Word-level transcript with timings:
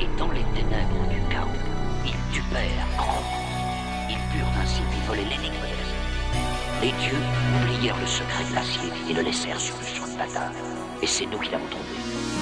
Et 0.00 0.06
dans 0.16 0.30
les 0.30 0.44
ténèbres 0.54 1.08
du 1.10 1.20
chaos, 1.28 1.48
ils 2.06 2.32
tubèrent 2.32 2.86
grandement. 2.96 4.08
Ils 4.08 4.16
purent 4.32 4.52
ainsi 4.62 4.82
voler 5.08 5.24
l'énigme 5.24 5.50
de. 5.50 6.80
Les 6.80 6.92
dieux 6.92 7.18
oublièrent 7.56 7.98
le 7.98 8.06
secret 8.06 8.44
de 8.48 8.54
l'acier 8.54 8.88
et 9.10 9.14
le 9.14 9.22
laissèrent 9.22 9.58
sur 9.58 9.74
le 9.80 9.86
champ 9.86 10.06
de 10.06 10.16
bataille. 10.16 10.54
Et 11.02 11.08
c'est 11.08 11.26
nous 11.26 11.38
qui 11.38 11.50
l'avons 11.50 11.66
trouvé. 11.66 12.33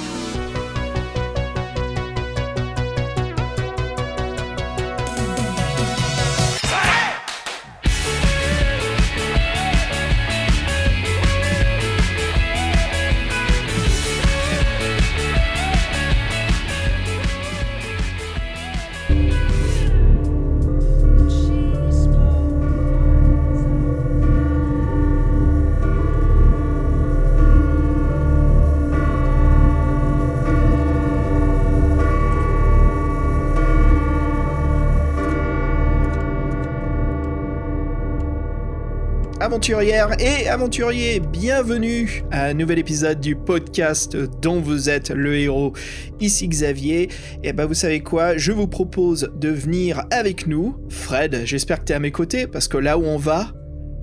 Aventurières 39.62 40.20
et 40.20 40.48
aventuriers, 40.48 41.20
bienvenue 41.20 42.24
à 42.32 42.46
un 42.46 42.52
nouvel 42.52 42.80
épisode 42.80 43.20
du 43.20 43.36
podcast 43.36 44.16
dont 44.16 44.60
vous 44.60 44.90
êtes 44.90 45.10
le 45.10 45.36
héros. 45.36 45.72
Ici 46.18 46.48
Xavier, 46.48 47.08
et 47.44 47.52
ben 47.52 47.66
vous 47.66 47.74
savez 47.74 48.00
quoi, 48.00 48.36
je 48.36 48.50
vous 48.50 48.66
propose 48.66 49.30
de 49.36 49.50
venir 49.50 50.02
avec 50.10 50.48
nous. 50.48 50.76
Fred, 50.88 51.42
j'espère 51.44 51.78
que 51.78 51.84
tu 51.84 51.92
es 51.92 51.94
à 51.94 52.00
mes 52.00 52.10
côtés 52.10 52.48
parce 52.48 52.66
que 52.66 52.76
là 52.76 52.98
où 52.98 53.04
on 53.04 53.18
va, 53.18 53.52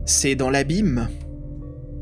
c'est 0.06 0.36
dans 0.36 0.50
l'abîme. 0.50 1.10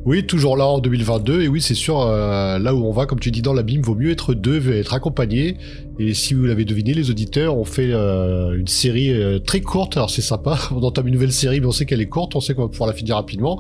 Oui, 0.08 0.26
toujours 0.26 0.56
là 0.56 0.66
en 0.66 0.80
2022, 0.80 1.42
et 1.42 1.48
oui, 1.50 1.62
c'est 1.62 1.76
sûr, 1.76 2.00
euh, 2.00 2.60
là 2.60 2.74
où 2.74 2.86
on 2.86 2.94
va, 2.94 3.06
comme 3.06 3.20
tu 3.20 3.30
dis, 3.30 3.42
dans 3.42 3.52
l'abîme, 3.52 3.82
vaut 3.82 3.94
mieux 3.94 4.12
être 4.12 4.34
deux, 4.34 4.72
être 4.72 4.94
accompagné. 4.94 5.58
Et 6.00 6.14
si 6.14 6.34
vous 6.34 6.46
l'avez 6.46 6.64
deviné, 6.64 6.94
les 6.94 7.10
auditeurs, 7.10 7.58
on 7.58 7.66
fait 7.66 7.92
euh, 7.92 8.58
une 8.58 8.68
série 8.68 9.12
euh, 9.12 9.38
très 9.38 9.60
courte, 9.60 9.98
alors 9.98 10.10
c'est 10.10 10.22
sympa, 10.22 10.58
on 10.72 10.82
entame 10.82 11.08
une 11.08 11.16
nouvelle 11.16 11.34
série, 11.34 11.60
mais 11.60 11.66
on 11.66 11.74
sait 11.74 11.86
qu'elle 11.86 12.00
est 12.00 12.08
courte, 12.08 12.38
on 12.38 12.40
sait 12.40 12.54
qu'on 12.54 12.62
va 12.62 12.68
pouvoir 12.70 12.88
la 12.88 12.94
finir 12.94 13.16
rapidement, 13.16 13.60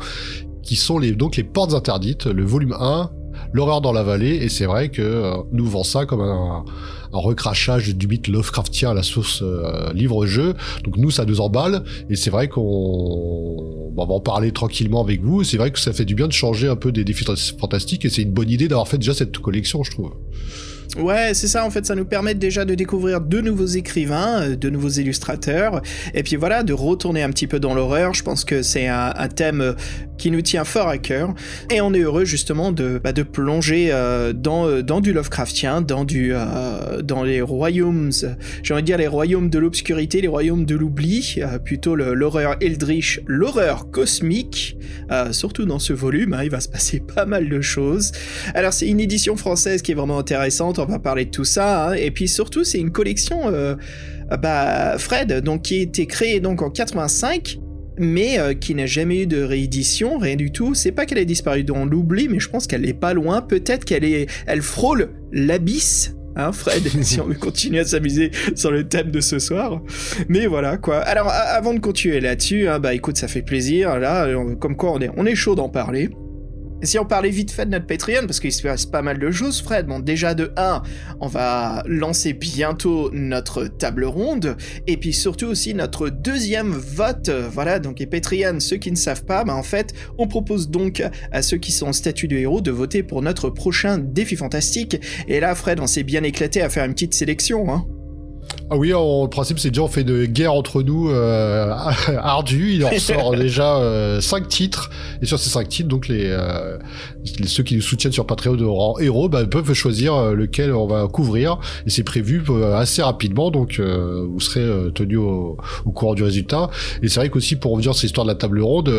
qui 0.63 0.77
sont 0.77 0.99
les, 0.99 1.11
donc 1.11 1.35
les 1.35 1.43
portes 1.43 1.73
interdites, 1.73 2.27
le 2.27 2.45
volume 2.45 2.77
1, 2.79 3.11
l'horreur 3.53 3.81
dans 3.81 3.93
la 3.93 4.03
vallée, 4.03 4.35
et 4.35 4.49
c'est 4.49 4.65
vrai 4.65 4.89
que 4.89 5.33
nous 5.51 5.65
vend 5.65 5.83
ça 5.83 6.05
comme 6.05 6.21
un, 6.21 6.65
un 7.13 7.19
recrachage 7.19 7.95
du 7.95 8.07
mythe 8.07 8.27
Lovecraftien 8.27 8.91
à 8.91 8.93
la 8.93 9.03
source 9.03 9.41
euh, 9.41 9.91
livre-jeu. 9.93 10.53
Donc 10.83 10.97
nous, 10.97 11.11
ça 11.11 11.25
nous 11.25 11.41
emballe, 11.41 11.83
et 12.09 12.15
c'est 12.15 12.29
vrai 12.29 12.47
qu'on 12.47 13.93
va 13.95 14.03
en 14.03 14.19
parler 14.19 14.51
tranquillement 14.51 15.01
avec 15.01 15.21
vous. 15.21 15.43
C'est 15.43 15.57
vrai 15.57 15.71
que 15.71 15.79
ça 15.79 15.93
fait 15.93 16.05
du 16.05 16.15
bien 16.15 16.27
de 16.27 16.33
changer 16.33 16.67
un 16.67 16.75
peu 16.75 16.91
des 16.91 17.03
défis 17.03 17.25
fantastiques, 17.59 18.05
et 18.05 18.09
c'est 18.09 18.23
une 18.23 18.31
bonne 18.33 18.49
idée 18.49 18.67
d'avoir 18.67 18.87
fait 18.87 18.97
déjà 18.97 19.13
cette 19.13 19.37
collection, 19.37 19.83
je 19.83 19.91
trouve. 19.91 20.11
Ouais, 20.95 21.33
c'est 21.33 21.47
ça, 21.47 21.65
en 21.65 21.69
fait, 21.69 21.85
ça 21.85 21.95
nous 21.95 22.05
permet 22.05 22.33
déjà 22.33 22.63
de 22.65 22.73
découvrir 22.73 23.21
de 23.21 23.41
nouveaux 23.41 23.65
écrivains, 23.65 24.41
euh, 24.41 24.55
de 24.55 24.69
nouveaux 24.69 24.89
illustrateurs, 24.89 25.81
et 26.13 26.23
puis 26.23 26.37
voilà, 26.37 26.63
de 26.63 26.73
retourner 26.73 27.21
un 27.21 27.29
petit 27.29 27.45
peu 27.45 27.59
dans 27.59 27.75
l'horreur. 27.75 28.13
Je 28.13 28.23
pense 28.23 28.45
que 28.45 28.61
c'est 28.63 28.87
un, 28.87 29.11
thème 29.27 29.61
euh, 29.61 29.73
qui 30.17 30.31
nous 30.31 30.41
tient 30.41 30.63
fort 30.63 30.87
à 30.87 30.97
cœur, 30.97 31.35
et 31.69 31.81
on 31.81 31.93
est 31.93 31.99
heureux 31.99 32.25
justement 32.25 32.71
de, 32.71 32.99
bah, 33.03 33.11
de 33.11 33.21
plonger 33.21 33.89
euh, 33.91 34.33
dans, 34.33 34.81
dans 34.81 35.01
du 35.01 35.13
Lovecraftien, 35.13 35.81
dans, 35.81 36.05
du, 36.05 36.33
dans 37.03 37.23
les 37.23 37.41
royaumes, 37.41 38.11
j'ai 38.63 38.73
envie 38.73 38.81
de 38.81 38.87
dire 38.87 38.97
les 38.97 39.07
royaumes 39.07 39.49
de 39.49 39.59
l'obscurité, 39.59 40.21
les 40.21 40.27
royaumes 40.27 40.65
de 40.65 40.75
l'oubli, 40.75 41.39
plutôt 41.63 41.95
l'horreur 41.95 42.55
eldritch, 42.61 43.21
l'horreur 43.27 43.91
cosmique, 43.91 44.77
surtout 45.31 45.65
dans 45.65 45.79
ce 45.79 45.93
volume, 45.93 46.33
hein, 46.33 46.43
il 46.43 46.49
va 46.49 46.61
se 46.61 46.69
passer 46.69 46.99
pas 46.99 47.25
mal 47.25 47.49
de 47.49 47.61
choses. 47.61 48.11
Alors 48.55 48.73
c'est 48.73 48.87
une 48.87 48.99
édition 48.99 49.35
française 49.35 49.81
qui 49.81 49.91
est 49.91 49.95
vraiment 49.95 50.17
intéressante, 50.17 50.79
va 50.87 50.99
parler 50.99 51.25
de 51.25 51.31
tout 51.31 51.45
ça. 51.45 51.89
Hein. 51.89 51.93
Et 51.93 52.11
puis 52.11 52.27
surtout, 52.27 52.63
c'est 52.63 52.79
une 52.79 52.91
collection, 52.91 53.47
euh, 53.47 53.75
bah, 54.41 54.97
Fred, 54.97 55.41
donc 55.41 55.63
qui 55.63 55.79
a 55.79 55.81
été 55.81 56.05
créée 56.05 56.39
donc 56.39 56.61
en 56.61 56.69
85 56.69 57.59
mais 57.99 58.39
euh, 58.39 58.53
qui 58.53 58.75
n'a 58.75 58.85
jamais 58.85 59.23
eu 59.23 59.27
de 59.27 59.41
réédition, 59.41 60.17
rien 60.17 60.35
du 60.35 60.51
tout. 60.51 60.75
C'est 60.75 60.91
pas 60.91 61.05
qu'elle 61.05 61.17
ait 61.17 61.25
disparu 61.25 61.63
dans 61.63 61.85
l'oubli, 61.85 62.27
mais 62.29 62.39
je 62.39 62.49
pense 62.49 62.67
qu'elle 62.67 62.87
est 62.87 62.93
pas 62.93 63.13
loin. 63.13 63.41
Peut-être 63.41 63.85
qu'elle 63.85 64.03
est, 64.05 64.27
elle 64.45 64.61
frôle 64.61 65.09
l'abysse. 65.31 66.13
Hein, 66.35 66.51
Fred, 66.51 66.87
si 67.01 67.19
on 67.19 67.25
veut 67.25 67.33
continuer 67.33 67.79
à 67.79 67.85
s'amuser 67.85 68.31
sur 68.55 68.71
le 68.71 68.87
thème 68.87 69.09
de 69.09 69.21
ce 69.21 69.39
soir. 69.39 69.81
Mais 70.29 70.45
voilà, 70.45 70.77
quoi. 70.77 70.97
Alors, 70.99 71.29
avant 71.29 71.73
de 71.73 71.79
continuer 71.79 72.19
là-dessus, 72.19 72.67
hein, 72.67 72.79
bah 72.79 72.93
écoute, 72.93 73.17
ça 73.17 73.27
fait 73.27 73.41
plaisir. 73.41 73.97
Là, 73.97 74.27
comme 74.59 74.75
quoi, 74.75 74.91
on 74.91 74.99
est, 74.99 75.09
on 75.17 75.25
est 75.25 75.35
chaud 75.35 75.55
d'en 75.55 75.69
parler. 75.69 76.09
Et 76.81 76.85
si 76.85 76.99
on 76.99 77.05
parlait 77.05 77.31
vite 77.31 77.51
fait 77.51 77.65
de 77.65 77.71
notre 77.71 77.87
Patreon, 77.87 78.27
parce 78.27 78.39
qu'il 78.39 78.51
se 78.51 78.61
passe 78.61 78.85
pas 78.85 79.01
mal 79.01 79.17
de 79.17 79.31
choses, 79.31 79.61
Fred, 79.61 79.87
bon, 79.87 79.99
déjà 79.99 80.35
de 80.35 80.51
1, 80.57 80.83
on 81.19 81.27
va 81.27 81.83
lancer 81.87 82.33
bientôt 82.33 83.09
notre 83.13 83.65
table 83.65 84.05
ronde, 84.05 84.55
et 84.85 84.97
puis 84.97 85.11
surtout 85.11 85.47
aussi 85.47 85.73
notre 85.73 86.09
deuxième 86.09 86.71
vote, 86.71 87.31
voilà, 87.51 87.79
donc 87.79 87.99
les 87.99 88.05
Patreon, 88.05 88.59
ceux 88.59 88.77
qui 88.77 88.91
ne 88.91 88.95
savent 88.95 89.25
pas, 89.25 89.43
bah 89.43 89.55
en 89.55 89.63
fait, 89.63 89.93
on 90.19 90.27
propose 90.27 90.69
donc 90.69 91.03
à 91.31 91.41
ceux 91.41 91.57
qui 91.57 91.71
sont 91.71 91.87
en 91.87 91.93
statut 91.93 92.27
de 92.27 92.37
héros 92.37 92.61
de 92.61 92.71
voter 92.71 93.01
pour 93.01 93.23
notre 93.23 93.49
prochain 93.49 93.97
défi 93.97 94.35
fantastique, 94.35 94.97
et 95.27 95.39
là, 95.39 95.55
Fred, 95.55 95.79
on 95.79 95.87
s'est 95.87 96.03
bien 96.03 96.21
éclaté 96.21 96.61
à 96.61 96.69
faire 96.69 96.85
une 96.85 96.93
petite 96.93 97.15
sélection, 97.15 97.73
hein. 97.73 97.85
Ah 98.69 98.75
oui, 98.75 98.93
en 98.93 99.27
principe, 99.27 99.59
c'est 99.59 99.69
déjà 99.69 99.83
on 99.83 99.87
fait 99.87 100.01
une 100.01 100.25
guerre 100.25 100.53
entre 100.53 100.83
nous 100.83 101.09
euh, 101.09 101.73
ardue. 102.17 102.73
Il 102.73 102.85
en 102.85 102.99
sort 102.99 103.31
déjà 103.37 103.77
euh, 103.77 104.19
5 104.19 104.47
titres. 104.49 104.89
Et 105.21 105.25
sur 105.25 105.39
ces 105.39 105.49
5 105.49 105.69
titres, 105.69 105.87
donc 105.87 106.09
les, 106.09 106.25
euh, 106.25 106.77
ceux 107.45 107.63
qui 107.63 107.75
nous 107.75 107.81
soutiennent 107.81 108.11
sur 108.11 108.25
Patreon 108.25 108.55
de 108.55 108.65
rang 108.65 108.99
héros 108.99 109.29
bah, 109.29 109.45
peuvent 109.45 109.73
choisir 109.73 110.15
euh, 110.15 110.33
lequel 110.33 110.73
on 110.73 110.85
va 110.85 111.07
couvrir. 111.07 111.59
Et 111.85 111.89
c'est 111.89 112.03
prévu 112.03 112.43
euh, 112.49 112.75
assez 112.75 113.01
rapidement, 113.01 113.51
donc 113.51 113.79
euh, 113.79 114.25
vous 114.29 114.39
serez 114.39 114.91
tenu 114.93 115.17
au, 115.17 115.57
au, 115.85 115.91
courant 115.91 116.13
du 116.13 116.23
résultat. 116.23 116.69
Et 117.01 117.07
c'est 117.07 117.19
vrai 117.19 117.29
qu'aussi, 117.29 117.55
pour 117.55 117.71
revenir 117.71 117.95
sur 117.95 118.05
l'histoire 118.05 118.25
de 118.25 118.31
la 118.31 118.35
table 118.35 118.61
ronde, 118.61 118.93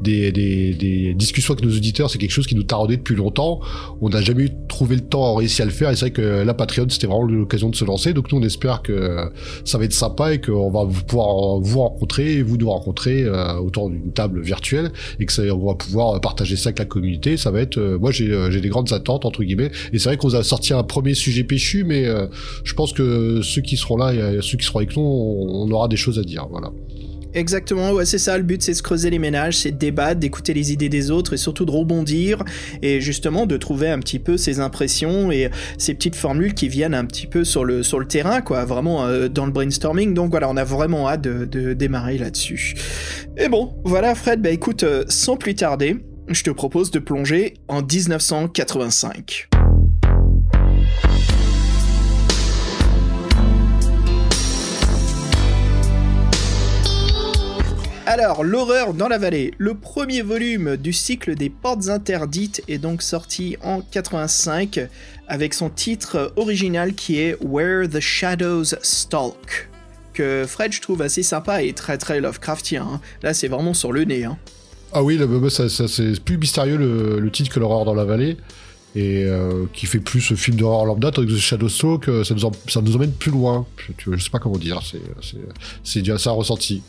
des, 0.00 0.32
des, 0.32 0.74
des, 0.74 1.14
discussions 1.14 1.54
avec 1.54 1.64
nos 1.64 1.74
auditeurs, 1.74 2.10
c'est 2.10 2.18
quelque 2.18 2.32
chose 2.32 2.46
qui 2.46 2.54
nous 2.54 2.62
taraudait 2.62 2.96
depuis 2.96 3.14
longtemps. 3.14 3.60
On 4.00 4.08
n'a 4.08 4.20
jamais 4.20 4.48
trouvé 4.68 4.96
le 4.96 5.02
temps 5.02 5.34
à 5.34 5.38
réussir 5.38 5.62
à 5.62 5.66
le 5.66 5.72
faire. 5.72 5.90
Et 5.90 5.94
c'est 5.94 6.06
vrai 6.06 6.10
que 6.10 6.44
la 6.44 6.54
Patreon, 6.54 6.86
c'était 6.88 7.06
vraiment 7.06 7.22
l'occasion 7.22 7.70
de 7.70 7.76
se 7.76 7.84
lancer. 7.84 8.12
Donc 8.12 8.32
nous, 8.32 8.38
on 8.38 8.42
espère 8.42 8.82
que 8.82 8.92
ça 9.64 9.78
va 9.78 9.84
être 9.84 9.92
sympa 9.92 10.34
et 10.34 10.40
qu'on 10.40 10.70
va 10.70 10.86
pouvoir 11.06 11.60
vous 11.60 11.80
rencontrer 11.80 12.34
et 12.34 12.42
vous 12.42 12.56
nous 12.56 12.70
rencontrer 12.70 13.24
euh, 13.24 13.54
autour 13.54 13.90
d'une 13.90 14.12
table 14.12 14.40
virtuelle 14.40 14.92
et 15.20 15.26
que 15.26 15.32
ça, 15.32 15.42
on 15.42 15.66
va 15.66 15.74
pouvoir 15.74 16.20
partager 16.20 16.56
ça 16.56 16.68
avec 16.68 16.78
la 16.78 16.84
communauté. 16.84 17.36
Ça 17.36 17.50
va 17.50 17.60
être, 17.60 17.78
euh, 17.78 17.98
moi 17.98 18.10
j'ai 18.10 18.60
des 18.60 18.68
grandes 18.68 18.92
attentes 18.92 19.24
entre 19.24 19.42
guillemets 19.42 19.70
et 19.92 19.98
c'est 19.98 20.08
vrai 20.08 20.16
qu'on 20.16 20.34
a 20.34 20.42
sorti 20.42 20.72
un 20.72 20.82
premier 20.82 21.14
sujet 21.14 21.44
péchu, 21.44 21.84
mais 21.84 22.06
euh, 22.06 22.26
je 22.64 22.74
pense 22.74 22.92
que 22.92 23.40
ceux 23.42 23.62
qui 23.62 23.76
seront 23.76 23.96
là 23.96 24.12
et 24.14 24.38
ceux 24.42 24.58
qui 24.58 24.64
seront 24.64 24.80
avec 24.80 24.96
nous, 24.96 25.02
on 25.02 25.70
aura 25.70 25.88
des 25.88 25.96
choses 25.96 26.18
à 26.18 26.22
dire. 26.22 26.46
Voilà. 26.50 26.70
Exactement, 27.36 27.92
ouais, 27.92 28.06
c'est 28.06 28.16
ça, 28.16 28.38
le 28.38 28.44
but 28.44 28.62
c'est 28.62 28.72
de 28.72 28.76
se 28.78 28.82
creuser 28.82 29.10
les 29.10 29.18
ménages, 29.18 29.58
c'est 29.58 29.70
de 29.70 29.76
débattre, 29.76 30.18
d'écouter 30.18 30.54
les 30.54 30.72
idées 30.72 30.88
des 30.88 31.10
autres 31.10 31.34
et 31.34 31.36
surtout 31.36 31.66
de 31.66 31.70
rebondir 31.70 32.42
et 32.80 33.02
justement 33.02 33.44
de 33.44 33.58
trouver 33.58 33.90
un 33.90 33.98
petit 33.98 34.18
peu 34.18 34.38
ses 34.38 34.58
impressions 34.58 35.30
et 35.30 35.50
ces 35.76 35.92
petites 35.92 36.16
formules 36.16 36.54
qui 36.54 36.68
viennent 36.68 36.94
un 36.94 37.04
petit 37.04 37.26
peu 37.26 37.44
sur 37.44 37.66
le, 37.66 37.82
sur 37.82 37.98
le 37.98 38.06
terrain, 38.06 38.40
quoi, 38.40 38.64
vraiment 38.64 39.04
euh, 39.04 39.28
dans 39.28 39.44
le 39.44 39.52
brainstorming. 39.52 40.14
Donc 40.14 40.30
voilà, 40.30 40.48
on 40.48 40.56
a 40.56 40.64
vraiment 40.64 41.10
hâte 41.10 41.20
de, 41.20 41.44
de 41.44 41.74
démarrer 41.74 42.16
là-dessus. 42.16 42.74
Et 43.36 43.50
bon, 43.50 43.74
voilà 43.84 44.14
Fred, 44.14 44.40
bah 44.40 44.48
écoute, 44.48 44.84
euh, 44.84 45.04
sans 45.08 45.36
plus 45.36 45.54
tarder, 45.54 45.98
je 46.28 46.42
te 46.42 46.48
propose 46.48 46.90
de 46.90 47.00
plonger 47.00 47.52
en 47.68 47.82
1985. 47.82 49.50
Alors, 58.08 58.44
l'horreur 58.44 58.94
dans 58.94 59.08
la 59.08 59.18
vallée. 59.18 59.52
Le 59.58 59.74
premier 59.74 60.22
volume 60.22 60.76
du 60.76 60.92
cycle 60.92 61.34
des 61.34 61.50
portes 61.50 61.88
interdites 61.88 62.62
est 62.68 62.78
donc 62.78 63.02
sorti 63.02 63.56
en 63.64 63.80
85 63.80 64.78
avec 65.26 65.54
son 65.54 65.70
titre 65.70 66.32
original 66.36 66.94
qui 66.94 67.18
est 67.18 67.36
Where 67.42 67.88
the 67.88 67.98
Shadows 67.98 68.76
Stalk. 68.80 69.68
Que 70.12 70.44
Fred 70.46 70.72
je 70.72 70.80
trouve 70.80 71.02
assez 71.02 71.24
sympa 71.24 71.64
et 71.64 71.72
très 71.72 71.98
très 71.98 72.20
Lovecraftien. 72.20 72.86
Hein. 72.88 73.00
Là 73.24 73.34
c'est 73.34 73.48
vraiment 73.48 73.74
sur 73.74 73.90
le 73.90 74.04
nez. 74.04 74.24
Hein. 74.24 74.38
Ah 74.92 75.02
oui, 75.02 75.18
ça, 75.50 75.68
ça, 75.68 75.88
c'est 75.88 76.20
plus 76.20 76.38
mystérieux 76.38 76.76
le, 76.76 77.30
titre 77.32 77.52
que 77.52 77.58
l'horreur 77.58 77.84
dans 77.84 77.94
la 77.94 78.04
vallée. 78.04 78.36
Et 78.94 79.24
euh, 79.24 79.66
qui 79.74 79.86
fait 79.86 79.98
plus 79.98 80.20
ce 80.20 80.34
film 80.34 80.56
d'horreur 80.56 80.86
lambda, 80.86 81.10
tandis 81.10 81.34
que 81.34 81.40
Shadow 81.40 81.68
Stalk, 81.68 82.04
ça 82.24 82.34
nous, 82.34 82.52
ça 82.68 82.80
nous 82.80 82.94
emmène 82.94 83.12
plus 83.12 83.32
loin. 83.32 83.66
Je, 83.98 84.16
sais 84.16 84.30
pas 84.30 84.38
comment 84.38 84.58
dire, 84.58 84.80
c'est, 85.82 86.08
un 86.08 86.30
ressenti. 86.30 86.82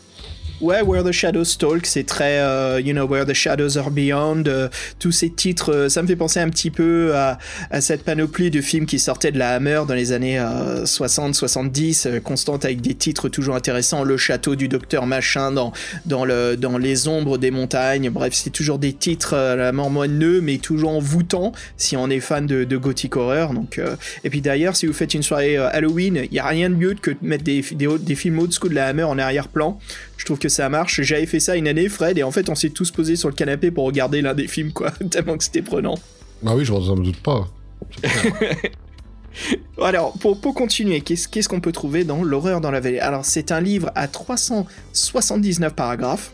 Ouais, 0.60 0.82
Where 0.82 1.04
the 1.04 1.12
Shadows 1.12 1.44
Talk, 1.56 1.86
c'est 1.86 2.02
très, 2.02 2.40
euh, 2.40 2.80
you 2.80 2.92
know, 2.92 3.06
Where 3.06 3.24
the 3.24 3.32
Shadows 3.32 3.78
Are 3.78 3.92
Beyond. 3.92 4.42
euh, 4.48 4.68
tous 4.98 5.12
ces 5.12 5.30
titres, 5.30 5.72
euh, 5.72 5.88
ça 5.88 6.02
me 6.02 6.08
fait 6.08 6.16
penser 6.16 6.40
un 6.40 6.48
petit 6.48 6.72
peu 6.72 7.14
à, 7.14 7.38
à 7.70 7.80
cette 7.80 8.02
panoplie 8.02 8.50
de 8.50 8.60
films 8.60 8.84
qui 8.86 8.98
sortaient 8.98 9.30
de 9.30 9.38
la 9.38 9.54
Hammer 9.54 9.82
dans 9.86 9.94
les 9.94 10.10
années 10.10 10.36
60-70, 10.84 12.20
constante 12.22 12.64
avec 12.64 12.80
des 12.80 12.94
titres 12.94 13.28
toujours 13.28 13.54
intéressants. 13.54 14.02
Le 14.02 14.16
château 14.16 14.56
du 14.56 14.66
docteur 14.66 15.06
machin 15.06 15.52
dans, 15.52 15.72
dans, 16.06 16.24
le, 16.24 16.56
dans 16.56 16.76
les 16.76 17.06
ombres 17.06 17.38
des 17.38 17.52
montagnes. 17.52 18.10
Bref, 18.10 18.32
c'est 18.34 18.50
toujours 18.50 18.80
des 18.80 18.92
titres 18.92 19.34
euh, 19.34 19.52
à 19.52 19.56
la 19.56 19.70
mort 19.72 19.90
moineux, 19.90 20.40
mais 20.40 20.58
toujours 20.58 20.90
envoûtants 20.90 21.52
si 21.76 21.96
on 21.96 22.10
est 22.10 22.18
fan 22.20 22.46
de, 22.46 22.64
de 22.64 22.76
gothic 22.76 23.14
horror. 23.16 23.54
Donc, 23.54 23.78
euh, 23.78 23.94
Et 24.24 24.30
puis 24.30 24.40
d'ailleurs, 24.40 24.74
si 24.74 24.86
vous 24.86 24.92
faites 24.92 25.14
une 25.14 25.22
soirée 25.22 25.56
euh, 25.56 25.68
Halloween, 25.70 26.22
il 26.24 26.32
n'y 26.32 26.40
a 26.40 26.46
rien 26.46 26.68
de 26.68 26.74
mieux 26.74 26.94
que 26.94 27.12
de 27.12 27.18
mettre 27.22 27.44
des, 27.44 27.60
des, 27.72 27.86
des 27.98 28.14
films 28.16 28.40
old 28.40 28.52
school 28.52 28.70
de 28.70 28.74
la 28.74 28.86
Hammer 28.88 29.04
en 29.04 29.18
arrière-plan. 29.18 29.78
Je 30.16 30.24
trouve 30.24 30.38
que 30.40 30.47
ça 30.48 30.68
marche. 30.68 31.00
J'avais 31.02 31.26
fait 31.26 31.40
ça 31.40 31.56
une 31.56 31.68
année, 31.68 31.88
Fred, 31.88 32.18
et 32.18 32.22
en 32.22 32.30
fait, 32.30 32.48
on 32.48 32.54
s'est 32.54 32.70
tous 32.70 32.90
posés 32.90 33.16
sur 33.16 33.28
le 33.28 33.34
canapé 33.34 33.70
pour 33.70 33.84
regarder 33.84 34.22
l'un 34.22 34.34
des 34.34 34.48
films, 34.48 34.72
quoi. 34.72 34.90
Tellement 35.10 35.36
que 35.36 35.44
c'était 35.44 35.62
prenant. 35.62 35.96
Bah 36.42 36.52
oui, 36.56 36.64
je 36.64 36.72
m'en 36.72 36.80
me 36.80 37.04
doute 37.04 37.20
pas. 37.20 37.48
Alors, 39.82 40.12
pour, 40.14 40.40
pour 40.40 40.54
continuer, 40.54 41.00
qu'est-ce 41.00 41.28
qu'est-ce 41.28 41.48
qu'on 41.48 41.60
peut 41.60 41.72
trouver 41.72 42.04
dans 42.04 42.22
L'horreur 42.22 42.60
dans 42.60 42.70
la 42.70 42.80
vallée? 42.80 42.98
Alors, 42.98 43.24
c'est 43.24 43.52
un 43.52 43.60
livre 43.60 43.90
à 43.94 44.08
379 44.08 45.74
paragraphes. 45.74 46.32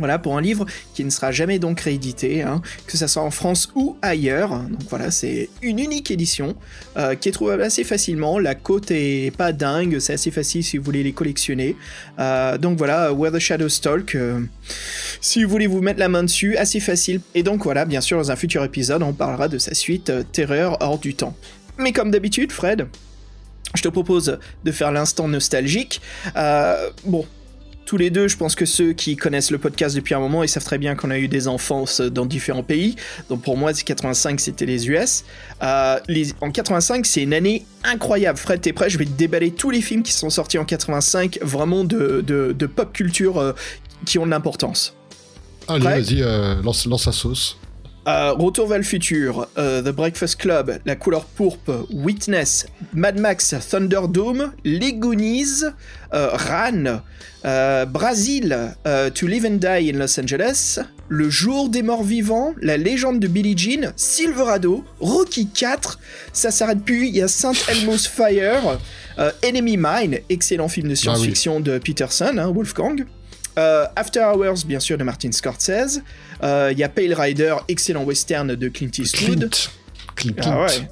Voilà, 0.00 0.18
pour 0.18 0.36
un 0.36 0.40
livre 0.40 0.66
qui 0.94 1.04
ne 1.04 1.10
sera 1.10 1.30
jamais 1.30 1.58
donc 1.58 1.80
réédité, 1.80 2.42
hein, 2.42 2.62
que 2.86 2.96
ça 2.96 3.06
soit 3.06 3.22
en 3.22 3.30
France 3.30 3.70
ou 3.74 3.96
ailleurs. 4.00 4.50
Donc 4.50 4.80
voilà, 4.88 5.10
c'est 5.10 5.50
une 5.62 5.78
unique 5.78 6.10
édition 6.10 6.56
euh, 6.96 7.14
qui 7.14 7.28
est 7.28 7.32
trouvable 7.32 7.62
assez 7.62 7.84
facilement. 7.84 8.38
La 8.38 8.54
cote 8.54 8.90
est 8.90 9.36
pas 9.36 9.52
dingue, 9.52 9.98
c'est 10.00 10.14
assez 10.14 10.30
facile 10.30 10.64
si 10.64 10.78
vous 10.78 10.84
voulez 10.84 11.02
les 11.02 11.12
collectionner. 11.12 11.76
Euh, 12.18 12.56
donc 12.56 12.78
voilà, 12.78 13.12
Where 13.12 13.30
the 13.30 13.38
Shadows 13.38 13.68
Talk. 13.82 14.14
euh, 14.14 14.40
si 15.20 15.44
vous 15.44 15.50
voulez 15.50 15.66
vous 15.66 15.82
mettre 15.82 16.00
la 16.00 16.08
main 16.08 16.22
dessus, 16.22 16.56
assez 16.56 16.80
facile. 16.80 17.20
Et 17.34 17.42
donc 17.42 17.62
voilà, 17.62 17.84
bien 17.84 18.00
sûr, 18.00 18.16
dans 18.16 18.30
un 18.30 18.36
futur 18.36 18.64
épisode, 18.64 19.02
on 19.02 19.12
parlera 19.12 19.48
de 19.48 19.58
sa 19.58 19.74
suite 19.74 20.10
Terreur 20.32 20.78
hors 20.80 20.98
du 20.98 21.14
temps. 21.14 21.36
Mais 21.76 21.92
comme 21.92 22.10
d'habitude, 22.10 22.52
Fred, 22.52 22.86
je 23.74 23.82
te 23.82 23.88
propose 23.88 24.38
de 24.64 24.72
faire 24.72 24.92
l'instant 24.92 25.28
nostalgique. 25.28 26.00
Bon, 27.04 27.26
tous 27.90 27.96
les 27.96 28.10
deux, 28.10 28.28
je 28.28 28.36
pense 28.36 28.54
que 28.54 28.66
ceux 28.66 28.92
qui 28.92 29.16
connaissent 29.16 29.50
le 29.50 29.58
podcast 29.58 29.96
depuis 29.96 30.14
un 30.14 30.20
moment, 30.20 30.44
ils 30.44 30.48
savent 30.48 30.62
très 30.62 30.78
bien 30.78 30.94
qu'on 30.94 31.10
a 31.10 31.18
eu 31.18 31.26
des 31.26 31.48
enfances 31.48 32.00
dans 32.00 32.24
différents 32.24 32.62
pays. 32.62 32.94
Donc 33.28 33.42
pour 33.42 33.56
moi, 33.56 33.74
c'est 33.74 33.82
85, 33.82 34.38
c'était 34.38 34.64
les 34.64 34.88
US. 34.88 35.24
Euh, 35.60 35.98
les, 36.06 36.32
en 36.40 36.52
85, 36.52 37.04
c'est 37.04 37.24
une 37.24 37.34
année 37.34 37.66
incroyable. 37.82 38.38
Fred, 38.38 38.60
t'es 38.60 38.72
prêt? 38.72 38.90
Je 38.90 38.96
vais 38.96 39.06
te 39.06 39.10
déballer 39.10 39.50
tous 39.50 39.70
les 39.70 39.80
films 39.80 40.04
qui 40.04 40.12
sont 40.12 40.30
sortis 40.30 40.56
en 40.56 40.64
85, 40.64 41.40
vraiment 41.42 41.82
de, 41.82 42.22
de, 42.24 42.54
de 42.56 42.66
pop 42.66 42.92
culture 42.92 43.38
euh, 43.38 43.54
qui 44.06 44.20
ont 44.20 44.24
de 44.24 44.30
l'importance. 44.30 44.94
Allez, 45.66 45.82
vas-y, 45.82 46.22
euh, 46.22 46.62
lance, 46.62 46.86
lance 46.86 47.06
la 47.06 47.12
sauce. 47.12 47.58
Euh, 48.08 48.32
Retour 48.32 48.66
vers 48.66 48.78
le 48.78 48.84
futur, 48.84 49.46
euh, 49.58 49.82
The 49.82 49.94
Breakfast 49.94 50.36
Club, 50.36 50.78
La 50.86 50.96
couleur 50.96 51.26
pourpre, 51.26 51.86
Witness, 51.92 52.66
Mad 52.94 53.20
Max, 53.20 53.54
Thunderdome, 53.70 54.52
Les 54.64 54.94
Goonies, 54.94 55.64
euh, 56.14 56.30
Ran, 56.32 57.02
Brazil, 57.86 58.74
To 59.14 59.26
Live 59.26 59.44
and 59.44 59.56
Die 59.56 59.90
in 59.90 59.98
Los 59.98 60.18
Angeles, 60.18 60.80
Le 61.08 61.28
Jour 61.28 61.68
des 61.68 61.82
Morts 61.82 62.04
Vivants, 62.04 62.54
La 62.62 62.78
Légende 62.78 63.20
de 63.20 63.28
Billie 63.28 63.56
Jean, 63.56 63.92
Silverado, 63.96 64.82
Rocky 65.00 65.48
4, 65.48 65.98
ça 66.32 66.50
s'arrête 66.50 66.82
plus, 66.82 67.08
il 67.08 67.16
y 67.16 67.22
a 67.22 67.28
Saint 67.28 67.52
Elmo's 67.68 68.06
Fire, 68.06 68.78
Enemy 69.42 69.76
Mine, 69.76 70.18
excellent 70.30 70.68
film 70.68 70.88
de 70.88 70.94
science-fiction 70.94 71.60
de 71.60 71.78
Peterson, 71.78 72.38
hein, 72.38 72.50
Wolfgang. 72.50 73.04
After 73.56 74.20
Hours, 74.20 74.64
bien 74.64 74.80
sûr, 74.80 74.96
de 74.96 75.04
Martin 75.04 75.32
Scorsese. 75.32 76.00
Euh, 76.42 76.70
Il 76.72 76.78
y 76.78 76.82
a 76.84 76.88
Pale 76.88 77.14
Rider, 77.14 77.54
excellent 77.68 78.04
western 78.04 78.54
de 78.54 78.68
Clint 78.68 78.90
Eastwood. 78.98 79.50
Clint. 79.50 80.34
Clint. 80.34 80.34
Ah 80.42 80.62
ouais. 80.66 80.88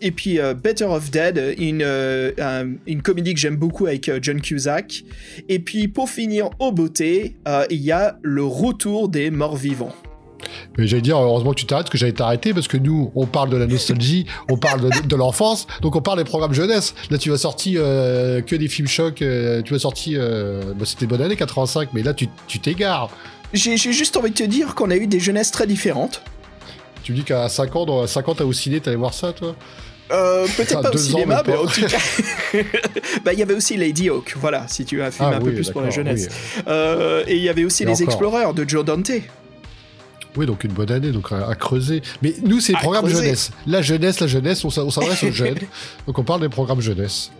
Et 0.00 0.12
puis 0.12 0.38
euh, 0.38 0.54
Better 0.54 0.84
of 0.84 1.10
Dead, 1.10 1.54
une, 1.58 1.82
euh, 1.82 2.30
un- 2.38 2.74
une 2.86 3.02
comédie 3.02 3.34
que 3.34 3.40
j'aime 3.40 3.56
beaucoup 3.56 3.86
avec 3.86 4.08
euh, 4.08 4.20
John 4.22 4.40
Cusack. 4.40 5.02
Et 5.48 5.58
puis 5.58 5.88
pour 5.88 6.08
finir 6.08 6.50
au 6.60 6.70
beauté, 6.70 7.34
euh, 7.48 7.64
il 7.70 7.80
y 7.80 7.90
a 7.90 8.16
le 8.22 8.44
retour 8.44 9.08
des 9.08 9.30
morts 9.30 9.56
vivants. 9.56 9.92
Mais 10.78 10.86
j'allais 10.86 11.02
dire, 11.02 11.18
heureusement 11.18 11.50
que 11.50 11.58
tu 11.58 11.66
t'arrêtes, 11.66 11.90
que 11.90 11.98
j'allais 11.98 12.12
t'arrêter, 12.12 12.54
parce 12.54 12.68
que 12.68 12.76
nous, 12.76 13.10
on 13.16 13.26
parle 13.26 13.50
de 13.50 13.56
la 13.56 13.66
nostalgie, 13.66 14.24
on 14.48 14.56
parle 14.56 14.82
de, 14.82 15.06
de 15.08 15.16
l'enfance, 15.16 15.66
donc 15.82 15.96
on 15.96 16.00
parle 16.00 16.18
des 16.18 16.24
programmes 16.24 16.54
jeunesse. 16.54 16.94
Là, 17.10 17.18
tu 17.18 17.30
vas 17.30 17.38
sortir 17.38 17.80
euh, 17.82 18.40
que 18.40 18.54
des 18.54 18.68
films 18.68 18.86
chocs, 18.86 19.20
euh, 19.20 19.62
tu 19.62 19.72
vas 19.72 19.80
sortir... 19.80 20.20
euh, 20.22 20.74
bah, 20.74 20.84
C'était 20.86 21.06
bonne 21.06 21.22
année 21.22 21.34
85, 21.34 21.88
mais 21.92 22.04
là, 22.04 22.14
tu 22.14 22.28
t'égares. 22.60 23.10
J'ai 23.52 23.76
juste 23.76 24.16
envie 24.16 24.30
de 24.30 24.34
te 24.36 24.42
dire 24.44 24.74
qu'on 24.74 24.90
a 24.90 24.96
eu 24.96 25.06
des 25.06 25.20
jeunesses 25.20 25.50
très 25.50 25.66
différentes. 25.66 26.22
Tu 27.02 27.12
me 27.12 27.16
dis 27.18 27.24
qu'à 27.24 27.48
5 27.48 27.76
ans, 27.76 27.86
dans 27.86 28.06
5 28.06 28.28
ans, 28.28 28.34
t'as 28.34 28.44
au 28.44 28.52
ciné, 28.52 28.80
t'allais 28.80 28.96
voir 28.96 29.14
ça, 29.14 29.32
toi? 29.32 29.54
Euh, 30.10 30.46
Peut-être 30.56 30.80
pas 30.80 30.90
au 30.90 30.96
cinéma, 30.96 31.42
mais 31.46 31.54
en 31.56 31.66
tout 31.66 31.82
cas. 31.86 31.98
bah, 33.24 33.32
il 33.32 33.38
y 33.38 33.42
avait 33.42 33.54
aussi 33.54 33.76
Lady 33.76 34.08
Hawk, 34.08 34.34
voilà, 34.40 34.66
si 34.68 34.84
tu 34.84 34.96
veux 34.96 35.04
un 35.04 35.10
film 35.10 35.28
Ah 35.32 35.36
un 35.36 35.40
peu 35.40 35.52
plus 35.52 35.70
pour 35.70 35.80
la 35.82 35.90
jeunesse. 35.90 36.28
oui. 36.56 36.62
Euh, 36.68 37.24
et 37.26 37.36
il 37.36 37.42
y 37.42 37.48
avait 37.48 37.64
aussi 37.64 37.82
Et 37.82 37.86
Les. 37.86 38.02
Explorers 38.02 38.54
de 38.54 38.68
Joe 38.68 38.84
Dante. 38.84 39.10
Oui, 40.36 40.46
donc 40.46 40.64
une 40.64 40.72
bonne 40.72 40.90
année, 40.92 41.10
donc 41.12 41.32
à, 41.32 41.48
à 41.48 41.54
creuser. 41.54 42.02
Mais 42.22 42.34
nous, 42.42 42.60
c'est 42.60 42.72
programmes 42.74 43.06
creuser. 43.06 43.22
jeunesse. 43.24 43.50
La 43.66 43.82
jeunesse, 43.82 44.20
la 44.20 44.26
jeunesse, 44.26 44.64
on 44.64 44.70
s'adresse 44.70 45.22
aux 45.24 45.32
jeunes. 45.32 45.58
Donc 46.06 46.18
on 46.18 46.24
parle 46.24 46.40
des 46.40 46.48
programmes 46.48 46.80
jeunesse. 46.80 47.30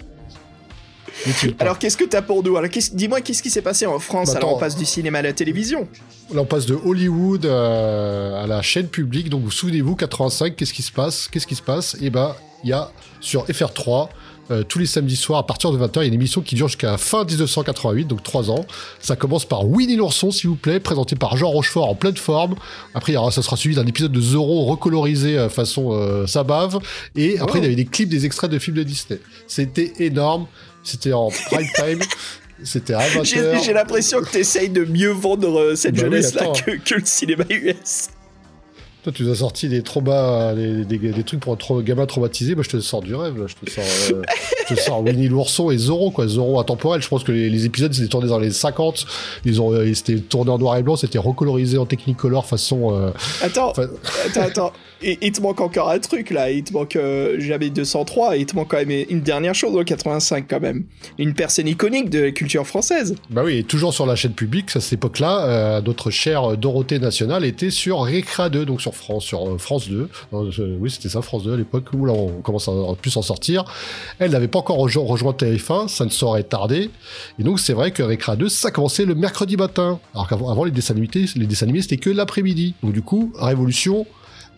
Alors 1.59 1.79
qu'est-ce 1.79 1.97
que 1.97 2.05
t'as 2.05 2.23
pour 2.23 2.43
nous 2.43 2.57
Alors 2.57 2.71
qu'est-ce- 2.71 2.95
dis-moi 2.95 3.21
qu'est-ce 3.21 3.43
qui 3.43 3.51
s'est 3.51 3.63
passé 3.63 3.87
en 3.87 3.99
France 3.99 4.33
Bah, 4.33 4.39
Alors 4.39 4.57
on 4.57 4.59
passe 4.59 4.77
du 4.77 4.85
cinéma 4.85 5.19
à 5.19 5.23
la 5.23 5.33
télévision. 5.33 5.89
Là, 6.33 6.43
on 6.43 6.45
passe 6.45 6.67
de 6.67 6.75
Hollywood 6.75 7.47
euh, 7.47 8.43
à 8.45 8.47
la 8.47 8.61
chaîne 8.63 8.89
publique. 8.89 9.31
Donc, 9.31 9.43
vous 9.45 9.51
souvenez-vous, 9.51 9.97
85, 9.97 10.55
qu'est-ce 10.57 10.75
qui 10.75 10.83
se 10.83 10.93
passe? 10.93 11.29
Qu'est-ce 11.31 11.47
qui 11.47 11.55
se 11.55 11.63
passe? 11.63 11.97
Eh 12.03 12.11
ben, 12.11 12.35
il 12.65 12.71
y 12.71 12.73
a 12.75 12.91
sur 13.21 13.47
FR3, 13.47 14.09
euh, 14.51 14.63
tous 14.63 14.79
les 14.79 14.85
samedis 14.87 15.17
soirs, 15.17 15.39
à 15.41 15.47
partir 15.47 15.73
de 15.73 15.79
20h, 15.79 15.91
il 15.97 16.01
y 16.01 16.05
a 16.05 16.09
une 16.09 16.15
émission 16.15 16.41
qui 16.43 16.55
dure 16.55 16.69
jusqu'à 16.69 16.99
fin 16.99 17.25
1988, 17.25 18.05
donc 18.07 18.23
3 18.23 18.51
ans. 18.51 18.67
Ça 19.01 19.17
commence 19.17 19.47
par 19.47 19.67
Winnie 19.67 19.97
l'ourson, 19.97 20.31
s'il 20.31 20.51
vous 20.51 20.57
plaît, 20.57 20.81
présenté 20.81 21.17
par 21.17 21.37
Jean 21.39 21.49
Rochefort 21.49 21.89
en 21.89 21.95
pleine 21.95 22.17
forme. 22.17 22.57
Après, 22.95 23.13
il 23.13 23.15
y 23.15 23.19
aura, 23.19 23.31
ça 23.31 23.41
sera 23.43 23.57
suivi 23.57 23.75
d'un 23.77 23.87
épisode 23.87 24.13
de 24.13 24.21
Zorro 24.21 24.67
recolorisé 24.67 25.39
euh, 25.39 25.49
façon 25.49 25.93
euh, 25.93 26.27
Sabave. 26.27 26.79
Et 27.17 27.39
après, 27.39 27.59
Oh. 27.59 27.63
il 27.63 27.65
y 27.65 27.67
avait 27.69 27.77
des 27.77 27.87
clips, 27.87 28.09
des 28.11 28.27
extraits 28.27 28.51
de 28.51 28.59
films 28.59 28.77
de 28.77 28.83
Disney. 28.83 29.19
C'était 29.47 29.93
énorme. 30.01 30.47
C'était 30.89 31.13
en 31.13 31.29
prime 31.29 31.67
time. 31.77 32.01
C'était 32.65 32.95
à 32.95 33.01
20h. 33.09 33.63
J'ai 33.65 33.73
l'impression 33.73 34.21
que 34.21 34.31
t'essayes 34.31 34.69
de 34.71 34.85
mieux 34.85 35.11
vendre 35.13 35.59
euh, 35.61 35.77
cette 35.77 35.95
Bah 35.95 36.01
jeunesse-là 36.03 36.53
que, 36.67 36.73
que 36.73 36.95
le 36.97 37.03
cinéma 37.05 37.45
US. 37.51 38.09
Toi, 39.05 39.13
tu 39.13 39.23
nous 39.23 39.31
as 39.31 39.37
sorti 39.37 39.69
des 39.69 39.83
traumas, 39.83 40.55
des, 40.55 40.85
des- 40.85 40.99
des 40.99 41.23
trucs 41.23 41.39
pour 41.39 41.53
un 41.53 41.57
trau- 41.57 41.83
gamin 41.83 42.05
traumatisé. 42.07 42.57
Moi, 42.57 42.65
je 42.65 42.71
te 42.71 42.81
sors 42.81 43.01
du 43.01 43.15
rêve. 43.15 43.39
Là. 43.39 43.47
Je 43.47 43.55
te 43.55 43.71
sors, 43.71 43.85
euh, 44.13 44.23
je 44.69 44.75
te 44.75 44.81
sors 44.81 45.05
Winnie 45.05 45.29
l'ourson 45.29 45.71
et 45.71 45.79
Zorro, 45.79 46.11
quoi. 46.11 46.27
Zorro 46.27 46.59
intemporel. 46.59 47.01
Je 47.01 47.07
pense 47.09 47.23
que 47.23 47.31
les, 47.31 47.49
les 47.49 47.65
épisodes, 47.65 47.93
c'était 47.95 48.09
tourné 48.09 48.27
dans 48.29 48.41
les 48.41 48.51
50. 48.51 49.07
Ils 49.45 49.63
ont, 49.63 49.73
euh, 49.73 49.87
ils 49.87 49.97
étaient 49.97 50.19
tournés 50.19 50.51
en 50.51 50.59
noir 50.59 50.77
et 50.79 50.83
blanc. 50.83 50.97
C'était 50.97 51.19
recolorisé 51.19 51.79
en 51.79 51.87
Technicolor 51.87 52.45
façon. 52.45 52.93
euh, 52.93 53.11
Attends, 53.41 53.73
fa- 53.73 53.83
attends, 54.27 54.41
attends. 54.43 54.73
Et, 55.03 55.19
il 55.23 55.33
te 55.33 55.41
manque 55.41 55.61
encore 55.61 55.91
un 55.91 55.99
truc 55.99 56.31
là. 56.31 56.51
Il 56.51 56.65
te 56.65 56.73
manque 56.73 56.97
euh, 56.97 57.37
j'avais 57.39 57.71
203. 57.71 58.37
Et 58.37 58.41
il 58.41 58.47
te 58.47 58.57
manque 58.57 58.69
quand 58.69 58.85
même 58.85 58.91
une 59.09 59.21
dernière 59.21 59.55
chose 59.55 59.77
en 59.77 59.85
85 59.85 60.47
quand 60.49 60.61
même. 60.61 60.85
Une 61.19 61.35
personne 61.35 61.69
iconique 61.69 62.11
de 62.11 62.21
la 62.21 62.31
culture 62.33 62.67
française. 62.67 63.15
Bah 63.31 63.43
oui, 63.45 63.59
et 63.59 63.65
toujours 63.65 63.93
sur 63.95 64.07
la 64.07 64.17
chaîne 64.17 64.33
publique, 64.33 64.75
à 64.77 64.81
cette 64.81 64.95
époque-là, 64.95 65.45
euh, 65.47 65.81
notre 65.83 66.11
chère 66.11 66.57
Dorothée 66.57 66.99
Nationale 66.99 67.45
était 67.45 67.71
sur 67.71 67.99
Recra 67.99 68.49
2, 68.49 68.65
donc 68.67 68.81
sur 68.81 68.95
France, 68.95 69.25
sur 69.25 69.47
euh, 69.49 69.59
France 69.59 69.89
2. 69.89 70.09
Non, 70.33 70.51
je- 70.51 70.63
oui, 70.63 70.91
c'était 70.91 71.09
ça, 71.09 71.23
France 71.23 71.45
2 71.45 71.55
à 71.55 71.57
l'époque, 71.57 71.87
où 71.95 72.05
là 72.07 72.13
on 72.13 72.41
commence 72.43 72.69
à 72.69 72.73
plus 73.01 73.11
s'en 73.11 73.23
sortir. 73.23 73.65
Elle 74.19 74.33
n'avait 74.33 74.49
pas 74.49 74.59
encore 74.59 74.79
rejo- 74.79 75.05
rejoint 75.07 75.33
TF1, 75.33 75.89
ça 75.89 76.05
ne 76.05 76.11
saurait 76.11 76.43
tarder. 76.43 76.91
Et 77.39 77.43
donc 77.43 77.61
c'est 77.61 77.73
vrai 77.73 77.91
que 77.93 78.03
Recra 78.03 78.37
2, 78.37 78.49
ça 78.49 78.71
commençait 78.71 79.05
le 79.05 79.15
mercredi 79.15 79.57
matin. 79.57 80.01
Alors 80.15 80.29
qu'avant 80.29 80.51
avant, 80.51 80.65
les 80.65 80.71
dessins 80.71 80.95
les 80.95 81.47
dessins 81.47 81.65
animés, 81.67 81.83
c'était 81.83 81.97
que 81.99 82.11
l'après-midi. 82.11 82.75
Donc 82.83 82.93
du 82.93 83.03
coup, 83.03 83.33
révolution. 83.39 84.07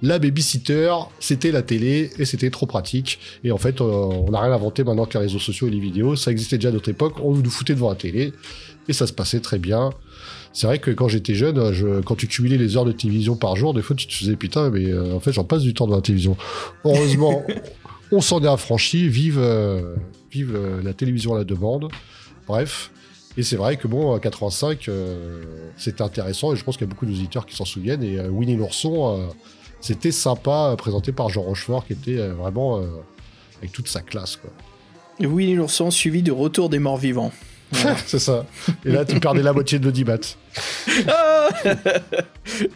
La 0.02 0.18
babysitter, 0.18 0.94
c'était 1.18 1.52
la 1.52 1.62
télé 1.62 2.10
et 2.18 2.24
c'était 2.24 2.50
trop 2.50 2.66
pratique. 2.66 3.18
Et 3.44 3.52
en 3.52 3.58
fait, 3.58 3.80
euh, 3.80 3.84
on 3.84 4.30
n'a 4.30 4.40
rien 4.40 4.52
inventé 4.52 4.82
maintenant 4.82 5.04
que 5.04 5.14
les 5.14 5.24
réseaux 5.24 5.38
sociaux 5.38 5.68
et 5.68 5.70
les 5.70 5.80
vidéos. 5.80 6.16
Ça 6.16 6.30
existait 6.30 6.56
déjà 6.56 6.70
à 6.70 6.72
notre 6.72 6.88
époque. 6.88 7.14
On 7.22 7.34
nous 7.34 7.50
foutait 7.50 7.74
devant 7.74 7.90
la 7.90 7.96
télé 7.96 8.32
et 8.88 8.92
ça 8.92 9.06
se 9.06 9.12
passait 9.12 9.40
très 9.40 9.58
bien. 9.58 9.90
C'est 10.52 10.66
vrai 10.66 10.78
que 10.78 10.90
quand 10.90 11.08
j'étais 11.08 11.34
jeune, 11.34 11.72
je, 11.72 12.00
quand 12.00 12.16
tu 12.16 12.26
cumulais 12.26 12.56
les 12.56 12.76
heures 12.76 12.84
de 12.84 12.92
télévision 12.92 13.36
par 13.36 13.54
jour, 13.56 13.72
des 13.72 13.82
fois 13.82 13.94
tu 13.94 14.06
te 14.06 14.12
faisais 14.12 14.36
putain, 14.36 14.70
mais 14.70 14.86
euh, 14.86 15.14
en 15.14 15.20
fait 15.20 15.32
j'en 15.32 15.44
passe 15.44 15.62
du 15.62 15.74
temps 15.74 15.86
devant 15.86 15.96
la 15.96 16.02
télévision. 16.02 16.36
Heureusement, 16.84 17.44
on 18.12 18.20
s'en 18.20 18.42
est 18.42 18.48
affranchi. 18.48 19.08
Vive, 19.08 19.38
euh, 19.38 19.94
vive 20.32 20.58
la 20.82 20.92
télévision 20.92 21.34
à 21.34 21.38
la 21.38 21.44
demande. 21.44 21.88
Bref. 22.48 22.90
Et 23.36 23.44
c'est 23.44 23.56
vrai 23.56 23.76
que 23.76 23.86
bon, 23.86 24.12
à 24.12 24.18
85, 24.18 24.88
euh, 24.88 25.44
c'était 25.76 26.02
intéressant 26.02 26.52
et 26.52 26.56
je 26.56 26.64
pense 26.64 26.76
qu'il 26.76 26.84
y 26.84 26.90
a 26.90 26.92
beaucoup 26.92 27.06
d'auditeurs 27.06 27.46
qui 27.46 27.54
s'en 27.54 27.64
souviennent. 27.64 28.02
Et 28.02 28.20
Winnie 28.20 28.56
l'ourson, 28.56 29.30
c'était 29.80 30.12
sympa, 30.12 30.70
euh, 30.72 30.76
présenté 30.76 31.12
par 31.12 31.28
Jean 31.28 31.42
Rochefort, 31.42 31.86
qui 31.86 31.94
était 31.94 32.18
euh, 32.18 32.34
vraiment 32.34 32.78
euh, 32.78 32.86
avec 33.58 33.72
toute 33.72 33.88
sa 33.88 34.00
classe. 34.00 34.36
Quoi. 34.36 34.50
Winnie 35.26 35.54
l'ourson 35.54 35.90
suivi 35.90 36.22
de 36.22 36.32
Retour 36.32 36.68
des 36.68 36.78
morts 36.78 36.96
vivants. 36.96 37.32
c'est 38.06 38.18
ça. 38.18 38.46
Et 38.84 38.90
là, 38.90 39.04
tu 39.04 39.20
perdais 39.20 39.42
la 39.42 39.52
moitié 39.52 39.78
de 39.78 39.84
l'audimat. 39.84 40.16
Ah 41.06 41.48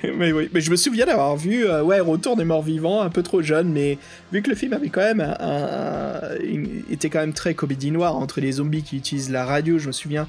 mais 0.05 0.33
oui, 0.33 0.49
mais 0.53 0.61
je 0.61 0.71
me 0.71 0.77
souviens 0.77 1.07
d'avoir 1.07 1.37
vu 1.37 1.67
euh, 1.67 1.83
ouais, 1.83 2.01
Retour 2.01 2.37
des 2.37 2.45
morts 2.45 2.63
vivants, 2.63 3.03
un 3.03 3.11
peu 3.11 3.23
trop 3.23 3.43
jeune, 3.43 3.73
mais 3.73 3.99
vu 4.33 4.43
que 4.43 4.51
le 4.51 4.57
film 4.57 4.73
avait 4.73 4.89
quand 4.89 5.01
même 5.01 5.21
un, 5.21 6.21
était 6.91 7.11
quand 7.11 7.21
même 7.21 7.33
très 7.33 7.55
comédie 7.55 7.91
noire 7.91 8.17
entre 8.17 8.41
les 8.41 8.53
zombies 8.53 8.83
qui 8.83 8.97
utilisent 8.97 9.31
la 9.31 9.45
radio, 9.45 9.79
je 9.79 9.89
me 9.89 9.93
souviens, 9.93 10.29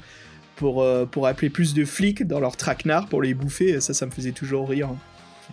pour, 0.56 0.82
euh, 0.82 1.06
pour 1.06 1.26
appeler 1.26 1.50
plus 1.50 1.74
de 1.74 1.84
flics 1.84 2.26
dans 2.26 2.40
leur 2.40 2.56
traquenard 2.56 3.06
pour 3.06 3.22
les 3.22 3.34
bouffer, 3.34 3.80
ça, 3.80 3.94
ça 3.94 4.06
me 4.06 4.10
faisait 4.10 4.32
toujours 4.32 4.68
rire. 4.68 4.90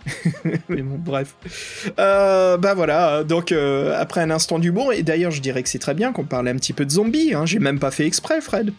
mais 0.68 0.82
bon, 0.82 0.98
bref. 0.98 1.34
Euh, 1.98 2.56
bah 2.56 2.74
voilà, 2.74 3.24
donc 3.24 3.52
après 3.52 4.20
un 4.20 4.30
instant 4.30 4.58
d'humour, 4.58 4.92
et 4.92 5.02
d'ailleurs 5.02 5.30
je 5.30 5.40
dirais 5.40 5.62
que 5.62 5.68
c'est 5.68 5.78
très 5.78 5.94
bien 5.94 6.12
qu'on 6.12 6.24
parle 6.24 6.48
un 6.48 6.56
petit 6.56 6.72
peu 6.72 6.84
de 6.84 6.90
zombies, 6.90 7.34
hein, 7.34 7.46
j'ai 7.46 7.58
même 7.58 7.78
pas 7.78 7.90
fait 7.90 8.06
exprès, 8.06 8.40
Fred. 8.40 8.72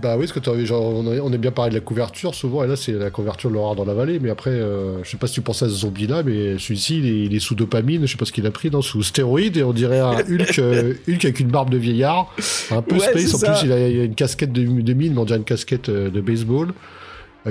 Bah 0.00 0.16
oui, 0.18 0.26
parce 0.26 0.38
que 0.38 0.64
genre, 0.66 0.82
on, 0.84 1.32
est 1.32 1.38
bien 1.38 1.50
parlé 1.50 1.70
de 1.70 1.74
la 1.76 1.80
couverture 1.80 2.34
souvent, 2.34 2.62
et 2.62 2.66
là 2.66 2.76
c'est 2.76 2.92
la 2.92 3.10
couverture 3.10 3.48
de 3.48 3.54
l'horreur 3.54 3.76
dans 3.76 3.86
la 3.86 3.94
vallée, 3.94 4.18
mais 4.18 4.28
après, 4.28 4.50
euh, 4.50 5.02
je 5.02 5.10
sais 5.10 5.16
pas 5.16 5.26
si 5.26 5.34
tu 5.34 5.40
pensais 5.40 5.64
à 5.64 5.68
ce 5.68 5.74
zombie-là, 5.74 6.22
mais 6.22 6.58
celui-ci 6.58 6.98
il, 6.98 7.34
est, 7.34 7.40
sous 7.40 7.54
dopamine, 7.54 8.02
je 8.02 8.12
sais 8.12 8.18
pas 8.18 8.26
ce 8.26 8.32
qu'il 8.32 8.46
a 8.46 8.50
pris, 8.50 8.70
non, 8.70 8.82
sous 8.82 9.02
stéroïde, 9.02 9.56
et 9.56 9.62
on 9.62 9.72
dirait 9.72 10.00
un 10.00 10.16
Hulk, 10.28 10.58
euh, 10.58 10.94
Hulk 11.08 11.24
avec 11.24 11.40
une 11.40 11.48
barbe 11.48 11.70
de 11.70 11.78
vieillard, 11.78 12.30
un 12.70 12.82
peu 12.82 12.98
space, 12.98 13.34
en 13.34 13.38
plus 13.38 13.64
il 13.64 13.72
a, 13.72 13.88
une 13.88 14.14
casquette 14.14 14.52
de, 14.52 14.62
mine, 14.92 15.14
mais 15.14 15.18
on 15.18 15.24
dirait 15.24 15.38
une 15.38 15.44
casquette 15.44 15.88
euh, 15.88 16.10
de 16.10 16.20
baseball. 16.20 16.74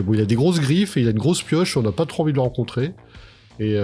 Bon, 0.01 0.13
il 0.13 0.21
a 0.21 0.25
des 0.25 0.35
grosses 0.35 0.59
griffes, 0.59 0.97
et 0.97 1.01
il 1.01 1.07
a 1.07 1.11
une 1.11 1.17
grosse 1.17 1.41
pioche, 1.41 1.77
on 1.77 1.81
n'a 1.81 1.91
pas 1.91 2.05
trop 2.05 2.23
envie 2.23 2.31
de 2.31 2.37
le 2.37 2.41
rencontrer. 2.41 2.91
Et 3.59 3.75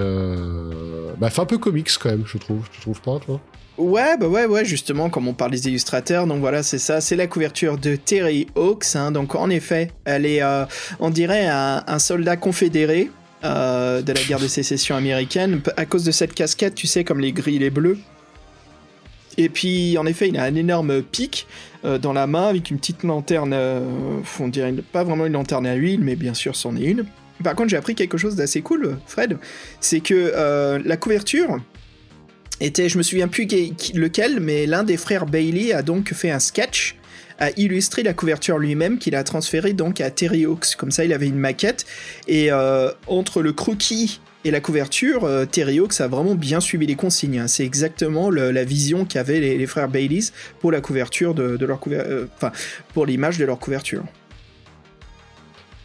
bah, 1.18 1.30
fait 1.30 1.42
un 1.42 1.46
peu 1.46 1.58
comics 1.58 1.90
quand 2.00 2.10
même, 2.10 2.24
je 2.26 2.38
trouve, 2.38 2.68
tu 2.72 2.82
trouves 2.82 3.02
pas, 3.02 3.20
toi? 3.20 3.40
Ouais, 3.78 4.18
bah 4.18 4.28
ouais, 4.28 4.46
ouais, 4.46 4.66
justement, 4.66 5.10
comme 5.10 5.28
on 5.28 5.34
parle 5.34 5.52
des 5.52 5.68
illustrateurs, 5.68 6.28
donc 6.28 6.40
voilà, 6.40 6.62
c'est 6.62 6.78
ça, 6.78 7.02
c'est 7.02 7.16
la 7.16 7.26
couverture 7.26 7.78
de 7.78 7.96
Terry 7.96 8.46
Hawks, 8.56 8.96
hein, 8.96 9.12
donc 9.12 9.34
en 9.34 9.50
effet, 9.50 9.92
elle 10.04 10.26
est, 10.26 10.44
euh, 10.44 10.66
on 11.00 11.10
dirait, 11.10 11.48
un, 11.48 12.00
soldat 12.00 12.36
confédéré 12.36 13.10
euh, 13.44 14.02
de 14.02 14.12
la 14.12 14.22
guerre 14.22 14.40
de 14.40 14.48
sécession 14.50 14.96
américaine, 14.96 15.62
à 15.78 15.86
cause 15.86 16.04
de 16.04 16.12
cette 16.12 16.34
casquette, 16.34 16.76
tu 16.76 16.86
sais, 16.86 17.04
comme 17.04 17.22
les 17.22 17.32
gris, 17.32 17.58
les 17.58 17.70
bleus. 17.70 17.98
Et 19.38 19.48
puis, 19.48 19.98
en 19.98 20.06
effet, 20.06 20.28
il 20.28 20.38
a 20.38 20.44
un 20.44 20.56
énorme 20.56 21.02
pic 21.02 21.48
euh, 21.86 21.98
dans 21.98 22.14
la 22.14 22.28
main 22.28 22.48
avec 22.48 22.72
une 22.72 22.78
petite 22.78 23.04
lanterne, 23.04 23.56
on 24.40 24.48
dirait 24.48 24.74
pas 24.92 25.04
vraiment 25.04 25.26
une 25.26 25.34
lanterne 25.34 25.66
à 25.66 25.76
huile, 25.76 26.02
mais 26.02 26.16
bien 26.16 26.34
sûr, 26.34 26.56
c'en 26.56 26.76
est 26.76 26.84
une. 26.84 27.06
Par 27.44 27.56
contre, 27.56 27.70
j'ai 27.70 27.78
appris 27.78 27.96
quelque 27.96 28.18
chose 28.18 28.36
d'assez 28.36 28.62
cool, 28.62 28.98
Fred, 29.08 29.38
c'est 29.80 30.00
que 30.00 30.80
la 30.86 30.98
couverture, 30.98 31.58
était, 32.60 32.90
je 32.90 32.98
me 32.98 33.04
souviens 33.04 33.28
plus 33.28 33.48
lequel, 33.96 34.40
mais 34.40 34.68
l'un 34.68 34.84
des 34.84 34.98
frères 34.98 35.26
Bailey 35.26 35.74
a 35.74 35.82
donc 35.82 36.14
fait 36.14 36.30
un 36.30 36.40
sketch 36.40 36.96
a 37.42 37.50
illustré 37.58 38.04
la 38.04 38.14
couverture 38.14 38.60
lui-même 38.60 39.00
qu'il 39.00 39.16
a 39.16 39.24
transféré 39.24 39.74
donc 39.74 40.00
à 40.00 40.12
Terry 40.12 40.46
Hawks. 40.46 40.76
Comme 40.78 40.92
ça, 40.92 41.04
il 41.04 41.12
avait 41.12 41.28
une 41.28 41.40
maquette. 41.40 41.86
Et 42.28 42.52
euh, 42.52 42.92
entre 43.08 43.42
le 43.42 43.52
croquis 43.52 44.22
et 44.44 44.52
la 44.52 44.60
couverture, 44.60 45.24
euh, 45.24 45.46
Terry 45.46 45.80
Hawks 45.80 46.02
a 46.02 46.08
vraiment 46.08 46.36
bien 46.36 46.60
suivi 46.60 46.88
les 46.88 46.96
consignes. 46.96 47.40
Hein. 47.40 47.48
C'est 47.48 47.66
exactement 47.66 48.30
la 48.30 48.64
vision 48.64 49.06
qu'avaient 49.06 49.40
les, 49.40 49.68
frères 49.68 49.88
Bailey 49.88 50.20
pour 50.60 50.72
la 50.72 50.82
couverture 50.82 51.34
de, 51.34 51.64
leur 51.66 51.80
euh, 51.88 52.26
enfin 52.36 52.52
pour 52.94 53.06
l'image 53.06 53.38
de 53.38 53.46
leur 53.46 53.60
couverture. 53.60 54.04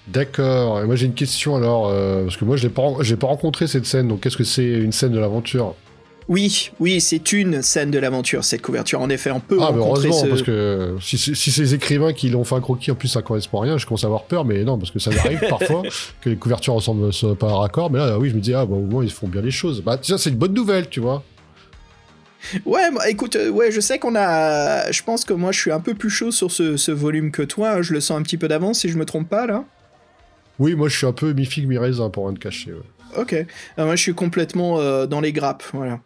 D'accord. 0.09 0.83
Et 0.83 0.87
moi 0.87 0.95
j'ai 0.97 1.07
une 1.07 1.15
question 1.15 1.57
alors, 1.57 1.91
parce 2.25 2.37
que 2.37 2.45
moi 2.45 2.57
je 2.57 2.67
n'ai 2.67 2.73
pas, 2.73 2.83
pas 3.21 3.27
rencontré 3.27 3.67
cette 3.67 3.87
scène. 3.87 4.09
Donc 4.09 4.21
qu'est-ce 4.21 4.37
que 4.37 4.45
c'est 4.45 4.67
une 4.67 4.93
scène 4.93 5.13
de 5.13 5.19
l'aventure? 5.19 5.75
Oui, 6.29 6.71
oui, 6.81 7.01
c'est 7.01 7.33
une 7.33 7.63
scène 7.63 7.93
de 7.93 7.99
l'aventure, 7.99 8.45
cette 8.45 8.63
couverture. 8.63 9.01
En 9.01 9.09
effet, 9.11 9.31
on 9.31 9.39
peut 9.39 9.59
ah, 9.61 9.67
rencontrer 9.67 10.09
heureusement, 10.09 10.29
parce 10.29 10.43
que 10.43 10.97
si, 11.01 11.19
si 11.19 11.35
ces 11.53 11.75
écrivains 11.75 12.13
qui 12.13 12.29
l'ont 12.29 12.43
fait 12.43 12.57
un 12.57 12.61
croquis, 12.61 12.91
en 12.91 12.97
plus 12.97 13.09
ça 13.09 13.23
correspond 13.23 13.61
à 13.61 13.65
rien, 13.65 13.79
je 13.79 13.87
commence 13.87 14.03
à 14.03 14.09
avoir 14.09 14.25
peur, 14.25 14.45
mais 14.45 14.65
non, 14.65 14.77
parce 14.77 14.91
que 14.91 14.99
ça 14.99 15.13
arrive 15.19 15.41
parfois 15.49 15.83
que 16.21 16.31
les 16.31 16.37
couvertures 16.37 16.75
ressemblent 16.75 17.11
pas 17.37 17.51
à 17.51 17.57
raccord, 17.59 17.93
mais 17.93 17.99
là, 17.99 18.19
oui, 18.19 18.31
je 18.31 18.35
me 18.35 18.41
dis, 18.41 18.55
ah, 18.55 18.67
bah, 18.67 18.75
au 18.75 18.81
moins 18.81 19.05
ils 19.05 19.11
font 19.11 19.29
bien 19.29 19.41
les 19.41 19.53
choses. 19.53 19.83
Bah, 19.83 19.99
ça, 20.03 20.19
c'est 20.19 20.31
une 20.31 20.37
bonne 20.37 20.55
nouvelle, 20.55 20.89
tu 20.89 20.99
vois. 20.99 21.23
Ouais, 22.65 22.91
bah, 22.93 23.09
écoute, 23.09 23.37
euh, 23.37 23.51
ouais, 23.51 23.71
je 23.71 23.81
sais 23.81 23.99
qu'on 23.99 24.15
a. 24.17 24.91
Je 24.91 25.03
pense 25.03 25.25
que 25.25 25.33
moi, 25.33 25.53
je 25.53 25.61
suis 25.61 25.73
un 25.73 25.81
peu 25.81 25.95
plus 25.95 26.11
chaud 26.11 26.31
sur 26.31 26.51
ce, 26.51 26.91
volume 26.91 27.31
que 27.31 27.43
toi. 27.43 27.83
Je 27.83 27.93
le 27.93 28.01
sens 28.01 28.19
un 28.19 28.23
petit 28.23 28.37
peu 28.37 28.49
d'avance, 28.49 28.81
si 28.81 28.89
je 28.89 28.99
me 28.99 29.05
trompe 29.05 29.29
pas, 29.29 29.47
là. 29.47 29.65
Oui, 30.59 30.75
moi, 30.75 30.89
je 30.89 30.97
suis 30.97 31.07
un 31.07 31.13
peu 31.13 31.33
mi-figue, 31.33 31.69
mi-raisin, 31.69 32.09
pour 32.11 32.27
rien 32.27 32.35
te 32.35 32.41
cacher. 32.41 32.73
Ouais. 32.73 32.96
Ok. 33.17 33.33
Euh, 33.33 33.45
moi, 33.79 33.97
je 33.97 34.03
suis 34.03 34.15
complètement 34.15 34.81
euh, 34.81 35.07
dans 35.07 35.21
les 35.21 35.33
grappes. 35.33 35.65
Voilà. 35.73 36.01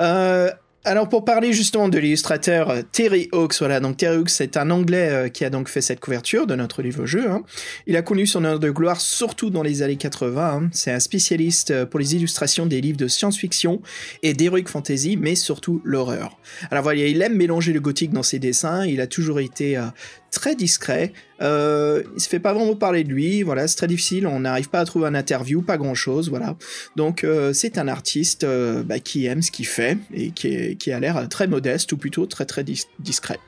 Euh, 0.00 0.50
alors 0.84 1.08
pour 1.08 1.24
parler 1.24 1.52
justement 1.52 1.88
de 1.88 1.98
l'illustrateur 1.98 2.72
Terry 2.92 3.28
Hawks, 3.32 3.56
voilà, 3.58 3.80
donc 3.80 3.96
Terry 3.96 4.18
Hawks 4.18 4.30
c'est 4.30 4.56
un 4.56 4.70
Anglais 4.70 5.32
qui 5.34 5.44
a 5.44 5.50
donc 5.50 5.68
fait 5.68 5.80
cette 5.80 5.98
couverture 5.98 6.46
de 6.46 6.54
notre 6.54 6.80
livre-jeu. 6.80 7.28
Hein. 7.28 7.42
Il 7.88 7.96
a 7.96 8.02
connu 8.02 8.24
son 8.24 8.44
heure 8.44 8.60
de 8.60 8.70
gloire 8.70 9.00
surtout 9.00 9.50
dans 9.50 9.64
les 9.64 9.82
années 9.82 9.96
80. 9.96 10.48
Hein. 10.48 10.68
C'est 10.70 10.92
un 10.92 11.00
spécialiste 11.00 11.86
pour 11.86 11.98
les 11.98 12.14
illustrations 12.14 12.66
des 12.66 12.80
livres 12.80 12.98
de 12.98 13.08
science-fiction 13.08 13.82
et 14.22 14.32
d'heroic 14.32 14.68
fantasy, 14.68 15.16
mais 15.16 15.34
surtout 15.34 15.82
l'horreur. 15.82 16.38
Alors 16.70 16.84
voilà, 16.84 17.04
il 17.04 17.20
aime 17.20 17.34
mélanger 17.34 17.72
le 17.72 17.80
gothique 17.80 18.12
dans 18.12 18.22
ses 18.22 18.38
dessins. 18.38 18.86
Il 18.86 19.00
a 19.00 19.08
toujours 19.08 19.40
été 19.40 19.76
très 20.36 20.54
discret. 20.54 21.12
Euh, 21.40 22.02
il 22.14 22.20
se 22.20 22.28
fait 22.28 22.38
pas 22.38 22.52
vraiment 22.52 22.76
parler 22.76 23.04
de 23.04 23.08
lui, 23.08 23.42
voilà, 23.42 23.66
c'est 23.66 23.76
très 23.76 23.86
difficile, 23.86 24.26
on 24.26 24.40
n'arrive 24.40 24.68
pas 24.68 24.80
à 24.80 24.84
trouver 24.84 25.06
un 25.06 25.14
interview, 25.14 25.62
pas 25.62 25.78
grand 25.78 25.94
chose, 25.94 26.28
voilà. 26.28 26.56
Donc 26.94 27.24
euh, 27.24 27.54
c'est 27.54 27.78
un 27.78 27.88
artiste 27.88 28.44
euh, 28.44 28.82
bah, 28.82 28.98
qui 28.98 29.26
aime 29.26 29.40
ce 29.40 29.50
qu'il 29.50 29.66
fait 29.66 29.96
et 30.12 30.30
qui, 30.30 30.76
qui 30.76 30.92
a 30.92 31.00
l'air 31.00 31.26
très 31.28 31.46
modeste 31.46 31.90
ou 31.92 31.96
plutôt 31.96 32.26
très 32.26 32.44
très 32.44 32.64
discret. 32.64 33.38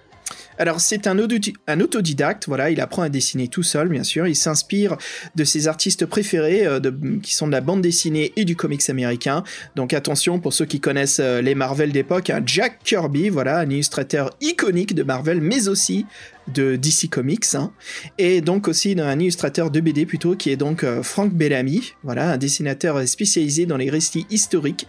Alors 0.59 0.81
c'est 0.81 1.07
un, 1.07 1.19
autodidacte, 1.19 2.47
voilà, 2.49 2.71
il 2.71 2.81
apprend 2.81 3.03
à 3.03 3.09
dessiner 3.09 3.47
tout 3.47 3.63
seul, 3.63 3.89
bien 3.89 4.03
sûr. 4.03 4.27
Il 4.27 4.35
s'inspire 4.35 4.97
de 5.37 5.45
ses 5.45 5.69
artistes 5.69 6.05
préférés, 6.05 6.67
euh, 6.67 6.81
qui 7.23 7.35
sont 7.35 7.47
de 7.47 7.53
la 7.53 7.61
bande 7.61 7.81
dessinée 7.81 8.33
et 8.37 8.45
du 8.45 8.57
comics 8.57 8.89
américain. 8.91 9.45
Donc 9.77 9.93
attention 9.93 10.41
pour 10.41 10.53
ceux 10.53 10.65
qui 10.65 10.81
connaissent 10.81 11.21
euh, 11.21 11.41
les 11.41 11.55
Marvel 11.55 11.93
d'époque, 11.93 12.31
hein, 12.31 12.43
Jack 12.45 12.81
Kirby, 12.83 13.29
voilà, 13.29 13.61
un 13.61 13.71
illustrateur 13.71 14.31
iconique 14.41 14.95
de 14.95 15.05
Marvel, 15.05 15.41
mais 15.41 15.69
aussi 15.69 16.07
de 16.53 16.77
DC 16.77 17.11
Comics, 17.11 17.55
hein. 17.55 17.73
et 18.17 18.41
donc 18.41 18.69
aussi 18.69 18.95
d'un 18.95 19.19
illustrateur 19.19 19.71
de 19.71 19.81
BD 19.81 20.07
plutôt, 20.07 20.35
qui 20.35 20.51
est 20.51 20.57
donc 20.57 20.83
euh, 20.83 21.03
Frank 21.03 21.33
Bellamy, 21.33 21.93
voilà, 22.03 22.33
un 22.33 22.37
dessinateur 22.37 23.07
spécialisé 23.07 23.67
dans 23.67 23.77
les 23.77 23.91
récits 23.91 24.27
historiques 24.31 24.87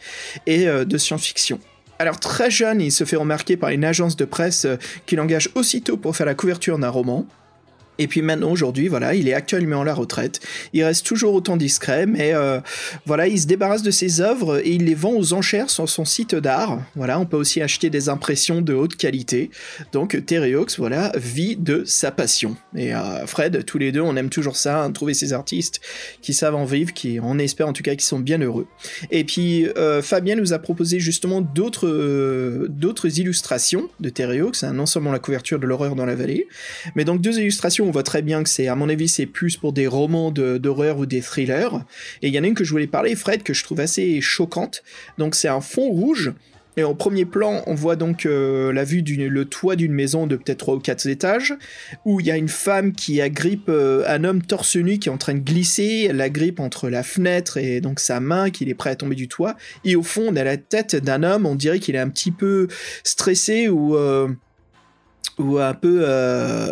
et 0.48 0.66
de 0.66 0.98
science-fiction. 0.98 1.60
Alors 2.02 2.18
très 2.18 2.50
jeune, 2.50 2.80
il 2.80 2.94
se 2.94 3.04
fait 3.04 3.18
remarquer 3.18 3.58
par 3.58 3.72
une 3.72 3.84
agence 3.84 4.16
de 4.16 4.24
presse 4.24 4.64
euh, 4.64 4.78
qui 5.06 5.18
l'engage 5.18 5.50
aussitôt 5.56 5.98
pour 5.98 6.16
faire 6.16 6.26
la 6.26 6.34
couverture 6.34 6.80
d'un 6.80 6.90
roman. 6.90 7.26
Et 8.00 8.08
puis 8.08 8.22
maintenant, 8.22 8.50
aujourd'hui, 8.50 8.88
voilà, 8.88 9.14
il 9.14 9.28
est 9.28 9.34
actuellement 9.34 9.82
à 9.82 9.86
la 9.86 9.94
retraite. 9.94 10.40
Il 10.74 10.84
reste 10.84 11.06
toujours 11.06 11.34
autant 11.34 11.58
discret, 11.58 12.06
mais 12.06 12.34
euh, 12.34 12.62
voilà, 13.06 13.28
il 13.28 13.40
se 13.40 13.46
débarrasse 13.46 13.84
de 13.84 13.92
ses 13.92 14.22
œuvres 14.22 14.66
et 14.66 14.72
il 14.72 14.86
les 14.86 14.96
vend 14.96 15.12
aux 15.12 15.34
enchères 15.34 15.70
sur 15.70 15.88
son 15.88 16.06
site 16.06 16.34
d'art. 16.34 16.82
Voilà, 16.96 17.20
on 17.20 17.26
peut 17.26 17.36
aussi 17.36 17.62
acheter 17.62 17.90
des 17.90 18.08
impressions 18.08 18.62
de 18.62 18.74
haute 18.74 18.96
qualité. 18.96 19.52
Donc 19.92 20.26
Terreox, 20.26 20.80
voilà, 20.80 21.12
vit 21.18 21.58
de 21.58 21.84
sa 21.86 22.12
passion. 22.12 22.56
Et 22.74 22.96
euh, 22.96 23.28
Fred, 23.28 23.66
tous 23.66 23.78
les 23.78 23.92
deux, 23.92 24.02
on 24.02 24.16
aime 24.16 24.30
toujours 24.30 24.56
ça, 24.56 24.82
hein, 24.82 24.92
trouver 24.92 25.14
ces 25.14 25.34
artistes 25.34 25.82
qui 26.22 26.34
savent 26.34 26.56
en 26.56 26.66
vivre, 26.66 26.94
qui, 26.94 27.20
on 27.22 27.38
espère 27.38 27.68
en 27.68 27.74
tout 27.74 27.84
cas, 27.84 27.96
qui 27.96 28.06
sont 28.06 28.20
bien 28.20 28.40
heureux. 28.40 28.68
Et 29.12 29.26
puis 29.26 29.68
euh, 29.78 30.02
Fabien 30.02 30.38
nous 30.38 30.54
a 30.54 30.60
proposé 30.60 31.02
justement 31.02 31.42
d'autres 31.42 31.90
illustrations 33.20 33.90
de 34.00 34.08
Terreox, 34.08 34.64
hein, 34.64 34.72
non 34.72 34.86
seulement 34.86 35.12
la 35.12 35.20
couverture 35.20 35.60
de 35.60 35.68
l'horreur 35.68 35.96
dans 35.96 36.06
la 36.06 36.16
vallée, 36.16 36.48
mais 36.96 37.04
donc 37.04 37.20
deux 37.20 37.38
illustrations 37.38 37.89
on 37.90 37.92
voit 37.92 38.04
très 38.04 38.22
bien 38.22 38.44
que 38.44 38.50
c'est, 38.50 38.68
à 38.68 38.76
mon 38.76 38.88
avis, 38.88 39.08
c'est 39.08 39.26
plus 39.26 39.58
pour 39.58 39.74
des 39.74 39.88
romans 39.88 40.30
d'horreur 40.32 41.00
ou 41.00 41.08
des 41.08 41.22
thrillers. 41.22 41.84
Et 42.22 42.28
il 42.28 42.36
y 42.36 42.40
en 42.40 42.44
a 42.44 42.48
une 42.48 42.54
que 42.54 42.64
je 42.64 42.70
voulais 42.70 42.86
parler, 42.86 43.16
Fred, 43.16 43.42
que 43.42 43.54
je 43.54 43.64
trouve 43.64 43.80
assez 43.80 44.22
choquante. 44.22 44.84
Donc 45.18 45.34
c'est 45.34 45.48
un 45.48 45.60
fond 45.60 45.90
rouge. 45.90 46.34
Et 46.78 46.84
en 46.84 46.94
premier 46.94 47.26
plan, 47.26 47.64
on 47.66 47.74
voit 47.74 47.96
donc 47.96 48.26
euh, 48.28 48.72
la 48.72 48.84
vue 48.84 49.02
du 49.02 49.18
toit 49.50 49.76
d'une 49.76 49.92
maison 49.92 50.28
de 50.28 50.36
peut-être 50.36 50.60
3 50.60 50.76
ou 50.76 50.80
4 50.80 51.08
étages, 51.08 51.56
où 52.06 52.20
il 52.20 52.28
y 52.28 52.32
a 52.32 52.38
une 52.38 52.48
femme 52.48 52.94
qui 52.94 53.22
agrippe 53.22 53.70
euh, 53.70 54.04
un 54.08 54.24
homme 54.24 54.44
torse 54.44 54.76
nu 54.76 55.00
qui 55.00 55.10
est 55.10 55.12
en 55.12 55.18
train 55.18 55.34
de 55.34 55.40
glisser, 55.40 56.08
elle 56.10 56.18
l'agrippe 56.18 56.60
entre 56.60 56.90
la 56.90 57.02
fenêtre 57.02 57.58
et 57.58 57.82
donc 57.82 58.00
sa 58.00 58.20
main, 58.20 58.52
qu'il 58.52 58.70
est 58.70 58.76
prêt 58.76 58.92
à 58.92 58.96
tomber 58.96 59.16
du 59.16 59.28
toit. 59.28 59.58
Et 59.84 59.96
au 59.96 60.04
fond, 60.04 60.28
on 60.30 60.36
a 60.36 60.44
la 60.44 60.58
tête 60.58 60.96
d'un 60.96 61.24
homme, 61.24 61.48
on 61.48 61.56
dirait 61.56 61.80
qu'il 61.80 61.96
est 61.96 62.00
un 62.00 62.10
petit 62.10 62.32
peu 62.32 62.68
stressé 63.04 63.68
ou... 63.68 63.96
Euh, 63.96 64.30
ou 65.40 65.58
un 65.58 65.74
peu, 65.74 66.02
euh, 66.04 66.68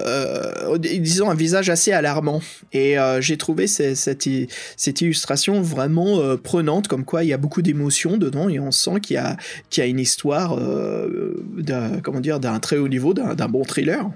euh, 0.73 0.77
disons, 0.77 1.29
un 1.29 1.35
visage 1.35 1.69
assez 1.69 1.93
alarmant. 1.93 2.41
Et 2.73 2.99
euh, 2.99 3.21
j'ai 3.21 3.37
trouvé 3.37 3.65
cette, 3.65 3.95
cette, 3.95 5.01
illustration 5.01 5.61
vraiment 5.61 6.35
prenante, 6.37 6.87
comme 6.87 7.05
quoi 7.05 7.23
il 7.23 7.29
y 7.29 7.33
a 7.33 7.37
beaucoup 7.37 7.61
d'émotions 7.61 8.17
dedans 8.17 8.49
et 8.49 8.59
on 8.59 8.71
sent 8.71 8.99
qu'il 9.01 9.15
y 9.15 9.17
a, 9.17 9.37
qu'il 9.69 9.83
y 9.83 9.87
a 9.87 9.89
une 9.89 9.99
histoire, 9.99 10.57
d'un, 11.57 12.01
comment 12.01 12.19
dire, 12.19 12.39
d'un 12.39 12.59
très 12.59 12.77
haut 12.77 12.89
niveau, 12.89 13.13
d'un, 13.13 13.47
bon 13.47 13.63
thriller. 13.63 14.09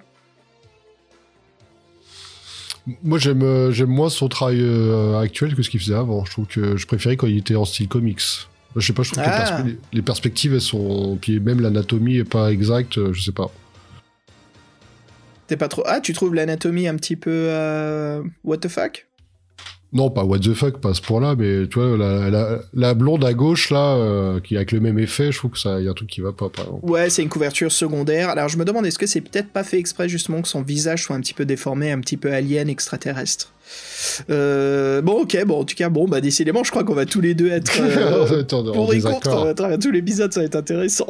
Moi, 3.04 3.20
j'aime, 3.20 3.72
j'aime 3.72 3.90
moins 3.90 4.10
son 4.10 4.28
travail 4.28 4.62
actuel 5.22 5.56
que 5.56 5.64
ce 5.64 5.70
qu'il 5.70 5.80
faisait 5.80 5.96
avant. 5.96 6.26
Je 6.26 6.32
trouve 6.32 6.48
que 6.48 6.76
je 6.76 6.88
préférais 6.88 7.16
quand 7.16 7.28
il 7.28 7.38
était 7.38 7.56
en 7.56 7.66
style 7.66 7.88
comics. 7.88 8.22
Je 8.76 8.86
sais 8.86 8.94
pas, 8.94 9.04
je 9.04 9.12
trouve 9.12 9.24
que 9.24 9.30
les, 9.30 9.36
ah. 9.36 9.64
les, 9.94 10.02
perspectives, 10.02 10.54
elles 10.54 10.62
sont. 10.62 11.18
Puis 11.22 11.40
même 11.40 11.62
l'anatomie 11.62 12.18
est 12.18 12.30
pas 12.30 12.52
exacte, 12.52 13.12
je 13.12 13.22
sais 13.22 13.34
pas. 13.34 13.52
T'es 15.52 15.58
pas 15.58 15.68
trop. 15.68 15.84
Ah, 15.86 16.00
tu 16.00 16.14
trouves 16.14 16.34
l'anatomie 16.34 16.88
un 16.88 16.96
petit 16.96 17.18
peu. 17.18 17.30
euh, 17.50 18.24
What 18.46 18.60
the 18.60 18.70
fuck? 18.70 19.10
Non, 19.94 20.10
pas 20.10 20.24
what 20.24 20.40
the 20.40 20.54
fuck, 20.54 20.80
pas 20.80 20.94
ce 20.94 21.02
point-là, 21.02 21.36
mais 21.38 21.68
tu 21.68 21.80
vois, 21.80 21.98
la, 21.98 22.30
la, 22.30 22.60
la 22.74 22.94
blonde 22.94 23.26
à 23.26 23.34
gauche, 23.34 23.72
là, 23.72 23.96
euh, 23.96 24.40
qui 24.40 24.56
avec 24.56 24.72
le 24.72 24.80
même 24.80 24.98
effet, 24.98 25.34
je 25.34 25.38
trouve 25.38 25.52
que 25.52 25.60
ça 25.60 25.82
y 25.82 25.88
a 25.88 25.92
un 25.92 25.94
truc 25.94 26.10
qui 26.10 26.22
va 26.22 26.32
pas, 26.32 26.48
par 26.50 26.66
exemple. 26.66 26.90
Ouais, 26.90 27.10
c'est 27.10 27.22
une 27.22 27.30
couverture 27.30 27.72
secondaire. 27.72 28.30
Alors 28.30 28.48
je 28.48 28.58
me 28.58 28.64
demande, 28.64 28.86
est-ce 28.86 28.98
que 28.98 29.06
c'est 29.06 29.22
peut-être 29.22 29.50
pas 29.50 29.64
fait 29.64 29.78
exprès 29.78 30.08
justement 30.08 30.42
que 30.42 30.48
son 30.48 30.62
visage 30.62 31.04
soit 31.04 31.16
un 31.16 31.20
petit 31.20 31.34
peu 31.34 31.44
déformé, 31.44 31.92
un 31.92 32.00
petit 32.00 32.18
peu 32.18 32.32
alien, 32.32 32.70
extraterrestre? 32.70 33.52
Euh, 34.30 35.02
Bon, 35.02 35.22
ok, 35.22 35.46
bon, 35.46 35.60
en 35.60 35.64
tout 35.64 35.76
cas, 35.76 35.90
bon, 35.90 36.08
bah 36.08 36.22
décidément, 36.22 36.64
je 36.64 36.72
crois 36.72 36.84
qu'on 36.84 36.94
va 36.94 37.06
tous 37.06 37.22
les 37.22 37.34
deux 37.34 37.50
être. 37.50 37.74
euh, 37.82 38.44
pour 38.74 38.94
et 38.94 39.02
contre 39.02 39.48
à 39.48 39.54
travers 39.54 39.80
tout 39.80 39.92
l'épisode, 39.92 40.32
ça 40.32 40.42
va 40.42 40.46
être 40.46 40.56
intéressant. 40.56 41.08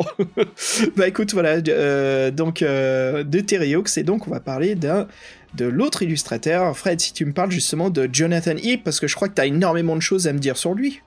bah 0.97 1.07
écoute, 1.07 1.33
voilà, 1.33 1.57
euh, 1.67 2.31
donc 2.31 2.61
euh, 2.61 3.23
de 3.23 3.39
Terry 3.39 3.73
et 3.73 4.03
donc 4.03 4.27
on 4.27 4.31
va 4.31 4.39
parler 4.39 4.75
d'un 4.75 5.07
de 5.53 5.65
l'autre 5.65 6.03
illustrateur. 6.03 6.77
Fred, 6.77 6.99
si 6.99 7.13
tu 7.13 7.25
me 7.25 7.33
parles 7.33 7.51
justement 7.51 7.89
de 7.89 8.09
Jonathan 8.11 8.55
Heap, 8.57 8.83
parce 8.83 8.99
que 8.99 9.07
je 9.07 9.15
crois 9.15 9.29
que 9.29 9.39
tu 9.39 9.47
énormément 9.47 9.95
de 9.95 10.01
choses 10.01 10.27
à 10.27 10.33
me 10.33 10.39
dire 10.39 10.57
sur 10.57 10.73
lui. 10.73 11.01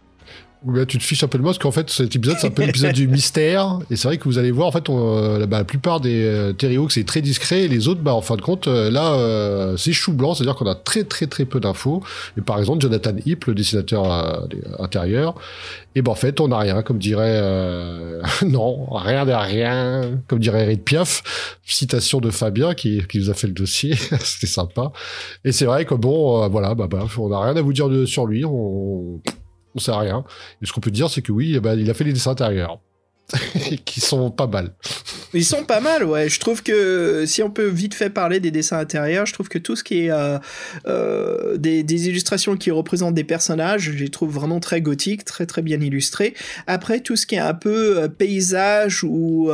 Tu 0.89 0.99
te 0.99 1.03
fiches 1.03 1.23
un 1.23 1.29
peu 1.29 1.39
de 1.39 1.43
moi, 1.43 1.51
parce 1.51 1.59
qu'en 1.59 1.71
fait, 1.71 1.91
cet 1.91 2.17
épisode, 2.17 2.37
c'est 2.39 2.47
un 2.47 2.51
peu 2.51 2.63
l'épisode 2.67 2.93
du 2.93 3.07
mystère. 3.07 3.79
Et 3.91 3.97
c'est 3.97 4.09
vrai 4.09 4.19
que 4.19 4.25
vous 4.25 4.39
allez 4.39 4.51
voir, 4.51 4.69
en 4.69 4.73
fait, 4.73 4.89
on, 4.89 5.19
euh, 5.19 5.47
bah, 5.47 5.59
la 5.59 5.65
plupart 5.65 6.01
des 6.01 6.25
euh, 6.25 6.53
Terry 6.53 6.77
Hawks, 6.77 6.93
c'est 6.93 7.05
très 7.05 7.21
discret. 7.21 7.63
Et 7.63 7.69
les 7.69 7.89
autres, 7.89 8.01
bah, 8.01 8.15
en 8.15 8.23
fin 8.23 8.37
de 8.37 8.43
compte, 8.43 8.67
euh, 8.67 8.91
là, 8.91 9.15
euh, 9.15 9.77
c'est 9.77 9.93
chou 9.93 10.13
blanc. 10.13 10.35
C'est-à-dire 10.35 10.55
qu'on 10.55 10.67
a 10.67 10.75
très, 10.75 11.05
très, 11.05 11.27
très 11.27 11.45
peu 11.45 11.61
d'infos. 11.61 12.03
Et 12.39 12.41
par 12.41 12.59
exemple, 12.59 12.81
Jonathan 12.81 13.15
Heap, 13.27 13.45
le 13.45 13.55
dessinateur 13.55 14.11
euh, 14.11 14.47
intérieur, 14.79 15.35
et 15.97 16.03
ben, 16.03 16.13
en 16.13 16.15
fait, 16.15 16.41
on 16.41 16.49
n'a 16.49 16.59
rien, 16.59 16.83
comme 16.83 16.99
dirait, 16.99 17.39
euh, 17.41 18.21
non, 18.47 18.87
rien 18.91 19.25
de 19.25 19.33
rien, 19.33 20.21
comme 20.27 20.41
dirait 20.41 20.63
Eric 20.63 20.85
Piaf. 20.85 21.59
Citation 21.65 22.21
de 22.21 22.31
Fabien, 22.31 22.75
qui, 22.75 23.03
qui 23.09 23.19
nous 23.19 23.31
a 23.31 23.35
fait 23.35 23.47
le 23.47 23.53
dossier. 23.53 23.95
C'était 24.21 24.47
sympa. 24.47 24.93
Et 25.45 25.53
c'est 25.53 25.67
vrai 25.67 25.85
que 25.85 25.95
bon, 25.95 26.43
euh, 26.43 26.49
voilà, 26.49 26.75
bah, 26.75 26.89
bah, 26.91 27.07
on 27.19 27.29
n'a 27.29 27.41
rien 27.41 27.57
à 27.57 27.63
vous 27.63 27.73
dire 27.73 27.89
de, 27.89 28.07
sur 28.07 28.27
lui. 28.27 28.45
On, 28.45 29.21
on 29.75 29.79
sait 29.79 29.93
rien. 29.93 30.25
Et 30.63 30.67
ce 30.67 30.73
qu'on 30.73 30.81
peut 30.81 30.91
dire, 30.91 31.11
c'est 31.11 31.23
que 31.23 31.33
oui, 31.33 31.55
eh 31.57 31.61
ben, 31.61 31.79
il 31.79 31.91
a 31.91 31.95
fait 31.95 32.05
les 32.05 32.13
dessins 32.13 32.33
intérieurs. 32.33 32.81
qui 33.85 34.01
sont 34.01 34.31
pas 34.31 34.47
mal. 34.47 34.73
Ils 35.33 35.45
sont 35.45 35.65
pas 35.65 35.81
mal, 35.81 36.05
ouais. 36.05 36.29
Je 36.29 36.39
trouve 36.39 36.63
que 36.63 37.25
si 37.27 37.43
on 37.43 37.51
peut 37.51 37.67
vite 37.67 37.95
fait 37.95 38.11
parler 38.11 38.39
des 38.39 38.51
dessins 38.51 38.79
intérieurs, 38.79 39.27
je 39.27 39.33
trouve 39.33 39.49
que 39.49 39.59
tout 39.59 39.77
ce 39.77 39.83
qui 39.83 40.05
est 40.05 40.11
euh, 40.11 40.39
euh, 40.87 41.57
des, 41.57 42.09
illustrations 42.09 42.57
qui 42.57 42.71
représentent 42.71 43.15
des 43.15 43.25
personnages, 43.25 43.83
je 43.83 43.93
les 43.93 44.11
trouve 44.11 44.31
vraiment 44.31 44.61
très 44.61 44.81
gothiques, 44.81 45.25
très 45.25 45.47
très 45.47 45.63
bien 45.63 45.81
illustrés. 45.81 46.35
Après, 46.67 47.01
tout 47.01 47.17
ce 47.17 47.27
qui 47.27 47.35
est 47.35 47.39
un 47.39 47.55
peu 47.55 47.99
euh, 47.99 48.09
paysage 48.09 49.03
ou 49.05 49.51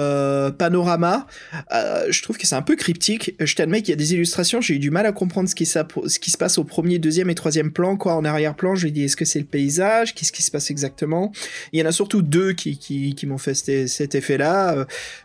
panorama, 0.58 1.26
je 1.70 2.22
trouve 2.22 2.38
que 2.38 2.46
c'est 2.46 2.56
un 2.56 2.62
peu 2.62 2.76
cryptique. 2.76 3.34
Je 3.38 3.54
t'admets 3.54 3.82
qu'il 3.82 3.90
y 3.90 3.92
a 3.92 3.96
des 3.96 4.14
illustrations, 4.14 4.60
j'ai 4.60 4.74
eu 4.74 4.78
du 4.78 4.90
mal 4.90 5.06
à 5.06 5.12
comprendre 5.12 5.48
ce 5.48 5.54
qui, 5.54 5.66
se 5.66 6.36
passe 6.38 6.58
au 6.58 6.64
premier, 6.64 6.98
deuxième 6.98 7.30
et 7.30 7.34
troisième 7.34 7.70
plan, 7.70 7.96
quoi. 7.96 8.14
En 8.14 8.24
arrière-plan, 8.24 8.74
je 8.74 8.84
lui 8.86 8.92
dis 8.92 9.04
est-ce 9.04 9.16
que 9.16 9.24
c'est 9.24 9.38
le 9.38 9.44
paysage? 9.44 10.14
Qu'est-ce 10.14 10.32
qui 10.32 10.42
se 10.42 10.50
passe 10.50 10.70
exactement? 10.70 11.32
Il 11.72 11.80
y 11.80 11.82
en 11.82 11.86
a 11.86 11.92
surtout 11.92 12.22
deux 12.22 12.52
qui, 12.52 12.76
qui 12.78 13.26
m'ont 13.26 13.38
fait 13.38 13.54
cet, 13.60 14.14
effet-là. 14.14 14.74
Euh, 14.74 14.84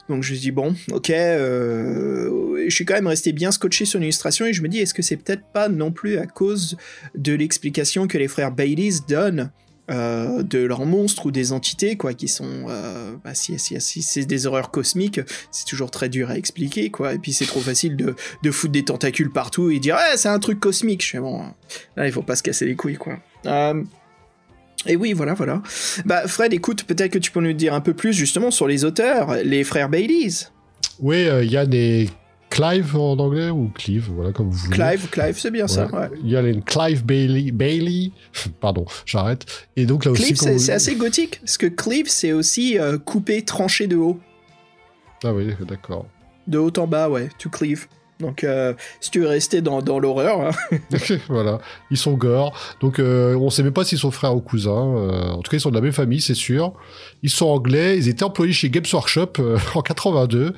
donc 0.09 0.23
je 0.23 0.33
me 0.33 0.37
dis 0.37 0.51
bon, 0.51 0.75
ok, 0.91 1.09
euh, 1.09 2.65
je 2.67 2.73
suis 2.73 2.85
quand 2.85 2.95
même 2.95 3.07
resté 3.07 3.31
bien 3.31 3.51
scotché 3.51 3.85
sur 3.85 3.99
l'illustration 3.99 4.45
et 4.45 4.53
je 4.53 4.61
me 4.61 4.67
dis 4.67 4.79
est-ce 4.79 4.93
que 4.93 5.01
c'est 5.01 5.17
peut-être 5.17 5.43
pas 5.53 5.69
non 5.69 5.91
plus 5.91 6.17
à 6.17 6.25
cause 6.25 6.77
de 7.15 7.33
l'explication 7.33 8.07
que 8.07 8.17
les 8.17 8.27
frères 8.27 8.51
Baileys 8.51 8.99
donnent 9.07 9.51
euh, 9.91 10.41
de 10.41 10.57
leurs 10.57 10.87
monstres 10.87 11.27
ou 11.27 11.31
des 11.31 11.51
entités 11.51 11.95
quoi 11.95 12.15
qui 12.15 12.27
sont 12.27 12.65
euh, 12.69 13.15
bah, 13.23 13.35
si, 13.35 13.59
si, 13.59 14.01
c'est 14.01 14.25
des 14.25 14.47
horreurs 14.47 14.71
cosmiques 14.71 15.21
c'est 15.51 15.65
toujours 15.65 15.91
très 15.91 16.09
dur 16.09 16.31
à 16.31 16.39
expliquer 16.39 16.89
quoi. 16.89 17.13
Et 17.13 17.19
puis 17.19 17.33
c'est 17.33 17.45
trop 17.45 17.59
facile 17.59 17.95
de, 17.95 18.15
de 18.41 18.51
foutre 18.51 18.71
des 18.71 18.83
tentacules 18.83 19.31
partout 19.31 19.69
et 19.69 19.77
dire 19.77 19.93
ouais 19.93 20.17
c'est 20.17 20.29
un 20.29 20.39
truc 20.39 20.59
cosmique. 20.59 21.05
Je 21.05 21.11
fais 21.11 21.19
bon 21.19 21.43
là 21.95 22.07
il 22.07 22.11
faut 22.11 22.23
pas 22.23 22.35
se 22.35 22.41
casser 22.41 22.65
les 22.65 22.75
couilles 22.75 22.97
quoi 22.97 23.19
et 24.85 24.95
oui, 24.95 25.13
voilà, 25.13 25.33
voilà. 25.33 25.61
Bah, 26.05 26.27
Fred, 26.27 26.53
écoute, 26.53 26.83
peut-être 26.83 27.11
que 27.11 27.19
tu 27.19 27.31
peux 27.31 27.41
nous 27.41 27.53
dire 27.53 27.73
un 27.73 27.81
peu 27.81 27.93
plus 27.93 28.13
justement 28.13 28.51
sur 28.51 28.67
les 28.67 28.85
auteurs, 28.85 29.35
les 29.43 29.63
frères 29.63 29.89
Baileys. 29.89 30.47
Oui, 30.99 31.27
euh, 31.27 31.43
Yann 31.43 31.73
et 31.73 32.09
Clive 32.49 32.95
en 32.95 33.17
anglais, 33.17 33.49
ou 33.49 33.69
Clive, 33.75 34.09
voilà, 34.15 34.31
comme 34.31 34.49
vous 34.49 34.57
voulez. 34.57 34.77
Clive, 34.77 35.09
Clive, 35.09 35.37
c'est 35.37 35.51
bien 35.51 35.67
ça. 35.67 35.87
Ouais. 35.87 36.09
Yann 36.23 36.45
et 36.45 36.61
Clive 36.61 37.03
Bailey, 37.03 37.51
Bailey, 37.51 38.11
pardon, 38.61 38.85
j'arrête. 39.05 39.45
Et 39.75 39.85
donc 39.85 40.05
là 40.05 40.11
aussi, 40.11 40.23
Cleave, 40.33 40.37
quand 40.37 40.45
c'est 40.59 40.71
vous- 40.71 40.71
assez 40.71 40.95
gothique, 40.95 41.39
parce 41.41 41.57
que 41.57 41.67
Cleave, 41.67 42.07
c'est 42.07 42.31
aussi 42.31 42.79
euh, 42.79 42.97
coupé, 42.97 43.41
tranché 43.43 43.87
de 43.87 43.97
haut. 43.97 44.19
Ah 45.23 45.33
oui, 45.33 45.47
d'accord. 45.67 46.05
De 46.47 46.57
haut 46.57 46.71
en 46.77 46.87
bas, 46.87 47.09
ouais, 47.09 47.29
to 47.39 47.49
cleave. 47.49 47.87
Donc, 48.21 48.43
euh, 48.45 48.73
si 49.01 49.11
tu 49.11 49.19
veux 49.19 49.27
rester 49.27 49.61
dans, 49.61 49.81
dans 49.81 49.99
l'horreur, 49.99 50.39
hein. 50.41 50.51
voilà, 51.27 51.59
ils 51.91 51.97
sont 51.97 52.13
gore. 52.13 52.53
Donc 52.79 52.99
euh, 52.99 53.35
on 53.35 53.49
sait 53.49 53.61
même 53.63 53.73
pas 53.73 53.83
s'ils 53.83 53.97
sont 53.97 54.11
frères 54.11 54.35
ou 54.35 54.39
cousins. 54.41 54.95
euh, 54.97 55.29
en 55.31 55.41
tout 55.41 55.51
cas, 55.51 55.57
ils 55.57 55.61
sont 55.61 55.69
de 55.69 55.75
la 55.75 55.81
même 55.81 55.91
famille, 55.91 56.21
c'est 56.21 56.33
sûr. 56.33 56.73
Ils 57.23 57.29
sont 57.29 57.47
anglais. 57.47 57.97
Ils 57.97 58.07
étaient 58.07 58.23
employés 58.23 58.53
chez 58.53 58.69
Games 58.69 58.85
Workshop 58.93 59.33
euh, 59.39 59.57
en 59.75 59.81
82. 59.81 60.53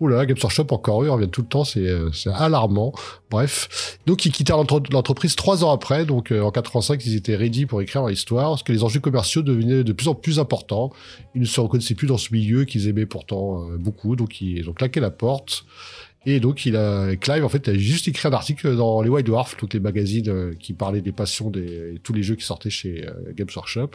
Oula, 0.00 0.26
Games 0.26 0.36
Workshop 0.42 0.66
encore 0.70 1.02
eux, 1.02 1.06
ils 1.06 1.10
reviennent 1.10 1.30
tout 1.30 1.42
le 1.42 1.46
temps, 1.46 1.62
c'est 1.62 1.86
euh, 1.86 2.10
alarmant. 2.34 2.92
Bref, 3.30 3.98
donc 4.06 4.26
ils 4.26 4.32
quittèrent 4.32 4.56
l'entre- 4.56 4.82
l'entreprise 4.90 5.36
trois 5.36 5.62
ans 5.62 5.70
après. 5.70 6.04
Donc 6.04 6.32
euh, 6.32 6.42
en 6.42 6.50
85, 6.50 7.04
ils 7.06 7.14
étaient 7.16 7.36
ready 7.36 7.64
pour 7.66 7.80
écrire 7.80 8.02
leur 8.02 8.10
histoire, 8.10 8.50
parce 8.50 8.62
que 8.64 8.72
les 8.72 8.82
enjeux 8.82 8.98
commerciaux 9.00 9.42
devenaient 9.42 9.84
de 9.84 9.92
plus 9.92 10.08
en 10.08 10.14
plus 10.14 10.40
importants. 10.40 10.90
Ils 11.36 11.42
ne 11.42 11.46
se 11.46 11.60
reconnaissaient 11.60 11.94
plus 11.94 12.08
dans 12.08 12.18
ce 12.18 12.32
milieu 12.32 12.64
qu'ils 12.64 12.88
aimaient 12.88 13.06
pourtant 13.06 13.66
beaucoup. 13.78 14.16
Donc 14.16 14.40
ils 14.40 14.68
ont 14.68 14.72
claqué 14.72 14.98
la 15.00 15.10
porte. 15.10 15.64
Et 16.26 16.40
donc, 16.40 16.64
il 16.64 16.76
a, 16.76 17.16
Clive, 17.16 17.44
en 17.44 17.48
fait, 17.48 17.68
a 17.68 17.74
juste 17.74 18.08
écrit 18.08 18.28
un 18.28 18.32
article 18.32 18.76
dans 18.76 19.02
les 19.02 19.10
White 19.10 19.26
Dwarf, 19.26 19.56
donc 19.58 19.74
les 19.74 19.80
magazines 19.80 20.28
euh, 20.28 20.54
qui 20.58 20.72
parlaient 20.72 21.02
des 21.02 21.12
passions 21.12 21.50
des 21.50 22.00
tous 22.02 22.12
les 22.12 22.22
jeux 22.22 22.34
qui 22.34 22.44
sortaient 22.44 22.70
chez 22.70 23.06
euh, 23.06 23.32
Games 23.34 23.48
Workshop. 23.54 23.90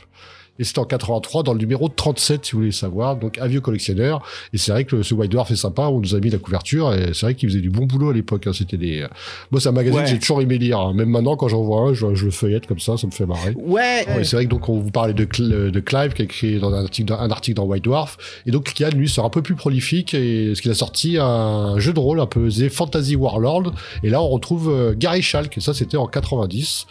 Et 0.60 0.64
c'était 0.66 0.80
en 0.80 0.86
83, 0.86 1.44
dans 1.44 1.54
le 1.54 1.60
numéro 1.60 1.90
37, 1.90 2.46
si 2.46 2.52
vous 2.52 2.60
voulez 2.60 2.72
savoir, 2.72 3.16
donc 3.16 3.38
un 3.40 3.48
vieux 3.48 3.62
collectionneur. 3.62 4.22
Et 4.54 4.58
c'est 4.58 4.72
vrai 4.72 4.84
que 4.84 5.02
ce 5.02 5.14
White 5.14 5.32
Dwarf 5.32 5.50
est 5.52 5.56
sympa, 5.56 5.84
on 5.88 6.00
nous 6.00 6.14
a 6.16 6.20
mis 6.20 6.30
la 6.30 6.38
couverture, 6.38 6.94
et 6.94 7.14
c'est 7.14 7.26
vrai 7.26 7.36
qu'il 7.36 7.50
faisait 7.50 7.62
du 7.62 7.70
bon 7.70 7.86
boulot 7.86 8.10
à 8.10 8.14
l'époque. 8.14 8.46
hein. 8.48 8.52
C'était 8.54 8.78
des... 8.78 9.02
euh, 9.02 9.08
Moi, 9.52 9.62
c'est 9.62 9.70
un 9.70 9.72
magazine 9.72 10.00
Ouais. 10.00 10.04
que 10.06 10.10
j'ai 10.12 10.20
toujours 10.20 10.42
aimé 10.42 10.58
lire. 10.58 10.80
hein. 10.80 10.94
Même 10.94 11.10
maintenant, 11.10 11.36
quand 11.38 11.48
j'en 11.48 11.64
vois 11.64 11.82
un, 11.82 11.94
je, 11.94 12.14
je 12.14 12.26
le 12.26 12.32
feuillette 12.32 12.68
comme 12.68 12.80
ça, 12.80 12.98
ça 12.98 13.08
me 13.08 13.12
fait 13.12 13.26
marrer. 13.26 13.54
Ouais, 13.56 14.06
Ouais, 14.08 14.24
c'est 14.24 14.36
vrai 14.36 14.46
que 14.46 14.50
donc 14.50 14.68
on 14.70 14.80
vous 14.80 14.92
parlait 14.92 15.14
de, 15.14 15.26
Cl- 15.26 15.72
de 15.72 15.80
Clive 15.80 16.14
qui 16.14 16.22
a 16.22 16.26
écrit 16.26 16.60
dans 16.60 16.74
un 16.74 16.84
article, 16.84 17.08
dans, 17.08 17.20
un 17.20 17.32
article 17.32 17.56
dans 17.58 17.66
White 17.66 17.84
Dwarf 17.86 18.18
et 18.46 18.52
donc 18.52 18.74
Kian 18.74 18.90
lui 18.94 19.08
sera 19.08 19.26
un 19.28 19.30
peu 19.30 19.42
plus 19.42 19.56
prolifique 19.56 20.14
et 20.14 20.54
ce 20.56 20.62
qu'il 20.62 20.72
a 20.72 20.76
sorti 20.76 21.18
un 21.20 21.80
jeu 21.80 21.94
de 21.94 22.00
rôle 22.00 22.20
un 22.20 22.26
peu 22.26 22.50
Fantasy 22.70 23.16
Warlord 23.16 23.74
et 24.04 24.10
là 24.10 24.22
on 24.22 24.28
retrouve 24.28 24.70
euh, 24.70 24.94
Gary 24.98 25.22
Schalk 25.22 25.58
et 25.58 25.62
ça 25.62 25.74
c'était 25.74 25.98
en 25.98 26.08
90 26.08 26.86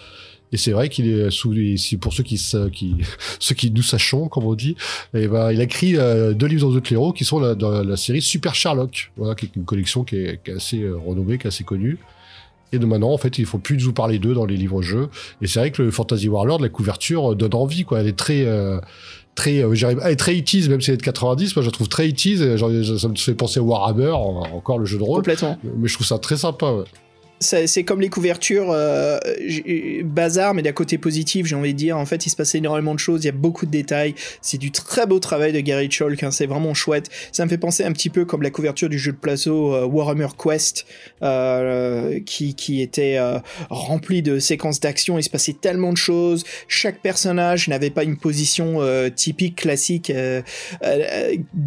et 0.52 0.56
c'est 0.56 0.70
vrai 0.72 0.88
qu'il 0.88 1.08
est 1.08 1.30
sous 1.30 1.54
pour 2.00 2.12
ceux 2.12 2.22
qui 2.22 2.36
qui 2.72 2.96
ceux 3.40 3.54
qui 3.54 3.70
nous 3.70 3.82
sachons 3.82 4.28
comme 4.28 4.44
on 4.44 4.54
dit 4.54 4.76
et 5.14 5.28
ben 5.28 5.52
il 5.52 5.60
a 5.60 5.64
écrit 5.64 5.96
euh, 5.96 6.32
deux 6.32 6.46
livres 6.46 6.70
dans 6.70 6.78
The 6.80 6.82
Cléro 6.82 7.12
qui 7.12 7.24
sont 7.24 7.38
la, 7.38 7.54
dans 7.54 7.82
la 7.82 7.96
série 7.96 8.22
Super 8.22 8.54
Sherlock 8.54 9.10
voilà 9.16 9.34
qui 9.34 9.46
est 9.46 9.56
une 9.56 9.64
collection 9.64 10.04
qui 10.04 10.16
est, 10.16 10.40
qui 10.42 10.50
est 10.50 10.54
assez 10.54 10.80
euh, 10.82 10.96
renommée 10.96 11.38
qui 11.38 11.44
est 11.44 11.48
assez 11.48 11.64
connue 11.64 11.98
et 12.70 12.78
de 12.78 12.84
maintenant, 12.84 13.12
en 13.12 13.16
fait, 13.16 13.38
il 13.38 13.46
faut 13.46 13.56
plus 13.56 13.78
nous 13.82 13.94
parler 13.94 14.18
d'eux 14.18 14.34
dans 14.34 14.44
les 14.44 14.58
livres-jeux. 14.58 15.08
Et 15.40 15.46
c'est 15.46 15.58
vrai 15.58 15.70
que 15.70 15.80
le 15.80 15.90
Fantasy 15.90 16.28
Warlord, 16.28 16.60
la 16.60 16.68
couverture 16.68 17.32
euh, 17.32 17.34
donne 17.34 17.54
envie, 17.54 17.84
quoi. 17.84 18.00
Elle 18.00 18.08
est 18.08 18.12
très, 18.18 18.44
euh, 18.44 18.78
très, 19.34 19.62
euh, 19.64 19.74
j'arrive, 19.74 20.00
elle 20.04 20.12
est 20.12 20.16
très 20.16 20.34
80s, 20.34 20.68
même 20.68 20.82
si 20.82 20.90
elle 20.90 20.94
est 20.96 20.98
de 20.98 21.02
90. 21.02 21.56
Moi, 21.56 21.62
je 21.62 21.68
la 21.68 21.72
trouve 21.72 21.88
très 21.88 22.06
80s. 22.08 22.42
et 22.42 22.58
genre, 22.58 22.70
ça 22.98 23.08
me 23.08 23.14
fait 23.16 23.32
penser 23.32 23.58
à 23.58 23.62
Warhammer, 23.62 24.10
en- 24.10 24.42
encore 24.54 24.78
le 24.78 24.84
jeu 24.84 24.98
de 24.98 25.02
rôle. 25.02 25.20
complètement. 25.20 25.56
Mais 25.78 25.88
je 25.88 25.94
trouve 25.94 26.06
ça 26.06 26.18
très 26.18 26.36
sympa, 26.36 26.70
ouais. 26.70 26.84
C'est 27.40 27.84
comme 27.84 28.00
les 28.00 28.08
couvertures 28.08 28.70
euh, 28.70 29.18
bazar, 30.04 30.54
mais 30.54 30.62
d'un 30.62 30.72
côté 30.72 30.98
positif, 30.98 31.46
j'ai 31.46 31.54
envie 31.54 31.72
de 31.72 31.78
dire. 31.78 31.96
En 31.96 32.06
fait, 32.06 32.26
il 32.26 32.30
se 32.30 32.36
passe 32.36 32.54
énormément 32.54 32.94
de 32.94 32.98
choses, 32.98 33.22
il 33.22 33.26
y 33.26 33.30
a 33.30 33.32
beaucoup 33.32 33.64
de 33.64 33.70
détails. 33.70 34.14
C'est 34.42 34.58
du 34.58 34.72
très 34.72 35.06
beau 35.06 35.20
travail 35.20 35.52
de 35.52 35.60
Gary 35.60 35.88
Chalk, 35.90 36.22
hein, 36.22 36.32
c'est 36.32 36.46
vraiment 36.46 36.74
chouette. 36.74 37.10
Ça 37.30 37.44
me 37.44 37.50
fait 37.50 37.58
penser 37.58 37.84
un 37.84 37.92
petit 37.92 38.10
peu 38.10 38.24
comme 38.24 38.42
la 38.42 38.50
couverture 38.50 38.88
du 38.88 38.98
jeu 38.98 39.12
de 39.12 39.16
plateau 39.16 39.74
euh, 39.74 39.84
Warhammer 39.84 40.28
Quest, 40.36 40.84
euh, 41.22 42.18
qui, 42.26 42.54
qui 42.54 42.82
était 42.82 43.16
euh, 43.18 43.38
rempli 43.70 44.20
de 44.22 44.40
séquences 44.40 44.80
d'action. 44.80 45.16
Il 45.16 45.22
se 45.22 45.30
passait 45.30 45.52
tellement 45.52 45.92
de 45.92 45.96
choses. 45.96 46.44
Chaque 46.66 47.00
personnage 47.00 47.68
n'avait 47.68 47.90
pas 47.90 48.02
une 48.02 48.16
position 48.16 48.78
euh, 48.80 49.10
typique, 49.10 49.56
classique, 49.56 50.12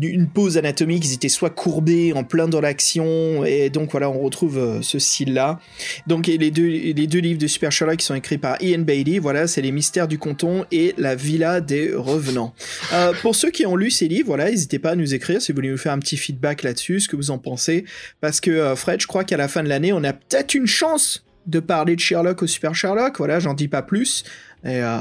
une 0.01 0.27
pose 0.27 0.57
anatomique. 0.57 1.05
Ils 1.05 1.13
étaient 1.13 1.29
soit 1.29 1.49
courbés, 1.49 2.11
en 2.13 2.25
plein 2.25 2.49
dans 2.49 2.61
l'action, 2.61 3.45
et 3.45 3.69
donc 3.69 3.91
voilà, 3.91 4.09
on 4.09 4.19
retrouve 4.19 4.81
ce 4.81 4.99
style-là. 4.99 5.60
Donc 6.07 6.29
et 6.29 6.37
les 6.37 6.51
deux, 6.51 6.67
les 6.67 7.07
deux 7.07 7.19
livres 7.19 7.39
de 7.39 7.47
Super 7.47 7.71
Sherlock 7.71 7.97
qui 7.97 8.05
sont 8.05 8.15
écrits 8.15 8.37
par 8.37 8.61
Ian 8.61 8.79
Bailey, 8.79 9.19
voilà, 9.19 9.47
c'est 9.47 9.61
Les 9.61 9.71
Mystères 9.71 10.07
du 10.07 10.17
Canton 10.17 10.65
et 10.71 10.93
La 10.97 11.15
Villa 11.15 11.61
des 11.61 11.93
Revenants. 11.93 12.53
Euh, 12.93 13.13
pour 13.21 13.35
ceux 13.35 13.51
qui 13.51 13.65
ont 13.65 13.75
lu 13.75 13.91
ces 13.91 14.07
livres, 14.07 14.27
voilà, 14.27 14.49
n'hésitez 14.49 14.79
pas 14.79 14.91
à 14.91 14.95
nous 14.95 15.13
écrire 15.13 15.41
si 15.41 15.51
vous 15.51 15.57
voulez 15.57 15.69
nous 15.69 15.77
faire 15.77 15.93
un 15.93 15.99
petit 15.99 16.17
feedback 16.17 16.63
là-dessus, 16.63 17.01
ce 17.01 17.07
que 17.07 17.15
vous 17.15 17.31
en 17.31 17.37
pensez, 17.37 17.85
parce 18.19 18.39
que 18.39 18.51
euh, 18.51 18.75
Fred, 18.75 19.01
je 19.01 19.07
crois 19.07 19.23
qu'à 19.23 19.37
la 19.37 19.47
fin 19.47 19.63
de 19.63 19.69
l'année, 19.69 19.93
on 19.93 20.03
a 20.03 20.13
peut-être 20.13 20.53
une 20.53 20.67
chance 20.67 21.25
de 21.47 21.59
parler 21.59 21.95
de 21.95 22.01
Sherlock 22.01 22.43
au 22.43 22.47
Super 22.47 22.75
Sherlock, 22.75 23.17
voilà, 23.17 23.39
j'en 23.39 23.53
dis 23.53 23.67
pas 23.67 23.81
plus, 23.81 24.23
et 24.63 24.81
euh, 24.81 24.97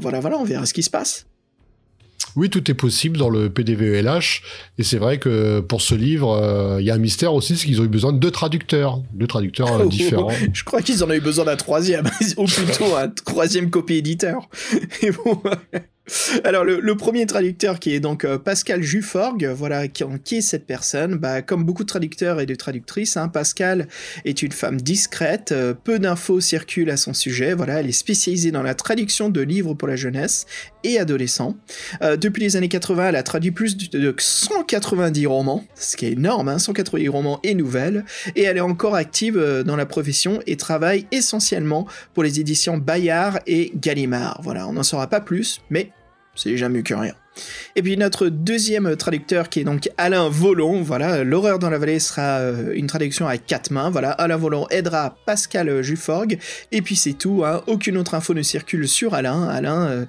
voilà, 0.00 0.20
voilà, 0.20 0.38
on 0.38 0.44
verra 0.44 0.66
ce 0.66 0.74
qui 0.74 0.82
se 0.82 0.90
passe. 0.90 1.26
Oui, 2.36 2.50
tout 2.50 2.70
est 2.70 2.74
possible 2.74 3.16
dans 3.16 3.30
le 3.30 3.50
PDVLH. 3.50 4.42
Et 4.78 4.82
c'est 4.82 4.98
vrai 4.98 5.18
que 5.18 5.60
pour 5.60 5.80
ce 5.80 5.94
livre, 5.94 6.32
euh, 6.32 6.76
il 6.80 6.86
y 6.86 6.90
a 6.90 6.94
un 6.94 6.98
mystère 6.98 7.34
aussi, 7.34 7.56
c'est 7.56 7.66
qu'ils 7.66 7.80
ont 7.80 7.84
eu 7.84 7.88
besoin 7.88 8.12
de 8.12 8.18
deux 8.18 8.30
traducteurs, 8.30 9.02
deux 9.14 9.26
traducteurs 9.26 9.80
euh, 9.80 9.86
différents. 9.88 10.30
Je 10.52 10.64
crois 10.64 10.82
qu'ils 10.82 11.02
en 11.02 11.08
ont 11.08 11.14
eu 11.14 11.20
besoin 11.20 11.46
d'un 11.46 11.56
troisième, 11.56 12.04
ou 12.36 12.44
plutôt 12.44 12.94
un 12.94 13.08
troisième 13.08 13.70
copie 13.70 13.94
éditeur. 13.94 14.48
Et 15.02 15.10
bon, 15.10 15.40
alors 16.44 16.64
le, 16.64 16.94
premier 16.94 17.26
traducteur 17.26 17.80
qui 17.80 17.92
est 17.92 18.00
donc 18.00 18.24
euh, 18.24 18.38
Pascal 18.38 18.80
Juforg, 18.80 19.44
voilà 19.46 19.88
qui, 19.88 20.04
qui, 20.24 20.36
est 20.36 20.40
cette 20.40 20.64
personne? 20.64 21.16
Bah, 21.16 21.42
comme 21.42 21.64
beaucoup 21.64 21.82
de 21.82 21.88
traducteurs 21.88 22.40
et 22.40 22.46
de 22.46 22.54
traductrices, 22.54 23.16
hein, 23.16 23.28
Pascal 23.28 23.88
est 24.24 24.42
une 24.42 24.52
femme 24.52 24.80
discrète, 24.80 25.50
euh, 25.50 25.74
peu 25.74 25.98
d'infos 25.98 26.40
circulent 26.40 26.90
à 26.90 26.96
son 26.96 27.12
sujet. 27.12 27.54
Voilà, 27.54 27.80
elle 27.80 27.88
est 27.88 27.92
spécialisée 27.92 28.52
dans 28.52 28.62
la 28.62 28.74
traduction 28.74 29.30
de 29.30 29.40
livres 29.40 29.74
pour 29.74 29.88
la 29.88 29.96
jeunesse 29.96 30.46
et 30.86 30.98
adolescents. 30.98 31.56
Euh, 32.02 32.16
depuis 32.16 32.42
les 32.42 32.56
années 32.56 32.68
80, 32.68 33.08
elle 33.08 33.16
a 33.16 33.22
traduit 33.22 33.50
plus 33.50 33.76
de 33.76 34.14
190 34.16 35.26
romans, 35.26 35.64
ce 35.74 35.96
qui 35.96 36.06
est 36.06 36.12
énorme, 36.12 36.48
hein, 36.48 36.58
190 36.58 37.08
romans 37.08 37.40
et 37.42 37.54
nouvelles, 37.54 38.04
et 38.34 38.42
elle 38.42 38.56
est 38.56 38.60
encore 38.60 38.94
active 38.94 39.38
dans 39.66 39.76
la 39.76 39.86
profession 39.86 40.40
et 40.46 40.56
travaille 40.56 41.06
essentiellement 41.12 41.86
pour 42.14 42.22
les 42.22 42.40
éditions 42.40 42.78
Bayard 42.78 43.40
et 43.46 43.72
Gallimard. 43.74 44.40
Voilà, 44.42 44.66
on 44.68 44.72
n'en 44.72 44.82
saura 44.82 45.08
pas 45.08 45.20
plus, 45.20 45.60
mais 45.70 45.90
c'est 46.34 46.50
déjà 46.50 46.68
mieux 46.68 46.82
que 46.82 46.94
rien. 46.94 47.14
Et 47.74 47.82
puis 47.82 47.96
notre 47.96 48.28
deuxième 48.28 48.96
traducteur 48.96 49.48
qui 49.48 49.60
est 49.60 49.64
donc 49.64 49.90
Alain 49.98 50.28
Volon, 50.28 50.82
voilà, 50.82 51.24
l'horreur 51.24 51.58
dans 51.58 51.70
la 51.70 51.78
vallée 51.78 51.98
sera 51.98 52.38
euh, 52.38 52.72
une 52.74 52.86
traduction 52.86 53.26
à 53.26 53.36
quatre 53.36 53.70
mains, 53.70 53.90
voilà, 53.90 54.10
Alain 54.12 54.36
Volon 54.36 54.66
aidera 54.70 55.16
Pascal 55.26 55.82
Juforg, 55.82 56.38
et 56.72 56.82
puis 56.82 56.96
c'est 56.96 57.12
tout, 57.12 57.42
hein. 57.44 57.62
aucune 57.66 57.98
autre 57.98 58.14
info 58.14 58.34
ne 58.34 58.42
circule 58.42 58.88
sur 58.88 59.14
Alain, 59.14 59.48
Alain... 59.48 59.86
Euh, 59.86 60.04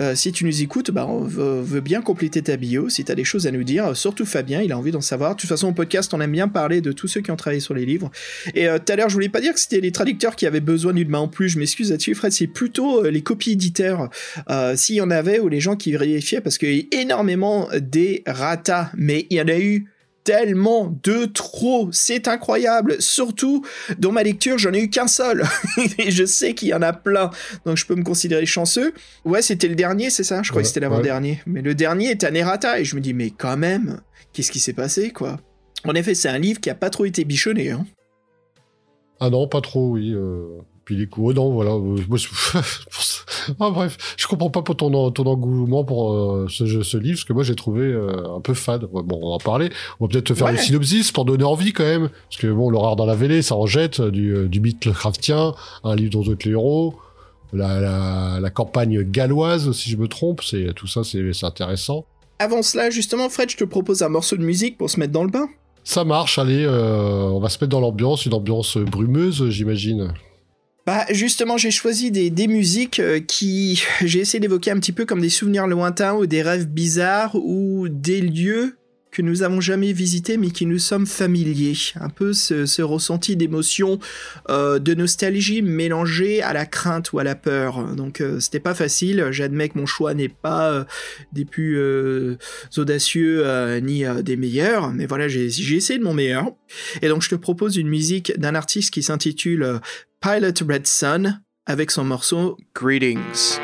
euh, 0.00 0.14
si 0.14 0.32
tu 0.32 0.44
nous 0.44 0.62
écoutes, 0.62 0.90
bah, 0.90 1.06
on 1.06 1.20
veut, 1.24 1.80
bien 1.80 2.02
compléter 2.02 2.42
ta 2.42 2.56
bio. 2.56 2.88
Si 2.88 3.04
tu 3.04 3.12
as 3.12 3.14
des 3.14 3.24
choses 3.24 3.46
à 3.46 3.50
nous 3.50 3.64
dire, 3.64 3.96
surtout 3.96 4.24
Fabien, 4.24 4.62
il 4.62 4.72
a 4.72 4.78
envie 4.78 4.90
d'en 4.90 5.00
savoir. 5.00 5.34
De 5.34 5.40
toute 5.40 5.48
façon, 5.48 5.68
au 5.68 5.72
podcast, 5.72 6.12
on 6.14 6.20
aime 6.20 6.32
bien 6.32 6.48
parler 6.48 6.80
de 6.80 6.92
tous 6.92 7.08
ceux 7.08 7.20
qui 7.20 7.30
ont 7.30 7.36
travaillé 7.36 7.60
sur 7.60 7.74
les 7.74 7.84
livres. 7.84 8.10
Et 8.54 8.68
euh, 8.68 8.78
tout 8.78 8.92
à 8.92 8.96
l'heure, 8.96 9.08
je 9.08 9.14
voulais 9.14 9.28
pas 9.28 9.40
dire 9.40 9.52
que 9.52 9.60
c'était 9.60 9.80
les 9.80 9.92
traducteurs 9.92 10.36
qui 10.36 10.46
avaient 10.46 10.60
besoin 10.60 10.92
d'une 10.92 11.08
main 11.08 11.18
en 11.18 11.28
plus. 11.28 11.50
Je 11.50 11.58
m'excuse 11.58 11.90
là-dessus, 11.90 12.14
Fred. 12.14 12.32
C'est 12.32 12.46
plutôt 12.46 13.04
euh, 13.04 13.10
les 13.10 13.22
copies 13.22 13.52
éditeurs, 13.52 14.10
s'il 14.74 14.96
y 14.96 15.00
en 15.00 15.10
avait, 15.10 15.38
ou 15.38 15.48
les 15.48 15.60
gens 15.60 15.76
qui 15.76 15.92
vérifiaient, 15.92 16.40
parce 16.40 16.58
qu'il 16.58 16.74
y 16.74 16.88
a 16.92 17.00
énormément 17.00 17.68
des 17.78 18.22
ratas, 18.26 18.90
mais 18.96 19.26
il 19.30 19.36
y 19.36 19.40
en 19.40 19.48
a 19.48 19.58
eu 19.58 19.86
tellement 20.24 20.96
de 21.02 21.26
trop. 21.26 21.88
C'est 21.92 22.28
incroyable. 22.28 22.96
Surtout, 23.00 23.64
dans 23.98 24.12
ma 24.12 24.22
lecture, 24.22 24.58
j'en 24.58 24.72
ai 24.72 24.80
eu 24.80 24.90
qu'un 24.90 25.06
seul. 25.06 25.44
Et 25.98 26.10
je 26.10 26.24
sais 26.24 26.54
qu'il 26.54 26.68
y 26.68 26.74
en 26.74 26.82
a 26.82 26.92
plein. 26.92 27.30
Donc 27.64 27.76
je 27.76 27.86
peux 27.86 27.94
me 27.94 28.02
considérer 28.02 28.46
chanceux. 28.46 28.92
Ouais, 29.24 29.42
c'était 29.42 29.68
le 29.68 29.74
dernier, 29.74 30.10
c'est 30.10 30.24
ça? 30.24 30.42
Je 30.42 30.50
crois 30.50 30.62
que 30.62 30.68
c'était 30.68 30.80
l'avant-dernier. 30.80 31.40
Mais 31.46 31.62
le 31.62 31.74
dernier 31.74 32.10
est 32.10 32.24
un 32.24 32.34
errata. 32.34 32.80
Et 32.80 32.84
je 32.84 32.96
me 32.96 33.00
dis, 33.00 33.14
mais 33.14 33.30
quand 33.30 33.56
même, 33.56 34.00
qu'est-ce 34.32 34.50
qui 34.50 34.60
s'est 34.60 34.72
passé, 34.72 35.10
quoi? 35.10 35.38
En 35.84 35.94
effet, 35.94 36.14
c'est 36.14 36.28
un 36.28 36.38
livre 36.38 36.60
qui 36.60 36.70
a 36.70 36.74
pas 36.74 36.90
trop 36.90 37.06
été 37.06 37.24
bichonné. 37.24 37.70
Hein. 37.70 37.86
Ah 39.18 39.30
non, 39.30 39.48
pas 39.48 39.60
trop, 39.60 39.90
oui. 39.90 40.12
Euh 40.14 40.60
puis 40.90 40.96
les 40.96 41.06
coups. 41.06 41.36
non, 41.36 41.52
voilà. 41.52 41.70
ah, 43.60 43.70
bref, 43.70 44.14
je 44.16 44.26
comprends 44.26 44.50
pas 44.50 44.62
pour 44.62 44.76
ton, 44.76 45.10
ton 45.10 45.26
engouement 45.26 45.84
pour 45.84 46.12
euh, 46.12 46.46
ce, 46.48 46.82
ce, 46.82 46.96
livre, 46.96 47.16
parce 47.16 47.24
que 47.24 47.32
moi 47.32 47.42
j'ai 47.42 47.54
trouvé 47.54 47.82
euh, 47.82 48.36
un 48.36 48.40
peu 48.40 48.54
fade. 48.54 48.86
Bon, 48.92 49.04
on 49.22 49.28
va 49.30 49.34
en 49.34 49.38
parler. 49.38 49.70
On 49.98 50.06
va 50.06 50.10
peut-être 50.10 50.26
te 50.26 50.34
faire 50.34 50.48
une 50.48 50.56
synopsis 50.56 51.12
pour 51.12 51.24
donner 51.24 51.44
envie 51.44 51.72
quand 51.72 51.84
même, 51.84 52.10
parce 52.28 52.40
que 52.40 52.46
bon, 52.46 52.70
l'horreur 52.70 52.96
dans 52.96 53.06
la 53.06 53.14
vélée, 53.14 53.42
ça 53.42 53.56
en 53.56 53.66
jette 53.66 54.00
euh, 54.00 54.10
du, 54.10 54.48
du 54.48 54.60
mythe 54.60 54.84
Lovecraftien, 54.84 55.54
un 55.84 55.96
livre 55.96 56.10
dont 56.10 56.22
les 56.22 56.50
héros. 56.50 56.94
La, 57.52 57.80
la, 57.80 58.38
la, 58.40 58.50
campagne 58.50 59.02
galloise, 59.02 59.72
si 59.72 59.90
je 59.90 59.96
me 59.96 60.06
trompe, 60.06 60.40
c'est 60.40 60.72
tout 60.74 60.86
ça, 60.86 61.02
c'est 61.02 61.44
intéressant. 61.44 62.04
Avant 62.38 62.62
cela, 62.62 62.90
justement, 62.90 63.28
Fred, 63.28 63.50
je 63.50 63.56
te 63.56 63.64
propose 63.64 64.02
un 64.02 64.08
morceau 64.08 64.36
de 64.36 64.44
musique 64.44 64.78
pour 64.78 64.88
se 64.88 65.00
mettre 65.00 65.12
dans 65.12 65.24
le 65.24 65.30
bain. 65.30 65.48
Ça 65.82 66.04
marche, 66.04 66.38
allez, 66.38 66.64
on 66.68 67.40
va 67.40 67.48
se 67.48 67.56
mettre 67.56 67.70
dans 67.70 67.80
l'ambiance, 67.80 68.24
une 68.24 68.34
ambiance 68.34 68.76
brumeuse, 68.76 69.50
j'imagine. 69.50 70.12
Bah 70.90 71.06
justement, 71.10 71.56
j'ai 71.56 71.70
choisi 71.70 72.10
des, 72.10 72.30
des 72.30 72.48
musiques 72.48 72.98
euh, 72.98 73.20
qui 73.20 73.80
j'ai 74.00 74.18
essayé 74.18 74.40
d'évoquer 74.40 74.72
un 74.72 74.80
petit 74.80 74.90
peu 74.90 75.06
comme 75.06 75.20
des 75.20 75.28
souvenirs 75.28 75.68
lointains 75.68 76.14
ou 76.14 76.26
des 76.26 76.42
rêves 76.42 76.66
bizarres 76.66 77.36
ou 77.36 77.86
des 77.88 78.20
lieux 78.20 78.76
que 79.12 79.22
nous 79.22 79.44
avons 79.44 79.60
jamais 79.60 79.92
visités 79.92 80.36
mais 80.36 80.50
qui 80.50 80.66
nous 80.66 80.80
sommes 80.80 81.06
familiers. 81.06 81.76
Un 81.94 82.08
peu 82.08 82.32
ce, 82.32 82.66
ce 82.66 82.82
ressenti 82.82 83.36
d'émotion, 83.36 84.00
euh, 84.48 84.80
de 84.80 84.94
nostalgie 84.94 85.62
mélangé 85.62 86.42
à 86.42 86.52
la 86.52 86.66
crainte 86.66 87.12
ou 87.12 87.20
à 87.20 87.24
la 87.24 87.36
peur. 87.36 87.94
Donc 87.94 88.20
euh, 88.20 88.40
c'était 88.40 88.58
pas 88.58 88.74
facile. 88.74 89.28
J'admets 89.30 89.68
que 89.68 89.78
mon 89.78 89.86
choix 89.86 90.12
n'est 90.12 90.28
pas 90.28 90.72
euh, 90.72 90.84
des 91.32 91.44
plus 91.44 91.78
audacieux 92.76 93.44
ni 93.80 94.02
des 94.24 94.36
meilleurs, 94.36 94.92
mais 94.92 95.06
voilà, 95.06 95.28
j'ai 95.28 95.46
essayé 95.46 96.00
de 96.00 96.04
mon 96.04 96.14
meilleur. 96.14 96.50
Et 97.00 97.06
donc 97.06 97.22
je 97.22 97.28
te 97.28 97.36
propose 97.36 97.76
une 97.76 97.88
musique 97.88 98.32
d'un 98.40 98.56
artiste 98.56 98.92
qui 98.92 99.04
s'intitule 99.04 99.80
Pilot 100.22 100.60
Red 100.68 100.86
Sun 100.86 101.40
avec 101.64 101.90
son 101.90 102.04
morceau 102.04 102.58
Greetings. 102.74 103.58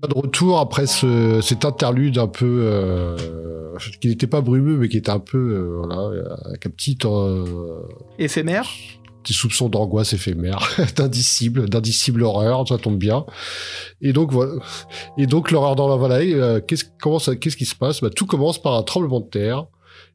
Voilà 0.00 0.12
de 0.12 0.18
retour 0.18 0.58
après 0.58 0.86
ce, 0.86 1.40
cet 1.40 1.64
interlude 1.64 2.18
un 2.18 2.26
peu 2.26 2.62
euh, 2.64 3.16
qui 4.00 4.08
n'était 4.08 4.26
pas 4.26 4.40
brumeux 4.40 4.76
mais 4.76 4.88
qui 4.88 4.96
était 4.96 5.10
un 5.10 5.20
peu 5.20 5.38
euh, 5.38 5.76
voilà 5.78 6.10
avec 6.46 6.66
un 6.66 6.70
petit 6.70 6.98
euh, 7.04 7.82
éphémère. 8.18 8.68
petit 9.22 9.32
soupçon 9.32 9.68
d'angoisse 9.68 10.12
éphémère 10.12 10.68
d'indicible 10.96 11.68
d'indicible 11.68 12.22
horreur 12.22 12.66
ça 12.66 12.78
tombe 12.78 12.98
bien. 12.98 13.24
Et 14.00 14.12
donc 14.12 14.32
voilà. 14.32 14.54
Et 15.18 15.26
donc 15.26 15.50
l'horreur 15.50 15.76
dans 15.76 15.88
la 15.88 15.96
vallée 15.96 16.34
euh, 16.34 16.60
qu'est-ce 16.60 16.84
comment 17.00 17.18
ça 17.18 17.36
qu'est-ce 17.36 17.56
qui 17.56 17.66
se 17.66 17.76
passe? 17.76 18.00
Bah, 18.00 18.10
tout 18.10 18.26
commence 18.26 18.60
par 18.60 18.74
un 18.74 18.82
tremblement 18.82 19.20
de 19.20 19.28
terre. 19.28 19.66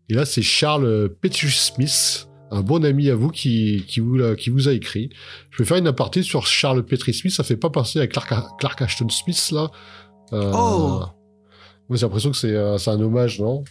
Et 0.09 0.13
là 0.13 0.25
c'est 0.25 0.41
Charles 0.41 1.09
Petrus 1.21 1.71
Smith 1.73 2.28
un 2.51 2.61
bon 2.61 2.83
ami 2.83 3.09
à 3.09 3.15
vous 3.15 3.29
qui, 3.29 3.85
qui, 3.87 3.99
vous, 3.99 4.35
qui 4.35 4.49
vous 4.49 4.67
a 4.67 4.73
écrit. 4.73 5.09
Je 5.51 5.59
vais 5.59 5.65
faire 5.67 5.77
une 5.77 5.87
aparté 5.87 6.23
sur 6.23 6.47
Charles 6.47 6.83
Petri 6.83 7.13
Smith. 7.13 7.33
Ça 7.33 7.43
fait 7.43 7.57
pas 7.57 7.69
penser 7.69 7.99
à 7.99 8.07
Clark, 8.07 8.33
Clark 8.59 8.81
Ashton 8.81 9.09
Smith, 9.09 9.51
là. 9.51 9.69
Euh, 10.33 10.51
oh 10.53 11.03
Moi, 11.87 11.97
j'ai 11.97 12.05
l'impression 12.05 12.31
que 12.31 12.37
c'est 12.37 12.53
euh, 12.53 12.77
un 12.87 13.01
hommage, 13.01 13.39
non? 13.39 13.63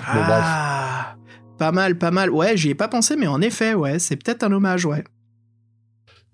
Ah 0.00 1.16
Pas 1.58 1.72
mal, 1.72 1.96
pas 1.98 2.10
mal. 2.10 2.30
Ouais, 2.30 2.56
j'y 2.56 2.70
ai 2.70 2.74
pas 2.74 2.88
pensé, 2.88 3.16
mais 3.16 3.26
en 3.26 3.40
effet, 3.40 3.74
ouais, 3.74 3.98
c'est 3.98 4.16
peut-être 4.16 4.42
un 4.42 4.52
hommage, 4.52 4.84
ouais. 4.84 5.04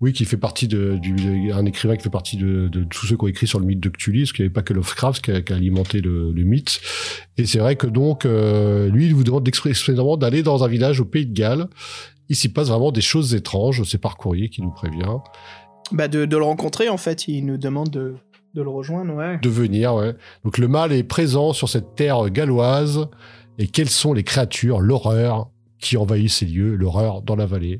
Oui, 0.03 0.11
qui 0.11 0.25
fait 0.25 0.35
partie 0.35 0.67
de, 0.67 0.97
du, 0.97 1.53
un 1.53 1.65
écrivain 1.65 1.95
qui 1.95 2.03
fait 2.03 2.09
partie 2.09 2.35
de, 2.35 2.67
de, 2.67 2.83
tous 2.83 3.05
ceux 3.05 3.15
qui 3.15 3.23
ont 3.23 3.27
écrit 3.27 3.47
sur 3.47 3.61
le 3.61 3.65
mythe 3.65 3.79
de 3.79 3.87
Cthulhu, 3.87 4.23
parce 4.23 4.33
qu'il 4.33 4.43
n'y 4.43 4.47
avait 4.47 4.53
pas 4.53 4.61
que 4.61 4.73
Lovecraft 4.73 5.23
qui 5.23 5.31
a, 5.31 5.41
qui 5.41 5.53
a 5.53 5.55
alimenté 5.55 6.01
le, 6.01 6.33
le, 6.33 6.43
mythe. 6.43 6.81
Et 7.37 7.45
c'est 7.45 7.59
vrai 7.59 7.77
que 7.77 7.87
donc, 7.87 8.25
euh, 8.25 8.89
lui, 8.89 9.05
il 9.05 9.15
vous 9.15 9.23
demande 9.23 9.47
expressément 9.47 10.17
d'aller 10.17 10.43
dans 10.43 10.65
un 10.65 10.67
village 10.67 10.99
au 10.99 11.05
Pays 11.05 11.25
de 11.25 11.31
Galles. 11.31 11.67
Il 12.27 12.35
s'y 12.35 12.49
passe 12.49 12.67
vraiment 12.67 12.91
des 12.91 12.99
choses 12.99 13.33
étranges. 13.33 13.81
C'est 13.83 13.97
par 13.97 14.17
courrier 14.17 14.49
qui 14.49 14.61
nous 14.61 14.71
prévient. 14.71 15.19
Bah 15.93 16.09
de, 16.09 16.25
de, 16.25 16.35
le 16.35 16.43
rencontrer, 16.43 16.89
en 16.89 16.97
fait. 16.97 17.29
Il 17.29 17.45
nous 17.45 17.57
demande 17.57 17.89
de, 17.89 18.15
de 18.55 18.61
le 18.61 18.69
rejoindre, 18.69 19.13
ouais. 19.13 19.39
De 19.41 19.47
venir, 19.47 19.95
ouais. 19.95 20.15
Donc 20.43 20.57
le 20.57 20.67
mal 20.67 20.91
est 20.91 21.03
présent 21.03 21.53
sur 21.53 21.69
cette 21.69 21.95
terre 21.95 22.29
galloise. 22.29 23.07
Et 23.57 23.67
quelles 23.67 23.89
sont 23.89 24.11
les 24.11 24.23
créatures, 24.23 24.81
l'horreur 24.81 25.49
qui 25.79 25.95
envahit 25.95 26.29
ces 26.29 26.45
lieux, 26.45 26.75
l'horreur 26.75 27.21
dans 27.21 27.37
la 27.37 27.45
vallée? 27.45 27.79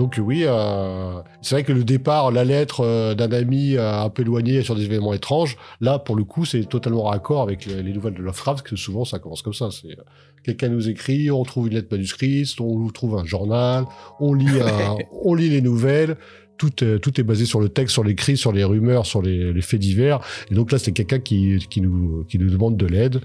Donc 0.00 0.18
oui, 0.18 0.44
euh, 0.46 1.20
c'est 1.42 1.56
vrai 1.56 1.62
que 1.62 1.74
le 1.74 1.84
départ, 1.84 2.30
la 2.30 2.42
lettre 2.42 2.80
euh, 2.80 3.14
d'un 3.14 3.30
ami 3.32 3.76
euh, 3.76 4.00
un 4.00 4.08
peu 4.08 4.22
éloigné 4.22 4.62
sur 4.62 4.74
des 4.74 4.84
événements 4.84 5.12
étranges, 5.12 5.58
là 5.82 5.98
pour 5.98 6.16
le 6.16 6.24
coup 6.24 6.46
c'est 6.46 6.64
totalement 6.64 7.02
raccord 7.02 7.42
avec 7.42 7.66
les, 7.66 7.82
les 7.82 7.92
nouvelles 7.92 8.14
de 8.14 8.22
Lovecraft, 8.22 8.62
que 8.62 8.76
souvent 8.76 9.04
ça 9.04 9.18
commence 9.18 9.42
comme 9.42 9.52
ça. 9.52 9.68
C'est 9.70 9.98
quelqu'un 10.42 10.70
nous 10.70 10.88
écrit, 10.88 11.30
on 11.30 11.44
trouve 11.44 11.66
une 11.66 11.74
lettre 11.74 11.88
manuscrite, 11.90 12.58
on 12.60 12.88
trouve 12.88 13.18
un 13.18 13.26
journal, 13.26 13.84
on 14.20 14.32
lit, 14.32 14.58
un, 14.62 14.96
on 15.22 15.34
lit 15.34 15.50
les 15.50 15.60
nouvelles. 15.60 16.16
Tout, 16.56 16.82
est, 16.82 16.98
tout 16.98 17.20
est 17.20 17.24
basé 17.24 17.44
sur 17.44 17.60
le 17.60 17.68
texte, 17.68 17.92
sur 17.92 18.04
l'écrit, 18.04 18.38
sur 18.38 18.52
les 18.52 18.64
rumeurs, 18.64 19.04
sur 19.04 19.20
les, 19.20 19.52
les 19.52 19.62
faits 19.62 19.80
divers. 19.80 20.20
Et 20.50 20.54
donc 20.54 20.72
là, 20.72 20.78
c'est 20.78 20.92
quelqu'un 20.92 21.18
qui, 21.18 21.58
qui, 21.70 21.80
nous, 21.82 22.24
qui 22.24 22.38
nous 22.38 22.50
demande 22.50 22.78
de 22.78 22.86
l'aide. 22.86 23.20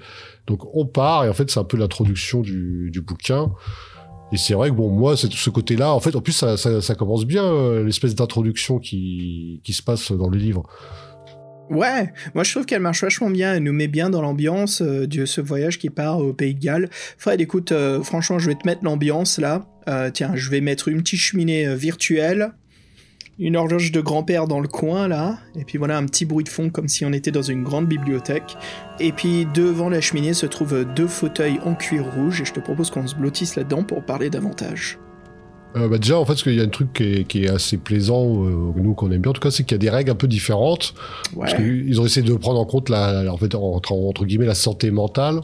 Donc 0.47 0.75
on 0.75 0.85
part, 0.85 1.23
et 1.23 1.29
en 1.29 1.33
fait, 1.33 1.49
c'est 1.49 1.59
un 1.59 1.65
peu 1.65 1.77
l'introduction 1.77 2.41
du, 2.41 2.89
du 2.91 3.01
bouquin. 3.01 3.51
Et 4.31 4.37
c'est 4.37 4.53
vrai 4.53 4.69
que 4.69 4.75
bon, 4.75 4.89
moi, 4.89 5.15
c'est 5.15 5.31
ce 5.31 5.49
côté-là. 5.49 5.93
En 5.93 5.99
fait, 5.99 6.15
en 6.15 6.21
plus, 6.21 6.33
ça, 6.33 6.95
commence 6.95 7.25
bien 7.25 7.43
euh, 7.43 7.83
l'espèce 7.83 8.15
d'introduction 8.15 8.79
qui, 8.79 9.61
qui 9.63 9.73
se 9.73 9.83
passe 9.83 10.11
dans 10.11 10.29
les 10.29 10.39
livres. 10.39 10.63
Ouais, 11.71 12.13
moi 12.35 12.43
je 12.43 12.51
trouve 12.51 12.67
qu'elle 12.67 12.81
marche 12.81 13.01
vachement 13.01 13.31
bien, 13.31 13.55
elle 13.55 13.63
nous 13.63 13.73
met 13.73 13.87
bien 13.87 14.11
dans 14.11 14.21
l'ambiance 14.21 14.83
euh, 14.83 15.07
de 15.07 15.25
ce 15.25 15.41
voyage 15.41 15.79
qui 15.79 15.89
part 15.89 16.19
au 16.19 16.31
Pays 16.31 16.53
de 16.53 16.59
Galles. 16.59 16.89
Fred, 17.17 17.41
écoute, 17.41 17.71
euh, 17.71 18.03
franchement, 18.03 18.37
je 18.37 18.49
vais 18.49 18.53
te 18.53 18.67
mettre 18.67 18.83
l'ambiance 18.83 19.39
là. 19.39 19.65
Tiens, 20.13 20.31
je 20.35 20.49
vais 20.49 20.61
mettre 20.61 20.87
une 20.87 21.01
petite 21.03 21.19
cheminée 21.19 21.75
virtuelle, 21.75 22.53
une 23.37 23.57
horloge 23.57 23.91
de 23.91 24.01
grand-père 24.01 24.47
dans 24.47 24.59
le 24.59 24.67
coin 24.67 25.07
là, 25.07 25.37
et 25.55 25.65
puis 25.65 25.77
voilà 25.77 25.97
un 25.97 26.05
petit 26.05 26.25
bruit 26.25 26.43
de 26.43 26.49
fond 26.49 26.69
comme 26.69 26.87
si 26.87 27.05
on 27.05 27.11
était 27.11 27.31
dans 27.31 27.41
une 27.41 27.63
grande 27.63 27.87
bibliothèque. 27.87 28.55
Et 28.99 29.11
puis 29.11 29.45
devant 29.53 29.89
la 29.89 30.01
cheminée 30.01 30.33
se 30.33 30.45
trouvent 30.45 30.85
deux 30.95 31.07
fauteuils 31.07 31.59
en 31.65 31.75
cuir 31.75 32.05
rouge, 32.15 32.41
et 32.41 32.45
je 32.45 32.53
te 32.53 32.59
propose 32.59 32.89
qu'on 32.89 33.07
se 33.07 33.15
blottisse 33.15 33.55
là-dedans 33.55 33.83
pour 33.83 34.03
parler 34.03 34.29
davantage. 34.29 34.99
Euh, 35.75 35.89
bah 35.89 35.97
déjà, 35.97 36.17
en 36.17 36.23
fait, 36.23 36.33
parce 36.33 36.43
qu'il 36.43 36.55
y 36.55 36.61
a 36.61 36.63
un 36.63 36.69
truc 36.69 36.93
qui 36.93 37.03
est, 37.03 37.23
qui 37.25 37.43
est 37.43 37.49
assez 37.49 37.77
plaisant, 37.77 38.45
euh, 38.45 38.71
nous 38.77 38.93
qu'on 38.93 39.11
aime 39.11 39.21
bien, 39.21 39.31
en 39.31 39.33
tout 39.33 39.41
cas, 39.41 39.51
c'est 39.51 39.63
qu'il 39.63 39.73
y 39.73 39.75
a 39.75 39.79
des 39.79 39.89
règles 39.89 40.11
un 40.11 40.15
peu 40.15 40.27
différentes. 40.27 40.93
Ouais. 41.35 41.41
Parce 41.41 41.55
qu'ils 41.55 41.99
ont 41.99 42.05
essayé 42.05 42.25
de 42.25 42.33
prendre 42.35 42.59
en 42.59 42.65
compte 42.65 42.87
la, 42.87 43.25
en 43.29 43.37
fait, 43.37 43.53
entre, 43.55 43.91
entre 43.91 44.23
guillemets, 44.23 44.45
la 44.45 44.55
santé 44.55 44.89
mentale. 44.89 45.41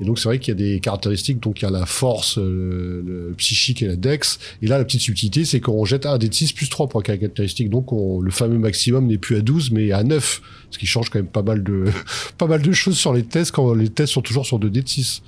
Et 0.00 0.04
donc, 0.04 0.18
c'est 0.18 0.28
vrai 0.28 0.38
qu'il 0.38 0.52
y 0.52 0.56
a 0.56 0.72
des 0.72 0.80
caractéristiques. 0.80 1.40
Donc, 1.40 1.60
il 1.60 1.64
y 1.64 1.68
a 1.68 1.70
la 1.70 1.86
force, 1.86 2.38
le 2.38 3.32
psychique 3.36 3.82
et 3.82 3.86
la 3.86 3.96
dex. 3.96 4.38
Et 4.62 4.66
là, 4.66 4.78
la 4.78 4.84
petite 4.84 5.02
subtilité, 5.02 5.44
c'est 5.44 5.60
qu'on 5.60 5.84
jette 5.84 6.06
un 6.06 6.18
dé 6.18 6.28
de 6.28 6.34
6 6.34 6.52
plus 6.52 6.68
3 6.68 6.88
pour 6.88 7.00
la 7.00 7.04
caractéristique. 7.04 7.68
Donc, 7.70 7.92
on, 7.92 8.20
le 8.20 8.30
fameux 8.30 8.58
maximum 8.58 9.06
n'est 9.06 9.18
plus 9.18 9.36
à 9.36 9.40
12, 9.42 9.72
mais 9.72 9.92
à 9.92 10.02
9. 10.02 10.42
Ce 10.70 10.78
qui 10.78 10.86
change 10.86 11.10
quand 11.10 11.18
même 11.18 11.28
pas 11.28 11.42
mal 11.42 11.62
de, 11.62 11.84
pas 12.38 12.46
mal 12.46 12.62
de 12.62 12.72
choses 12.72 12.96
sur 12.96 13.12
les 13.12 13.24
tests 13.24 13.52
quand 13.52 13.74
les 13.74 13.88
tests 13.88 14.14
sont 14.14 14.22
toujours 14.22 14.46
sur 14.46 14.58
2 14.58 14.70
dés 14.70 14.82
de 14.82 14.88
6. 14.88 15.22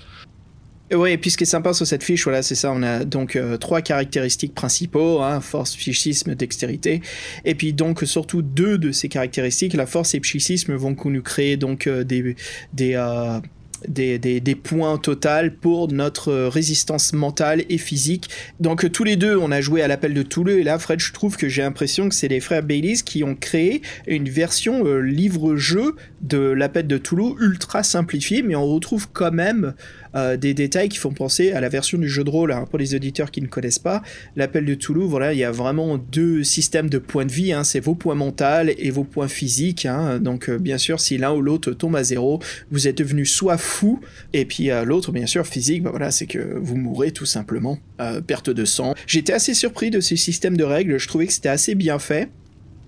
Ouais, 0.93 1.15
et 1.15 1.19
puis 1.19 1.31
ce 1.31 1.39
qui 1.39 1.45
est 1.45 1.47
sympa 1.47 1.73
sur 1.73 1.87
cette 1.87 2.05
fiche, 2.05 2.25
voilà, 2.25 2.43
c'est 2.43 2.55
ça, 2.55 2.71
on 2.71 2.83
a 2.83 3.05
donc 3.05 3.37
euh, 3.37 3.57
trois 3.57 3.81
caractéristiques 3.81 4.55
principaux, 4.55 5.23
hein, 5.23 5.41
force, 5.41 5.75
psychisme, 5.75 6.35
dextérité, 6.35 7.01
et 7.47 7.55
puis 7.55 7.73
donc 7.73 8.03
surtout 8.03 8.43
deux 8.43 8.77
de 8.77 8.93
ces 8.93 9.09
caractéristiques, 9.09 9.73
la 9.73 9.87
force 9.87 10.13
et 10.15 10.19
le 10.19 10.23
psychisme 10.23 10.75
vont 10.75 10.95
nous 11.05 11.23
créer 11.23 11.57
donc 11.57 11.87
euh, 11.87 12.05
des, 12.05 12.37
des, 12.75 12.95
euh, 12.95 13.41
des, 13.89 14.55
points 14.63 14.99
total 14.99 15.55
pour 15.55 15.91
notre 15.91 16.33
résistance 16.33 17.13
mentale 17.13 17.65
et 17.69 17.79
physique. 17.79 18.29
Donc 18.61 18.91
tous 18.93 19.05
les 19.05 19.17
deux, 19.17 19.37
on 19.37 19.51
a 19.51 19.61
joué 19.61 19.83
à 19.83 19.89
l'appel 19.89 20.15
de 20.15 20.23
Toulouse, 20.23 20.57
et 20.57 20.63
là, 20.63 20.79
Fred, 20.79 21.01
je 21.01 21.13
trouve 21.13 21.37
que 21.37 21.49
j'ai 21.49 21.63
l'impression 21.63 22.09
que 22.09 22.15
c'est 22.15 22.29
les 22.29 22.41
frères 22.41 22.63
Baileys 22.63 23.03
qui 23.05 23.25
ont 23.25 23.35
créé 23.35 23.83
une 24.07 24.29
version 24.29 24.87
euh, 24.87 25.01
livre-jeu 25.01 25.97
de 26.21 26.39
l'appel 26.39 26.87
de 26.87 26.99
Toulouse 26.99 27.37
ultra 27.41 27.83
simplifiée, 27.83 28.43
mais 28.43 28.55
on 28.55 28.67
retrouve 28.67 29.09
quand 29.13 29.33
même 29.33 29.75
euh, 30.15 30.37
des 30.37 30.55
détails 30.55 30.89
qui 30.89 30.99
font 30.99 31.13
penser 31.13 31.53
à 31.53 31.61
la 31.61 31.69
version 31.69 31.99
du 31.99 32.09
jeu 32.09 32.25
de 32.25 32.31
rôle. 32.31 32.53
Hein, 32.53 32.67
pour 32.69 32.79
les 32.79 32.95
auditeurs 32.95 33.31
qui 33.31 33.41
ne 33.41 33.47
connaissent 33.47 33.79
pas, 33.79 34.03
l'appel 34.37 34.65
de 34.65 34.75
Toulouse, 34.75 35.09
voilà, 35.09 35.33
il 35.33 35.39
y 35.39 35.45
a 35.45 35.51
vraiment 35.51 35.99
deux 35.99 36.45
systèmes 36.45 36.89
de 36.89 36.99
points 36.99 37.27
de 37.27 37.33
vie. 37.33 37.53
Hein, 37.53 37.65
c'est 37.65 37.81
vos 37.81 37.95
points 37.95 38.15
mentaux 38.15 38.43
et 38.77 38.91
vos 38.91 39.05
points 39.05 39.29
physiques. 39.29 39.87
Hein, 39.87 40.19
donc, 40.19 40.49
euh, 40.49 40.59
bien 40.59 40.79
sûr, 40.79 41.01
si 41.01 41.19
l'un 41.19 41.33
ou 41.33 41.41
l'autre 41.41 41.73
tombe 41.73 41.97
à 41.97 42.05
zéro, 42.05 42.41
vous 42.71 42.89
êtes 42.89 42.99
devenu 42.99 43.27
soit 43.27 43.59
fou, 43.59 44.01
et 44.33 44.45
puis 44.45 44.71
euh, 44.71 44.85
l'autre, 44.85 45.13
bien 45.13 45.27
sûr, 45.27 45.47
physique, 45.47 45.83
bah, 45.83 45.91
voilà, 45.91 46.11
c'est 46.11 46.27
que 46.27 46.59
vous 46.59 46.77
mourrez 46.77 47.13
tout 47.13 47.27
simplement. 47.27 47.79
Euh, 48.01 48.21
perte 48.21 48.51
de 48.51 48.65
sang. 48.65 48.95
J'étais 49.07 49.33
assez 49.33 49.55
surpris 49.55 49.91
de 49.91 50.01
ce 50.01 50.17
système 50.17 50.57
de 50.57 50.65
règles. 50.65 50.99
Je 50.99 51.09
trouvais 51.09 51.27
que 51.27 51.33
c'était 51.33 51.49
assez 51.49 51.75
bien 51.75 51.99
fait 51.99 52.31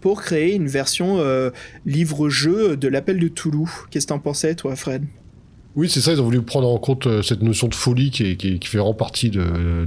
pour 0.00 0.20
créer 0.22 0.54
une 0.54 0.66
version 0.66 1.18
livre-jeu 1.86 2.76
de 2.76 2.88
l'appel 2.88 3.18
de 3.18 3.28
Toulouse. 3.28 3.70
Qu'est-ce 3.90 4.06
que 4.06 4.08
t'en 4.08 4.18
pensais, 4.18 4.54
toi, 4.54 4.76
Fred? 4.76 5.04
Oui, 5.76 5.88
c'est 5.88 6.00
ça, 6.00 6.12
ils 6.12 6.20
ont 6.20 6.24
voulu 6.24 6.40
prendre 6.40 6.68
en 6.68 6.78
compte 6.78 7.08
euh, 7.08 7.20
cette 7.22 7.42
notion 7.42 7.66
de 7.66 7.74
folie 7.74 8.12
qui, 8.12 8.60
fait 8.62 8.78
vraiment 8.78 8.94
partie 8.94 9.28
de, 9.28 9.42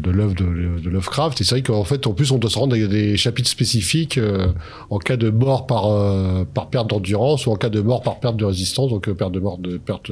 l'œuvre 0.06 0.36
de, 0.36 0.90
Lovecraft. 0.90 1.40
Et 1.40 1.46
c'est 1.46 1.56
vrai 1.56 1.62
qu'en 1.62 1.86
fait, 1.86 2.08
en 2.08 2.14
plus, 2.14 2.32
on 2.32 2.38
doit 2.38 2.50
se 2.50 2.60
rendre 2.60 2.76
à 2.76 2.88
des 2.88 3.16
chapitres 3.16 3.50
spécifiques 3.50 4.18
euh, 4.18 4.48
en 4.90 4.98
cas 4.98 5.16
de 5.16 5.30
mort 5.30 5.66
par, 5.66 5.88
euh, 5.88 6.44
par 6.44 6.70
perte 6.70 6.90
d'endurance 6.90 7.48
ou 7.48 7.52
en 7.52 7.56
cas 7.56 7.70
de 7.70 7.80
mort 7.80 8.02
par 8.02 8.20
perte 8.20 8.36
de 8.36 8.44
résistance, 8.44 8.90
donc 8.90 9.10
perte 9.14 9.32
de 9.32 9.40
mort 9.40 9.60
de 9.60 9.78
perte 9.78 10.12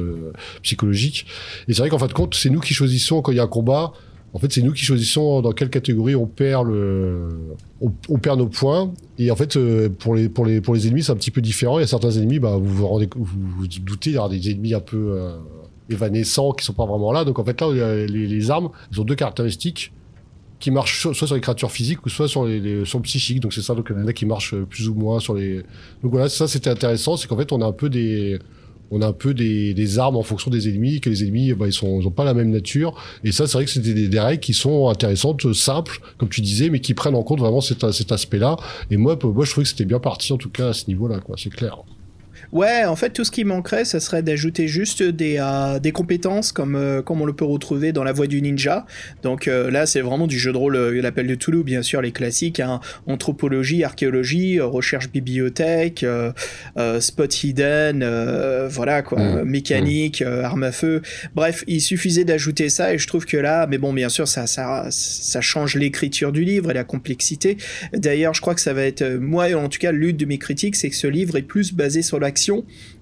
psychologique. 0.63 1.25
Et 1.67 1.73
c'est 1.73 1.81
vrai 1.81 1.89
qu'en 1.89 1.99
fin 1.99 2.07
de 2.07 2.13
compte, 2.13 2.35
c'est 2.35 2.49
nous 2.49 2.61
qui 2.61 2.73
choisissons 2.73 3.21
quand 3.21 3.33
il 3.33 3.38
y 3.38 3.41
a 3.41 3.43
un 3.43 3.47
combat. 3.47 3.91
En 4.33 4.39
fait, 4.39 4.53
c'est 4.53 4.61
nous 4.61 4.71
qui 4.71 4.83
choisissons 4.83 5.41
dans 5.41 5.51
quelle 5.51 5.69
catégorie 5.69 6.15
on 6.15 6.25
perd 6.25 6.69
nos 6.69 8.47
points. 8.47 8.93
Et 9.17 9.29
en 9.29 9.35
fait, 9.35 9.57
pour 9.99 10.15
les 10.15 10.88
ennemis, 10.88 11.03
c'est 11.03 11.11
un 11.11 11.15
petit 11.15 11.31
peu 11.31 11.41
différent. 11.41 11.79
Il 11.79 11.81
y 11.81 11.83
a 11.83 11.88
certains 11.88 12.11
ennemis, 12.11 12.39
bah, 12.39 12.55
vous 12.57 12.75
vous 12.75 12.88
rendez, 12.88 13.09
vous 13.13 13.25
vous 13.25 13.67
doutez, 13.67 14.11
il 14.11 14.13
y 14.13 14.17
aura 14.17 14.29
des 14.29 14.51
ennemis 14.51 14.73
un 14.73 14.81
peu 14.81 15.17
évanescents 15.89 16.52
qui 16.52 16.65
sont 16.65 16.74
pas 16.74 16.86
vraiment 16.86 17.12
là. 17.12 17.26
Donc 17.26 17.39
en 17.39 17.45
fait 17.45 17.60
là, 17.62 18.06
les, 18.06 18.28
les 18.28 18.52
armes, 18.52 18.69
elles 18.91 19.02
ont 19.02 19.04
deux 19.04 19.15
caractéristiques 19.15 19.91
qui 20.60 20.71
marchent 20.71 21.02
soit 21.02 21.28
sur 21.28 21.36
les 21.36 21.41
créatures 21.41 21.71
physiques 21.71 22.06
ou 22.06 22.10
soit 22.10 22.28
sur 22.28 22.45
les, 22.45 22.86
sur 22.86 23.00
le 23.00 23.04
psychique. 23.04 23.39
Donc 23.39 23.54
c'est 23.54 23.62
ça, 23.62 23.76
donc 23.76 23.88
il 23.89 24.00
y 24.00 24.04
en 24.04 24.08
a 24.08 24.13
qui 24.13 24.26
marchent 24.26 24.56
plus 24.56 24.88
ou 24.89 24.95
moins 24.95 25.19
sur 25.19 25.34
les. 25.34 25.58
Donc 26.02 26.12
voilà, 26.12 26.30
ça 26.30 26.48
c'était 26.48 26.69
intéressant, 26.69 27.17
c'est 27.17 27.28
qu'en 27.28 27.38
fait 27.38 27.52
on 27.52 27.62
a 27.62 27.65
un 27.65 27.71
peu 27.71 27.89
des 27.89 28.39
on 28.91 29.02
a 29.02 29.08
un 29.08 29.13
peu 29.13 29.34
des, 29.34 29.74
des, 29.74 30.00
armes 30.00 30.15
en 30.15 30.24
fonction 30.24 30.52
des 30.52 30.69
ennemis, 30.69 31.02
que 31.02 31.10
les 31.10 31.24
ennemis, 31.24 31.54
bah, 31.54 31.65
ils 31.67 31.74
sont, 31.74 32.00
ils 32.00 32.08
ont 32.08 32.12
pas 32.12 32.24
la 32.24 32.34
même 32.34 32.52
nature. 32.52 32.95
Et 33.24 33.32
ça, 33.32 33.48
c'est 33.48 33.58
vrai 33.58 33.65
que 33.65 33.80
des, 33.80 34.08
des, 34.08 34.19
règles 34.19 34.41
qui 34.41 34.54
sont 34.54 34.89
intéressantes, 34.89 35.54
simples, 35.54 36.00
comme 36.17 36.30
tu 36.30 36.41
disais, 36.41 36.69
mais 36.69 36.80
qui 36.80 36.93
prennent 36.93 37.15
en 37.15 37.24
compte 37.24 37.39
vraiment 37.39 37.62
cet, 37.62 37.91
cet 37.91 38.12
aspect-là. 38.12 38.58
Et 38.91 38.98
moi, 38.98 39.17
moi, 39.24 39.45
je 39.45 39.52
trouvais 39.52 39.63
que 39.63 39.69
c'était 39.69 39.86
bien 39.86 40.00
parti, 40.00 40.32
en 40.34 40.38
tout 40.38 40.50
cas, 40.50 40.69
à 40.69 40.74
ce 40.74 40.88
niveau-là, 40.88 41.19
quoi. 41.19 41.36
C'est 41.38 41.50
clair. 41.50 41.80
Ouais, 42.56 42.86
en 42.86 42.96
fait, 42.96 43.10
tout 43.10 43.26
ce 43.26 43.32
qui 43.32 43.44
manquerait, 43.44 43.84
ça 43.84 44.00
serait 44.00 44.24
d'ajouter 44.24 44.70
juste 44.70 45.04
des, 45.04 45.36
euh, 45.39 45.78
des 45.78 45.91
compétences 45.91 46.54
comme, 46.54 46.78
euh, 46.78 47.02
comme 47.02 47.22
on 47.22 47.26
le 47.26 47.34
peut 47.34 47.44
retrouver 47.44 47.91
dans 47.91 48.06
la 48.06 48.13
voie 48.13 48.28
du 48.28 48.41
ninja. 48.41 48.86
Donc 49.24 49.50
euh, 49.50 49.70
là, 49.70 49.86
c'est 49.86 50.00
vraiment 50.00 50.26
du 50.26 50.39
jeu 50.39 50.54
de 50.54 50.58
rôle, 50.58 50.78
l'appel 50.78 51.28
de 51.28 51.36
Toulouse, 51.36 51.65
bien 51.65 51.82
sûr, 51.82 52.02
les 52.02 52.13
classiques, 52.13 52.62
hein. 52.62 52.80
anthropologie, 53.08 53.84
archéologie, 53.84 54.62
recherche 54.62 55.10
bibliothèque, 55.10 56.06
spot 57.02 57.44
hidden, 57.44 58.68
voilà 58.70 59.02
quoi, 59.02 59.20
mmh. 59.20 59.44
mécanique, 59.44 60.22
mmh. 60.22 60.46
arme 60.46 60.63
à 60.63 60.72
feu. 60.72 61.02
Bref, 61.36 61.65
il 61.68 61.82
suffisait 61.82 62.24
d'ajouter 62.24 62.70
ça 62.70 62.94
et 62.94 62.98
je 62.98 63.08
trouve 63.08 63.26
que 63.26 63.36
là, 63.36 63.68
mais 63.68 63.78
bon, 63.78 63.91
bien 63.91 64.08
sûr, 64.08 64.30
ça, 64.30 64.48
ça, 64.48 64.88
ça 64.91 65.41
change 65.41 65.76
l'écriture 65.76 66.32
du 66.32 66.46
livre 66.46 66.72
et 66.72 66.74
la 66.74 66.86
complexité. 66.86 67.58
D'ailleurs, 67.91 68.34
je 68.34 68.39
crois 68.39 68.56
que 68.56 68.62
ça 68.62 68.72
va 68.72 68.84
être, 68.84 69.04
moi, 69.20 69.54
en 69.56 69.68
tout 69.68 69.80
cas, 69.80 69.91
l'une 69.91 70.15
de 70.15 70.26
mes 70.26 70.38
critiques, 70.38 70.78
c'est 70.78 70.89
que 70.89 70.96
ce 70.96 71.08
livre 71.08 71.36
est 71.36 71.41
plus 71.41 71.74
basé 71.74 72.02
sur 72.02 72.18
l'action 72.18 72.44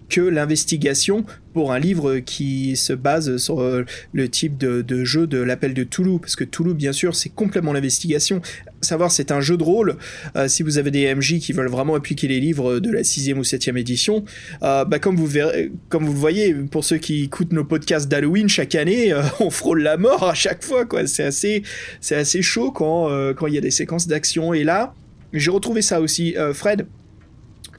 que 0.09 0.21
l'investigation 0.21 1.25
pour 1.53 1.71
un 1.71 1.79
livre 1.79 2.19
qui 2.19 2.75
se 2.75 2.93
base 2.93 3.37
sur 3.37 3.61
euh, 3.61 3.83
le 4.11 4.29
type 4.29 4.57
de, 4.57 5.03
jeu 5.03 5.27
de 5.27 5.39
l'appel 5.39 5.73
de 5.73 5.83
Toulouse. 5.83 6.19
Parce 6.21 6.35
que 6.35 6.43
Toulouse, 6.43 6.75
bien 6.75 6.93
sûr, 6.93 7.15
c'est 7.15 7.29
complètement 7.29 7.73
l'investigation. 7.73 8.41
Savoir, 8.81 9.11
c'est 9.11 9.31
un 9.31 9.41
jeu 9.41 9.57
de 9.57 9.63
rôle. 9.63 9.97
Euh, 10.35 10.47
si 10.47 10.61
vous 10.61 10.77
avez 10.77 10.91
des 10.91 11.13
MJ 11.13 11.39
qui 11.39 11.53
veulent 11.53 11.69
vraiment 11.69 11.95
appliquer 11.95 12.27
les 12.27 12.39
livres 12.39 12.79
de 12.79 12.91
la 12.91 13.03
6 13.03 13.33
ou 13.33 13.43
7 13.43 13.69
édition, 13.69 14.23
euh, 14.61 14.85
bah, 14.85 14.99
comme, 14.99 15.15
vous 15.15 15.27
le 15.27 16.19
voyez, 16.19 16.53
pour 16.53 16.83
ceux 16.83 16.97
qui 16.97 17.23
écoutent 17.23 17.53
nos 17.53 17.63
podcasts 17.63 18.07
d'Halloween 18.07 18.49
chaque 18.49 18.75
année, 18.75 19.13
on 19.39 19.49
frôle 19.49 19.81
la 19.81 19.97
mort 19.97 20.23
à 20.27 20.33
chaque 20.33 20.63
fois. 20.63 20.85
C'est, 21.05 21.23
assez, 21.23 22.41
chaud 22.41 22.71
quand, 22.71 23.47
il 23.47 23.53
y 23.53 23.57
a 23.57 23.61
des 23.61 23.71
séquences 23.71 24.07
d'action. 24.07 24.53
Et 24.53 24.63
là, 24.63 24.93
j'ai 25.31 25.49
retrouvé 25.49 25.81
ça 25.81 26.01
aussi. 26.01 26.35
Fred, 26.53 26.85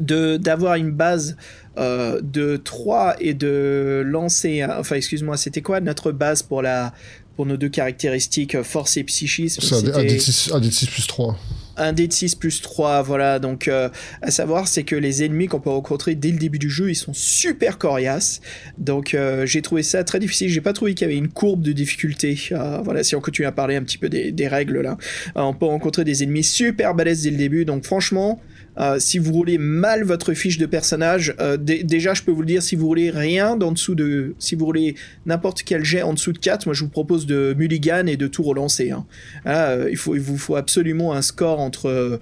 d'avoir 0.01 0.75
une 0.75 0.91
base 0.91 1.37
euh, 1.79 2.21
de 2.23 2.57
3 2.57 3.17
et 3.21 3.35
de 3.35 4.03
lancer 4.07 4.65
enfin 4.65 4.97
excuse-moi 4.97 5.37
c'était 5.37 5.63
quoi 5.63 5.81
notre 5.81 6.13
base 6.13 6.43
pour 6.43 6.63
la 6.63 6.93
pour 7.37 7.47
nos 7.47 7.57
deux 7.57 7.69
caractéristiques 7.69 8.63
force 8.63 8.97
et 8.97 9.05
psychisme? 9.05 9.61
C'est 9.61 9.93
un, 9.93 10.05
d 10.05 10.19
6, 10.19 10.53
un 10.53 10.63
6 10.63 10.87
plus 10.87 11.07
3 11.07 11.37
un 11.77 11.93
d 11.93 12.09
6 12.09 12.37
plus 12.37 12.61
3 12.61 13.03
voilà. 13.03 13.39
Donc 13.39 13.69
euh, 13.69 13.89
à 14.23 14.31
savoir 14.31 14.69
c'est 14.69 14.85
que 14.85 14.97
les 14.97 15.25
ennemis 15.25 15.49
qu'on 15.49 15.61
peut 15.61 15.71
rencontrer 15.71 16.15
dès 16.15 16.31
le 16.31 16.39
début 16.39 16.59
du 16.59 16.71
jeu 16.71 16.91
ils 16.91 16.95
sont 16.95 17.13
super 17.13 17.79
coriaces. 17.79 18.41
Donc 18.79 19.15
euh, 19.15 19.47
j'ai 19.47 19.63
trouvé 19.63 19.83
ça 19.83 20.05
très 20.05 20.19
difficile. 20.19 20.49
J'ai 20.49 20.61
pas 20.61 20.73
trouvé 20.73 20.95
qu'il 20.95 21.09
y 21.09 21.11
avait 21.11 21.19
une 21.19 21.29
courbe 21.29 21.63
de 21.63 21.73
difficulté. 21.73 22.39
Voilà 22.85 23.03
si 23.03 23.17
on 23.17 23.21
continue 23.21 23.47
à 23.47 23.53
parler 23.53 23.77
un 23.77 23.83
petit 23.83 23.99
peu 23.99 24.09
des, 24.09 24.33
des 24.33 24.49
règles 24.49 24.81
là. 24.81 24.97
On 25.35 25.55
peut 25.55 25.67
rencontrer 25.67 26.05
des 26.05 26.23
ennemis 26.23 26.45
super 26.45 26.95
balèzes 26.95 27.23
dès 27.23 27.31
le 27.31 27.37
début. 27.37 27.65
Donc 27.65 27.85
franchement 27.85 28.41
euh, 28.79 28.99
si 28.99 29.19
vous 29.19 29.33
roulez 29.33 29.59
mal 29.59 30.05
votre 30.05 30.35
fiche 30.35 30.59
de 30.59 30.67
personnage, 30.67 31.35
euh, 31.41 31.57
déjà 31.57 32.15
je 32.15 32.23
peux 32.23 32.33
vous 32.33 32.41
le 32.41 32.47
dire, 32.47 32.63
si 32.63 32.77
vous 32.77 32.87
roulez 32.87 33.11
rien 33.11 33.57
d'en 33.57 33.73
dessous 33.73 33.95
de... 33.95 34.35
Si 34.39 34.55
vous 34.55 34.65
roulez 34.67 34.97
n'importe 35.27 35.63
quel 35.63 35.85
jet 35.85 36.03
en 36.03 36.15
dessous 36.15 36.33
de 36.33 36.39
4, 36.39 36.67
moi 36.67 36.75
je 36.75 36.83
vous 36.83 36.91
propose 36.91 37.27
de 37.27 37.55
mulligan 37.57 38.07
et 38.07 38.17
de 38.17 38.27
tout 38.27 38.43
relancer. 38.43 38.91
Hein. 38.91 39.07
Euh, 39.47 39.89
il, 39.91 39.97
faut, 39.97 40.15
il 40.15 40.21
vous 40.21 40.39
faut 40.39 40.57
absolument 40.57 41.13
un 41.13 41.23
score 41.23 41.61
entre, 41.61 42.21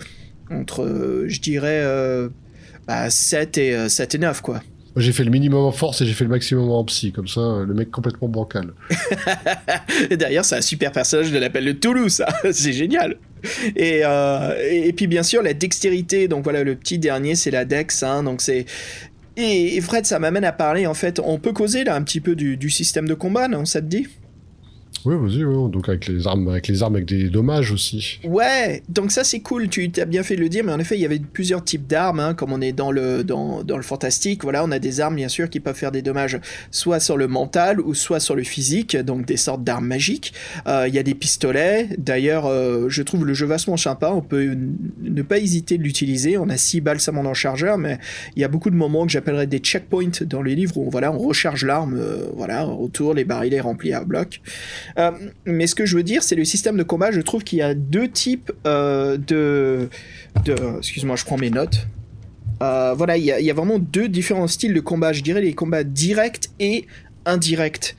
entre 0.50 1.24
je 1.26 1.40
dirais, 1.40 1.82
7, 3.08 3.54
bah, 3.56 3.62
et, 3.62 3.88
7 3.88 4.14
et 4.14 4.18
9 4.18 4.40
quoi. 4.42 4.62
J'ai 4.96 5.12
fait 5.12 5.24
le 5.24 5.30
minimum 5.30 5.64
en 5.64 5.72
force 5.72 6.02
et 6.02 6.06
j'ai 6.06 6.12
fait 6.12 6.24
le 6.24 6.30
maximum 6.30 6.70
en 6.70 6.84
psy, 6.84 7.12
comme 7.12 7.28
ça, 7.28 7.62
le 7.66 7.72
mec 7.72 7.90
complètement 7.90 8.28
bancal. 8.28 8.74
et 10.10 10.16
D'ailleurs, 10.16 10.44
c'est 10.44 10.56
un 10.56 10.62
super 10.62 10.92
personnage 10.92 11.32
de 11.32 11.38
l'appel 11.38 11.64
de 11.64 11.72
Toulouse, 11.72 12.12
ça. 12.12 12.28
c'est 12.52 12.72
génial. 12.72 13.16
Euh, 13.78 14.54
et, 14.70 14.88
et, 14.88 14.92
puis 14.92 15.08
bien 15.08 15.24
sûr 15.24 15.42
la 15.42 15.52
dextérité, 15.52 16.28
donc 16.28 16.44
voilà 16.44 16.62
le 16.62 16.76
petit 16.76 16.98
dernier 16.98 17.34
c'est 17.34 17.50
la 17.50 17.64
dex, 17.64 18.04
hein, 18.04 18.22
donc 18.22 18.40
c'est 18.40 18.66
et, 19.36 19.80
Fred 19.80 20.06
ça 20.06 20.20
m'amène 20.20 20.44
à 20.44 20.52
parler 20.52 20.86
en 20.86 20.94
fait, 20.94 21.20
on 21.24 21.40
peut 21.40 21.52
causer 21.52 21.82
là 21.82 21.96
un 21.96 22.02
petit 22.02 22.20
peu 22.20 22.36
du, 22.36 22.56
du 22.56 22.70
système 22.70 23.08
de 23.08 23.14
combat, 23.14 23.48
non 23.48 23.64
ça 23.64 23.80
te 23.80 23.86
dit? 23.86 24.06
Oui, 25.04 25.16
vas-y, 25.18 25.70
donc 25.70 25.88
avec 25.88 26.06
les 26.06 26.26
armes, 26.26 26.48
avec 26.48 26.68
les 26.68 26.82
armes 26.82 26.96
avec 26.96 27.06
des 27.06 27.28
dommages 27.28 27.72
aussi. 27.72 28.20
Ouais, 28.24 28.82
donc 28.88 29.10
ça 29.10 29.24
c'est 29.24 29.40
cool. 29.40 29.68
Tu 29.68 29.90
as 29.96 30.04
bien 30.04 30.22
fait 30.22 30.36
de 30.36 30.40
le 30.40 30.48
dire, 30.48 30.64
mais 30.64 30.72
en 30.72 30.78
effet 30.78 30.96
il 30.96 31.00
y 31.00 31.04
avait 31.04 31.18
plusieurs 31.18 31.64
types 31.64 31.86
d'armes, 31.86 32.20
hein, 32.20 32.34
comme 32.34 32.52
on 32.52 32.60
est 32.60 32.72
dans 32.72 32.90
le 32.90 33.24
dans, 33.24 33.64
dans, 33.64 33.76
le 33.76 33.82
fantastique. 33.82 34.42
Voilà, 34.42 34.64
on 34.64 34.70
a 34.70 34.78
des 34.78 35.00
armes 35.00 35.16
bien 35.16 35.28
sûr 35.28 35.50
qui 35.50 35.60
peuvent 35.60 35.76
faire 35.76 35.92
des 35.92 36.02
dommages, 36.02 36.38
soit 36.70 37.00
sur 37.00 37.16
le 37.16 37.26
mental 37.26 37.80
ou 37.80 37.94
soit 37.94 38.20
sur 38.20 38.36
le 38.36 38.42
physique, 38.42 38.96
donc 38.96 39.26
des 39.26 39.36
sortes 39.36 39.64
d'armes 39.64 39.86
magiques. 39.86 40.32
Euh, 40.66 40.86
il 40.86 40.94
y 40.94 40.98
a 40.98 41.02
des 41.02 41.14
pistolets. 41.14 41.88
D'ailleurs, 41.98 42.46
euh, 42.46 42.88
je 42.88 43.02
trouve 43.02 43.26
le 43.26 43.34
jeu 43.34 43.46
vachement 43.46 43.76
sympa. 43.76 44.10
On 44.10 44.22
peut 44.22 44.56
ne 45.02 45.22
pas 45.22 45.38
hésiter 45.38 45.78
de 45.78 45.82
l'utiliser. 45.82 46.38
On 46.38 46.48
a 46.48 46.56
6 46.56 46.80
balles 46.80 47.00
seulement 47.00 47.22
dans 47.22 47.30
le 47.30 47.34
chargeur, 47.34 47.78
mais 47.78 47.98
il 48.36 48.42
y 48.42 48.44
a 48.44 48.48
beaucoup 48.48 48.70
de 48.70 48.76
moments 48.76 49.04
que 49.06 49.12
j'appellerais 49.12 49.46
des 49.46 49.58
checkpoints 49.58 50.22
dans 50.26 50.42
les 50.42 50.54
livres 50.54 50.76
où 50.76 50.90
voilà 50.90 51.12
on 51.12 51.18
recharge 51.18 51.64
l'arme, 51.64 51.96
euh, 51.98 52.26
voilà 52.36 52.66
autour 52.66 53.14
les 53.14 53.24
barils 53.24 53.60
remplis 53.60 53.92
à 53.92 54.04
bloc. 54.04 54.40
Euh, 54.98 55.10
mais 55.44 55.66
ce 55.66 55.74
que 55.74 55.86
je 55.86 55.96
veux 55.96 56.02
dire, 56.02 56.22
c'est 56.22 56.34
le 56.34 56.44
système 56.44 56.76
de 56.76 56.82
combat. 56.82 57.10
Je 57.10 57.20
trouve 57.20 57.44
qu'il 57.44 57.58
y 57.58 57.62
a 57.62 57.74
deux 57.74 58.08
types 58.08 58.52
euh, 58.66 59.16
de, 59.16 59.88
de 60.44 60.54
excuse-moi, 60.78 61.16
je 61.16 61.24
prends 61.24 61.38
mes 61.38 61.50
notes. 61.50 61.86
Euh, 62.62 62.94
voilà, 62.96 63.16
il 63.16 63.24
y, 63.24 63.50
a, 63.50 63.54
vraiment 63.54 63.78
deux 63.78 64.08
différents 64.08 64.46
styles 64.46 64.74
de 64.74 64.80
combat. 64.80 65.12
Je 65.12 65.22
dirais 65.22 65.40
les 65.40 65.54
combats 65.54 65.84
directs 65.84 66.50
et 66.60 66.86
indirects. 67.26 67.96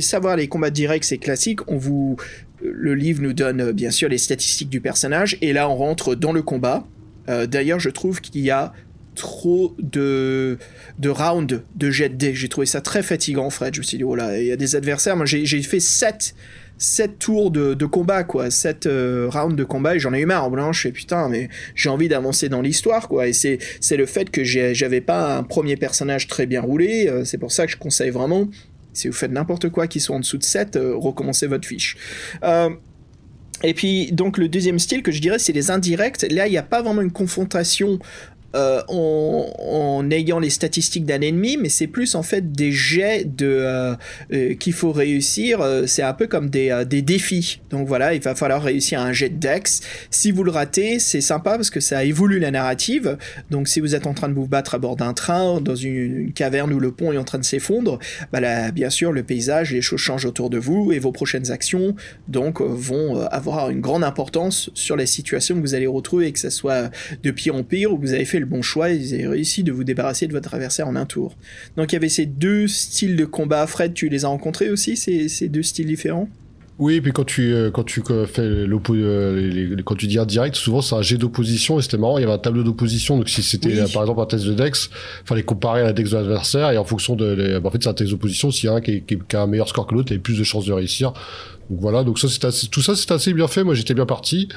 savoir 0.00 0.36
les 0.36 0.48
combats 0.48 0.70
directs, 0.70 1.04
c'est 1.04 1.18
classique. 1.18 1.60
On 1.68 1.76
vous, 1.76 2.16
le 2.60 2.94
livre 2.94 3.22
nous 3.22 3.32
donne 3.32 3.72
bien 3.72 3.90
sûr 3.90 4.08
les 4.08 4.18
statistiques 4.18 4.68
du 4.68 4.80
personnage, 4.80 5.38
et 5.42 5.52
là 5.52 5.68
on 5.68 5.76
rentre 5.76 6.14
dans 6.14 6.32
le 6.32 6.42
combat. 6.42 6.86
D'ailleurs, 7.28 7.80
je 7.80 7.88
trouve 7.88 8.20
qu'il 8.20 8.42
y 8.42 8.50
a 8.50 8.72
trop 9.14 9.74
de, 9.78 10.58
de 10.98 11.08
rounds 11.08 11.62
de 11.74 11.90
jet 11.90 12.08
de. 12.08 12.32
J'ai 12.32 12.48
trouvé 12.48 12.66
ça 12.66 12.80
très 12.80 13.02
fatigant, 13.02 13.50
Fred. 13.50 13.74
Je 13.74 13.80
me 13.80 13.84
suis 13.84 13.98
dit, 13.98 14.04
oh 14.04 14.16
il 14.16 14.46
y 14.46 14.52
a 14.52 14.56
des 14.56 14.76
adversaires. 14.76 15.16
Moi, 15.16 15.26
j'ai 15.26 15.62
fait 15.62 15.80
7, 15.80 16.34
7 16.78 17.18
tours 17.18 17.50
de, 17.50 17.74
de 17.74 17.86
combat, 17.86 18.24
quoi. 18.24 18.50
7 18.50 18.86
euh, 18.86 19.28
rounds 19.30 19.56
de 19.56 19.64
combat 19.64 19.96
et 19.96 19.98
j'en 19.98 20.12
ai 20.12 20.20
eu 20.20 20.26
marre. 20.26 20.50
Blanche, 20.50 20.78
je 20.78 20.82
fais 20.88 20.92
putain, 20.92 21.28
mais 21.28 21.48
j'ai 21.74 21.88
envie 21.88 22.08
d'avancer 22.08 22.48
dans 22.48 22.60
l'histoire, 22.60 23.08
quoi. 23.08 23.26
Et 23.26 23.32
c'est 23.32 23.58
le 23.90 24.06
fait 24.06 24.30
que 24.30 24.44
j'avais 24.44 25.00
pas 25.00 25.36
un 25.36 25.42
premier 25.42 25.76
personnage 25.76 26.28
très 26.28 26.46
bien 26.46 26.60
roulé. 26.60 27.08
Euh, 27.08 27.24
c'est 27.24 27.38
pour 27.38 27.52
ça 27.52 27.66
que 27.66 27.72
je 27.72 27.76
conseille 27.76 28.10
vraiment, 28.10 28.48
si 28.92 29.08
vous 29.08 29.14
faites 29.14 29.32
n'importe 29.32 29.70
quoi 29.70 29.88
qui 29.88 30.00
soit 30.00 30.16
en 30.16 30.20
dessous 30.20 30.38
de 30.38 30.44
7, 30.44 30.76
euh, 30.76 30.94
recommencez 30.96 31.46
votre 31.48 31.66
fiche. 31.66 31.96
et 33.62 33.74
puis, 33.74 34.12
donc, 34.12 34.38
le 34.38 34.48
deuxième 34.48 34.78
style 34.78 35.02
que 35.02 35.10
je 35.10 35.20
dirais, 35.20 35.38
c'est 35.38 35.52
les 35.52 35.70
indirects. 35.70 36.22
Là, 36.30 36.46
il 36.46 36.50
n'y 36.50 36.58
a 36.58 36.62
pas 36.62 36.82
vraiment 36.82 37.02
une 37.02 37.12
confrontation 37.12 37.98
euh, 38.54 38.82
en, 38.88 40.08
ayant 40.10 40.38
les 40.38 40.50
statistiques 40.50 41.04
d'un 41.04 41.20
ennemi, 41.20 41.56
mais 41.56 41.68
c'est 41.68 41.86
plus 41.86 42.14
en 42.14 42.22
fait 42.22 42.52
des 42.52 42.70
jets 42.70 43.24
de 43.24 43.46
euh, 43.46 43.94
euh, 44.32 44.54
qu'il 44.54 44.72
faut 44.72 44.92
réussir. 44.92 45.60
c'est 45.86 46.02
un 46.02 46.12
peu 46.12 46.26
comme 46.26 46.50
des, 46.50 46.84
des, 46.88 47.02
défis. 47.02 47.60
Donc 47.70 47.88
voilà, 47.88 48.14
il 48.14 48.20
va 48.20 48.34
falloir 48.34 48.62
réussir 48.62 49.00
un 49.00 49.12
jet 49.12 49.28
de 49.28 49.36
Dex. 49.36 49.80
Si 50.10 50.30
vous 50.30 50.44
le 50.44 50.50
ratez, 50.50 50.98
c'est 50.98 51.20
sympa 51.20 51.56
parce 51.56 51.70
que 51.70 51.80
ça 51.80 52.04
évolue 52.04 52.38
la 52.38 52.50
narrative. 52.50 53.16
Donc 53.50 53.68
si 53.68 53.80
vous 53.80 53.94
êtes 53.94 54.06
en 54.06 54.14
train 54.14 54.28
de 54.28 54.34
vous 54.34 54.46
battre 54.46 54.74
à 54.74 54.78
bord 54.78 54.96
d'un 54.96 55.14
train, 55.14 55.60
dans 55.60 55.74
une, 55.74 56.32
caverne 56.32 56.72
où 56.72 56.80
le 56.80 56.92
pont 56.92 57.12
est 57.12 57.18
en 57.18 57.24
train 57.24 57.38
de 57.38 57.44
s'effondrer, 57.44 57.98
bah 58.32 58.70
bien 58.70 58.90
sûr, 58.90 59.12
le 59.12 59.22
paysage, 59.22 59.72
les 59.72 59.82
choses 59.82 60.00
changent 60.00 60.26
autour 60.26 60.50
de 60.50 60.58
vous 60.58 60.92
et 60.92 60.98
vos 60.98 61.12
prochaines 61.12 61.50
actions 61.50 61.94
donc 62.28 62.60
vont 62.60 63.20
avoir 63.26 63.70
une 63.70 63.80
grande 63.80 64.04
importance 64.04 64.70
sur 64.74 64.96
la 64.96 65.06
situation 65.06 65.56
que 65.56 65.60
vous 65.60 65.74
allez 65.74 65.86
retrouver, 65.86 66.32
que 66.32 66.38
ce 66.38 66.50
soit 66.50 66.90
de 67.22 67.30
pire 67.30 67.54
en 67.54 67.62
pire 67.62 67.92
ou 67.92 67.98
que 67.98 68.02
vous 68.02 68.12
avez 68.12 68.24
fait 68.24 68.38
le 68.38 68.43
bon 68.44 68.62
choix 68.62 68.92
vous 68.94 69.12
avez 69.14 69.26
réussi 69.26 69.62
de 69.64 69.72
vous 69.72 69.84
débarrasser 69.84 70.26
de 70.26 70.32
votre 70.32 70.54
adversaire 70.54 70.88
en 70.88 70.96
un 70.96 71.06
tour. 71.06 71.36
Donc 71.76 71.92
il 71.92 71.94
y 71.94 71.96
avait 71.96 72.08
ces 72.08 72.26
deux 72.26 72.66
styles 72.66 73.16
de 73.16 73.24
combat. 73.24 73.66
Fred, 73.66 73.94
tu 73.94 74.08
les 74.08 74.24
as 74.24 74.28
rencontrés 74.28 74.70
aussi, 74.70 74.96
ces, 74.96 75.28
ces 75.28 75.48
deux 75.48 75.62
styles 75.62 75.86
différents? 75.86 76.28
Oui, 76.80 76.94
et 76.94 77.00
puis 77.00 77.12
quand 77.12 77.24
tu 77.24 77.54
euh, 77.54 77.70
quand 77.70 77.84
tu 77.84 78.02
fais 78.26 78.66
l'oppo 78.66 78.94
euh, 78.96 79.76
quand 79.84 79.94
tu 79.94 80.08
dis 80.08 80.18
direct, 80.26 80.56
souvent 80.56 80.82
c'est 80.82 80.96
un 80.96 81.02
jet 81.02 81.18
d'opposition 81.18 81.78
et 81.78 81.82
c'était 81.82 81.98
marrant, 81.98 82.18
il 82.18 82.22
y 82.22 82.24
avait 82.24 82.32
un 82.32 82.38
tableau 82.38 82.64
d'opposition. 82.64 83.16
Donc 83.16 83.28
si 83.28 83.44
c'était 83.44 83.76
par 83.92 84.02
exemple 84.02 84.20
un 84.20 84.26
test 84.26 84.44
de 84.44 84.54
Dex, 84.54 84.90
fallait 85.24 85.44
comparer 85.44 85.82
à 85.82 85.84
la 85.84 85.92
Dex 85.92 86.10
de 86.10 86.16
l'adversaire 86.16 86.72
et 86.72 86.76
en 86.76 86.84
fonction 86.84 87.14
de, 87.14 87.60
bah, 87.60 87.68
en 87.68 87.70
fait 87.70 87.80
c'est 87.80 87.88
un 87.88 87.94
test 87.94 88.10
d'opposition. 88.10 88.50
S'il 88.50 88.68
y 88.68 88.72
a 88.72 88.74
un 88.74 88.80
qui, 88.80 89.04
a 89.34 89.42
un 89.42 89.46
meilleur 89.46 89.68
score 89.68 89.86
que 89.86 89.94
l'autre, 89.94 90.10
il 90.10 90.16
a 90.16 90.18
plus 90.18 90.36
de 90.36 90.42
chances 90.42 90.66
de 90.66 90.72
réussir. 90.72 91.12
Donc 91.70 91.78
voilà, 91.80 92.02
donc 92.02 92.18
ça 92.18 92.28
c'est 92.28 92.66
tout 92.68 92.82
ça 92.82 92.96
c'est 92.96 93.12
assez 93.12 93.32
bien 93.32 93.46
fait. 93.46 93.62
Moi 93.62 93.74
j'étais 93.74 93.94
bien 93.94 94.06
parti 94.06 94.48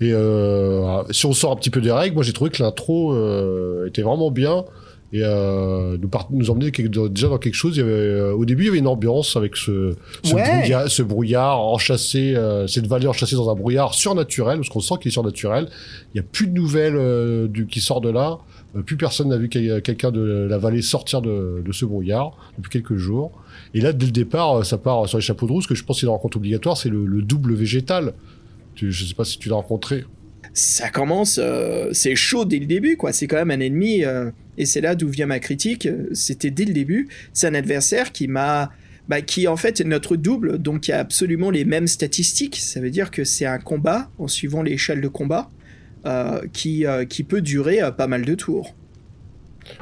et 0.00 0.12
euh, 0.12 1.02
si 1.10 1.26
on 1.26 1.32
sort 1.32 1.52
un 1.52 1.56
petit 1.56 1.70
peu 1.70 1.80
des 1.80 1.92
règles, 1.92 2.14
moi 2.14 2.24
j'ai 2.24 2.32
trouvé 2.32 2.50
que 2.50 2.62
l'intro 2.62 3.12
euh, 3.12 3.86
était 3.86 4.02
vraiment 4.02 4.30
bien 4.30 4.64
et 5.12 5.22
euh, 5.24 5.96
nous, 5.98 6.08
nous 6.30 6.50
emmener 6.50 6.70
déjà 6.70 7.28
dans 7.28 7.38
quelque 7.38 7.54
chose. 7.54 7.76
Il 7.76 7.80
y 7.80 7.82
avait, 7.82 7.92
euh, 7.92 8.32
au 8.32 8.44
début, 8.44 8.64
il 8.64 8.66
y 8.66 8.68
avait 8.68 8.78
une 8.78 8.86
ambiance 8.86 9.36
avec 9.36 9.56
ce, 9.56 9.94
ce, 10.22 10.34
brouillard, 10.34 10.88
ce 10.88 11.02
brouillard 11.02 11.60
enchâssé, 11.60 12.36
euh, 12.36 12.68
cette 12.68 12.86
vallée 12.86 13.08
enchâssée 13.08 13.34
dans 13.34 13.50
un 13.50 13.54
brouillard 13.54 13.94
surnaturel, 13.94 14.58
parce 14.58 14.68
qu'on 14.68 14.80
sent 14.80 14.94
qu'il 15.00 15.08
est 15.08 15.12
surnaturel. 15.12 15.68
Il 16.14 16.20
n'y 16.20 16.20
a 16.20 16.28
plus 16.30 16.46
de 16.46 16.52
nouvelles 16.52 17.48
du, 17.48 17.66
qui 17.66 17.80
sort 17.80 18.00
de 18.00 18.10
là. 18.10 18.38
plus 18.86 18.96
personne 18.96 19.28
n'a 19.28 19.36
vu 19.36 19.48
quelqu'un 19.48 20.12
de 20.12 20.46
la 20.48 20.58
vallée 20.58 20.82
sortir 20.82 21.22
de, 21.22 21.60
de, 21.64 21.72
ce 21.72 21.84
brouillard 21.84 22.36
depuis 22.56 22.70
quelques 22.70 22.96
jours. 22.96 23.32
Et 23.74 23.80
là, 23.80 23.92
dès 23.92 24.06
le 24.06 24.12
départ, 24.12 24.64
ça 24.64 24.78
part 24.78 25.08
sur 25.08 25.18
les 25.18 25.22
chapeaux 25.22 25.46
de 25.46 25.52
roue. 25.52 25.60
Ce 25.60 25.68
que 25.68 25.74
je 25.74 25.84
pense 25.84 25.98
c'est 26.00 26.06
une 26.06 26.12
rencontre 26.12 26.36
obligatoire, 26.36 26.76
c'est 26.76 26.88
le, 26.88 27.04
le 27.04 27.22
double 27.22 27.54
végétal. 27.54 28.14
Tu, 28.74 28.92
je 28.92 29.04
sais 29.04 29.14
pas 29.14 29.24
si 29.24 29.38
tu 29.38 29.48
l'as 29.48 29.56
rencontré. 29.56 30.04
ça 30.52 30.88
commence, 30.88 31.38
euh, 31.42 31.90
c'est 31.92 32.16
chaud 32.16 32.44
dès 32.44 32.58
le 32.58 32.66
début, 32.66 32.96
quoi. 32.96 33.12
C'est 33.12 33.26
quand 33.26 33.36
même 33.36 33.50
un 33.50 33.60
ennemi, 33.60 34.04
euh, 34.04 34.30
et 34.58 34.66
c'est 34.66 34.80
là 34.80 34.94
d'où 34.94 35.08
vient 35.08 35.26
ma 35.26 35.38
critique. 35.38 35.88
C'était 36.12 36.50
dès 36.50 36.64
le 36.64 36.72
début, 36.72 37.08
c'est 37.32 37.46
un 37.46 37.54
adversaire 37.54 38.12
qui 38.12 38.26
m'a, 38.28 38.70
bah, 39.08 39.22
qui 39.22 39.48
en 39.48 39.56
fait 39.56 39.80
est 39.80 39.84
notre 39.84 40.16
double, 40.16 40.58
donc 40.58 40.82
qui 40.82 40.92
a 40.92 40.98
absolument 40.98 41.50
les 41.50 41.64
mêmes 41.64 41.86
statistiques. 41.86 42.56
Ça 42.56 42.80
veut 42.80 42.90
dire 42.90 43.10
que 43.10 43.24
c'est 43.24 43.46
un 43.46 43.58
combat 43.58 44.10
en 44.18 44.28
suivant 44.28 44.62
l'échelle 44.62 45.00
de 45.00 45.08
combat 45.08 45.50
euh, 46.06 46.40
qui 46.52 46.84
qui 47.08 47.24
peut 47.24 47.42
durer 47.42 47.80
pas 47.96 48.06
mal 48.06 48.24
de 48.24 48.34
tours. 48.34 48.74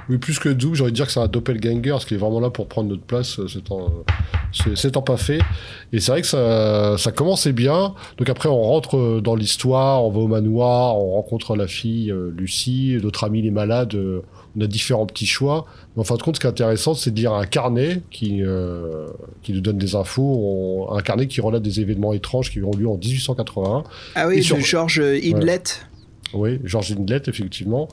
Oui, 0.09 0.19
plus 0.19 0.39
que 0.39 0.49
double, 0.49 0.77
j'aurais 0.77 0.93
dire 0.93 1.07
que 1.07 1.13
c'est 1.13 1.21
un 1.21 1.29
doppelganger, 1.29 1.97
ce 2.01 2.07
qui 2.07 2.15
est 2.15 2.19
vraiment 2.19 2.41
là 2.41 2.51
pour 2.51 2.69
prendre 2.69 2.89
notre 2.89 3.03
place, 3.03 3.41
c'est 3.47 3.71
en, 3.71 4.05
c'est 4.53 4.99
pas 5.01 5.17
fait. 5.17 5.41
Et 5.93 6.01
c'est 6.01 6.13
vrai 6.13 6.23
que 6.23 6.27
ça, 6.27 6.97
ça 6.99 7.13
commençait 7.13 7.53
bien. 7.53 7.95
Donc 8.17 8.29
après, 8.29 8.49
on 8.49 8.63
rentre 8.63 9.21
dans 9.21 9.35
l'histoire, 9.35 10.05
on 10.05 10.11
va 10.11 10.21
au 10.21 10.29
manoir, 10.29 10.97
on 10.97 11.13
rencontre 11.13 11.57
la 11.57 11.67
fille 11.67 12.11
euh, 12.11 12.33
Lucie, 12.37 12.99
notre 13.03 13.25
ami 13.25 13.43
les 13.43 13.51
malades. 13.51 13.95
Euh, 13.95 14.23
on 14.57 14.61
a 14.61 14.67
différents 14.67 15.07
petits 15.07 15.27
choix. 15.27 15.67
Mais 15.95 16.01
en 16.01 16.05
fin 16.05 16.17
de 16.17 16.23
compte, 16.23 16.37
ce 16.37 16.41
qui 16.41 16.47
est 16.47 16.51
intéressant, 16.51 16.95
c'est 16.95 17.11
de 17.11 17.17
lire 17.17 17.33
un 17.33 17.45
carnet 17.45 18.03
qui, 18.11 18.43
euh, 18.43 19.07
qui 19.43 19.53
nous 19.53 19.61
donne 19.61 19.79
des 19.79 19.95
infos, 19.95 20.89
un 20.91 21.01
carnet 21.01 21.27
qui 21.27 21.41
relate 21.41 21.63
des 21.63 21.81
événements 21.81 22.13
étranges 22.13 22.51
qui 22.51 22.63
ont 22.63 22.73
lieu 22.73 22.89
en 22.89 22.97
1881. 22.97 23.85
Ah 24.15 24.27
oui, 24.27 24.39
de 24.39 24.43
George 24.43 25.01
Hindlet. 25.01 25.63
Oui, 26.35 26.61
George 26.65 26.93
Hindlet, 26.93 27.23
effectivement. 27.27 27.89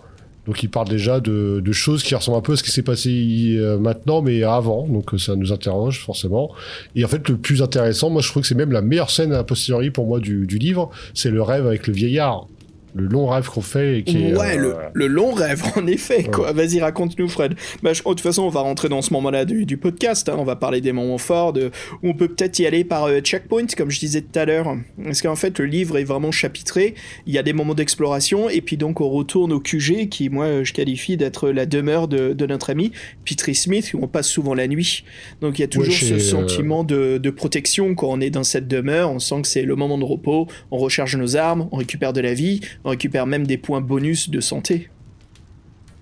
Donc 0.46 0.62
il 0.64 0.70
parle 0.70 0.88
déjà 0.88 1.20
de, 1.20 1.62
choses 1.72 2.04
qui 2.04 2.16
ressemblent 2.16 2.38
un 2.38 2.42
peu 2.42 2.54
à 2.54 2.56
ce 2.56 2.64
qui 2.64 2.72
s'est 2.72 2.84
passé 2.84 3.56
euh, 3.58 3.78
maintenant, 3.78 4.22
mais 4.22 4.44
avant. 4.44 4.88
Donc 4.88 5.12
ça 5.18 5.36
nous 5.36 5.52
interroge 5.52 6.00
forcément. 6.00 6.52
Et 6.96 7.04
en 7.04 7.08
fait, 7.08 7.28
le 7.30 7.38
plus 7.38 7.62
intéressant, 7.62 8.10
moi 8.10 8.22
je 8.22 8.30
trouve 8.30 8.44
que 8.44 8.48
c'est 8.48 8.56
même 8.56 8.72
la 8.72 8.82
meilleure 8.82 9.10
scène 9.10 9.34
a 9.34 9.44
posteriori 9.44 9.92
pour 9.92 10.08
moi 10.08 10.20
du 10.20 10.46
livre, 10.46 10.90
c'est 11.14 11.32
le 11.32 11.42
rêve 11.42 11.68
avec 11.68 11.88
le 11.88 11.94
vieillard 11.94 12.48
le 12.96 13.08
long 13.08 13.28
rêve 13.28 13.50
qu'on 13.50 13.62
fait. 13.62 14.00
Et 14.00 14.04
qui 14.04 14.34
ouais, 14.34 14.58
le, 14.58 14.76
euh, 14.76 14.90
le, 14.94 15.08
long 15.08 15.34
rêve, 15.34 15.62
en 15.76 15.86
effet. 15.86 16.24
quoi. 16.24 16.54
Vas-y, 16.54 16.80
raconte-nous, 16.80 17.28
Fred. 17.28 17.56
Bah, 17.84 17.92
de 17.92 18.00
toute 18.00 18.22
façon, 18.22 18.44
on 18.44 18.50
va 18.50 18.62
rentrer 18.62 18.88
dans 18.88 19.02
ce 19.02 19.14
moment-là 19.14 19.44
du, 19.44 19.66
du, 19.66 19.78
podcast. 19.78 20.30
Hein. 20.30 20.38
On 20.40 20.46
va 20.46 20.56
parler 20.56 20.80
des 20.80 20.94
moments 20.94 21.18
forts, 21.18 21.52
de, 21.52 21.72
où 22.02 22.10
on 22.10 22.14
peut 22.14 22.30
peut-être 22.30 22.58
y 22.60 22.66
aller 22.66 22.86
par 22.86 23.06
euh, 23.06 23.20
checkpoint, 23.20 23.68
comme 23.78 23.92
je 23.92 24.00
disais 24.00 24.22
tout 24.22 24.40
à 24.40 24.46
l'heure. 24.46 24.78
Parce 25.04 25.22
qu'en 25.22 25.36
fait, 25.36 25.60
le 25.60 25.66
livre 25.66 25.98
est 25.98 26.06
vraiment 26.06 26.32
chapitré. 26.32 26.96
Il 27.28 27.34
y 27.34 27.38
a 27.38 27.44
des 27.44 27.52
moments 27.52 27.74
d'exploration, 27.74 28.50
et 28.50 28.62
puis 28.62 28.78
donc 28.78 29.02
on 29.02 29.10
retourne 29.10 29.52
au 29.52 29.60
QG, 29.60 30.08
qui, 30.08 30.30
moi, 30.30 30.64
je 30.64 30.72
qualifie 30.72 31.18
d'être 31.18 31.50
la 31.50 31.66
demeure 31.66 32.08
de, 32.08 32.32
de, 32.32 32.46
notre 32.46 32.70
ami 32.70 32.94
Petrie 33.26 33.56
Smith, 33.56 33.92
où 33.94 34.00
on 34.02 34.08
passe 34.08 34.30
souvent 34.30 34.54
la 34.54 34.68
nuit. 34.68 35.04
Donc 35.42 35.60
il 35.60 35.62
y 35.62 35.66
a 35.66 35.68
toujours 35.68 35.94
ce 35.94 36.14
euh, 36.14 36.20
sentiment 36.20 36.86
de, 36.86 37.18
de 37.18 37.30
protection 37.30 37.94
quand 37.94 38.08
on 38.10 38.22
est 38.22 38.30
dans 38.30 38.44
cette 38.44 38.70
demeure. 38.70 39.12
On 39.12 39.20
sent 39.20 39.42
que 39.42 39.48
c'est 39.50 39.64
le 39.64 39.76
moment 39.76 39.98
de 39.98 40.06
repos. 40.06 40.48
On 40.72 40.78
recharge 40.78 41.18
nos 41.18 41.36
armes, 41.36 41.68
on 41.72 41.78
récupère 41.78 42.14
de 42.14 42.22
la 42.22 42.34
vie, 42.34 42.62
on 42.86 42.92
récupère 42.92 43.26
même 43.26 43.46
des 43.46 43.58
points 43.58 43.82
bonus 43.82 44.30
de 44.30 44.40
santé. 44.40 44.90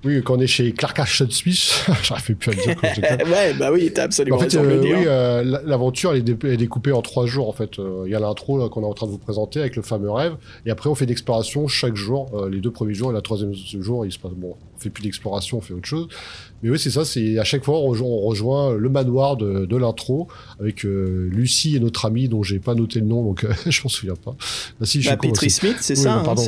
Oui, 0.05 0.21
quand 0.21 0.36
on 0.36 0.39
est 0.39 0.47
chez 0.47 0.73
Clark 0.73 0.99
Ashton 0.99 1.29
Smith, 1.29 1.86
j'arrive 2.03 2.36
plus 2.36 2.51
à 2.51 2.53
le 2.53 2.61
dire. 2.61 3.27
ouais, 3.31 3.53
bah 3.53 3.71
oui, 3.71 3.89
t'as 3.93 4.03
absolument 4.03 4.36
en 4.36 4.39
fait, 4.39 4.57
raison 4.57 4.63
de 4.63 4.67
le 4.67 4.75
euh, 4.75 4.81
dire. 4.81 4.97
Oui, 4.97 5.05
euh, 5.07 5.61
l'aventure 5.65 6.13
elle 6.13 6.29
est, 6.29 6.57
découpée 6.57 6.91
en 6.91 7.01
trois 7.01 7.25
jours 7.25 7.47
en 7.47 7.53
fait. 7.53 7.79
Euh, 7.79 8.03
il 8.05 8.11
y 8.11 8.15
a 8.15 8.19
l'intro 8.19 8.67
qu'on 8.69 8.81
est 8.81 8.86
en 8.86 8.93
train 8.93 9.05
de 9.05 9.11
vous 9.11 9.17
présenter 9.17 9.61
avec 9.61 9.77
le 9.77 9.81
fameux 9.81 10.11
rêve, 10.11 10.36
et 10.65 10.71
après 10.71 10.89
on 10.89 10.95
fait 10.95 11.05
d'exploration 11.05 11.69
chaque 11.69 11.95
jour. 11.95 12.47
les 12.49 12.59
deux 12.59 12.71
premiers 12.71 12.93
jours 12.93 13.11
et 13.11 13.13
la 13.13 13.21
troisième 13.21 13.53
jour, 13.53 14.05
il 14.05 14.11
se 14.11 14.19
passe 14.19 14.34
bon, 14.34 14.57
on 14.72 14.72
fait 14.84 14.89
plus 14.89 15.03
d'exploration, 15.03 15.57
on 15.57 15.61
fait 15.61 15.73
autre 15.73 15.88
chose. 15.88 16.07
Mais 16.61 16.69
oui, 16.69 16.79
c'est 16.79 16.91
ça, 16.91 17.03
c'est 17.03 17.39
à 17.39 17.43
chaque 17.43 17.63
fois 17.63 17.79
on 17.79 17.88
rejoint, 17.88 18.73
le 18.73 18.89
manoir 18.89 19.38
de, 19.38 19.65
de 19.65 19.77
l'intro 19.77 20.27
avec 20.59 20.86
euh, 20.86 21.29
Lucie 21.31 21.75
et 21.75 21.79
notre 21.79 22.05
amie 22.05 22.29
dont 22.29 22.43
j'ai 22.43 22.59
pas 22.59 22.75
noté 22.75 22.99
le 22.99 23.05
nom, 23.05 23.23
donc 23.23 23.43
euh, 23.43 23.53
je 23.69 23.81
m'en 23.84 23.89
souviens 23.89 24.15
pas. 24.15 24.36
Ah, 24.81 24.86
si, 24.86 24.99
bah, 24.99 25.17
Petrie 25.17 25.49
Smith, 25.49 25.77
c'est 25.81 25.95
ça. 25.95 26.15
Hein, 26.15 26.23
pardon, 26.23 26.43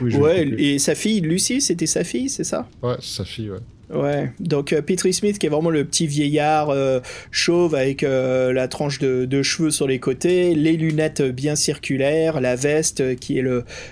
oui, 0.00 0.16
ouais, 0.16 0.48
et 0.58 0.78
sa 0.78 0.94
fille, 0.94 1.20
Lucie, 1.20 1.60
c'était 1.60 1.86
sa 1.86 2.04
fille, 2.04 2.28
c'est 2.28 2.44
ça? 2.44 2.68
Ouais, 2.82 2.96
sa 3.00 3.24
fille, 3.24 3.50
ouais. 3.50 3.58
Ouais, 3.90 4.30
donc 4.38 4.74
euh, 4.74 4.82
Smith 5.12 5.38
qui 5.38 5.46
est 5.46 5.48
vraiment 5.48 5.70
le 5.70 5.82
petit 5.84 6.06
vieillard 6.06 6.68
euh, 6.68 7.00
chauve 7.30 7.74
avec 7.74 8.02
euh, 8.02 8.52
la 8.52 8.68
tranche 8.68 8.98
de, 8.98 9.24
de, 9.24 9.42
cheveux 9.42 9.70
sur 9.70 9.86
les 9.86 9.98
côtés, 9.98 10.54
les 10.54 10.76
lunettes 10.76 11.22
bien 11.22 11.56
circulaires, 11.56 12.42
la 12.42 12.54
veste 12.54 13.16
qui 13.16 13.38
est 13.38 13.44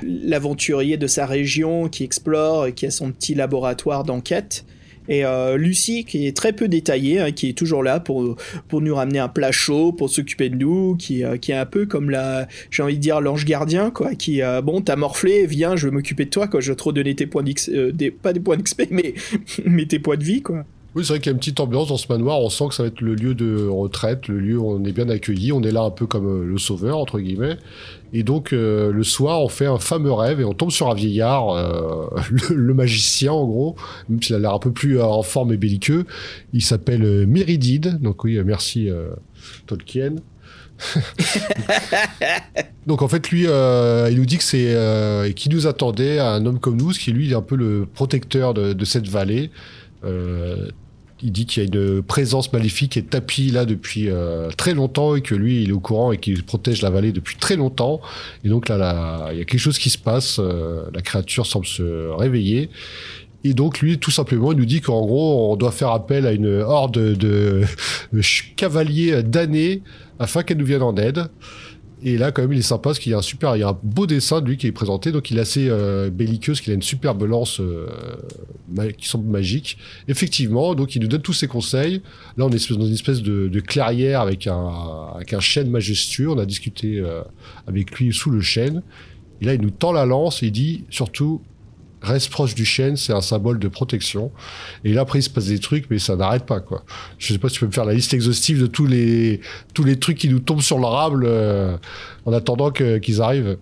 l'aventurier 0.03 0.99
de 0.99 1.07
sa 1.07 1.25
région 1.25 1.89
qui 1.89 2.05
explore, 2.05 2.75
qui 2.75 2.85
a 2.85 2.91
son 2.91 3.11
petit 3.11 3.35
laboratoire 3.35 4.05
d'enquête. 4.05 4.67
Et 5.09 5.25
euh, 5.25 5.57
Lucie, 5.57 6.05
qui 6.05 6.27
est 6.27 6.37
très 6.37 6.53
peu 6.53 6.69
détaillée, 6.69 7.21
hein, 7.21 7.33
qui 7.33 7.49
est 7.49 7.53
toujours 7.53 7.83
là 7.83 8.01
pour, 8.01 8.37
pour 8.69 8.81
nous 8.81 8.95
ramener 8.95 9.19
un 9.19 9.29
plat 9.29 9.53
chaud, 9.53 9.93
pour 9.93 10.11
s'occuper 10.11 10.49
de 10.49 10.57
nous, 10.57 10.97
qui, 10.97 11.25
euh, 11.25 11.37
qui 11.37 11.53
est 11.53 11.57
un 11.57 11.67
peu 11.67 11.87
comme 11.87 12.11
la, 12.11 12.49
j'ai 12.71 12.83
envie 12.83 12.97
de 12.97 13.01
dire, 13.03 13.21
l'ange 13.21 13.45
gardien, 13.45 13.91
quoi, 13.91 14.15
qui, 14.15 14.43
euh, 14.43 14.61
bon, 14.63 14.81
t'as 14.81 14.97
morflé, 14.97 15.47
viens, 15.47 15.77
je 15.77 15.89
vais 15.89 15.95
m'occuper 15.95 16.25
de 16.25 16.31
toi, 16.31 16.49
quoi, 16.49 16.61
je 16.61 16.73
vais 16.73 16.77
te 16.77 16.83
redonner 16.83 17.15
tes 17.15 17.27
points 17.27 17.43
d'XP, 17.43 17.71
des, 17.93 18.11
pas 18.11 18.33
des 18.33 18.41
points 18.41 18.57
d'XP, 18.57 18.85
mais, 18.91 19.15
mais 19.65 19.87
tes 19.87 19.99
points 19.99 20.17
de 20.17 20.25
vie, 20.25 20.43
quoi. 20.43 20.65
Oui, 20.97 21.05
c'est 21.05 21.13
vrai 21.13 21.21
qu'il 21.21 21.27
y 21.27 21.29
a 21.29 21.35
une 21.35 21.39
petite 21.39 21.61
ambiance 21.61 21.89
dans 21.89 21.99
ce 21.99 22.11
manoir. 22.11 22.41
On 22.41 22.49
sent 22.49 22.69
que 22.69 22.75
ça 22.75 22.83
va 22.83 22.87
être 22.87 23.03
le 23.03 23.15
lieu 23.15 23.35
de 23.35 23.69
retraite, 23.69 24.29
le 24.29 24.41
lieu 24.41 24.57
où 24.57 24.71
on 24.71 24.83
est 24.83 24.93
bien 24.93 25.11
accueilli. 25.11 25.53
On 25.53 25.63
est 25.63 25.71
là 25.71 25.83
un 25.83 25.91
peu 25.91 26.07
comme 26.07 26.27
euh, 26.27 26.47
le 26.47 26.57
sauveur, 26.57 26.97
entre 26.97 27.21
guillemets. 27.21 27.59
Et 28.15 28.23
donc, 28.23 28.55
euh, 28.55 28.91
le 28.91 29.05
soir, 29.05 29.43
on 29.43 29.49
fait 29.49 29.67
un 29.67 29.79
fameux 29.79 30.15
rêve 30.15 30.41
et 30.41 30.45
on 30.45 30.55
tombe 30.55 30.71
sur 30.71 30.91
un 30.91 30.95
vieillard, 30.95 31.51
euh, 31.51 32.07
le, 32.51 32.73
magicien, 32.73 33.31
en 33.31 33.45
gros, 33.45 33.77
même 34.09 34.23
s'il 34.23 34.37
a 34.37 34.39
l'air 34.39 34.55
un 34.55 34.59
peu 34.59 34.73
plus 34.73 34.99
en 34.99 35.21
forme 35.21 35.53
et 35.53 35.59
belliqueux. 35.59 36.07
Il 36.55 36.63
s'appelle 36.63 37.27
Méridide. 37.27 38.01
Donc, 38.01 38.25
oui, 38.25 38.41
merci 38.43 38.89
Tolkien. 39.67 40.15
Donc 42.87 43.03
en 43.03 43.09
fait 43.09 43.31
lui, 43.31 43.43
il 43.43 44.17
nous 44.17 44.27
dit 44.27 44.39
que 44.39 44.45
c'est 44.45 44.75
euh, 44.75 45.31
qui 45.33 45.49
nous 45.49 45.67
attendait 45.67 46.19
un 46.19 46.45
homme 46.45 46.59
comme 46.59 46.77
nous, 46.77 46.93
ce 46.93 47.01
qui 47.01 47.13
lui 47.13 47.31
est 47.31 47.35
un 47.35 47.43
peu 47.43 47.57
le 47.57 47.87
protecteur 47.87 48.55
de, 48.55 48.85
cette 48.85 49.09
vallée. 49.09 49.51
Il 51.27 51.33
dit 51.33 51.45
qu'il 51.45 51.62
y 51.62 51.66
a 51.66 51.68
une 51.68 52.03
présence 52.03 52.53
maléfique 52.53 52.93
qui 52.93 53.01
est 53.01 53.11
tapie 53.11 53.51
là 53.51 53.64
depuis 53.64 54.09
euh, 54.09 54.49
très 54.57 54.74
longtemps 54.74 55.16
et 55.16 55.22
que 55.22 55.35
lui 55.35 55.64
il 55.64 55.70
est 55.70 55.72
au 55.72 55.81
courant 55.81 56.12
et 56.12 56.18
qu'il 56.18 56.45
protège 56.45 56.83
la 56.83 56.91
vallée 56.91 57.11
depuis 57.11 57.37
très 57.37 57.57
longtemps. 57.57 58.01
Et 58.45 58.49
donc 58.49 58.68
là, 58.68 59.29
il 59.33 59.39
y 59.39 59.41
a 59.41 59.45
quelque 59.45 59.59
chose 59.59 59.79
qui 59.79 59.91
se 59.91 59.99
passe 59.99 60.39
euh, 60.39 60.85
la 60.95 61.03
créature 61.03 61.45
semble 61.45 61.66
se 61.66 62.11
réveiller. 62.12 62.70
Et 63.43 63.55
donc 63.55 63.81
lui 63.81 63.99
tout 63.99 64.12
simplement 64.12 64.53
il 64.53 64.59
nous 64.59 64.66
dit 64.66 64.81
qu'en 64.81 65.05
gros 65.05 65.53
on 65.53 65.57
doit 65.57 65.72
faire 65.72 65.91
appel 65.91 66.27
à 66.27 66.33
une 66.33 66.61
horde 66.61 66.93
de, 66.93 67.64
cavaliers 68.57 69.24
damnés 69.24 69.83
afin 70.20 70.45
qu'elle 70.45 70.59
nous 70.59 70.66
vienne 70.66 70.83
en 70.83 70.97
aide. 70.97 71.27
Et 72.05 72.18
là, 72.18 72.31
quand 72.31 72.43
même, 72.43 72.53
il 72.53 72.59
est 72.59 72.62
sympa 72.62 72.91
parce 72.91 72.99
qu'il 72.99 73.11
y 73.11 73.14
a 73.14 73.18
un 73.18 73.22
super, 73.22 73.57
il 73.57 73.61
y 73.61 73.62
a 73.62 73.70
un 73.70 73.79
beau 73.83 74.07
dessin 74.07 74.43
de 74.43 74.47
lui 74.47 74.59
qui 74.59 74.66
est 74.66 74.72
présenté. 74.72 75.12
Donc, 75.12 75.31
il 75.31 75.39
est 75.39 75.41
assez 75.41 75.68
euh, 75.70 76.11
belliqueux, 76.11 76.53
parce 76.53 76.61
qu'il 76.61 76.72
a 76.72 76.74
une 76.74 76.83
superbe 76.83 77.22
lance 77.22 77.59
qui 78.99 79.09
semble 79.09 79.29
magique. 79.29 79.79
Effectivement, 80.09 80.75
donc 80.75 80.97
il 80.97 81.03
nous 81.03 81.09
donne 81.09 81.23
tous 81.23 81.33
ses 81.33 81.47
conseils. 81.47 82.03
Là, 82.37 82.47
on 82.47 82.51
est 82.51 82.73
dans 82.73 82.87
une 82.87 82.93
espèce 82.93 83.23
de, 83.23 83.61
clairière 83.61 84.21
avec 84.21 84.47
un, 84.47 85.12
avec 85.14 85.33
un 85.33 85.41
chêne 85.41 85.71
majestueux. 85.71 86.31
On 86.31 86.39
a 86.39 86.47
discuté 86.47 86.99
euh, 86.99 87.23
avec 87.67 87.93
lui 87.93 88.12
sous 88.12 88.31
le 88.31 88.41
chêne. 88.41 88.83
Et 89.41 89.45
là, 89.45 89.55
il 89.55 89.61
nous 89.61 89.71
tend 89.71 89.93
la 89.93 90.07
lance 90.07 90.43
et 90.43 90.47
il 90.47 90.53
dit 90.53 90.85
surtout 90.91 91.43
reste 92.03 92.31
proche 92.31 92.55
du 92.55 92.64
chêne, 92.64 92.97
c'est 92.97 93.12
un 93.12 93.21
symbole 93.21 93.59
de 93.59 93.69
protection. 93.69 94.31
Et 94.85 94.93
là, 94.93 95.03
après, 95.03 95.19
il 95.19 95.23
se 95.23 95.31
passe 95.31 95.47
des 95.47 95.59
trucs, 95.59 95.91
mais 95.91 95.99
ça 95.99 96.17
n'arrête 96.17 96.47
pas, 96.47 96.61
quoi. 96.61 96.85
Je 97.19 97.33
sais 97.33 97.39
pas 97.39 97.49
si 97.49 97.55
tu 97.55 97.61
peux 97.61 97.67
me 97.67 97.73
faire 97.73 97.85
la 97.85 97.95
liste 97.95 98.14
exhaustive 98.14 98.61
de 98.61 98.67
tous 98.67 98.87
les, 98.87 99.41
tous 99.75 99.85
les 99.85 99.99
trucs 99.99 100.19
qui 100.19 100.29
nous 100.29 100.39
tombent 100.39 100.61
sur 100.61 100.79
le 100.79 100.87
rable 100.87 101.25
euh, 101.27 101.77
en 102.25 102.33
attendant 102.33 102.71
qu'ils 102.71 103.23
arrivent. 103.23 103.59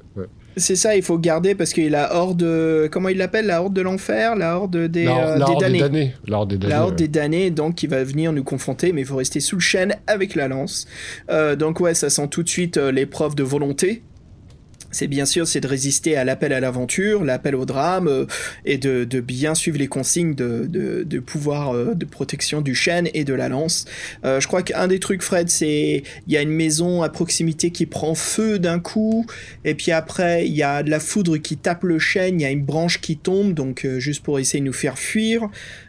C'est 0.56 0.76
ça, 0.76 0.96
il 0.96 1.02
faut 1.02 1.18
garder 1.18 1.54
parce 1.54 1.72
qu'il 1.72 1.94
a 1.94 2.14
horde, 2.14 2.46
comment 2.90 3.08
il 3.08 3.16
l'appelle, 3.16 3.46
la 3.46 3.62
horde 3.62 3.74
de 3.74 3.82
l'enfer, 3.82 4.36
la 4.36 4.56
horde 4.56 4.76
des, 4.86 5.04
la, 5.04 5.36
euh, 5.36 5.44
des, 5.44 5.78
damnés. 5.78 6.14
La 6.26 6.38
horde 6.38 6.50
des 6.50 6.58
damnés. 6.58 6.72
La 6.72 6.84
horde 6.84 6.96
des 6.96 7.08
damnés, 7.08 7.50
donc 7.50 7.74
qui 7.74 7.86
va 7.86 8.04
venir 8.04 8.32
nous 8.32 8.44
confronter, 8.44 8.92
mais 8.92 9.02
il 9.02 9.06
faut 9.06 9.16
rester 9.16 9.40
sous 9.40 9.56
le 9.56 9.60
chêne 9.60 9.96
avec 10.06 10.34
la 10.34 10.48
lance. 10.48 10.86
Euh, 11.30 11.56
donc 11.56 11.80
ouais, 11.80 11.94
ça 11.94 12.10
sent 12.10 12.28
tout 12.28 12.42
de 12.42 12.48
suite 12.48 12.76
l'épreuve 12.76 13.34
de 13.34 13.42
volonté 13.42 14.02
c'est 14.94 15.08
bien 15.08 15.26
sûr 15.26 15.46
c'est 15.46 15.60
de 15.60 15.66
résister 15.66 16.16
à 16.16 16.24
l'appel 16.24 16.52
à 16.52 16.60
l'aventure, 16.60 17.24
l'appel 17.24 17.54
au 17.54 17.64
drame 17.64 18.08
euh, 18.08 18.26
et 18.64 18.78
de, 18.78 19.04
bien 19.20 19.54
suivre 19.54 19.78
les 19.78 19.88
consignes 19.88 20.34
de, 20.34 21.18
pouvoir 21.18 21.74
euh, 21.74 21.94
de 21.94 22.04
protection 22.04 22.60
du 22.60 22.74
chêne 22.74 23.08
et 23.14 23.24
de 23.24 23.34
la 23.34 23.48
lance. 23.48 23.86
Euh, 24.24 24.40
je 24.40 24.46
crois 24.46 24.62
qu'un 24.62 24.86
des 24.88 25.00
trucs 25.00 25.22
Fred 25.22 25.50
c'est 25.50 26.02
il 26.26 26.32
y 26.32 26.36
a 26.36 26.42
une 26.42 26.50
maison 26.50 27.02
à 27.02 27.08
proximité 27.08 27.70
qui 27.70 27.86
prend 27.86 28.14
feu 28.14 28.58
d'un 28.58 28.78
coup 28.78 29.26
et 29.64 29.74
puis 29.74 29.92
après 29.92 30.46
il 30.46 30.54
y 30.54 30.62
a 30.62 30.82
de 30.82 30.90
la 30.90 31.00
foudre 31.00 31.36
qui 31.38 31.56
tape 31.56 31.84
le 31.84 31.98
chêne, 31.98 32.40
il 32.40 32.42
y 32.42 32.46
a 32.46 32.50
une 32.50 32.64
branche 32.64 33.00
qui 33.00 33.16
tombe 33.16 33.52
donc 33.52 33.86
juste 33.98 34.22
pour 34.22 34.38
essayer 34.38 34.60
de 34.60 34.66
nous 34.66 34.72
faire 34.72 34.98
fuir. 34.98 35.48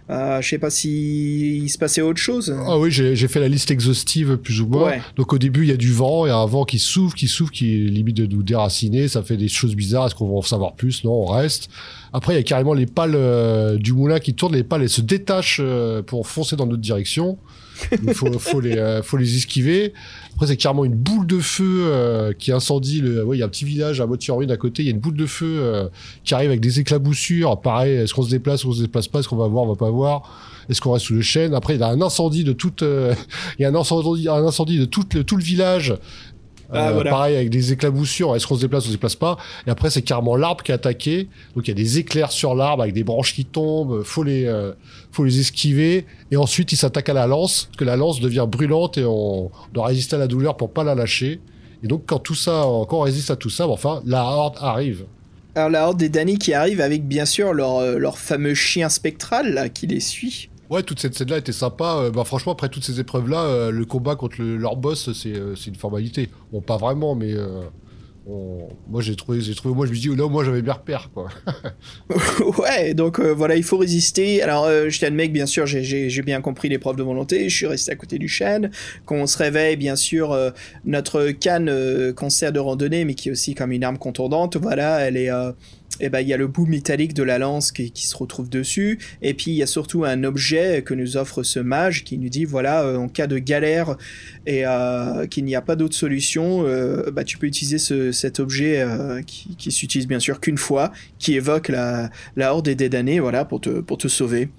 Euh, 0.10 0.40
je 0.42 0.48
sais 0.48 0.60
pas 0.60 0.70
si 0.70 1.58
il 1.64 1.70
se 1.70 1.78
passait 1.78 2.02
autre 2.02 2.20
chose. 2.20 2.56
Ah 2.68 2.78
oui, 2.78 2.92
j'ai 2.92 3.28
fait 3.28 3.40
la 3.40 3.48
liste 3.48 3.72
exhaustive 3.72 4.38
plus 4.38 4.62
ou 4.62 4.68
moins. 4.68 4.94
Donc 5.16 5.34
au 5.34 5.38
début, 5.38 5.64
il 5.64 5.70
y 5.70 5.74
a 5.74 5.78
du 5.78 5.92
vent, 5.92 6.26
il 6.26 6.30
y 6.30 6.32
a 6.32 6.38
un 6.38 6.46
vent 6.46 6.64
qui 6.64 6.80
souffle, 6.80 7.16
qui 7.16 7.28
souffle, 7.28 7.52
qui 7.52 7.78
limite 7.86 8.18
de 8.18 8.26
nous 8.26 8.44
déraciner 8.44 9.06
ça 9.08 9.24
fait 9.24 9.38
des 9.38 9.48
choses 9.48 9.76
bizarres, 9.76 10.08
est-ce 10.08 10.16
qu'on 10.16 10.28
va 10.28 10.36
en 10.36 10.42
savoir 10.42 10.74
plus? 10.74 11.04
Non, 11.04 11.12
on 11.12 11.26
reste. 11.26 11.70
Après, 12.14 12.34
il 12.34 12.38
y 12.38 12.40
a 12.40 12.44
carrément 12.44 12.74
les 12.74 12.86
pales 12.86 13.16
euh, 13.16 13.78
du 13.78 13.94
moulin 13.94 14.20
qui 14.20 14.34
tournent, 14.34 14.56
les 14.56 14.64
pales, 14.64 14.82
elles 14.82 14.90
se 14.90 15.02
détachent 15.02 15.60
euh, 15.62 16.02
pour 16.02 16.28
foncer 16.28 16.56
dans 16.56 16.66
notre 16.66 16.82
direction. 16.82 17.38
Il 18.04 18.14
faut, 18.14 18.32
faut, 18.40 18.60
les, 18.60 18.78
euh, 18.78 19.02
faut 19.04 19.18
les 19.18 19.36
esquiver. 19.36 19.94
Après, 20.34 20.48
c'est 20.48 20.58
carrément 20.58 20.86
une 20.86 20.96
boule 20.96 21.26
de 21.28 21.40
feu 21.40 22.34
qui 22.38 22.52
incendie. 22.52 23.02
Le... 23.02 23.24
Ouais, 23.24 23.38
il 23.38 23.40
y 23.40 23.44
a 23.44 23.46
un 23.46 23.50
petit 23.50 23.66
village 23.66 24.02
à 24.02 24.06
moitié 24.06 24.34
en 24.34 24.38
ruine 24.38 24.52
à 24.52 24.58
côté. 24.58 24.84
Il 24.84 24.86
y 24.86 24.90
a 24.90 24.92
une 24.92 25.00
boule 25.00 25.16
de 25.16 25.26
feu 25.26 25.90
qui 26.24 26.34
arrive 26.34 26.50
avec 26.50 26.60
des 26.60 26.80
éclaboussures. 26.80 27.62
Pareil, 27.62 27.94
est-ce 27.94 28.14
qu'on 28.14 28.24
se 28.24 28.30
déplace 28.30 28.66
ou 28.66 28.70
on 28.70 28.74
se 28.74 28.82
déplace 28.82 29.08
pas 29.08 29.20
Est-ce 29.20 29.30
qu'on 29.30 29.38
va 29.38 29.48
voir, 29.48 29.64
on 29.64 29.70
va 29.70 29.76
pas 29.76 29.90
voir? 29.90 30.30
Est-ce 30.70 30.82
qu'on 30.82 30.92
reste 30.92 31.06
sous 31.06 31.14
le 31.14 31.22
chêne? 31.22 31.54
Après, 31.54 31.76
il 31.76 31.80
y 31.80 31.84
a 31.84 31.88
un 31.88 32.02
incendie 32.02 32.44
de 32.44 32.52
toute, 32.52 32.82
il 33.60 33.62
y 33.62 33.66
a 33.66 33.70
un 33.70 33.76
incendie, 33.76 34.28
un 34.28 34.46
incendie 34.46 34.78
de 34.78 34.86
tout 34.86 35.06
le, 35.14 35.24
tout 35.24 35.38
le 35.38 35.44
village 35.44 35.96
ah, 36.72 36.90
euh, 36.90 37.04
pareil 37.04 37.36
avec 37.36 37.50
des 37.50 37.74
éclaboussures, 37.74 38.36
est-ce 38.36 38.48
qu'on 38.48 38.56
se 38.56 38.62
déplace 38.62 38.86
ou 38.86 38.88
on 38.88 38.90
se 38.90 38.96
déplace 38.96 39.16
pas 39.16 39.38
Et 39.68 39.70
après 39.70 39.90
c'est 39.90 40.02
carrément 40.02 40.36
l'arbre 40.36 40.64
qui 40.64 40.72
est 40.72 40.76
attaqué, 40.76 41.28
donc 41.56 41.68
il 41.68 41.70
y 41.70 41.72
a 41.72 41.76
des 41.76 42.00
éclairs 42.00 42.32
sur 42.32 42.56
l'arbre 42.56 42.84
avec 42.84 42.94
des 42.94 43.04
branches 43.04 43.34
qui 43.34 43.46
tombent, 43.46 44.04
faut 44.04 44.24
les 44.24 44.46
euh, 44.46 44.74
faut 45.12 45.24
les 45.24 45.40
esquiver 45.40 46.06
et 46.32 46.38
ensuite 46.38 46.72
il 46.72 46.78
s'attaque 46.78 47.10
à 47.10 47.14
la 47.14 47.28
lance, 47.28 47.66
parce 47.66 47.78
que 47.78 47.86
la 47.86 47.96
lance 47.96 48.20
devient 48.20 48.48
brûlante 48.48 48.98
et 48.98 49.06
on 49.06 49.52
doit 49.74 49.88
résister 49.88 50.16
à 50.16 50.20
la 50.20 50.28
douleur 50.28 50.58
pour 50.58 50.72
pas 50.72 50.84
la 50.84 50.96
lâcher. 50.96 51.40
Et 51.84 51.88
donc 51.88 52.04
quand 52.06 52.20
tout 52.20 52.36
ça, 52.36 52.64
quand 52.90 52.98
on 52.98 53.02
résiste 53.02 53.32
à 53.32 53.36
tout 53.36 53.50
ça, 53.50 53.68
enfin 53.68 54.02
la 54.06 54.24
horde 54.24 54.58
arrive. 54.60 55.06
Alors 55.56 55.70
la 55.70 55.88
horde 55.88 55.98
des 55.98 56.10
Dany 56.10 56.38
qui 56.38 56.54
arrive 56.54 56.82
avec 56.82 57.08
bien 57.08 57.26
sûr 57.26 57.54
leur, 57.54 57.78
euh, 57.78 57.98
leur 57.98 58.18
fameux 58.18 58.56
chien 58.56 58.90
spectral 58.90 59.54
là, 59.54 59.70
qui 59.70 59.88
les 59.88 60.02
suit. 60.02 60.50
Ouais, 60.70 60.84
toute 60.84 61.00
cette 61.00 61.16
scène-là 61.16 61.38
était 61.38 61.52
sympa. 61.52 61.98
Euh, 62.00 62.12
bah, 62.12 62.24
franchement, 62.24 62.54
après 62.54 62.70
toutes 62.70 62.84
ces 62.84 63.00
épreuves-là, 63.00 63.44
euh, 63.44 63.72
le 63.72 63.86
combat 63.86 64.16
contre 64.16 64.42
leur 64.42 64.76
boss, 64.76 65.10
euh, 65.10 65.56
c'est 65.56 65.70
une 65.70 65.76
formalité. 65.76 66.30
Bon, 66.52 66.62
pas 66.62 66.78
vraiment, 66.78 67.16
mais 67.16 67.34
moi 68.90 69.02
j'ai 69.02 69.16
trouvé, 69.16 69.40
trouvé, 69.54 69.76
moi 69.76 69.86
je 69.86 69.92
me 69.92 69.96
dis, 69.96 70.08
là, 70.08 70.28
moi 70.28 70.44
j'avais 70.44 70.64
bien 70.64 70.74
repère, 70.74 71.12
quoi. 71.14 71.30
ouais, 72.58 72.96
donc 72.96 73.20
voilà, 73.20 73.56
il 73.56 73.64
faut 73.64 73.78
résister. 73.78 74.42
Alors, 74.42 74.68
je 74.68 75.00
t'admets 75.00 75.28
que 75.28 75.34
bien 75.34 75.46
sûr, 75.46 75.68
j'ai 75.68 76.22
bien 76.24 76.42
compris 76.42 76.68
l'épreuve 76.68 76.96
de 76.96 77.04
volonté. 77.04 77.50
Je 77.50 77.56
suis 77.56 77.68
resté 77.68 77.92
à 77.92 77.96
côté 77.96 78.18
du 78.18 78.28
chêne. 78.28 78.72
Quand 79.06 79.16
on 79.16 79.28
se 79.28 79.38
réveille, 79.38 79.76
bien 79.76 79.96
sûr, 79.96 80.36
notre 80.86 81.30
canne 81.30 82.14
qu'on 82.16 82.32
sert 82.32 82.52
de 82.52 82.60
randonnée, 82.60 83.06
mais 83.06 83.14
qui 83.14 83.30
est 83.30 83.32
aussi 83.32 83.54
comme 83.54 83.72
une 83.72 83.84
arme 83.84 84.00
contondante, 84.00 84.58
voilà, 84.58 85.02
elle 85.02 85.18
est 85.18 85.30
et 86.00 86.06
eh 86.06 86.10
ben 86.10 86.20
il 86.20 86.28
y 86.28 86.34
a 86.34 86.38
le 86.38 86.48
bout 86.48 86.66
métallique 86.66 87.14
de 87.14 87.24
la 87.24 87.38
lance 87.38 87.72
qui, 87.72 87.92
se 87.96 88.16
retrouve 88.16 88.50
dessus, 88.50 89.00
et 89.22 89.34
puis 89.34 89.52
il 89.52 89.56
y 89.56 89.64
a 89.64 89.68
surtout 89.68 90.04
un 90.04 90.24
objet 90.24 90.84
que 90.84 90.94
nous 90.94 91.18
offre 91.18 91.44
ce 91.44 91.60
mage 91.60 92.04
qui 92.04 92.18
nous 92.18 92.30
dit 92.30 92.46
voilà 92.46 92.84
euh, 92.84 92.98
en 92.98 93.08
cas 93.08 93.28
de 93.28 93.38
galère 93.38 93.96
et 94.46 94.66
euh, 94.66 95.26
qu'il 95.28 95.46
n'y 95.46 95.56
a 95.56 95.62
pas 95.62 95.76
d'autre 95.76 95.96
solution, 95.96 96.66
euh, 96.66 97.12
bah, 97.12 97.24
tu 97.24 97.38
peux 97.38 97.48
utiliser 97.48 97.78
cet 98.12 98.40
objet 98.40 98.86
qui, 99.26 99.56
qui 99.56 99.72
s'utilise 99.72 100.08
bien 100.08 100.20
sûr 100.20 100.40
qu'une 100.40 100.58
fois, 100.58 100.92
qui 101.20 101.36
évoque 101.36 101.70
la, 101.70 102.10
horde 102.38 102.70
des 102.70 102.90
damnés, 102.90 103.20
voilà 103.20 103.46
pour 103.46 103.62
te 103.62 103.82
pour 103.82 103.98
te 103.98 104.08
sauver. 104.08 104.50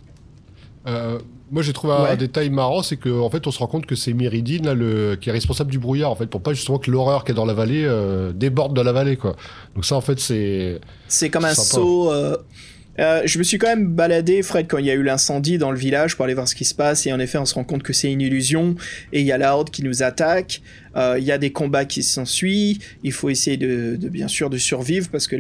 Moi, 1.51 1.63
j'ai 1.63 1.73
trouvé 1.73 1.95
un 1.95 2.17
détail 2.17 2.51
marrant, 2.51 2.83
c'est 2.83 2.97
qu'en 2.97 3.21
en 3.21 3.31
fait, 3.31 3.47
on 3.47 3.51
se 3.53 3.59
rend 3.59 3.69
compte 3.69 3.87
que 3.87 3.95
c'est 3.95 4.13
Méridine 4.13 4.67
là, 4.67 4.75
le, 4.75 5.17
qui 5.17 5.29
est 5.29 5.33
responsable 5.33 5.71
du 5.71 5.79
brouillard, 5.79 6.11
en 6.11 6.17
fait, 6.17 6.27
pour 6.27 6.43
pas 6.43 6.53
justement 6.53 6.79
que 6.79 6.91
l'horreur 6.91 7.25
qui 7.25 7.33
est 7.33 7.35
dans 7.35 7.45
la 7.45 7.55
vallée 7.55 7.85
euh, 7.85 8.33
déborde 8.33 8.75
de 8.75 8.81
la 8.81 8.93
vallée, 8.93 9.17
quoi. 9.17 9.37
Donc 9.75 9.85
ça, 9.85 9.95
en 9.95 10.01
fait, 10.01 10.19
c'est. 10.19 10.81
C'est 11.07 11.31
comme 11.31 11.45
un 11.45 11.55
saut. 11.55 12.13
Euh, 12.13 12.37
euh, 12.99 13.23
je 13.25 13.39
me 13.39 13.45
suis 13.45 13.59
quand 13.59 13.69
même 13.69 13.89
baladé, 13.89 14.43
Fred, 14.43 14.67
quand 14.69 14.79
il 14.79 14.87
y 14.87 14.91
a 14.91 14.95
eu 14.95 15.03
l'incendie 15.03 15.59
dans 15.59 15.71
le 15.71 15.79
village 15.79 16.17
pour 16.17 16.25
aller 16.25 16.35
voir 16.35 16.49
ce 16.49 16.55
qui 16.55 16.65
se 16.65 16.75
passe. 16.75 17.07
Et 17.07 17.13
en 17.13 17.19
effet, 17.19 17.39
on 17.39 17.45
se 17.45 17.55
rend 17.55 17.65
compte 17.65 17.83
que 17.83 17.93
c'est 17.93 18.11
une 18.11 18.21
illusion. 18.21 18.77
Et 19.13 19.21
il 19.21 19.27
y 19.27 19.33
a 19.33 19.39
la 19.39 19.55
horde 19.55 19.71
qui 19.71 19.83
nous 19.83 20.03
attaque. 20.03 20.63
Euh, 20.97 21.17
il 21.19 21.25
y 21.25 21.33
a 21.33 21.37
des 21.37 21.53
combats 21.53 21.85
qui 21.85 22.03
s'ensuivent. 22.03 22.79
Il 23.03 23.13
faut 23.13 23.29
essayer 23.29 23.59
de, 23.59 23.97
bien 24.09 24.29
sûr 24.29 24.49
de 24.49 24.57
survivre 24.57 25.09
parce 25.11 25.27
que 25.27 25.37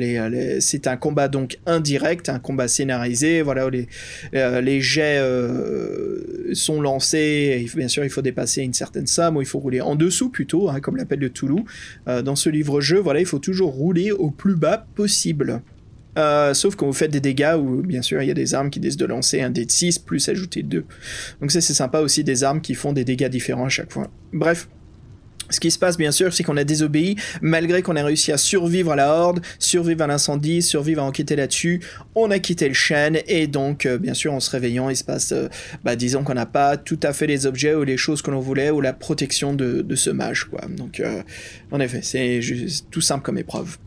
c'est 0.61 0.87
un 0.87 0.97
combat 0.97 1.29
donc 1.29 1.59
indirect, 1.65 2.29
un 2.29 2.39
combat 2.39 2.69
scénarisé. 2.69 3.41
Voilà, 3.41 3.71
les, 3.71 3.89
euh, 4.35 4.61
les 4.61 4.81
jets 4.81 5.23
sont 6.53 6.81
lancés. 6.81 7.67
Bien 7.75 7.89
sûr, 7.89 8.05
il 8.05 8.11
faut 8.11 8.23
dépasser 8.23 8.63
une 8.63 8.75
certaine 8.75 9.07
somme 9.07 9.37
ou 9.37 9.41
il 9.41 9.47
faut 9.47 9.59
rouler 9.59 9.81
en 9.81 9.97
dessous 9.97 10.29
plutôt, 10.29 10.69
hein, 10.69 10.81
comme 10.81 10.97
l'appelle 10.97 11.21
de 11.21 11.29
Toulouse. 11.29 11.65
dans 12.07 12.37
ce 12.37 12.51
livre-jeu, 12.51 12.99
voilà, 12.99 13.21
il 13.21 13.27
faut 13.27 13.39
toujours 13.39 13.73
rouler 13.73 14.13
au 14.13 14.31
plus 14.31 14.57
bas 14.57 14.87
possible. 14.95 15.63
Euh, 16.17 16.55
sauf 16.55 16.77
quand 16.77 16.87
vous 16.87 16.93
faites 16.93 17.11
des 17.11 17.21
dégâts 17.21 17.55
où, 17.59 17.83
bien 17.83 18.03
sûr, 18.03 18.23
il 18.23 18.29
y 18.29 18.31
a 18.31 18.35
des 18.35 18.55
armes 18.55 18.71
qui 18.71 18.81
décident 18.81 19.05
de 19.05 19.11
lancer 19.11 19.43
un 19.43 19.51
dé 19.51 19.64
de 19.64 19.71
6 19.71 19.99
plus 19.99 20.29
ajouter 20.29 20.62
2. 20.62 20.85
Donc 21.41 21.51
ça, 21.51 21.61
c'est 21.61 21.75
sympa 21.75 22.01
aussi, 22.01 22.25
des 22.25 22.45
armes 22.45 22.61
qui 22.61 22.75
font 22.75 22.93
des 22.93 23.05
dégâts 23.05 23.29
différents 23.29 23.67
à 23.67 23.71
chaque 23.71 23.93
fois. 23.93 24.09
Bref. 24.33 24.69
Ce 25.49 25.61
qui 25.61 25.71
se 25.71 25.79
passe, 25.79 25.97
bien 25.97 26.11
sûr, 26.11 26.35
c'est 26.35 26.43
qu'on 26.43 26.57
a 26.57 26.64
désobéi, 26.64 27.14
malgré 27.41 27.81
qu'on 27.81 27.95
a 27.95 28.03
réussi 28.03 28.33
à 28.33 28.37
survivre 28.37 28.91
à 28.91 28.97
la 28.97 29.12
horde, 29.12 29.41
survivre 29.61 30.03
à 30.03 30.09
l'incendie, 30.09 30.61
survivre 30.61 31.03
à 31.03 31.05
enquêter 31.05 31.37
là-dessus. 31.37 31.81
On 32.17 32.33
a 32.33 32.41
quitté 32.41 32.67
le 32.67 32.75
chêne, 32.75 33.21
et 33.29 33.47
donc, 33.47 33.87
euh, 33.87 33.97
bien 33.97 34.12
sûr, 34.12 34.33
en 34.33 34.41
se 34.41 34.51
réveillant, 34.51 34.91
il 34.91 34.97
se 34.97 35.05
passe, 35.05 35.31
euh, 35.31 35.47
bah, 35.85 35.95
disons 35.95 36.25
qu'on 36.25 36.35
n'a 36.35 36.47
pas 36.47 36.77
tout 36.77 36.99
à 37.05 37.12
fait 37.12 37.29
les 37.29 37.47
objets 37.47 37.77
ou 37.77 37.85
les 37.85 37.97
choses 37.97 38.23
que 38.23 38.33
l'on 38.33 38.41
voulait, 38.41 38.71
ou 38.71 38.81
la 38.81 38.93
protection 38.93 39.55
de, 39.55 39.85
ce 39.95 40.11
mage, 40.11 40.47
quoi. 40.47 40.62
Donc, 40.69 41.01
en 41.71 41.79
effet, 41.79 42.01
c'est 42.03 42.41
tout 42.91 43.01
simple 43.01 43.23
comme 43.23 43.39
épreuve. 43.39 43.79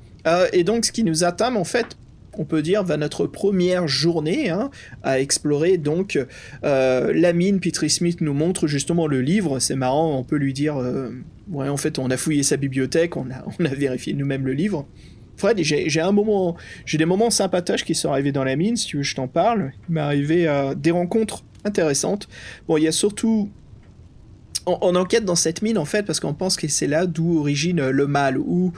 et 0.54 0.64
donc, 0.64 0.86
ce 0.86 0.94
qui 0.94 1.04
nous 1.04 1.26
attame, 1.26 1.58
en 1.58 1.66
fait, 1.66 1.98
on 2.40 2.46
peut 2.46 2.62
dire, 2.62 2.84
va 2.84 2.96
notre 2.96 3.28
première 3.28 3.88
journée 3.90 4.50
hein, 4.50 4.72
à 5.04 5.20
explorer 5.20 5.78
donc 5.78 6.18
euh, 6.64 7.12
la 7.14 7.34
mine. 7.34 7.60
Petri 7.60 7.90
Smith 7.90 8.22
nous 8.22 8.34
montre 8.34 8.66
justement 8.66 9.08
le 9.08 9.20
livre. 9.22 9.60
C'est 9.60 9.76
marrant, 9.76 10.18
on 10.18 10.24
peut 10.24 10.38
lui 10.38 10.54
dire, 10.54 10.78
euh, 10.78 11.10
ouais, 11.52 11.68
en 11.68 11.76
fait, 11.76 12.00
on 12.00 12.10
a 12.10 12.16
fouillé 12.16 12.42
sa 12.42 12.56
bibliothèque, 12.56 13.18
on 13.18 13.30
a, 13.30 13.44
on 13.60 13.64
vérifié 13.64 14.14
nous-mêmes 14.14 14.46
le 14.46 14.54
livre. 14.54 14.88
Fred, 15.36 15.60
j'ai 15.62 16.02
un 16.02 16.14
moment, 16.14 16.56
j'ai 16.86 16.98
des 16.98 17.06
moments 17.06 17.30
sympatoches 17.30 17.84
qui 17.84 17.94
sont 17.94 18.10
arrivés 18.10 18.32
dans 18.32 18.46
la 18.46 18.56
mine. 18.56 18.78
Si 18.78 18.88
tu 18.88 18.98
veux, 18.98 19.04
je 19.04 19.16
t'en 19.16 19.28
parle. 19.28 19.74
Il 19.90 19.96
m'est 19.96 20.02
arrivé 20.02 20.48
euh, 20.48 20.76
des 20.76 20.92
rencontres 20.92 21.44
intéressantes. 21.66 22.30
Bon, 22.70 22.78
il 22.78 22.84
y 22.84 22.88
a 22.88 22.94
surtout 22.94 23.50
on, 24.66 24.96
enquête 24.96 25.26
dans 25.26 25.36
cette 25.36 25.62
mine 25.62 25.78
en 25.78 25.86
fait 25.86 26.04
parce 26.04 26.20
qu'on 26.20 26.34
pense 26.34 26.56
que 26.56 26.68
c'est 26.68 26.88
là 26.88 27.06
d'où 27.06 27.40
origine 27.40 27.90
le 27.90 28.08
mal, 28.08 28.38
ou 28.38 28.72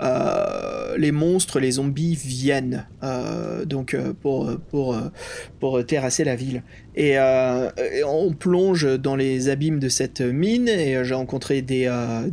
les 0.00 1.12
monstres, 1.12 1.60
les 1.60 1.72
zombies 1.72 2.14
viennent 2.14 2.86
euh, 3.02 3.64
donc 3.64 3.94
euh, 3.94 4.12
pour, 4.20 4.50
pour, 4.70 4.96
pour 5.60 5.84
terrasser 5.84 6.24
la 6.24 6.36
ville. 6.36 6.62
Et, 6.96 7.16
on 8.06 8.32
plonge 8.32 8.98
dans 8.98 9.16
les 9.16 9.48
abîmes 9.48 9.78
de 9.78 9.88
cette 9.88 10.20
mine 10.20 10.68
et 10.68 11.04
j'ai 11.04 11.14
rencontré 11.14 11.60
des, 11.60 11.90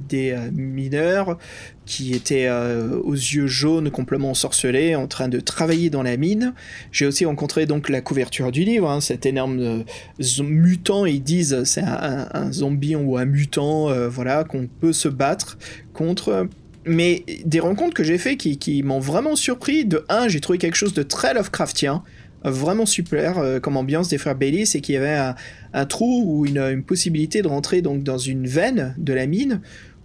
des 0.07 0.35
mineurs 0.53 1.37
qui 1.85 2.13
étaient 2.13 2.49
aux 2.49 3.13
yeux 3.13 3.47
jaunes 3.47 3.91
complètement 3.91 4.31
ensorcelés 4.31 4.95
en 4.95 5.07
train 5.07 5.27
de 5.27 5.41
travailler 5.41 5.89
dans 5.89 6.03
la 6.03 6.15
mine. 6.15 6.53
J'ai 6.93 7.05
aussi 7.05 7.25
rencontré 7.25 7.65
donc 7.65 7.89
la 7.89 7.99
couverture 7.99 8.53
du 8.53 8.63
livre, 8.63 8.89
hein, 8.89 9.01
cet 9.01 9.25
énorme 9.25 9.83
mutant, 10.43 11.05
ils 11.05 11.23
disent 11.23 11.63
c'est 11.65 11.83
un, 11.83 12.51
zombie 12.53 12.95
ou 12.95 13.17
un 13.17 13.25
mutant 13.25 13.89
voilà 14.07 14.45
qu'on 14.45 14.67
peut 14.67 14.93
se 14.93 15.09
battre 15.09 15.57
contre 15.93 16.47
mais 16.85 17.23
des 17.45 17.59
rencontres 17.59 17.93
que 17.93 18.03
j'ai 18.03 18.17
fait 18.17 18.37
qui, 18.37 18.83
m'ont 18.83 18.99
vraiment 18.99 19.35
surpris. 19.35 19.85
De 19.85 20.05
un, 20.09 20.27
j'ai 20.27 20.39
trouvé 20.39 20.57
quelque 20.57 20.75
chose 20.75 20.93
de 20.93 21.03
très 21.03 21.33
Lovecraftien, 21.33 22.03
vraiment 22.43 22.85
super 22.85 23.37
euh, 23.37 23.59
comme 23.59 23.77
ambiance 23.77 24.09
des 24.09 24.17
frères 24.17 24.35
Bailey, 24.35 24.65
c'est 24.65 24.81
qu'il 24.81 24.95
y 24.95 24.97
avait 24.97 25.33
un, 25.73 25.85
trou 25.85 26.23
ou 26.25 26.45
une, 26.45 26.59
une, 26.59 26.83
possibilité 26.83 27.41
de 27.41 27.47
rentrer 27.47 27.81
donc 27.81 28.03
dans 28.03 28.17
une 28.17 28.47
veine 28.47 28.95
de 28.97 29.13
la 29.13 29.25
mine 29.25 29.61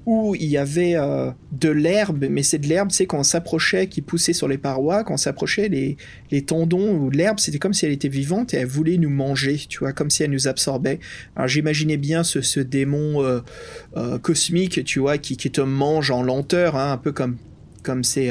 où 0.09 0.35
il 0.35 0.47
y 0.47 0.57
avait 0.57 0.95
euh, 0.97 1.31
de 1.53 1.69
l'herbe, 1.69 2.25
mais 2.31 2.43
c'est 2.43 2.57
de 2.57 2.67
l'herbe, 2.67 2.91
c'est 2.91 3.05
quand 3.05 3.19
on 3.19 3.23
s'approchait, 3.23 3.89
qui 3.89 4.01
poussait 4.01 4.33
sur 4.33 4.49
les 4.49 4.57
parois, 4.57 5.05
quand 5.05 5.13
on 5.13 5.19
s'approchait, 5.19 5.69
les, 5.69 6.43
tendons 6.47 6.95
ou 6.95 7.11
l'herbe, 7.11 7.39
c'était 7.39 7.59
comme 7.59 7.75
si 7.75 7.85
elle 7.85 7.93
était 7.93 8.09
vivante 8.09 8.55
et 8.55 8.57
elle 8.57 8.69
voulait 8.69 8.97
nous 8.97 9.11
manger, 9.11 9.61
tu 9.69 9.81
vois, 9.81 9.93
comme 9.93 10.09
si 10.09 10.23
elle 10.23 10.31
nous 10.31 10.49
absorbait. 10.49 10.99
Alors 11.37 11.47
j'imaginais 11.47 11.99
bien 11.99 12.25
ce, 12.25 12.59
démon 12.61 13.23
euh, 13.23 13.41
euh, 13.99 14.19
cosmique, 14.19 14.83
tu 14.83 14.99
vois, 14.99 15.19
qui, 15.19 15.37
te 15.37 15.61
mange 15.61 16.11
en 16.11 16.23
lenteur, 16.23 16.77
hein, 16.77 16.93
un 16.93 16.99
peu 16.99 17.13
comme 17.13 17.37
comme 17.83 18.03
ces, 18.05 18.31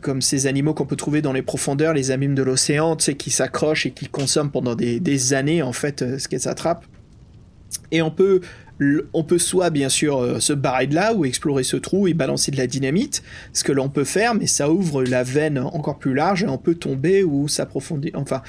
comme 0.00 0.22
ces 0.22 0.46
animaux 0.46 0.72
qu'on 0.74 0.86
peut 0.86 0.96
trouver 0.96 1.22
dans 1.22 1.32
les 1.32 1.42
profondeurs, 1.42 1.92
les 1.92 2.10
abîmes 2.10 2.34
de 2.34 2.42
l'océan, 2.42 2.96
tu 2.96 3.04
sais, 3.04 3.14
qui 3.14 3.30
s'accrochent 3.30 3.86
et 3.86 3.90
qui 3.90 4.06
consomment 4.06 4.50
pendant 4.50 4.74
des, 4.74 5.00
des 5.00 5.34
années, 5.34 5.62
en 5.62 5.72
fait, 5.72 6.18
ce 6.18 6.28
qu'elles 6.28 6.48
attrapent. 6.48 6.86
Et 7.90 8.00
on 8.00 8.10
peut 8.10 8.40
on 9.12 9.24
peut 9.24 9.38
soit 9.38 9.70
bien 9.70 9.88
sûr 9.88 10.18
euh, 10.18 10.40
se 10.40 10.52
barrer 10.52 10.86
de 10.86 10.94
là 10.94 11.14
ou 11.14 11.24
explorer 11.24 11.62
ce 11.62 11.76
trou 11.76 12.08
et 12.08 12.14
balancer 12.14 12.50
de 12.50 12.56
la 12.56 12.66
dynamite, 12.66 13.22
ce 13.52 13.64
que 13.64 13.72
l'on 13.72 13.88
peut 13.88 14.04
faire, 14.04 14.34
mais 14.34 14.46
ça 14.46 14.70
ouvre 14.70 15.04
la 15.04 15.22
veine 15.22 15.58
encore 15.58 15.98
plus 15.98 16.14
large 16.14 16.42
et 16.42 16.48
on 16.48 16.58
peut 16.58 16.74
tomber 16.74 17.22
ou 17.22 17.48
s'approfondir, 17.48 18.12
enfin 18.14 18.42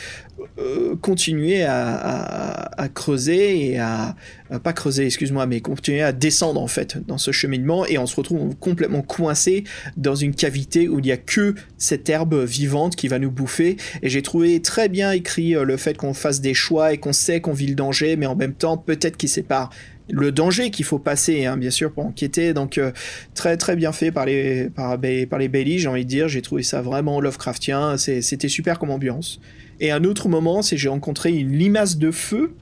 euh, 0.58 0.96
continuer 0.96 1.64
à, 1.64 2.90
creuser 2.94 3.72
et 3.72 3.80
à, 3.80 4.16
pas 4.64 4.74
creuser, 4.74 5.06
excuse-moi, 5.06 5.46
mais 5.48 5.60
continuer 5.60 6.02
à 6.02 6.12
descendre 6.12 6.62
en 6.62 6.68
fait 6.68 6.98
dans 7.08 7.18
ce 7.18 7.32
cheminement 7.32 7.86
et 7.86 7.98
on 7.98 8.06
se 8.06 8.16
retrouve 8.16 8.56
complètement 8.56 9.02
coincé 9.02 9.64
dans 9.98 10.16
une 10.16 10.36
cavité 10.36 10.88
où 10.88 11.00
il 11.00 11.04
n'y 11.04 11.12
a 11.12 11.18
que 11.18 11.56
cette 11.78 12.10
herbe 12.10 12.44
vivante 12.44 12.96
qui 12.96 13.08
va 13.08 13.20
nous 13.20 13.32
bouffer. 13.32 13.78
Et 14.02 14.10
j'ai 14.10 14.22
trouvé 14.22 14.62
très 14.62 14.88
bien 14.88 15.12
écrit 15.12 15.56
euh, 15.56 15.64
le 15.64 15.78
fait 15.78 15.98
qu'on 15.98 16.14
fasse 16.14 16.42
des 16.42 16.54
choix 16.54 16.94
et 16.94 16.98
qu'on 16.98 17.14
sait 17.14 17.42
qu'on 17.42 17.54
vit 17.54 17.68
le 17.68 17.76
danger, 17.76 18.16
mais 18.16 18.26
en 18.26 18.36
même 18.36 18.54
temps 18.54 18.78
peut-être 18.78 19.18
qu'il 19.18 19.30
sépare 19.30 19.72
le 20.10 20.32
danger 20.32 20.70
qu'il 20.70 20.86
faut 20.86 21.00
passer, 21.00 21.46
hein, 21.46 21.58
bien 21.58 21.72
sûr, 21.72 21.92
pour 21.92 22.06
enquêter. 22.06 22.54
Donc, 22.54 22.78
euh, 22.78 22.92
très 23.34 23.58
très 23.58 23.76
bien 23.76 23.92
fait 23.92 24.12
par 24.12 24.26
les, 24.26 24.70
par, 24.70 25.00
par 25.30 25.40
les 25.40 25.48
Bailey, 25.48 25.78
j'ai 25.78 25.88
envie 25.88 26.06
de 26.06 26.10
dire. 26.10 26.28
J'ai 26.28 26.42
trouvé 26.42 26.64
ça 26.64 26.82
vraiment 26.82 27.20
Lovecraftien. 27.20 27.98
C'était 27.98 28.48
super 28.48 28.80
comme 28.80 28.92
ambiance. 28.92 29.40
Et 29.80 29.92
un 29.92 30.04
autre 30.04 30.30
moment, 30.30 30.62
c'est 30.62 30.78
j'ai 30.78 30.90
rencontré 30.90 31.34
une 31.34 31.52
limace 31.52 31.98
de 31.98 32.12
feu. 32.12 32.54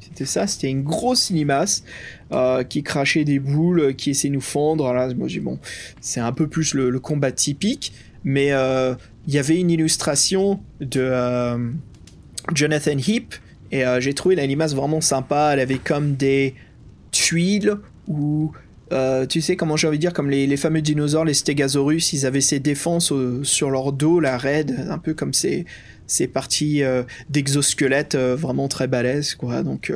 C'était 0.00 0.26
ça, 0.26 0.46
c'était 0.46 0.70
une 0.70 0.82
grosse 0.82 1.30
limace 1.30 1.84
euh, 2.32 2.64
qui 2.64 2.82
crachait 2.82 3.24
des 3.24 3.38
boules, 3.38 3.94
qui 3.94 4.10
essayait 4.10 4.30
de 4.30 4.34
nous 4.34 4.40
fondre. 4.40 4.92
Là, 4.92 5.08
bon, 5.14 5.58
c'est 6.00 6.20
un 6.20 6.32
peu 6.32 6.48
plus 6.48 6.74
le, 6.74 6.98
combat 6.98 7.30
typique, 7.30 7.92
mais 8.24 8.52
euh, 8.52 8.94
il 9.26 9.34
y 9.34 9.38
avait 9.38 9.58
une 9.58 9.70
illustration 9.70 10.60
de 10.80 11.12
Jonathan 12.54 12.96
Heap 12.96 13.34
et 13.70 13.84
j'ai 14.00 14.14
trouvé 14.14 14.34
la 14.34 14.46
limace 14.46 14.74
vraiment 14.74 15.00
sympa. 15.00 15.50
Elle 15.52 15.60
avait 15.60 15.78
comme 15.78 16.14
des 16.14 16.54
tuiles 17.28 17.76
ou 18.06 18.52
euh, 18.90 19.26
tu 19.26 19.42
sais 19.42 19.54
comment 19.54 19.76
j'ai 19.76 19.86
envie 19.86 19.98
de 19.98 20.00
dire 20.00 20.14
comme 20.14 20.30
les, 20.30 20.56
fameux 20.56 20.80
dinosaures 20.80 21.26
les 21.26 21.34
stégosaurus 21.34 22.14
ils 22.14 22.24
avaient 22.24 22.40
ces 22.40 22.58
défenses 22.58 23.12
sur 23.42 23.70
leur 23.70 23.92
dos 23.92 24.18
la 24.18 24.38
raide 24.38 24.86
un 24.88 24.96
peu 24.96 25.12
comme 25.12 25.34
ces 25.34 25.66
ces 26.08 26.26
parties 26.26 26.82
euh, 26.82 27.04
d'exosquelette 27.30 28.16
euh, 28.16 28.34
vraiment 28.34 28.66
très 28.66 28.88
balèzes 28.88 29.36
quoi. 29.36 29.62
Donc 29.62 29.92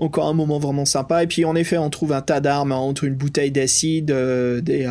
encore 0.00 0.28
un 0.28 0.32
moment 0.32 0.58
vraiment 0.58 0.86
sympa. 0.86 1.22
Et 1.22 1.26
puis 1.26 1.44
en 1.44 1.54
effet 1.54 1.76
on 1.76 1.90
trouve 1.90 2.12
un 2.12 2.22
tas 2.22 2.40
d'armes 2.40 2.72
entre 2.72 3.04
une 3.04 3.14
bouteille 3.14 3.50
d'acide 3.50 4.06
des 4.06 4.90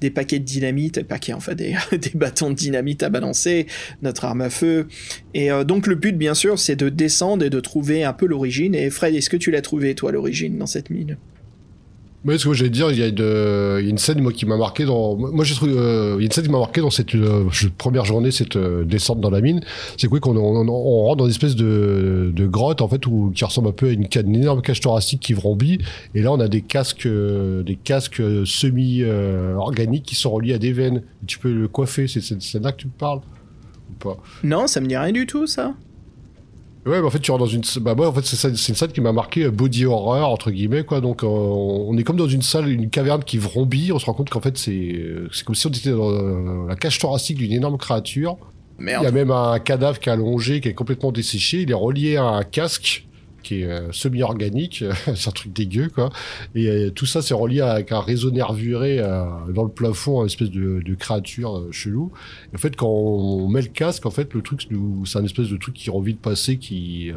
des 0.00 0.10
paquets 0.10 0.38
de 0.38 0.44
dynamite 0.44 0.96
des 0.96 1.04
paquets 1.04 1.32
enfin 1.32 1.54
des 1.54 1.76
bâtons 2.14 2.50
de 2.50 2.54
dynamite 2.54 3.02
à 3.02 3.08
balancer 3.08 3.66
notre 4.02 4.26
arme 4.26 4.42
à 4.42 4.50
feu. 4.50 4.88
Et 5.32 5.48
donc 5.64 5.86
le 5.86 5.94
but 5.94 6.16
bien 6.16 6.34
sûr 6.34 6.58
c'est 6.58 6.76
de 6.76 6.90
descendre 6.90 7.44
et 7.44 7.50
de 7.50 7.60
trouver 7.60 8.04
un 8.04 8.12
peu 8.12 8.26
l'origine. 8.26 8.74
Et 8.74 8.90
Fred 8.90 9.14
est-ce 9.14 9.30
que 9.30 9.36
tu 9.36 9.50
l'as 9.50 9.62
trouvé 9.62 9.94
toi 9.94 10.12
l'origine 10.12 10.58
dans 10.58 10.66
cette 10.66 10.90
mine? 10.90 11.16
Mais 12.24 12.38
ce 12.38 12.46
que 12.46 12.54
j'allais 12.54 12.70
dire, 12.70 12.90
il 12.92 12.98
y, 12.98 13.02
a 13.02 13.80
une, 13.80 13.98
scène 13.98 14.20
moi 14.20 14.32
qui 14.32 14.46
m'a 14.46 14.56
marqué 14.56 14.84
dans. 14.84 15.16
Moi 15.16 15.44
j'ai 15.44 15.56
trouvé, 15.56 15.72
euh, 15.76 16.18
une 16.18 16.30
scène 16.30 16.44
qui 16.44 16.50
m'a 16.50 16.60
marqué 16.60 16.80
dans 16.80 16.90
cette 16.90 17.16
euh, 17.16 17.48
première 17.78 18.04
journée, 18.04 18.30
cette 18.30 18.54
euh, 18.54 18.84
descente 18.84 19.20
dans 19.20 19.30
la 19.30 19.40
mine. 19.40 19.60
C'est 19.96 20.06
quoi 20.06 20.20
qu'on 20.20 20.36
on, 20.36 21.02
rentre 21.04 21.16
dans 21.16 21.24
une 21.24 21.32
espèce 21.32 21.56
de, 21.56 22.32
grotte 22.46 22.80
en 22.80 22.88
fait 22.88 23.06
où 23.06 23.32
qui 23.34 23.44
ressemble 23.44 23.68
un 23.68 23.72
peu 23.72 23.88
à 23.88 23.90
une, 23.90 24.06
énorme 24.14 24.62
cage 24.62 24.80
thoracique 24.80 25.20
qui 25.20 25.32
vrombit. 25.32 25.78
Et 26.14 26.22
là 26.22 26.30
on 26.32 26.38
a 26.38 26.46
des 26.46 26.62
casques, 26.62 27.08
des 27.08 27.78
casques 27.82 28.22
semi 28.44 29.02
organiques 29.04 30.04
qui 30.04 30.14
sont 30.14 30.30
reliés 30.30 30.54
à 30.54 30.58
des 30.58 30.72
veines. 30.72 31.02
tu 31.26 31.38
peux 31.38 31.52
le 31.52 31.66
coiffer. 31.66 32.06
C'est 32.06 32.62
là 32.62 32.70
que 32.70 32.78
tu 32.78 32.86
me 32.86 32.92
parles? 32.92 33.20
Ou 33.90 33.94
pas? 33.98 34.16
Non, 34.44 34.68
ça 34.68 34.80
me 34.80 34.86
dit 34.86 34.96
rien 34.96 35.12
du 35.12 35.26
tout 35.26 35.48
ça. 35.48 35.74
Ouais, 36.84 37.00
mais 37.00 37.06
en 37.06 37.10
fait, 37.10 37.20
tu 37.20 37.30
rentres 37.30 37.44
dans 37.44 37.50
une. 37.50 37.62
Bah, 37.80 37.94
moi, 37.94 38.08
en 38.08 38.12
fait, 38.12 38.24
c'est 38.24 38.48
une 38.48 38.74
salle 38.74 38.90
qui 38.90 39.00
m'a 39.00 39.12
marqué 39.12 39.44
euh, 39.44 39.50
body 39.50 39.84
horror, 39.86 40.28
entre 40.28 40.50
guillemets, 40.50 40.82
quoi. 40.82 41.00
Donc, 41.00 41.22
euh, 41.22 41.26
on 41.28 41.96
est 41.96 42.02
comme 42.02 42.16
dans 42.16 42.26
une 42.26 42.42
salle, 42.42 42.68
une 42.68 42.90
caverne 42.90 43.22
qui 43.22 43.38
vrombit. 43.38 43.92
On 43.92 44.00
se 44.00 44.06
rend 44.06 44.14
compte 44.14 44.30
qu'en 44.30 44.40
fait, 44.40 44.58
c'est 44.58 44.72
euh, 44.72 45.28
c'est 45.32 45.44
comme 45.44 45.54
si 45.54 45.66
on 45.66 45.70
était 45.70 45.90
dans 45.90 46.66
la 46.66 46.74
cage 46.74 46.98
thoracique 46.98 47.38
d'une 47.38 47.52
énorme 47.52 47.78
créature. 47.78 48.36
Merde. 48.78 49.02
Il 49.02 49.04
y 49.04 49.08
a 49.08 49.12
même 49.12 49.30
un 49.30 49.60
cadavre 49.60 50.00
qui 50.00 50.08
est 50.08 50.12
allongé, 50.12 50.60
qui 50.60 50.68
est 50.68 50.74
complètement 50.74 51.12
desséché. 51.12 51.60
Il 51.60 51.70
est 51.70 51.74
relié 51.74 52.16
à 52.16 52.24
un 52.24 52.42
casque 52.42 53.06
qui 53.42 53.62
est 53.62 53.66
euh, 53.66 53.92
semi-organique, 53.92 54.84
c'est 55.14 55.28
un 55.28 55.32
truc 55.32 55.52
dégueu 55.52 55.88
quoi. 55.88 56.10
Et 56.54 56.68
euh, 56.68 56.90
tout 56.90 57.06
ça 57.06 57.22
c'est 57.22 57.34
relié 57.34 57.60
avec 57.60 57.92
un 57.92 58.00
réseau 58.00 58.30
nervuré 58.30 58.98
euh, 58.98 59.24
dans 59.52 59.64
le 59.64 59.70
plafond, 59.70 60.20
une 60.20 60.26
espèce 60.26 60.50
de, 60.50 60.94
créature 60.94 61.68
chelou. 61.70 62.12
en 62.54 62.58
fait 62.58 62.76
quand 62.76 62.88
on 62.88 63.48
met 63.48 63.62
le 63.62 63.68
casque, 63.68 64.06
en 64.06 64.10
fait 64.10 64.32
le 64.34 64.42
truc 64.42 64.68
c'est 65.04 65.18
un 65.18 65.24
espèce 65.24 65.48
de 65.48 65.56
truc 65.56 65.74
qui 65.74 65.90
revit 65.90 66.14
de 66.14 66.18
passer, 66.18 66.58
qui 66.58 67.12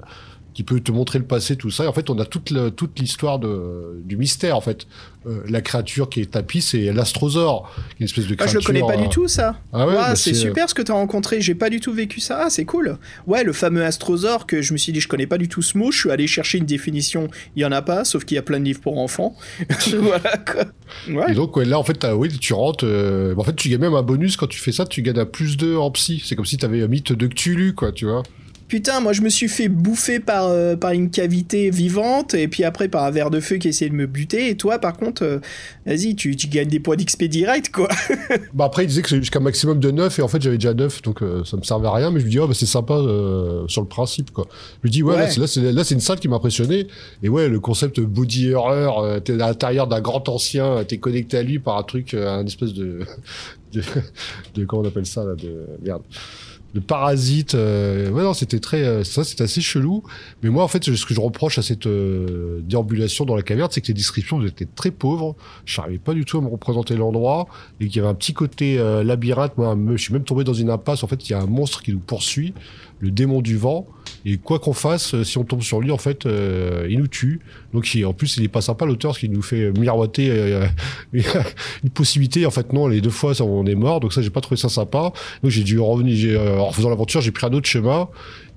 qui 0.55 0.63
peut 0.63 0.79
te 0.79 0.91
montrer 0.91 1.19
le 1.19 1.25
passé, 1.25 1.57
tout 1.57 1.69
ça. 1.69 1.83
Et 1.83 1.87
en 1.87 1.93
fait, 1.93 2.09
on 2.09 2.17
a 2.17 2.25
toute 2.25 2.53
toute 2.75 2.97
l'histoire 2.97 3.39
de 3.39 4.01
du 4.05 4.15
mystère. 4.15 4.55
En 4.55 4.61
fait, 4.61 4.87
euh, 5.27 5.41
la 5.49 5.59
créature 5.59 6.09
qui 6.09 6.21
est 6.21 6.31
tapie, 6.31 6.61
c'est 6.61 6.93
l'astrosaure, 6.93 7.69
une 7.99 8.05
espèce 8.05 8.25
de 8.25 8.35
créature. 8.35 8.59
Ah, 8.59 8.61
je 8.61 8.67
le 8.73 8.79
connais 8.79 8.95
pas 8.95 9.01
du 9.01 9.09
tout 9.09 9.27
ça. 9.27 9.59
Ah 9.73 9.85
ouais, 9.85 9.93
bah, 9.93 10.15
c'est 10.15 10.33
super 10.33 10.69
ce 10.69 10.73
que 10.73 10.81
tu 10.81 10.93
as 10.93 10.95
rencontré. 10.95 11.41
J'ai 11.41 11.55
pas 11.55 11.69
du 11.69 11.81
tout 11.81 11.91
vécu 11.91 12.21
ça. 12.21 12.43
Ah, 12.45 12.49
c'est 12.49 12.63
cool. 12.63 12.97
Ouais, 13.27 13.43
le 13.43 13.51
fameux 13.51 13.83
astrosaure 13.83 14.47
que 14.47 14.61
je 14.61 14.71
me 14.71 14.77
suis 14.77 14.93
dit, 14.93 15.01
je 15.01 15.09
connais 15.09 15.27
pas 15.27 15.37
du 15.37 15.49
tout 15.49 15.61
ce 15.61 15.77
mot. 15.77 15.91
Je 15.91 15.99
suis 15.99 16.11
allé 16.11 16.25
chercher 16.25 16.57
une 16.57 16.65
définition. 16.65 17.27
Il 17.57 17.61
y 17.61 17.65
en 17.65 17.73
a 17.73 17.81
pas, 17.81 18.05
sauf 18.05 18.23
qu'il 18.23 18.35
y 18.35 18.37
a 18.37 18.41
plein 18.41 18.59
de 18.61 18.65
livres 18.65 18.79
pour 18.79 18.97
enfants. 18.97 19.35
voilà 19.99 20.37
quoi. 20.37 20.63
Ouais. 21.09 21.31
Et 21.31 21.35
donc 21.35 21.57
là, 21.57 21.77
en 21.77 21.83
fait, 21.83 22.07
oui, 22.15 22.29
tu 22.29 22.53
rentres. 22.53 22.85
Euh, 22.87 23.35
en 23.35 23.43
fait, 23.43 23.55
tu 23.57 23.67
gagnes 23.67 23.81
même 23.81 23.95
un 23.95 24.03
bonus 24.03 24.37
quand 24.37 24.47
tu 24.47 24.59
fais 24.59 24.71
ça. 24.71 24.85
Tu 24.85 25.01
gagnes 25.01 25.19
un 25.19 25.25
plus 25.25 25.57
2 25.57 25.75
en 25.75 25.91
psy. 25.91 26.23
C'est 26.23 26.37
comme 26.37 26.45
si 26.45 26.55
tu 26.55 26.65
avais 26.65 26.81
un 26.81 26.87
mythe 26.87 27.11
de 27.11 27.27
Cthulhu, 27.27 27.73
quoi, 27.73 27.91
tu 27.91 28.05
vois. 28.05 28.23
Putain, 28.67 28.99
moi 28.99 29.13
je 29.13 29.21
me 29.21 29.29
suis 29.29 29.47
fait 29.47 29.69
bouffer 29.69 30.19
par, 30.19 30.47
euh, 30.47 30.75
par 30.75 30.91
une 30.91 31.11
cavité 31.11 31.69
vivante 31.69 32.33
et 32.33 32.47
puis 32.47 32.63
après 32.63 32.87
par 32.87 33.03
un 33.03 33.11
verre 33.11 33.29
de 33.29 33.39
feu 33.39 33.57
qui 33.57 33.67
essayait 33.67 33.91
de 33.91 33.95
me 33.95 34.07
buter. 34.07 34.49
Et 34.49 34.57
toi, 34.57 34.79
par 34.79 34.97
contre, 34.97 35.23
euh, 35.23 35.39
vas-y, 35.85 36.15
tu, 36.15 36.35
tu, 36.35 36.47
gagnes 36.47 36.69
des 36.69 36.79
points 36.79 36.95
d'XP 36.95 37.25
direct, 37.25 37.71
quoi. 37.71 37.89
bah 38.53 38.65
après, 38.65 38.83
il 38.83 38.87
disait 38.87 39.03
que 39.03 39.09
c'est 39.09 39.17
jusqu'à 39.17 39.39
maximum 39.39 39.79
de 39.79 39.91
9 39.91 40.17
et 40.17 40.21
en 40.23 40.27
fait 40.27 40.41
j'avais 40.41 40.57
déjà 40.57 40.73
9 40.73 41.03
donc 41.03 41.21
euh, 41.21 41.43
ça 41.43 41.57
me 41.57 41.61
servait 41.61 41.87
à 41.87 41.91
rien. 41.91 42.09
Mais 42.09 42.19
je 42.19 42.25
me 42.25 42.29
dis, 42.31 42.39
oh, 42.39 42.47
bah, 42.47 42.55
c'est 42.55 42.65
sympa 42.65 42.95
sur 43.67 43.81
le 43.81 43.87
principe, 43.87 44.31
quoi. 44.31 44.47
Je 44.83 44.87
me 44.87 44.91
dis, 44.91 45.03
ouais, 45.03 45.15
ouais. 45.15 45.71
là 45.71 45.83
c'est 45.83 45.93
une 45.93 46.01
salle 46.01 46.19
qui 46.19 46.27
m'a 46.27 46.37
impressionné. 46.37 46.87
Et 47.21 47.29
ouais, 47.29 47.47
le 47.47 47.59
concept 47.59 47.99
body 47.99 48.53
horror, 48.53 49.21
t'es 49.23 49.33
à 49.33 49.47
l'intérieur 49.47 49.87
d'un 49.87 50.01
grand 50.01 50.27
ancien, 50.27 50.83
t'es 50.85 50.97
connecté 50.97 51.37
à 51.37 51.43
lui 51.43 51.59
par 51.59 51.77
un 51.77 51.83
truc, 51.83 52.15
un 52.15 52.45
espèce 52.45 52.73
de. 52.73 53.01
de, 53.73 53.81
de 54.55 54.63
comment 54.65 54.83
on 54.83 54.87
appelle 54.87 55.05
ça, 55.05 55.23
là, 55.23 55.35
de. 55.35 55.65
Merde 55.83 56.01
de 56.75 56.81
parasites. 56.81 57.55
Euh, 57.55 58.11
non, 58.11 58.33
c'était 58.33 58.59
très, 58.59 58.83
euh, 58.83 59.03
ça, 59.05 59.23
c'est 59.23 59.39
assez 59.39 59.61
chelou. 59.61 60.03
Mais 60.43 60.49
moi, 60.49 60.61
en 60.61 60.67
fait, 60.67 60.83
ce 60.83 61.05
que 61.05 61.13
je 61.13 61.21
reproche 61.21 61.57
à 61.57 61.61
cette 61.61 61.87
euh, 61.87 62.59
déambulation 62.63 63.23
dans 63.23 63.35
la 63.35 63.43
caverne, 63.43 63.69
c'est 63.71 63.79
que 63.79 63.87
les 63.87 63.93
descriptions 63.93 64.45
étaient 64.45 64.67
très 64.67 64.91
pauvres. 64.91 65.35
Je 65.63 65.79
n'arrivais 65.79 65.99
pas 65.99 66.13
du 66.13 66.25
tout 66.25 66.37
à 66.37 66.41
me 66.41 66.49
représenter 66.49 66.95
l'endroit 66.97 67.47
et 67.79 67.87
qu'il 67.87 67.95
y 67.95 67.99
avait 67.99 68.09
un 68.09 68.13
petit 68.13 68.33
côté 68.33 68.77
labyrinthe. 69.03 69.57
Moi, 69.57 69.75
je 69.95 70.01
suis 70.01 70.13
même 70.13 70.25
tombé 70.25 70.43
dans 70.43 70.53
une 70.53 70.69
impasse. 70.69 71.03
En 71.03 71.07
fait, 71.07 71.29
il 71.29 71.31
y 71.31 71.35
a 71.35 71.39
un 71.39 71.47
monstre 71.47 71.81
qui 71.81 71.93
nous 71.93 71.99
poursuit, 71.99 72.53
le 72.99 73.09
démon 73.09 73.41
du 73.41 73.55
vent. 73.55 73.87
Et 74.25 74.37
quoi 74.37 74.59
qu'on 74.59 74.73
fasse, 74.73 75.21
si 75.23 75.37
on 75.37 75.43
tombe 75.43 75.61
sur 75.61 75.79
lui, 75.79 75.91
en 75.91 75.97
fait, 75.97 76.25
il 76.25 76.97
nous 76.97 77.07
tue. 77.07 77.41
Donc, 77.73 77.87
en 78.03 78.13
plus, 78.13 78.37
il 78.37 78.43
est 78.43 78.47
pas 78.47 78.61
sympa 78.61 78.85
l'auteur, 78.85 79.11
parce 79.11 79.19
qu'il 79.19 79.31
nous 79.31 79.43
fait 79.43 79.71
miroiter 79.71 80.31
une 81.13 81.89
possibilité. 81.93 82.45
En 82.45 82.51
fait, 82.51 82.73
non, 82.73 82.87
les 82.87 83.01
deux 83.01 83.11
fois, 83.11 83.39
on 83.41 83.65
est 83.67 83.75
mort. 83.75 83.99
Donc 83.99 84.13
ça, 84.13 84.23
j'ai 84.23 84.31
pas 84.31 84.41
trouvé 84.41 84.59
ça 84.59 84.69
sympa. 84.69 85.13
Donc 85.43 85.51
j'ai 85.51 85.63
dû 85.63 85.79
revenir 85.79 86.41
en 86.59 86.71
faisant 86.71 86.89
l'aventure, 86.89 87.21
j'ai 87.21 87.31
pris 87.31 87.45
un 87.45 87.53
autre 87.53 87.67
chemin. 87.67 88.09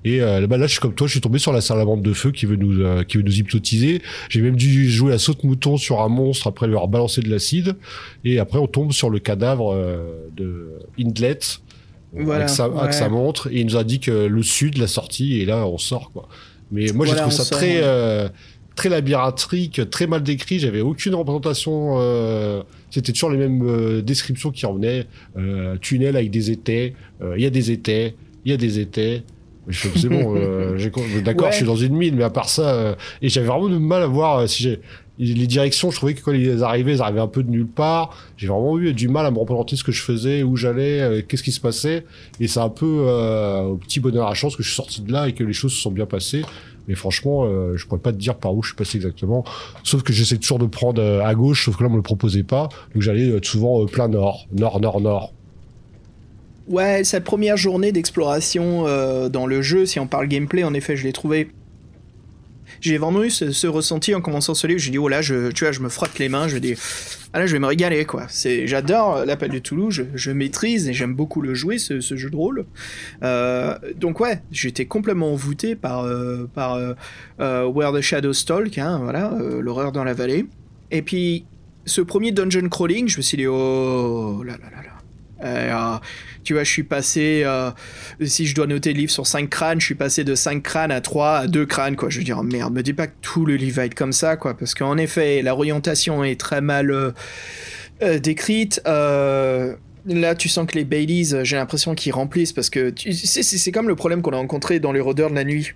Et 0.05 0.21
euh, 0.21 0.47
bah 0.47 0.57
là, 0.57 0.65
je 0.65 0.71
suis 0.71 0.79
comme 0.79 0.93
toi, 0.93 1.07
je 1.07 1.11
suis 1.11 1.21
tombé 1.21 1.39
sur 1.39 1.51
la 1.51 1.61
salamandre 1.61 2.01
de 2.01 2.13
feu 2.13 2.31
qui 2.31 2.45
veut 2.45 2.55
nous, 2.55 2.81
euh, 2.81 3.03
qui 3.03 3.17
veut 3.17 3.23
nous 3.23 3.37
hypnotiser. 3.37 4.01
J'ai 4.29 4.41
même 4.41 4.55
dû 4.55 4.89
jouer 4.89 5.11
la 5.11 5.19
saute 5.19 5.43
mouton 5.43 5.77
sur 5.77 6.01
un 6.01 6.07
monstre 6.07 6.47
après 6.47 6.67
lui 6.67 6.75
avoir 6.75 6.87
balancé 6.87 7.21
de 7.21 7.29
l'acide. 7.29 7.75
Et 8.23 8.39
après, 8.39 8.59
on 8.59 8.67
tombe 8.67 8.93
sur 8.93 9.09
le 9.09 9.19
cadavre 9.19 9.73
euh, 9.73 10.29
de 10.35 10.79
Indlet. 10.99 11.39
Voilà, 12.13 12.45
avec, 12.45 12.93
sa, 12.93 13.09
montre 13.09 13.49
et 13.51 13.59
il 13.59 13.67
nous 13.67 13.77
a 13.77 13.83
dit 13.83 13.99
que 13.99 14.11
le 14.11 14.41
sud, 14.41 14.77
la 14.77 14.87
sortie, 14.87 15.41
et 15.41 15.45
là 15.45 15.67
on 15.67 15.77
sort 15.77 16.11
quoi. 16.11 16.27
Mais 16.71 16.91
moi 16.91 17.05
j'ai 17.05 17.15
trouvé 17.15 17.31
ça 17.31 17.45
très 17.45 17.83
très 18.75 18.89
labyrinthique, 18.89 19.89
très 19.91 20.07
mal 20.07 20.23
décrit. 20.23 20.59
J'avais 20.59 20.81
aucune 20.81 21.13
représentation. 21.13 21.99
C'était 22.89 23.11
toujours 23.11 23.29
les 23.29 23.37
mêmes 23.37 24.01
descriptions 24.01 24.49
qui 24.49 24.65
revenaient. 24.65 25.05
tunnel 25.81 26.15
avec 26.15 26.31
des 26.31 26.49
étais. 26.49 26.95
Il 27.21 27.41
y 27.41 27.45
a 27.45 27.51
des 27.51 27.69
étais. 27.71 28.15
Il 28.45 28.51
y 28.51 28.53
a 28.55 28.57
des 28.57 28.79
étais 28.79 29.23
c'est 29.71 30.09
bon, 30.09 30.35
euh, 30.35 30.77
d'accord, 31.23 31.51
je 31.51 31.57
suis 31.57 31.65
dans 31.65 31.75
une 31.75 31.95
mine, 31.95 32.15
mais 32.15 32.23
à 32.23 32.29
part 32.29 32.49
ça, 32.49 32.73
euh, 32.73 32.95
et 33.21 33.29
j'avais 33.29 33.47
vraiment 33.47 33.69
de 33.69 33.77
mal 33.77 34.03
à 34.03 34.07
voir 34.07 34.39
euh, 34.39 34.47
si 34.47 34.63
j'ai 34.63 34.79
les 35.19 35.47
directions. 35.47 35.91
Je 35.91 35.97
trouvais 35.97 36.13
que 36.13 36.21
quand 36.21 36.31
ils 36.31 36.63
arrivaient, 36.63 36.93
ils 36.93 37.01
arrivaient 37.01 37.19
un 37.19 37.27
peu 37.27 37.43
de 37.43 37.49
nulle 37.49 37.67
part. 37.67 38.17
J'ai 38.37 38.47
vraiment 38.47 38.79
eu 38.79 38.93
du 38.93 39.07
mal 39.07 39.25
à 39.25 39.31
me 39.31 39.37
représenter 39.37 39.75
ce 39.75 39.83
que 39.83 39.91
je 39.91 40.01
faisais, 40.01 40.43
où 40.43 40.55
j'allais, 40.55 41.25
qu'est-ce 41.27 41.43
qui 41.43 41.51
se 41.51 41.59
passait, 41.59 42.05
et 42.39 42.47
c'est 42.47 42.59
un 42.59 42.69
peu 42.69 43.07
au 43.65 43.75
petit 43.75 43.99
bonheur 43.99 44.27
à 44.27 44.33
chance 44.33 44.55
que 44.55 44.63
je 44.63 44.69
suis 44.69 44.75
sorti 44.75 45.01
de 45.01 45.11
là 45.11 45.27
et 45.27 45.33
que 45.33 45.43
les 45.43 45.53
choses 45.53 45.73
se 45.73 45.81
sont 45.81 45.91
bien 45.91 46.05
passées. 46.05 46.43
Mais 46.87 46.95
franchement, 46.95 47.45
je 47.75 47.85
pourrais 47.85 48.01
pas 48.01 48.11
te 48.11 48.17
dire 48.17 48.35
par 48.35 48.55
où 48.55 48.63
je 48.63 48.69
suis 48.69 48.75
passé 48.75 48.97
exactement. 48.97 49.43
Sauf 49.83 50.03
que 50.03 50.13
j'essaie 50.13 50.37
toujours 50.37 50.59
de 50.59 50.65
prendre 50.65 51.01
à 51.23 51.35
gauche, 51.35 51.65
sauf 51.65 51.77
que 51.77 51.83
là 51.83 51.89
on 51.89 51.91
me 51.91 51.97
le 51.97 52.01
proposait 52.01 52.43
pas, 52.43 52.69
donc 52.93 53.03
j'allais 53.03 53.31
souvent 53.43 53.85
plein 53.85 54.07
nord, 54.07 54.47
nord, 54.51 54.79
nord, 54.79 55.01
nord. 55.01 55.33
Ouais, 56.69 57.03
cette 57.03 57.23
première 57.23 57.57
journée 57.57 57.91
d'exploration 57.91 58.85
euh, 58.85 59.27
dans 59.27 59.47
le 59.47 59.63
jeu, 59.63 59.87
si 59.87 59.99
on 59.99 60.05
parle 60.05 60.27
gameplay, 60.27 60.63
en 60.63 60.75
effet, 60.75 60.95
je 60.95 61.03
l'ai 61.03 61.13
trouvé. 61.13 61.49
J'ai 62.81 62.97
vraiment 62.97 63.23
eu 63.23 63.29
ce, 63.29 63.67
ressenti 63.67 64.15
en 64.15 64.21
commençant 64.21 64.53
ce 64.53 64.67
livre. 64.67 64.79
J'ai 64.79 64.91
dit, 64.91 64.97
oh 64.97 65.07
là, 65.07 65.21
je, 65.21 65.51
tu 65.51 65.63
vois, 65.63 65.71
je 65.71 65.79
me 65.79 65.89
frotte 65.89 66.17
les 66.19 66.29
mains, 66.29 66.47
je 66.47 66.57
dis, 66.57 66.75
ah 67.33 67.39
là, 67.39 67.45
je 67.47 67.53
vais 67.53 67.59
me 67.59 67.67
régaler, 67.67 68.05
quoi. 68.05 68.25
C'est, 68.29 68.67
j'adore 68.67 69.25
l'appel 69.25 69.51
de 69.51 69.59
Toulouse, 69.59 70.05
je, 70.13 70.31
maîtrise 70.31 70.87
et 70.87 70.93
j'aime 70.93 71.13
beaucoup 71.13 71.41
le 71.41 71.53
jouer, 71.53 71.77
ce, 71.77 71.99
jeu 71.99 72.29
de 72.29 72.35
rôle. 72.35 72.65
Euh, 73.23 73.77
donc, 73.95 74.19
ouais, 74.19 74.41
j'étais 74.51 74.85
complètement 74.85 75.33
envoûté 75.33 75.75
par, 75.75 76.03
euh, 76.05 76.49
par 76.53 76.77
Where 77.39 77.93
the 77.93 78.01
Shadows 78.01 78.33
Stalk, 78.33 78.77
hein, 78.77 78.99
voilà, 79.03 79.37
l'horreur 79.59 79.91
dans 79.91 80.03
la 80.03 80.13
vallée. 80.13 80.45
Et 80.91 81.01
puis, 81.01 81.45
ce 81.85 82.01
premier 82.01 82.31
dungeon 82.31 82.69
crawling, 82.69 83.07
je 83.07 83.17
me 83.17 83.21
suis 83.21 83.37
dit, 83.37 83.47
oh 83.47 84.43
là 84.45 84.53
là 84.53 84.69
là 84.69 84.83
là 84.83 84.98
tu 86.43 86.53
vois, 86.53 86.63
je 86.63 86.71
suis 86.71 86.83
passé, 86.83 87.45
si 88.21 88.45
je 88.45 88.55
dois 88.55 88.67
noter 88.67 88.93
le 88.93 88.99
livre 88.99 89.11
sur 89.11 89.27
5 89.27 89.49
crânes, 89.49 89.79
je 89.79 89.85
suis 89.85 89.95
passé 89.95 90.23
de 90.23 90.35
5 90.35 90.61
crânes 90.61 90.91
à 90.91 91.01
3 91.01 91.37
à 91.37 91.47
2 91.47 91.65
crânes, 91.65 91.95
quoi. 91.95 92.09
Je 92.09 92.17
veux 92.17 92.23
dire, 92.23 92.43
merde, 92.43 92.73
me 92.73 92.83
dis 92.83 92.93
pas 92.93 93.07
que 93.07 93.15
tout 93.21 93.45
le 93.45 93.55
livre 93.55 93.77
va 93.77 93.85
être 93.85 93.95
comme 93.95 94.13
ça, 94.13 94.37
quoi. 94.37 94.57
Parce 94.57 94.73
qu'en 94.73 94.97
effet, 94.97 95.41
l'orientation 95.41 96.23
est 96.23 96.39
très 96.39 96.61
mal 96.61 97.13
décrite. 98.21 98.81
Là, 98.85 100.33
tu 100.33 100.47
sens 100.49 100.65
que 100.65 100.75
les 100.75 100.85
Baileys, 100.85 101.43
j'ai 101.43 101.57
l'impression 101.57 101.93
qu'ils 101.93 102.13
remplissent 102.13 102.53
parce 102.53 102.69
que 102.69 102.93
c'est 102.95 103.71
comme 103.71 103.87
le 103.87 103.95
problème 103.95 104.21
qu'on 104.21 104.31
a 104.31 104.37
rencontré 104.37 104.79
dans 104.79 104.91
les 104.91 105.01
rôdeurs 105.01 105.29
de 105.29 105.35
la 105.35 105.43
nuit. 105.43 105.73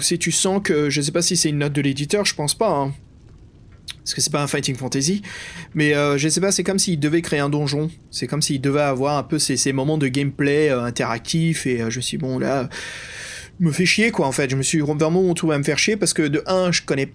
Si 0.00 0.18
tu 0.18 0.32
sens 0.32 0.60
que, 0.62 0.90
je 0.90 1.00
sais 1.00 1.12
pas 1.12 1.22
si 1.22 1.36
c'est 1.36 1.50
une 1.50 1.58
note 1.58 1.72
de 1.72 1.80
l'éditeur, 1.80 2.24
je 2.24 2.34
pense 2.34 2.52
pas, 2.54 2.68
hein. 2.68 2.92
Parce 4.04 4.14
que 4.14 4.20
c'est 4.20 4.32
pas 4.32 4.42
un 4.42 4.46
fighting 4.46 4.76
fantasy, 4.76 5.22
mais 5.74 5.94
euh, 5.94 6.18
je 6.18 6.28
sais 6.28 6.40
pas, 6.40 6.52
c'est 6.52 6.62
comme 6.62 6.78
s'il 6.78 7.00
devait 7.00 7.22
créer 7.22 7.40
un 7.40 7.48
donjon, 7.48 7.90
c'est 8.10 8.26
comme 8.26 8.42
s'il 8.42 8.60
devait 8.60 8.82
avoir 8.82 9.16
un 9.16 9.22
peu 9.22 9.38
ces, 9.38 9.72
moments 9.72 9.96
de 9.96 10.08
gameplay 10.08 10.68
euh, 10.70 10.82
interactif, 10.82 11.66
et 11.66 11.80
euh, 11.80 11.90
je 11.90 12.00
suis 12.00 12.18
bon 12.18 12.38
là, 12.38 12.68
me 13.60 13.72
fait 13.72 13.86
chier 13.86 14.10
quoi 14.10 14.26
en 14.26 14.32
fait, 14.32 14.50
je 14.50 14.56
me 14.56 14.62
suis 14.62 14.80
vraiment 14.80 15.22
retrouvé 15.22 15.54
à 15.54 15.58
me 15.58 15.64
faire 15.64 15.78
chier 15.78 15.96
parce 15.96 16.12
que 16.12 16.22
de 16.22 16.42
un, 16.46 16.70
je 16.70 16.82
connais, 16.82 17.12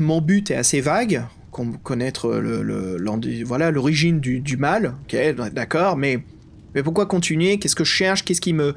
mon 0.00 0.20
but 0.20 0.50
est 0.50 0.56
assez 0.56 0.80
vague, 0.80 1.22
connaître 1.84 2.34
le, 2.34 2.96
voilà 3.44 3.70
l'origine 3.70 4.18
du, 4.18 4.56
mal, 4.56 4.96
ok, 5.04 5.16
d'accord, 5.52 5.96
mais 5.96 6.20
mais 6.74 6.82
pourquoi 6.82 7.06
continuer? 7.06 7.58
Qu'est-ce 7.58 7.76
que 7.76 7.84
je 7.84 7.92
cherche? 7.92 8.24
Qu'est-ce 8.24 8.40
qui 8.40 8.52
me 8.52 8.74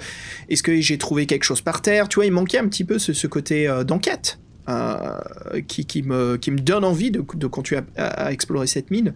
Est-ce 0.50 0.64
que 0.64 0.80
j'ai 0.80 0.98
trouvé 0.98 1.26
quelque 1.26 1.44
chose 1.44 1.62
par 1.62 1.82
terre? 1.82 2.08
Tu 2.08 2.16
vois, 2.16 2.26
il 2.26 2.32
manquait 2.32 2.60
un 2.60 2.68
petit 2.68 2.84
peu 2.84 3.00
ce, 3.00 3.28
côté 3.28 3.68
euh, 3.68 3.84
d'enquête. 3.84 4.40
Euh, 4.70 5.20
qui, 5.68 6.04
me, 6.04 6.38
donne 6.38 6.84
envie 6.84 7.10
de, 7.12 7.22
continuer 7.48 7.82
à, 7.98 8.32
explorer 8.32 8.68
cette 8.68 8.92
mine. 8.92 9.14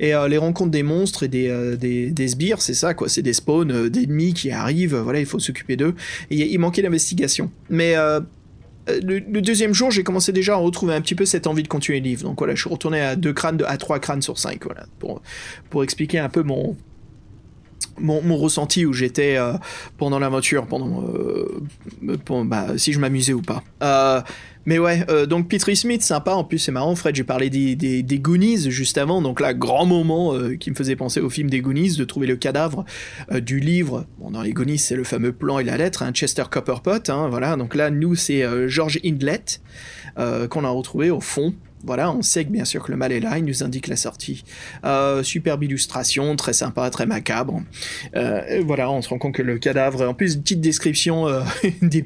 Et 0.00 0.14
euh, 0.14 0.28
les 0.28 0.38
rencontres 0.38 0.70
des 0.70 0.82
monstres 0.82 1.24
et 1.24 1.28
des, 1.28 2.10
des, 2.10 2.28
sbires, 2.28 2.62
c'est 2.62 2.74
ça, 2.74 2.94
quoi. 2.94 3.08
C'est 3.08 3.22
des 3.22 3.34
spawns 3.34 3.88
d'ennemis 3.88 4.32
qui 4.32 4.50
arrivent, 4.50 4.96
voilà, 4.96 5.20
il 5.20 5.26
faut 5.26 5.38
s'occuper 5.38 5.76
d'eux. 5.76 5.94
Il 6.30 6.58
manquait 6.58 6.82
d'investigation. 6.82 7.50
Mais 7.68 7.94
le, 8.86 9.40
deuxième 9.40 9.74
jour, 9.74 9.90
j'ai 9.90 10.02
commencé 10.02 10.32
déjà 10.32 10.54
à 10.54 10.56
retrouver 10.56 10.94
un 10.94 11.00
petit 11.00 11.14
peu 11.14 11.24
cette 11.24 11.46
envie 11.46 11.62
de 11.62 11.68
continuer 11.68 12.00
le 12.00 12.04
livre. 12.04 12.22
Donc 12.24 12.38
voilà, 12.38 12.54
je 12.54 12.60
suis 12.60 12.70
retourné 12.70 13.00
à 13.00 13.16
deux 13.16 13.32
crânes, 13.32 13.62
à 13.66 13.76
trois 13.76 13.98
crânes 13.98 14.22
sur 14.22 14.38
cinq, 14.38 14.64
voilà, 14.64 14.86
pour, 15.70 15.84
expliquer 15.84 16.18
un 16.18 16.28
peu 16.28 16.42
mon, 16.42 16.76
ressenti 18.36 18.84
où 18.84 18.92
j'étais 18.92 19.36
euh, 19.36 19.54
pendant 19.98 20.18
l'aventure, 20.18 20.66
pendant, 20.66 21.02
euh, 21.02 22.44
bah, 22.44 22.76
si 22.76 22.92
je 22.92 22.98
m'amusais 22.98 23.32
ou 23.32 23.42
pas. 23.42 23.62
Euh, 23.82 24.20
mais 24.66 24.78
ouais, 24.78 25.04
donc 25.26 25.48
Petri 25.48 25.76
Smith, 25.76 26.02
sympa, 26.02 26.32
en 26.32 26.44
plus 26.44 26.58
c'est 26.58 26.72
marrant, 26.72 26.94
Fred, 26.94 27.14
j'ai 27.14 27.24
parlé 27.24 27.50
des, 27.50 27.74
des, 27.76 28.18
Goonies 28.18 28.70
juste 28.70 28.98
avant, 28.98 29.20
donc 29.22 29.40
là, 29.40 29.54
grand 29.54 29.86
moment 29.86 30.34
qui 30.58 30.70
me 30.70 30.74
faisait 30.74 30.96
penser 30.96 31.20
au 31.20 31.30
film 31.30 31.50
des 31.50 31.60
Goonies, 31.60 31.96
de 31.96 32.04
trouver 32.04 32.26
le 32.26 32.36
cadavre 32.36 32.84
du 33.30 33.60
livre, 33.60 34.06
bon 34.18 34.30
dans 34.30 34.42
les 34.42 34.52
Goonies 34.52 34.78
c'est 34.78 34.96
le 34.96 35.04
fameux 35.04 35.32
plan 35.32 35.58
et 35.58 35.64
la 35.64 35.76
lettre, 35.76 36.02
hein, 36.02 36.12
Chester 36.12 36.44
Copperpot, 36.50 37.10
hein, 37.10 37.28
voilà, 37.28 37.56
donc 37.56 37.74
là 37.74 37.90
nous 37.90 38.14
c'est 38.14 38.44
George 38.68 39.00
Hindlet 39.04 39.44
qu'on 40.16 40.64
a 40.64 40.70
retrouvé 40.70 41.10
au 41.10 41.20
fond 41.20 41.54
voilà, 41.84 42.10
on 42.10 42.22
sait 42.22 42.44
que 42.44 42.50
bien 42.50 42.64
sûr 42.64 42.82
que 42.82 42.90
le 42.90 42.96
mal 42.96 43.12
est 43.12 43.20
là, 43.20 43.38
il 43.38 43.44
nous 43.44 43.62
indique 43.62 43.88
la 43.88 43.96
sortie. 43.96 44.44
Euh, 44.84 45.22
superbe 45.22 45.64
illustration, 45.64 46.34
très 46.36 46.52
sympa, 46.52 46.88
très 46.90 47.06
macabre. 47.06 47.62
Euh, 48.16 48.62
voilà, 48.64 48.90
on 48.90 49.02
se 49.02 49.08
rend 49.08 49.18
compte 49.18 49.34
que 49.34 49.42
le 49.42 49.58
cadavre, 49.58 50.06
en 50.08 50.14
plus 50.14 50.34
une 50.34 50.42
petite 50.42 50.60
description 50.60 51.28
euh, 51.28 51.42
des 51.82 52.02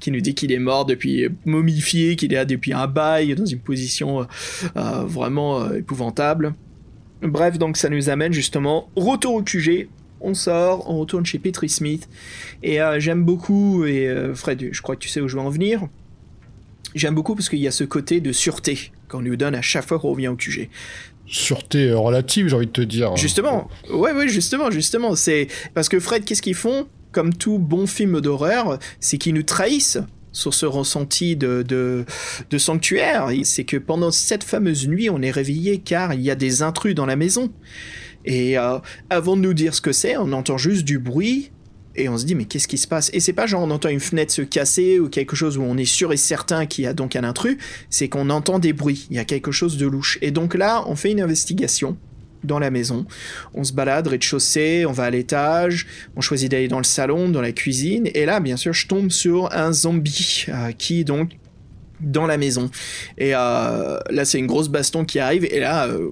qui, 0.00 0.10
nous 0.10 0.20
dit 0.20 0.34
qu'il 0.34 0.50
est 0.52 0.58
mort 0.58 0.86
depuis 0.86 1.28
momifié, 1.44 2.16
qu'il 2.16 2.32
est 2.32 2.36
là 2.36 2.44
depuis 2.44 2.72
un 2.72 2.86
bail, 2.86 3.34
dans 3.34 3.46
une 3.46 3.60
position 3.60 4.26
vraiment 4.74 5.72
épouvantable. 5.72 6.54
Bref, 7.22 7.58
donc 7.58 7.76
ça 7.76 7.88
nous 7.88 8.08
amène 8.10 8.32
justement 8.32 8.88
retour 8.96 9.34
au 9.34 9.42
QG, 9.42 9.88
on 10.20 10.34
sort, 10.34 10.88
on 10.90 10.98
retourne 10.98 11.26
chez 11.26 11.38
Petri 11.38 11.68
Smith. 11.68 12.08
Et 12.62 12.78
j'aime 12.98 13.24
beaucoup, 13.24 13.84
et 13.84 14.12
Fred, 14.34 14.68
je 14.72 14.82
crois 14.82 14.96
que 14.96 15.00
tu 15.00 15.08
sais 15.08 15.20
où 15.20 15.28
je 15.28 15.36
vais 15.36 15.42
en 15.42 15.50
venir. 15.50 15.88
J'aime 16.94 17.14
beaucoup 17.14 17.34
parce 17.34 17.48
qu'il 17.48 17.58
y 17.58 17.68
a 17.68 17.70
ce 17.70 17.84
côté 17.84 18.20
de 18.20 18.32
sûreté 18.32 18.92
qu'on 19.08 19.20
nous 19.20 19.36
donne 19.36 19.54
à 19.54 19.62
chaque 19.62 19.86
fois 19.86 19.98
qu'on 19.98 20.10
revient 20.10 20.28
au 20.28 20.36
QG. 20.36 20.68
Sûreté 21.26 21.90
euh, 21.90 21.98
relative, 21.98 22.48
j'ai 22.48 22.56
envie 22.56 22.66
de 22.66 22.72
te 22.72 22.80
dire. 22.80 23.14
Justement, 23.16 23.68
ouais, 23.90 24.12
ouais, 24.12 24.28
justement, 24.28 24.70
justement. 24.70 25.14
C'est 25.14 25.48
parce 25.74 25.88
que 25.88 26.00
Fred, 26.00 26.24
qu'est-ce 26.24 26.42
qu'ils 26.42 26.54
font? 26.54 26.86
Comme 27.12 27.34
tout 27.34 27.58
bon 27.58 27.86
film 27.86 28.20
d'horreur, 28.20 28.78
c'est 29.00 29.18
qu'ils 29.18 29.34
nous 29.34 29.42
trahissent 29.42 29.98
sur 30.32 30.54
ce 30.54 30.66
ressenti 30.66 31.36
de, 31.36 31.64
de, 31.66 32.58
sanctuaire. 32.58 33.28
C'est 33.44 33.64
que 33.64 33.76
pendant 33.76 34.10
cette 34.10 34.44
fameuse 34.44 34.86
nuit, 34.86 35.10
on 35.10 35.20
est 35.22 35.30
réveillé 35.30 35.78
car 35.78 36.14
il 36.14 36.20
y 36.20 36.30
a 36.30 36.34
des 36.34 36.62
intrus 36.62 36.94
dans 36.94 37.06
la 37.06 37.16
maison. 37.16 37.50
Et 38.24 38.58
euh, 38.58 38.78
avant 39.10 39.36
de 39.36 39.42
nous 39.42 39.54
dire 39.54 39.74
ce 39.74 39.80
que 39.80 39.92
c'est, 39.92 40.16
on 40.16 40.32
entend 40.32 40.58
juste 40.58 40.84
du 40.84 40.98
bruit 40.98 41.50
et 41.98 42.08
on 42.08 42.16
se 42.16 42.24
dit 42.24 42.34
mais 42.34 42.44
qu'est-ce 42.44 42.68
qui 42.68 42.78
se 42.78 42.88
passe? 42.88 43.10
Et 43.12 43.20
c'est 43.20 43.32
pas 43.32 43.46
genre 43.46 43.62
on 43.62 43.70
entend 43.70 43.88
une 43.88 44.00
fenêtre 44.00 44.32
se 44.32 44.42
casser 44.42 44.98
ou 44.98 45.08
quelque 45.08 45.36
chose 45.36 45.58
où 45.58 45.62
on 45.62 45.76
est 45.76 45.84
sûr 45.84 46.12
et 46.12 46.16
certain 46.16 46.66
qu'il 46.66 46.84
y 46.84 46.86
a 46.86 46.92
donc 46.92 47.16
un 47.16 47.24
intrus, 47.24 47.58
c'est 47.90 48.08
qu'on 48.08 48.30
entend 48.30 48.58
des 48.58 48.72
bruits, 48.72 49.06
il 49.10 49.16
y 49.16 49.18
a 49.18 49.24
quelque 49.24 49.52
chose 49.52 49.76
de 49.76 49.86
louche. 49.86 50.18
Et 50.22 50.30
donc 50.30 50.54
là, 50.54 50.84
on 50.86 50.96
fait 50.96 51.10
une 51.10 51.20
investigation 51.20 51.96
dans 52.44 52.58
la 52.58 52.70
maison. 52.70 53.06
On 53.54 53.64
se 53.64 53.72
balade 53.72 54.06
rez-de-chaussée, 54.06 54.86
on 54.86 54.92
va 54.92 55.04
à 55.04 55.10
l'étage, 55.10 55.86
on 56.16 56.20
choisit 56.20 56.50
d'aller 56.50 56.68
dans 56.68 56.78
le 56.78 56.84
salon, 56.84 57.28
dans 57.28 57.40
la 57.40 57.52
cuisine, 57.52 58.08
et 58.14 58.26
là, 58.26 58.40
bien 58.40 58.56
sûr, 58.56 58.72
je 58.72 58.86
tombe 58.86 59.10
sur 59.10 59.52
un 59.52 59.72
zombie 59.72 60.46
euh, 60.48 60.72
qui 60.72 61.04
donc 61.04 61.32
dans 62.00 62.26
la 62.26 62.36
maison. 62.36 62.70
Et 63.16 63.34
euh, 63.34 63.98
là, 64.10 64.24
c'est 64.24 64.38
une 64.38 64.46
grosse 64.46 64.68
baston 64.68 65.04
qui 65.04 65.18
arrive, 65.18 65.44
et 65.44 65.60
là, 65.60 65.88
euh, 65.88 66.10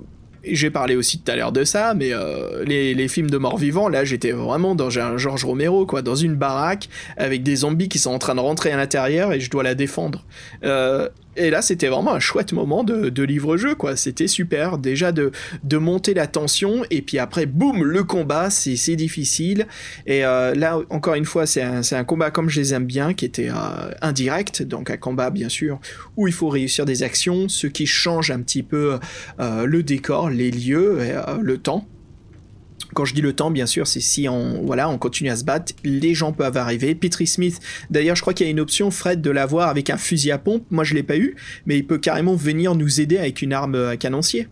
j'ai 0.49 0.71
parlé 0.71 0.97
aussi 0.97 1.19
tout 1.19 1.31
à 1.31 1.37
l'heure 1.37 1.53
de 1.53 1.65
ça, 1.65 1.95
mais 1.95 2.13
euh, 2.13 2.65
les, 2.65 3.09
films 3.09 3.31
de 3.31 3.39
mort 3.39 3.57
vivant, 3.57 3.89
là 3.89 4.05
j'étais 4.05 4.33
vraiment 4.33 4.75
dans 4.75 4.99
un 4.99 5.17
George 5.17 5.45
Romero, 5.45 5.87
quoi, 5.87 6.03
dans 6.03 6.15
une 6.15 6.35
baraque 6.35 6.89
avec 7.17 7.43
des 7.43 7.57
zombies 7.57 7.89
qui 7.89 7.99
sont 7.99 8.11
en 8.11 8.19
train 8.19 8.35
de 8.35 8.41
rentrer 8.41 8.73
à 8.73 8.77
l'intérieur 8.77 9.33
et 9.33 9.41
je 9.41 9.51
dois 9.51 9.63
la 9.63 9.75
défendre. 9.75 10.25
Euh, 10.65 11.09
et 11.37 11.51
là, 11.51 11.63
c'était 11.63 11.89
vraiment 11.89 12.13
un 12.15 12.21
chouette 12.21 12.53
moment 12.53 12.85
de, 12.85 13.23
livre-jeu, 13.23 13.75
quoi. 13.75 13.97
C'était 13.97 14.29
super. 14.29 14.79
Déjà 14.79 15.13
de, 15.13 15.31
monter 15.77 16.15
la 16.15 16.27
tension, 16.27 16.85
et 16.91 17.03
puis 17.03 17.19
après, 17.19 17.47
boum, 17.47 17.85
le 17.85 18.05
combat, 18.05 18.51
c'est 18.51 18.97
difficile. 18.97 19.67
Et 20.07 20.25
euh, 20.25 20.55
là, 20.55 20.79
encore 20.91 21.15
une 21.15 21.25
fois, 21.25 21.47
c'est 21.47 21.63
un, 21.63 21.81
un, 21.91 22.05
combat 22.05 22.31
comme 22.31 22.49
je 22.49 22.61
les 22.61 22.75
aime 22.75 22.87
bien, 22.87 23.15
qui 23.15 23.25
était 23.25 23.51
euh, 23.51 23.91
indirect, 24.01 24.63
donc 24.63 24.91
un 24.91 24.97
combat, 24.97 25.31
bien 25.31 25.49
sûr, 25.49 25.81
où 26.17 26.27
il 26.27 26.33
faut 26.33 26.49
réussir 26.49 26.85
des 26.85 27.03
actions, 27.03 27.49
ce 27.49 27.67
qui 27.67 27.87
change 27.87 28.31
un 28.31 28.41
petit 28.41 28.63
peu 28.63 28.99
euh, 29.41 29.67
le 29.67 29.83
décor, 29.83 30.31
les 30.31 30.51
lieux, 30.51 30.99
le 31.41 31.59
temps. 31.59 31.87
Quand 32.97 33.05
je 33.05 33.13
dis 33.13 33.21
le 33.21 33.35
temps, 33.35 33.51
bien 33.51 33.67
sûr, 33.67 33.87
c'est 33.87 34.01
si 34.01 34.27
on, 34.27 34.63
voilà, 34.65 34.89
on 34.89 34.97
continue 34.97 35.29
à 35.29 35.37
se 35.37 35.45
battre, 35.45 35.75
les 35.85 36.15
gens 36.15 36.33
peuvent 36.33 36.57
arriver. 36.57 36.95
Petri 36.95 37.27
Smith, 37.27 37.61
d'ailleurs, 37.91 38.17
je 38.17 38.23
crois 38.23 38.33
qu'il 38.33 38.47
y 38.47 38.49
a 38.49 38.51
une 38.51 38.59
option, 38.59 38.91
Fred, 38.91 39.21
de 39.21 39.31
l'avoir 39.31 39.69
avec 39.69 39.91
un 39.91 39.99
fusil 39.99 40.31
à 40.31 40.39
pompe. 40.39 40.65
Moi, 40.71 40.83
je 40.83 40.95
l'ai 40.95 41.03
pas 41.03 41.19
eu, 41.19 41.37
mais 41.67 41.77
il 41.77 41.87
peut 41.87 41.99
carrément 41.99 42.35
venir 42.35 42.75
nous 42.75 43.03
aider 43.03 43.19
avec 43.19 43.43
une 43.43 43.53
arme 43.53 43.75
à 43.75 43.99
canoncier. 43.99 44.49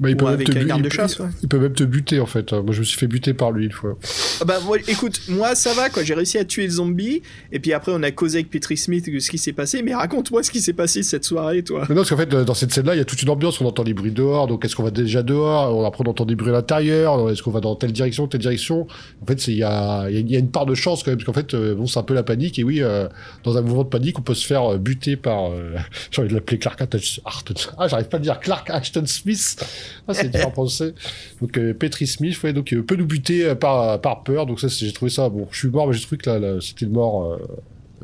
Bah, 0.00 0.08
il 0.08 0.16
peut 0.16 0.26
avec 0.26 0.48
une 0.48 0.70
arme 0.70 0.82
de 0.82 0.88
chasse. 0.88 1.18
Il 1.42 1.48
peut 1.48 1.58
même 1.58 1.72
te 1.72 1.82
buter, 1.82 2.20
en 2.20 2.26
fait. 2.26 2.52
Moi, 2.52 2.72
je 2.72 2.78
me 2.78 2.84
suis 2.84 2.98
fait 2.98 3.08
buter 3.08 3.34
par 3.34 3.50
lui 3.50 3.66
une 3.66 3.72
fois. 3.72 3.98
Ah 4.40 4.44
bah, 4.44 4.60
écoute, 4.86 5.20
moi, 5.28 5.56
ça 5.56 5.74
va, 5.74 5.90
quoi. 5.90 6.04
J'ai 6.04 6.14
réussi 6.14 6.38
à 6.38 6.44
tuer 6.44 6.64
le 6.64 6.70
zombie, 6.70 7.20
et 7.52 7.58
puis 7.58 7.72
après, 7.72 7.92
on 7.94 8.02
a 8.04 8.10
causé 8.12 8.38
avec 8.38 8.50
Petri 8.50 8.76
Smith 8.76 9.12
de 9.12 9.18
ce 9.18 9.28
qui 9.28 9.38
s'est 9.38 9.52
passé. 9.52 9.82
Mais 9.82 9.94
raconte-moi 9.94 10.44
ce 10.44 10.52
qui 10.52 10.60
s'est 10.60 10.72
passé 10.72 11.02
cette 11.02 11.24
soirée, 11.24 11.64
toi. 11.64 11.80
non, 11.88 11.96
parce 11.96 12.10
qu'en 12.10 12.16
fait, 12.16 12.28
dans 12.28 12.54
cette 12.54 12.72
scène-là, 12.72 12.94
il 12.94 12.98
y 12.98 13.00
a 13.00 13.04
toute 13.04 13.22
une 13.22 13.30
ambiance. 13.30 13.60
On 13.60 13.66
entend 13.66 13.82
les 13.82 13.94
bruits 13.94 14.12
dehors. 14.12 14.46
Donc, 14.46 14.64
est-ce 14.64 14.76
qu'on 14.76 14.84
va 14.84 14.90
déjà 14.90 15.22
dehors? 15.22 15.84
Après, 15.84 16.04
on 16.06 16.10
entend 16.10 16.24
des 16.24 16.36
bruits 16.36 16.50
à 16.50 16.54
l'intérieur. 16.54 17.30
Est-ce 17.30 17.42
qu'on 17.42 17.50
va 17.50 17.60
dans 17.60 17.74
telle 17.88 17.94
direction, 17.94 18.26
telle 18.28 18.40
direction 18.40 18.86
En 19.22 19.26
fait, 19.26 19.48
il 19.48 19.56
y 19.56 19.62
a, 19.62 20.08
y 20.10 20.36
a, 20.36 20.38
une 20.38 20.50
part 20.50 20.66
de 20.66 20.74
chance 20.74 21.02
quand 21.02 21.10
même, 21.10 21.18
parce 21.18 21.26
qu'en 21.26 21.32
fait, 21.32 21.54
euh, 21.54 21.74
bon, 21.74 21.86
c'est 21.86 21.98
un 21.98 22.02
peu 22.02 22.14
la 22.14 22.22
panique. 22.22 22.58
Et 22.58 22.64
oui, 22.64 22.82
euh, 22.82 23.08
dans 23.44 23.56
un 23.56 23.62
mouvement 23.62 23.84
de 23.84 23.88
panique, 23.88 24.18
on 24.18 24.22
peut 24.22 24.34
se 24.34 24.46
faire 24.46 24.72
euh, 24.72 24.78
buter 24.78 25.16
par. 25.16 25.50
J'ai 26.10 26.22
envie 26.22 26.30
de 26.30 26.34
l'appeler 26.34 26.58
Clark 26.58 26.80
Ashton. 26.80 27.54
Ah, 27.78 27.86
j'arrive 27.86 28.08
pas 28.08 28.16
à 28.16 28.20
dire 28.20 28.40
Clark 28.40 28.70
Ashton 28.70 29.06
Smith. 29.06 29.64
Ah, 30.06 30.14
c'est 30.14 30.28
dur 30.28 30.46
à 30.46 30.50
penser. 30.50 30.94
Donc, 31.40 31.52
Petri 31.52 32.06
Smith, 32.06 32.40
ouais, 32.42 32.52
donc, 32.52 32.74
peut 32.86 32.96
nous 32.96 33.06
buter 33.06 33.54
par, 33.54 34.00
par 34.00 34.22
peur. 34.22 34.46
Donc, 34.46 34.60
ça, 34.60 34.68
j'ai 34.68 34.92
trouvé 34.92 35.10
ça. 35.10 35.28
Bon, 35.28 35.46
je 35.50 35.58
suis 35.58 35.68
mort, 35.68 35.86
mais 35.86 35.92
j'ai 35.94 36.02
trouvé 36.02 36.18
que 36.18 36.30
là, 36.30 36.60
c'était 36.60 36.86
une 36.86 36.92
mort 36.92 37.38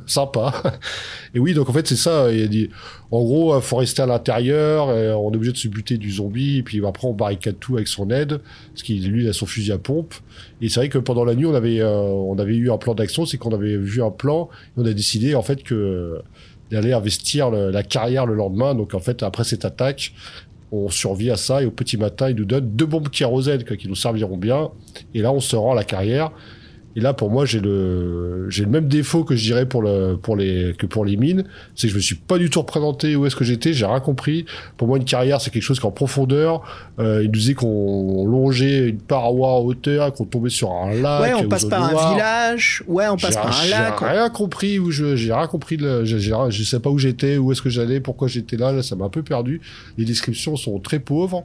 sympa. 0.07 0.63
Et 1.35 1.39
oui, 1.39 1.55
donc 1.55 1.69
en 1.69 1.73
fait, 1.73 1.87
c'est 1.87 1.97
ça. 1.97 2.33
Il 2.33 2.43
a 2.43 2.47
dit, 2.47 2.71
en 3.11 3.23
gros, 3.23 3.57
il 3.57 3.63
faut 3.63 3.77
rester 3.77 4.03
à 4.03 4.07
l'intérieur, 4.07 4.89
on 4.89 5.33
est 5.33 5.37
obligé 5.37 5.53
de 5.53 5.57
se 5.57 5.69
buter 5.69 5.99
du 5.99 6.11
zombie, 6.11 6.59
et 6.59 6.63
puis 6.63 6.85
après, 6.85 7.07
on 7.07 7.13
barricade 7.13 7.57
tout 7.61 7.77
avec 7.77 7.89
son 7.89 8.11
aide, 8.11 8.41
parce 8.73 8.83
qu'il, 8.83 9.09
lui, 9.09 9.25
il 9.25 9.29
a 9.29 9.33
son 9.33 9.47
fusil 9.47 9.73
à 9.73 9.79
pompe. 9.79 10.15
Et 10.61 10.69
c'est 10.69 10.81
vrai 10.81 10.89
que 10.89 10.99
pendant 10.99 11.25
la 11.25 11.35
nuit, 11.35 11.47
on 11.47 11.55
avait, 11.55 11.81
euh, 11.81 11.91
on 11.91 12.39
avait 12.39 12.57
eu 12.57 12.71
un 12.71 12.79
plan 12.79 12.95
d'action, 12.95 13.27
c'est 13.27 13.39
qu'on 13.39 13.55
avait 13.55 13.77
vu 13.77 14.03
un 14.03 14.11
plan, 14.11 14.49
et 14.77 14.81
on 14.81 14.87
a 14.87 14.93
décidé, 14.93 15.35
en 15.35 15.43
fait, 15.43 15.63
que 15.63 16.21
d'aller 16.71 16.93
investir 16.93 17.51
la 17.51 17.83
carrière 17.83 18.27
le 18.27 18.35
lendemain. 18.35 18.75
Donc, 18.75 18.95
en 18.95 19.01
fait, 19.01 19.23
après 19.23 19.45
cette 19.45 19.65
attaque, 19.65 20.13
on 20.73 20.89
survit 20.89 21.31
à 21.31 21.37
ça, 21.37 21.63
et 21.63 21.67
au 21.67 21.71
petit 21.71 21.97
matin, 21.97 22.31
il 22.31 22.37
nous 22.37 22.45
donne 22.45 22.69
deux 22.71 22.87
bombes 22.87 23.09
kérosène, 23.11 23.63
qui 23.63 23.87
nous 23.87 23.95
serviront 23.95 24.37
bien. 24.37 24.71
Et 25.15 25.21
là, 25.21 25.31
on 25.31 25.41
se 25.41 25.55
rend 25.55 25.73
à 25.73 25.77
la 25.77 25.85
carrière. 25.85 26.33
Et 26.97 27.01
là, 27.01 27.13
pour 27.13 27.31
moi, 27.31 27.45
j'ai 27.45 27.59
le, 27.59 28.49
j'ai 28.51 28.65
le 28.65 28.71
même 28.71 28.87
défaut 28.87 29.25
que 29.25 29.35
je 29.35 29.43
dirais 29.43 29.67
pour 29.67 29.83
le, 29.83 30.15
pour 30.15 30.37
les, 30.37 30.75
que 30.79 30.87
pour 30.87 31.05
les 31.05 31.17
mines. 31.17 31.45
C'est 31.75 31.89
que 31.89 31.93
je 31.93 31.97
me 31.97 32.01
suis 32.01 32.15
pas 32.15 32.39
du 32.39 32.51
tout 32.51 32.61
représenté 32.61 33.17
où 33.17 33.27
est-ce 33.27 33.35
que 33.35 33.45
j'étais. 33.45 33.73
J'ai 33.73 33.87
rien 33.87 34.01
compris. 34.01 34.47
Pour 34.77 34.87
moi, 34.87 34.99
une 34.99 35.05
carrière, 35.05 35.41
c'est 35.41 35.51
quelque 35.51 35.63
chose 35.63 35.81
qui 35.81 35.87
en 35.87 35.91
profondeur. 35.91 36.63
Euh, 37.01 37.23
il 37.23 37.27
nous 37.27 37.33
disait 37.33 37.55
qu'on 37.55 38.27
longeait 38.27 38.89
une 38.89 39.01
paroi 39.01 39.55
en 39.55 39.61
hauteur, 39.61 40.13
qu'on 40.13 40.25
tombait 40.25 40.51
sur 40.51 40.71
un 40.71 40.95
lac. 40.95 41.23
Ouais, 41.23 41.35
on 41.35 41.49
passe 41.49 41.65
par 41.65 41.83
un 41.83 42.13
village. 42.13 42.85
Ouais, 42.87 43.09
on 43.09 43.17
passe 43.17 43.35
par 43.35 43.61
un 43.61 43.67
lac. 43.67 43.95
J'ai 43.99 44.07
rien 44.07 44.31
compris 44.31 44.79
où 44.79 44.91
je, 44.93 45.17
j'ai 45.17 45.33
rien 45.33 45.49
compris. 45.49 45.77
Le, 45.77 46.05
je, 46.05 46.19
je 46.19 46.63
sais 46.63 46.79
pas 46.79 46.91
où 46.91 46.99
j'étais, 46.99 47.39
où 47.39 47.51
est-ce 47.51 47.63
que 47.63 47.71
j'allais, 47.71 47.99
pourquoi 48.01 48.29
j'étais 48.29 48.57
là. 48.57 48.71
Là, 48.71 48.83
ça 48.83 48.95
m'a 48.95 49.07
un 49.07 49.11
peu 49.11 49.23
perdu. 49.23 49.61
Les 49.99 50.05
descriptions 50.05 50.55
sont 50.57 50.79
très 50.79 51.01
pauvres. 51.01 51.45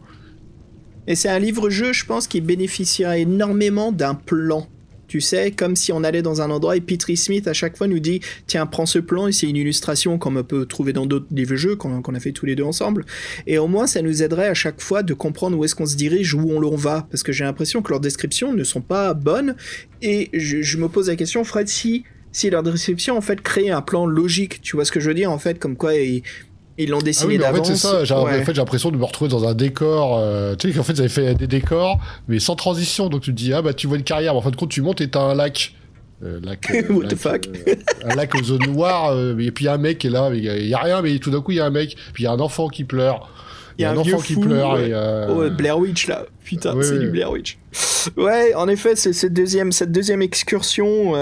Et 1.07 1.15
c'est 1.15 1.29
un 1.29 1.39
livre-jeu, 1.39 1.91
je 1.91 2.05
pense, 2.05 2.27
qui 2.27 2.39
bénéficiera 2.39 3.17
énormément 3.17 3.91
d'un 3.91 4.13
plan 4.13 4.67
tu 5.09 5.21
sais, 5.21 5.51
comme 5.51 5.75
si 5.75 5.91
on 5.91 6.03
allait 6.03 6.21
dans 6.21 6.41
un 6.41 6.51
endroit 6.51 6.77
et 6.77 6.81
Petri 6.81 7.17
Smith 7.17 7.47
à 7.47 7.53
chaque 7.53 7.75
fois 7.75 7.87
nous 7.87 7.99
dit 7.99 8.21
tiens, 8.47 8.67
prends 8.67 8.85
ce 8.85 8.99
plan 8.99 9.27
et 9.27 9.31
c'est 9.31 9.49
une 9.49 9.57
illustration 9.57 10.19
qu'on 10.19 10.41
peut 10.43 10.67
trouver 10.67 10.93
dans 10.93 11.07
d'autres 11.07 11.25
livres-jeux 11.31 11.75
qu'on 11.75 12.15
a 12.15 12.19
fait 12.19 12.31
tous 12.31 12.45
les 12.45 12.55
deux 12.55 12.63
ensemble. 12.63 13.05
Et 13.47 13.57
au 13.57 13.67
moins, 13.67 13.87
ça 13.87 14.01
nous 14.01 14.21
aiderait 14.21 14.47
à 14.47 14.53
chaque 14.53 14.79
fois 14.79 15.01
de 15.01 15.13
comprendre 15.13 15.57
où 15.57 15.65
est-ce 15.65 15.75
qu'on 15.75 15.87
se 15.87 15.95
dirige, 15.95 16.35
où 16.35 16.51
on 16.51 16.59
l'on 16.59 16.75
va. 16.75 17.07
Parce 17.09 17.23
que 17.23 17.31
j'ai 17.31 17.43
l'impression 17.43 17.81
que 17.81 17.89
leurs 17.89 17.99
descriptions 17.99 18.53
ne 18.53 18.63
sont 18.63 18.81
pas 18.81 19.15
bonnes. 19.15 19.55
Et 20.03 20.29
je, 20.33 20.77
me 20.77 20.87
pose 20.87 21.07
la 21.09 21.15
question, 21.15 21.43
Fred, 21.43 21.67
si 21.67 22.03
si 22.31 22.51
leur 22.51 22.61
description 22.61 23.17
en 23.17 23.21
fait 23.21 23.41
crée 23.41 23.71
un 23.71 23.81
plan 23.81 24.05
logique, 24.05 24.61
tu 24.61 24.75
vois 24.75 24.85
ce 24.85 24.91
que 24.91 24.99
je 24.99 25.07
veux 25.07 25.15
dire 25.15 25.31
en 25.31 25.39
fait, 25.39 25.57
comme 25.57 25.75
quoi 25.75 25.95
l'ont 26.87 26.99
dessiné 26.99 27.35
ah 27.35 27.51
d'avance. 27.51 27.59
En 27.59 27.63
fait, 27.65 27.75
c'est 27.75 27.87
ça. 27.87 28.03
J'ai 28.05 28.13
en 28.13 28.25
fait, 28.25 28.53
l'impression 28.53 28.91
de 28.91 28.97
me 28.97 29.03
retrouver 29.03 29.29
dans 29.29 29.47
un 29.47 29.53
décor. 29.53 30.17
Euh, 30.17 30.55
tu 30.55 30.69
sais 30.69 30.77
qu'en 30.77 30.83
fait, 30.83 30.93
ils 30.93 30.99
avaient 31.01 31.09
fait 31.09 31.35
des 31.35 31.47
décors, 31.47 31.99
mais 32.27 32.39
sans 32.39 32.55
transition. 32.55 33.09
Donc 33.09 33.21
tu 33.21 33.31
te 33.31 33.35
dis, 33.35 33.53
ah 33.53 33.61
bah 33.61 33.73
tu 33.73 33.87
vois 33.87 33.97
une 33.97 34.03
carrière. 34.03 34.33
Mais 34.33 34.39
en 34.39 34.41
fin 34.41 34.51
de 34.51 34.55
compte, 34.55 34.69
tu 34.69 34.81
montes 34.81 35.01
et 35.01 35.09
t'as 35.09 35.19
un 35.19 35.35
lac. 35.35 35.73
Euh, 36.23 36.39
lac, 36.41 36.69
euh, 36.73 36.93
What 36.93 37.07
the 37.07 37.15
fuck 37.15 37.49
Un 38.05 38.15
lac 38.15 38.33
aux 38.35 38.43
zones 38.43 38.71
noires. 38.71 39.17
et 39.17 39.51
puis 39.51 39.65
il 39.65 39.67
y 39.67 39.69
a 39.69 39.73
un 39.73 39.77
mec 39.77 39.97
qui 39.97 40.07
est 40.07 40.11
là. 40.11 40.31
Il 40.33 40.43
y, 40.43 40.73
a 40.73 40.79
rien, 40.79 41.01
mais 41.01 41.17
tout 41.19 41.31
d'un 41.31 41.41
coup, 41.41 41.51
il 41.51 41.57
y 41.57 41.61
a 41.61 41.65
un 41.65 41.69
mec. 41.69 41.97
Puis 42.13 42.23
il 42.23 42.25
y 42.25 42.27
a 42.27 42.31
un 42.31 42.39
enfant 42.39 42.69
qui 42.69 42.85
pleure. 42.85 43.29
Il 43.77 43.83
y 43.83 43.85
a 43.85 43.91
un, 43.91 43.97
enfant 43.97 44.19
qui 44.19 44.35
pleure. 44.35 44.79
Et, 44.79 44.93
oh, 45.29 45.49
Blair 45.49 45.77
Witch 45.79 46.07
là. 46.07 46.25
Putain, 46.43 46.73
c'est 46.81 46.99
du 46.99 47.09
Blair 47.09 47.31
Witch. 47.31 47.57
Ouais, 48.15 48.53
en 48.55 48.69
effet, 48.69 48.95
c'est 48.95 49.13
cette 49.13 49.33
deuxième, 49.33 49.71
cette 49.73 49.91
deuxième 49.91 50.21
excursion 50.21 51.13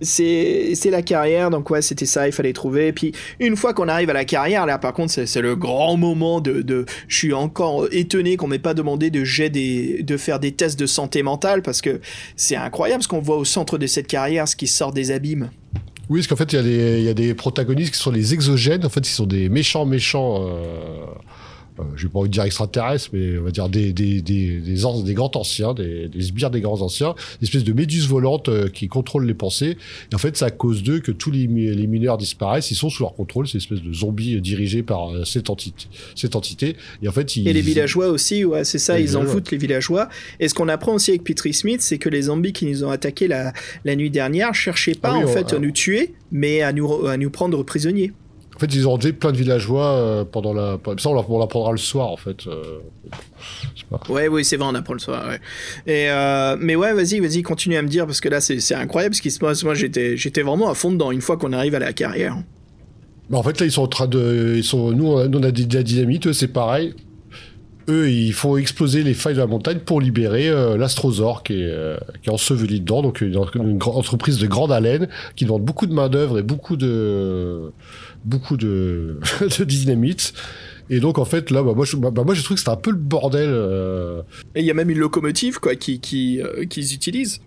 c'est 0.00 0.90
la 0.90 1.02
carrière, 1.02 1.50
donc 1.50 1.70
ouais, 1.70 1.82
c'était 1.82 2.06
ça, 2.06 2.26
il 2.26 2.32
fallait 2.32 2.52
trouver. 2.52 2.88
Et 2.88 2.92
puis, 2.92 3.12
une 3.38 3.56
fois 3.56 3.74
qu'on 3.74 3.88
arrive 3.88 4.10
à 4.10 4.14
la 4.14 4.24
carrière, 4.24 4.66
là, 4.66 4.78
par 4.78 4.92
contre, 4.92 5.12
c'est 5.26 5.40
le 5.40 5.56
grand 5.56 5.96
moment 5.96 6.40
de, 6.40 6.62
de... 6.62 6.86
Je 7.08 7.16
suis 7.16 7.32
encore 7.32 7.86
étonné 7.92 8.36
qu'on 8.36 8.48
m'ait 8.48 8.58
pas 8.58 8.74
demandé 8.74 9.10
de, 9.10 9.24
jet 9.24 9.50
des, 9.50 10.02
de 10.02 10.16
faire 10.16 10.40
des 10.40 10.52
tests 10.52 10.78
de 10.78 10.86
santé 10.86 11.22
mentale, 11.22 11.62
parce 11.62 11.80
que 11.80 12.00
c'est 12.36 12.56
incroyable 12.56 13.02
ce 13.02 13.08
qu'on 13.08 13.20
voit 13.20 13.36
au 13.36 13.44
centre 13.44 13.78
de 13.78 13.86
cette 13.86 14.06
carrière, 14.06 14.48
ce 14.48 14.56
qui 14.56 14.66
sort 14.66 14.92
des 14.92 15.10
abîmes. 15.10 15.50
Oui, 16.08 16.20
parce 16.20 16.26
qu'en 16.26 16.36
fait, 16.36 16.52
il 16.52 16.66
y, 16.66 17.04
y, 17.04 17.08
a 17.08 17.14
des 17.14 17.34
protagonistes 17.34 17.92
qui 17.92 18.00
sont 18.00 18.10
les 18.10 18.34
exogènes, 18.34 18.84
en 18.84 18.88
fait, 18.88 19.06
ils 19.06 19.12
sont 19.12 19.26
des 19.26 19.48
méchants, 19.48 19.86
méchants... 19.86 20.46
Euh 20.46 20.90
euh, 21.00 21.06
je 21.96 22.04
vais 22.04 22.12
pas 22.12 22.18
envie 22.20 22.28
de 22.28 22.32
dire 22.32 22.44
extraterrestres, 22.44 23.10
mais 23.12 23.38
on 23.38 23.44
va 23.44 23.50
dire 23.50 23.68
des, 23.68 23.92
des, 23.92 24.20
des, 24.22 24.60
des, 24.60 25.02
des 25.04 25.14
grands 25.14 25.30
anciens, 25.34 25.74
des, 25.74 26.08
des 26.08 26.22
sbires 26.22 26.50
des 26.50 26.60
grands 26.60 26.80
anciens, 26.80 27.14
une 27.40 27.44
espèce 27.44 27.64
de 27.64 27.72
méduses 27.72 28.08
volantes 28.08 28.48
euh, 28.48 28.68
qui 28.68 28.88
contrôlent 28.88 29.26
les 29.26 29.34
pensées. 29.34 29.76
Et 30.10 30.14
en 30.14 30.18
fait, 30.18 30.36
c'est 30.36 30.44
à 30.44 30.50
cause 30.50 30.82
d'eux 30.82 31.00
que 31.00 31.12
tous 31.12 31.30
les, 31.30 31.46
les, 31.46 31.86
mineurs 31.86 32.18
disparaissent. 32.18 32.70
Ils 32.70 32.76
sont 32.76 32.90
sous 32.90 33.02
leur 33.02 33.14
contrôle. 33.14 33.46
C'est 33.46 33.54
une 33.54 33.60
espèce 33.60 33.82
de 33.82 33.92
zombies 33.92 34.36
euh, 34.36 34.40
dirigés 34.40 34.82
par 34.82 35.10
cette 35.26 35.50
entité. 35.50 35.86
Cette 36.14 36.36
entité. 36.36 36.76
Et 37.02 37.08
en 37.08 37.12
fait, 37.12 37.36
ils, 37.36 37.48
Et 37.48 37.52
les 37.52 37.60
villageois 37.60 38.08
aussi, 38.08 38.44
ouais, 38.44 38.64
c'est 38.64 38.78
ça, 38.78 38.98
ils 38.98 39.16
en 39.16 39.24
foutent 39.24 39.50
les 39.50 39.58
villageois. 39.58 40.08
Et 40.38 40.48
ce 40.48 40.54
qu'on 40.54 40.68
apprend 40.68 40.94
aussi 40.94 41.10
avec 41.10 41.24
Petri 41.24 41.52
Smith, 41.54 41.80
c'est 41.80 41.98
que 41.98 42.08
les 42.08 42.22
zombies 42.22 42.52
qui 42.52 42.66
nous 42.66 42.84
ont 42.84 42.90
attaqués 42.90 43.28
la, 43.28 43.52
la 43.84 43.96
nuit 43.96 44.10
dernière 44.10 44.54
cherchaient 44.54 44.94
pas, 44.94 45.14
ah 45.14 45.24
en 45.24 45.26
fait, 45.26 45.52
à 45.52 45.58
nous 45.58 45.72
tuer, 45.72 46.14
mais 46.30 46.62
à 46.62 46.72
nous, 46.72 47.06
à 47.06 47.16
nous 47.16 47.30
prendre 47.30 47.62
prisonniers. 47.62 48.12
En 48.60 48.66
fait, 48.66 48.74
ils 48.74 48.86
ont 48.86 48.92
enlevé 48.92 49.14
plein 49.14 49.32
de 49.32 49.38
villageois 49.38 49.86
euh, 49.86 50.24
pendant 50.30 50.52
la. 50.52 50.78
Ça, 50.98 51.08
on 51.08 51.38
l'apprendra 51.38 51.72
le 51.72 51.78
soir, 51.78 52.08
en 52.08 52.18
fait. 52.18 52.46
Euh, 52.46 52.80
ouais, 54.10 54.28
oui, 54.28 54.44
c'est 54.44 54.58
vrai, 54.58 54.68
on 54.70 54.74
apprend 54.74 54.92
le 54.92 54.98
soir. 54.98 55.26
Ouais. 55.26 55.40
Et 55.86 56.10
euh, 56.10 56.58
mais 56.60 56.76
ouais, 56.76 56.92
vas-y, 56.92 57.20
vas-y, 57.20 57.40
continue 57.40 57.78
à 57.78 57.82
me 57.82 57.88
dire 57.88 58.04
parce 58.04 58.20
que 58.20 58.28
là, 58.28 58.42
c'est 58.42 58.74
incroyable 58.74 59.14
ce 59.14 59.22
qui 59.22 59.30
se 59.30 59.38
passe. 59.38 59.64
Moi, 59.64 59.72
j'étais, 59.72 60.18
j'étais 60.18 60.42
vraiment 60.42 60.68
à 60.68 60.74
fond 60.74 60.92
dedans 60.92 61.10
une 61.10 61.22
fois 61.22 61.38
qu'on 61.38 61.54
arrive 61.54 61.74
à 61.74 61.78
la 61.78 61.94
carrière. 61.94 62.36
Bah, 63.30 63.38
en 63.38 63.42
fait, 63.42 63.58
là, 63.58 63.64
ils 63.64 63.72
sont 63.72 63.80
en 63.80 63.88
train 63.88 64.06
de, 64.06 64.52
ils 64.56 64.64
sont, 64.64 64.92
nous, 64.92 65.06
on 65.06 65.16
a, 65.20 65.26
de 65.26 65.74
la 65.74 65.82
dynamite, 65.82 66.26
eux, 66.26 66.34
c'est 66.34 66.48
pareil. 66.48 66.92
Eux, 67.88 68.10
ils 68.10 68.32
font 68.32 68.56
exploser 68.56 69.02
les 69.02 69.14
failles 69.14 69.34
de 69.34 69.40
la 69.40 69.46
montagne 69.46 69.78
pour 69.78 70.00
libérer 70.00 70.50
l'astrosaure 70.76 71.42
qui, 71.42 71.62
est, 71.62 71.98
qui 72.22 72.28
est 72.28 72.32
enseveli 72.32 72.80
dedans. 72.80 73.02
Donc, 73.02 73.20
une, 73.20 73.36
entreprise 73.36 74.38
de 74.38 74.46
grande 74.46 74.72
haleine 74.72 75.08
qui 75.36 75.44
demande 75.44 75.64
beaucoup 75.64 75.86
de 75.86 75.92
main 75.92 76.08
d'œuvre 76.08 76.38
et 76.38 76.42
beaucoup 76.42 76.76
de 76.76 77.72
beaucoup 78.24 78.56
de, 78.56 79.18
dynamite. 79.64 80.32
Et 80.92 80.98
donc 80.98 81.18
en 81.18 81.24
fait 81.24 81.50
là, 81.50 81.62
bah, 81.62 81.72
moi, 81.74 81.84
je, 81.84 81.96
bah, 81.96 82.10
j'ai 82.32 82.42
trouvé 82.42 82.56
que 82.56 82.60
c'était 82.60 82.70
un 82.70 82.76
peu 82.76 82.90
le 82.90 82.96
bordel. 82.96 83.48
Euh. 83.50 84.22
Et 84.54 84.60
il 84.60 84.66
y 84.66 84.70
a 84.70 84.74
même 84.74 84.90
une 84.90 84.98
locomotive 84.98 85.60
quoi 85.60 85.76
qui 85.76 86.00
qui 86.00 86.40
euh, 86.40 86.62
utilisent. 86.62 87.40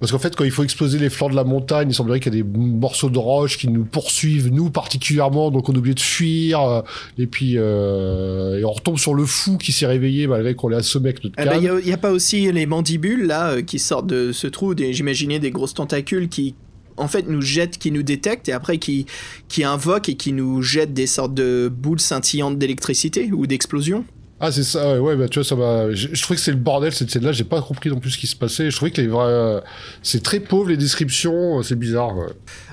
Parce 0.00 0.12
qu'en 0.12 0.18
fait, 0.18 0.36
quand 0.36 0.44
il 0.44 0.50
faut 0.50 0.62
exploser 0.62 0.98
les 0.98 1.08
flancs 1.08 1.30
de 1.30 1.36
la 1.36 1.44
montagne, 1.44 1.88
il 1.90 1.94
semblerait 1.94 2.20
qu'il 2.20 2.34
y 2.34 2.40
a 2.40 2.42
des 2.42 2.48
morceaux 2.48 3.08
de 3.08 3.18
roche 3.18 3.56
qui 3.56 3.68
nous 3.68 3.84
poursuivent, 3.84 4.52
nous 4.52 4.70
particulièrement, 4.70 5.50
donc 5.50 5.68
on 5.68 5.74
oublie 5.74 5.94
de 5.94 6.00
fuir, 6.00 6.60
euh, 6.60 6.82
et 7.18 7.26
puis 7.26 7.54
et 7.54 8.64
on 8.64 8.72
retombe 8.72 8.98
sur 8.98 9.14
le 9.14 9.24
fou 9.24 9.56
qui 9.56 9.72
s'est 9.72 9.86
réveillé 9.86 10.26
malgré 10.26 10.54
qu'on 10.54 10.68
l'ait 10.68 10.76
assommé 10.76 11.10
avec 11.10 11.24
notre 11.24 11.36
eh 11.38 11.44
ben, 11.44 11.56
Il 11.56 11.84
n'y 11.84 11.92
a, 11.92 11.94
a, 11.94 11.98
pas 11.98 12.10
aussi 12.10 12.50
les 12.52 12.66
mandibules 12.66 13.26
là 13.26 13.62
qui 13.62 13.78
sortent 13.78 14.06
de 14.06 14.32
ce 14.32 14.46
trou, 14.46 14.74
j'imaginais 14.76 15.38
des 15.38 15.50
grosses 15.50 15.74
tentacules 15.74 16.28
qui, 16.28 16.54
en 16.96 17.08
fait 17.08 17.28
nous 17.28 17.42
jette, 17.42 17.78
qui 17.78 17.90
nous 17.90 18.02
détecte 18.02 18.48
et 18.48 18.52
après 18.52 18.78
qui, 18.78 19.06
qui 19.48 19.64
invoque 19.64 20.08
et 20.08 20.16
qui 20.16 20.32
nous 20.32 20.62
jette 20.62 20.92
des 20.92 21.06
sortes 21.06 21.34
de 21.34 21.70
boules 21.72 22.00
scintillantes 22.00 22.58
d'électricité 22.58 23.30
ou 23.32 23.46
d'explosion. 23.46 24.04
Ah 24.38 24.52
c'est 24.52 24.64
ça 24.64 25.00
ouais 25.00 25.16
bah 25.16 25.28
tu 25.28 25.38
vois 25.38 25.48
ça 25.48 25.54
va 25.54 25.94
je, 25.94 26.08
trouvais 26.20 26.36
que 26.36 26.42
c'est 26.42 26.50
le 26.50 26.58
bordel 26.58 26.92
cette 26.92 27.10
scène 27.10 27.24
là 27.24 27.32
j'ai 27.32 27.44
pas 27.44 27.62
compris 27.62 27.88
non 27.88 27.98
plus 27.98 28.10
ce 28.10 28.18
qui 28.18 28.26
se 28.26 28.36
passait. 28.36 28.70
Je 28.70 28.76
trouvais 28.76 28.90
que 28.90 29.00
les 29.00 29.08
vrais 29.08 29.62
c'est 30.02 30.22
très 30.22 30.40
pauvre 30.40 30.68
les 30.68 30.76
descriptions 30.76 31.62
c'est 31.62 31.78
bizarre 31.78 32.14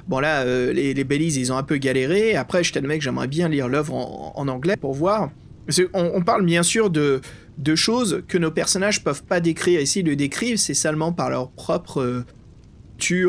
bon 0.07 0.19
là 0.19 0.41
euh, 0.41 0.73
les, 0.73 0.93
les 0.93 1.03
Belize 1.05 1.37
ils 1.37 1.53
ont 1.53 1.57
un 1.57 1.63
peu 1.63 1.77
galéré. 1.77 2.35
Après 2.35 2.65
je 2.65 2.73
t'admets 2.73 2.97
que 2.97 3.03
j'aimerais 3.03 3.29
bien 3.29 3.47
lire 3.47 3.69
l'œuvre 3.69 3.93
en, 3.95 4.47
anglais 4.49 4.75
pour 4.75 4.93
voir. 4.93 5.31
On, 5.93 6.21
parle 6.21 6.43
bien 6.45 6.63
sûr 6.63 6.89
de 6.89 7.21
choses 7.75 8.23
que 8.27 8.37
nos 8.37 8.51
personnages 8.51 9.01
peuvent 9.01 9.23
pas 9.23 9.39
décrire. 9.39 9.79
Ici 9.79 10.03
le 10.03 10.17
décrivent 10.17 10.57
c'est 10.57 10.73
seulement 10.73 11.13
par 11.13 11.29
leur 11.29 11.49
propre 11.51 12.25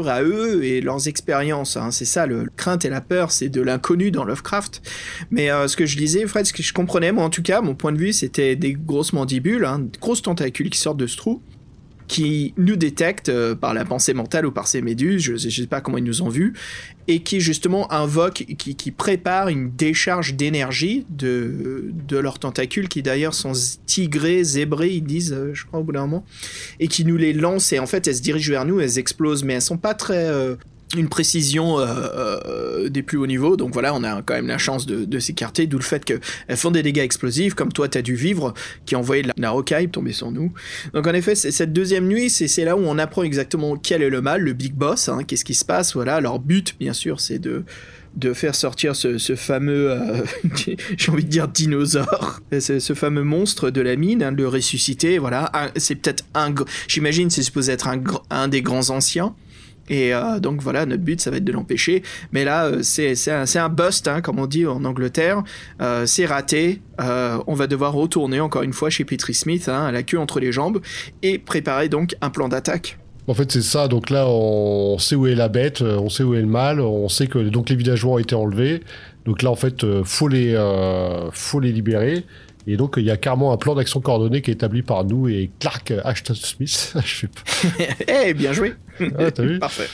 à 0.06 0.22
eux 0.22 0.64
et 0.64 0.80
leurs 0.80 1.08
expériences. 1.08 1.76
Hein. 1.76 1.90
C'est 1.90 2.04
ça, 2.04 2.26
le, 2.26 2.46
crainte 2.56 2.84
et 2.84 2.90
la 2.90 3.00
peur, 3.00 3.32
c'est 3.32 3.48
de 3.48 3.60
l'inconnu 3.60 4.10
dans 4.10 4.24
Lovecraft. 4.24 4.82
Mais 5.30 5.50
euh, 5.50 5.68
ce 5.68 5.76
que 5.76 5.86
je 5.86 5.96
disais, 5.96 6.26
Fred, 6.26 6.46
ce 6.46 6.52
que 6.52 6.62
je 6.62 6.72
comprenais, 6.72 7.12
moi 7.12 7.24
en 7.24 7.30
tout 7.30 7.42
cas, 7.42 7.60
mon 7.60 7.74
point 7.74 7.92
de 7.92 7.98
vue, 7.98 8.12
c'était 8.12 8.56
des 8.56 8.74
grosses 8.74 9.12
mandibules, 9.12 9.64
hein, 9.64 9.86
grosses 10.00 10.22
tentacules 10.22 10.70
qui 10.70 10.78
sortent 10.78 10.98
de 10.98 11.06
ce 11.06 11.16
trou 11.16 11.42
qui 12.06 12.54
nous 12.56 12.76
détectent 12.76 13.28
euh, 13.28 13.54
par 13.54 13.74
la 13.74 13.84
pensée 13.84 14.14
mentale 14.14 14.46
ou 14.46 14.52
par 14.52 14.66
ces 14.68 14.82
méduses, 14.82 15.22
je 15.22 15.32
ne 15.32 15.38
sais 15.38 15.66
pas 15.66 15.80
comment 15.80 15.98
ils 15.98 16.04
nous 16.04 16.22
ont 16.22 16.28
vus, 16.28 16.52
et 17.08 17.20
qui 17.20 17.40
justement 17.40 17.90
invoquent, 17.92 18.44
qui, 18.58 18.76
qui 18.76 18.90
préparent 18.90 19.48
une 19.48 19.70
décharge 19.70 20.34
d'énergie 20.34 21.06
de, 21.10 21.90
de 22.08 22.16
leurs 22.16 22.38
tentacules, 22.38 22.88
qui 22.88 23.02
d'ailleurs 23.02 23.34
sont 23.34 23.52
tigrés, 23.86 24.44
zébrés, 24.44 24.90
ils 24.90 25.04
disent, 25.04 25.32
euh, 25.32 25.52
je 25.54 25.64
crois 25.66 25.80
au 25.80 25.84
bout 25.84 25.92
d'un 25.92 26.02
moment, 26.02 26.24
et 26.80 26.88
qui 26.88 27.04
nous 27.04 27.16
les 27.16 27.32
lancent, 27.32 27.72
et 27.72 27.78
en 27.78 27.86
fait 27.86 28.06
elles 28.06 28.16
se 28.16 28.22
dirigent 28.22 28.50
vers 28.50 28.64
nous, 28.64 28.80
elles 28.80 28.98
explosent, 28.98 29.44
mais 29.44 29.54
elles 29.54 29.62
sont 29.62 29.78
pas 29.78 29.94
très... 29.94 30.26
Euh, 30.26 30.56
une 30.98 31.08
précision 31.08 31.78
euh, 31.78 31.86
euh, 31.86 32.88
des 32.88 33.02
plus 33.02 33.18
hauts 33.18 33.26
niveaux. 33.26 33.56
Donc 33.56 33.72
voilà, 33.72 33.94
on 33.94 34.04
a 34.04 34.22
quand 34.22 34.34
même 34.34 34.46
la 34.46 34.58
chance 34.58 34.86
de, 34.86 35.18
s'écarter, 35.18 35.66
d'où 35.66 35.78
le 35.78 35.84
fait 35.84 36.04
qu'elles 36.04 36.20
font 36.56 36.70
des 36.70 36.82
dégâts 36.82 36.98
explosifs, 36.98 37.54
comme 37.54 37.72
toi, 37.72 37.88
tu 37.88 37.98
as 37.98 38.02
dû 38.02 38.14
vivre, 38.14 38.54
qui 38.86 38.94
a 38.94 38.98
envoyé 38.98 39.22
de 39.22 39.28
la, 39.28 39.34
la 39.36 39.50
rocaille 39.50 39.88
tomber 39.88 40.12
sur 40.12 40.30
nous. 40.30 40.52
Donc 40.92 41.06
en 41.06 41.14
effet, 41.14 41.34
cette 41.34 41.72
deuxième 41.72 42.06
nuit, 42.06 42.30
c'est 42.30 42.64
là 42.64 42.76
où 42.76 42.80
on 42.80 42.98
apprend 42.98 43.22
exactement 43.22 43.76
quel 43.76 44.02
est 44.02 44.10
le 44.10 44.20
mal, 44.20 44.42
le 44.42 44.52
big 44.52 44.74
boss, 44.74 45.08
hein, 45.08 45.20
qu'est-ce 45.26 45.44
qui 45.44 45.54
se 45.54 45.64
passe. 45.64 45.94
Voilà, 45.94 46.20
leur 46.20 46.38
but, 46.38 46.76
bien 46.78 46.92
sûr, 46.92 47.20
c'est 47.20 47.38
de 47.38 47.64
de 48.16 48.32
faire 48.32 48.54
sortir 48.54 48.94
ce, 48.94 49.18
fameux, 49.34 49.90
euh, 49.90 50.22
j'ai 50.96 51.10
envie 51.10 51.24
de 51.24 51.28
dire 51.28 51.48
dinosaure, 51.48 52.40
ce, 52.52 52.78
ce, 52.78 52.94
fameux 52.94 53.24
monstre 53.24 53.70
de 53.70 53.80
la 53.80 53.96
mine, 53.96 54.22
hein, 54.22 54.30
le 54.30 54.46
ressusciter, 54.46 55.18
voilà. 55.18 55.50
C'est 55.76 55.96
peut-être 55.96 56.24
un, 56.34 56.54
j'imagine, 56.86 57.30
c'est 57.30 57.42
supposé 57.42 57.72
être 57.72 57.88
un 58.30 58.48
des 58.48 58.62
grands 58.62 58.90
anciens. 58.90 59.34
Et 59.88 60.14
euh, 60.14 60.40
donc 60.40 60.62
voilà, 60.62 60.86
notre 60.86 61.02
but, 61.02 61.20
ça 61.20 61.30
va 61.30 61.36
être 61.38 61.44
de 61.44 61.52
l'empêcher. 61.52 62.02
Mais 62.32 62.44
là, 62.44 62.66
euh, 62.66 62.82
c'est 62.82 63.58
un, 63.58 63.68
bust, 63.68 64.08
hein, 64.08 64.20
comme 64.20 64.38
on 64.38 64.46
dit 64.46 64.66
en 64.66 64.84
Angleterre. 64.84 65.42
Euh, 65.80 66.06
c'est 66.06 66.26
raté. 66.26 66.80
on 66.98 67.54
va 67.54 67.66
devoir 67.66 67.92
retourner 67.92 68.40
encore 68.40 68.62
une 68.62 68.72
fois 68.72 68.90
chez 68.90 69.04
Petri 69.04 69.34
Smith, 69.34 69.68
hein, 69.68 69.84
à 69.86 69.92
la 69.92 70.02
queue 70.02 70.18
entre 70.18 70.40
les 70.40 70.52
jambes, 70.52 70.80
et 71.22 71.38
préparer 71.38 71.88
donc 71.88 72.16
un 72.20 72.30
plan 72.30 72.48
d'attaque. 72.48 72.98
En 73.26 73.34
fait, 73.34 73.50
c'est 73.50 73.62
ça. 73.62 73.88
Donc 73.88 74.10
là, 74.10 74.26
on 74.28 74.98
sait 74.98 75.14
où 75.14 75.26
est 75.26 75.34
la 75.34 75.48
bête, 75.48 75.80
on 75.80 76.10
sait 76.10 76.22
où 76.22 76.34
est 76.34 76.42
le 76.42 76.46
mal, 76.46 76.80
on 76.80 77.08
sait 77.08 77.26
que 77.26 77.38
donc 77.38 77.70
les 77.70 77.76
villageois 77.76 78.14
ont 78.14 78.18
été 78.18 78.34
enlevés. 78.34 78.82
Donc 79.24 79.42
là, 79.42 79.50
en 79.50 79.56
fait, 79.56 79.84
faut 80.04 80.28
les, 80.28 80.54
faut 81.32 81.60
les 81.60 81.72
libérer. 81.72 82.24
Et 82.66 82.76
donc, 82.76 82.94
il 82.96 83.04
y 83.04 83.10
a 83.10 83.16
carrément 83.16 83.52
un 83.52 83.56
plan 83.56 83.74
d'action 83.74 84.00
coordonné 84.00 84.40
qui 84.42 84.50
est 84.50 84.54
établi 84.54 84.82
par 84.82 85.04
nous 85.04 85.28
et 85.28 85.50
Clark 85.60 85.92
Ashton 86.04 86.34
Smith. 86.34 86.96
Je 87.04 87.26
Eh, 88.08 88.34
bien 88.34 88.52
joué. 88.52 88.74
Ah, 89.18 89.30
t'as 89.30 89.42
vu 89.42 89.58
Parfait. 89.58 89.88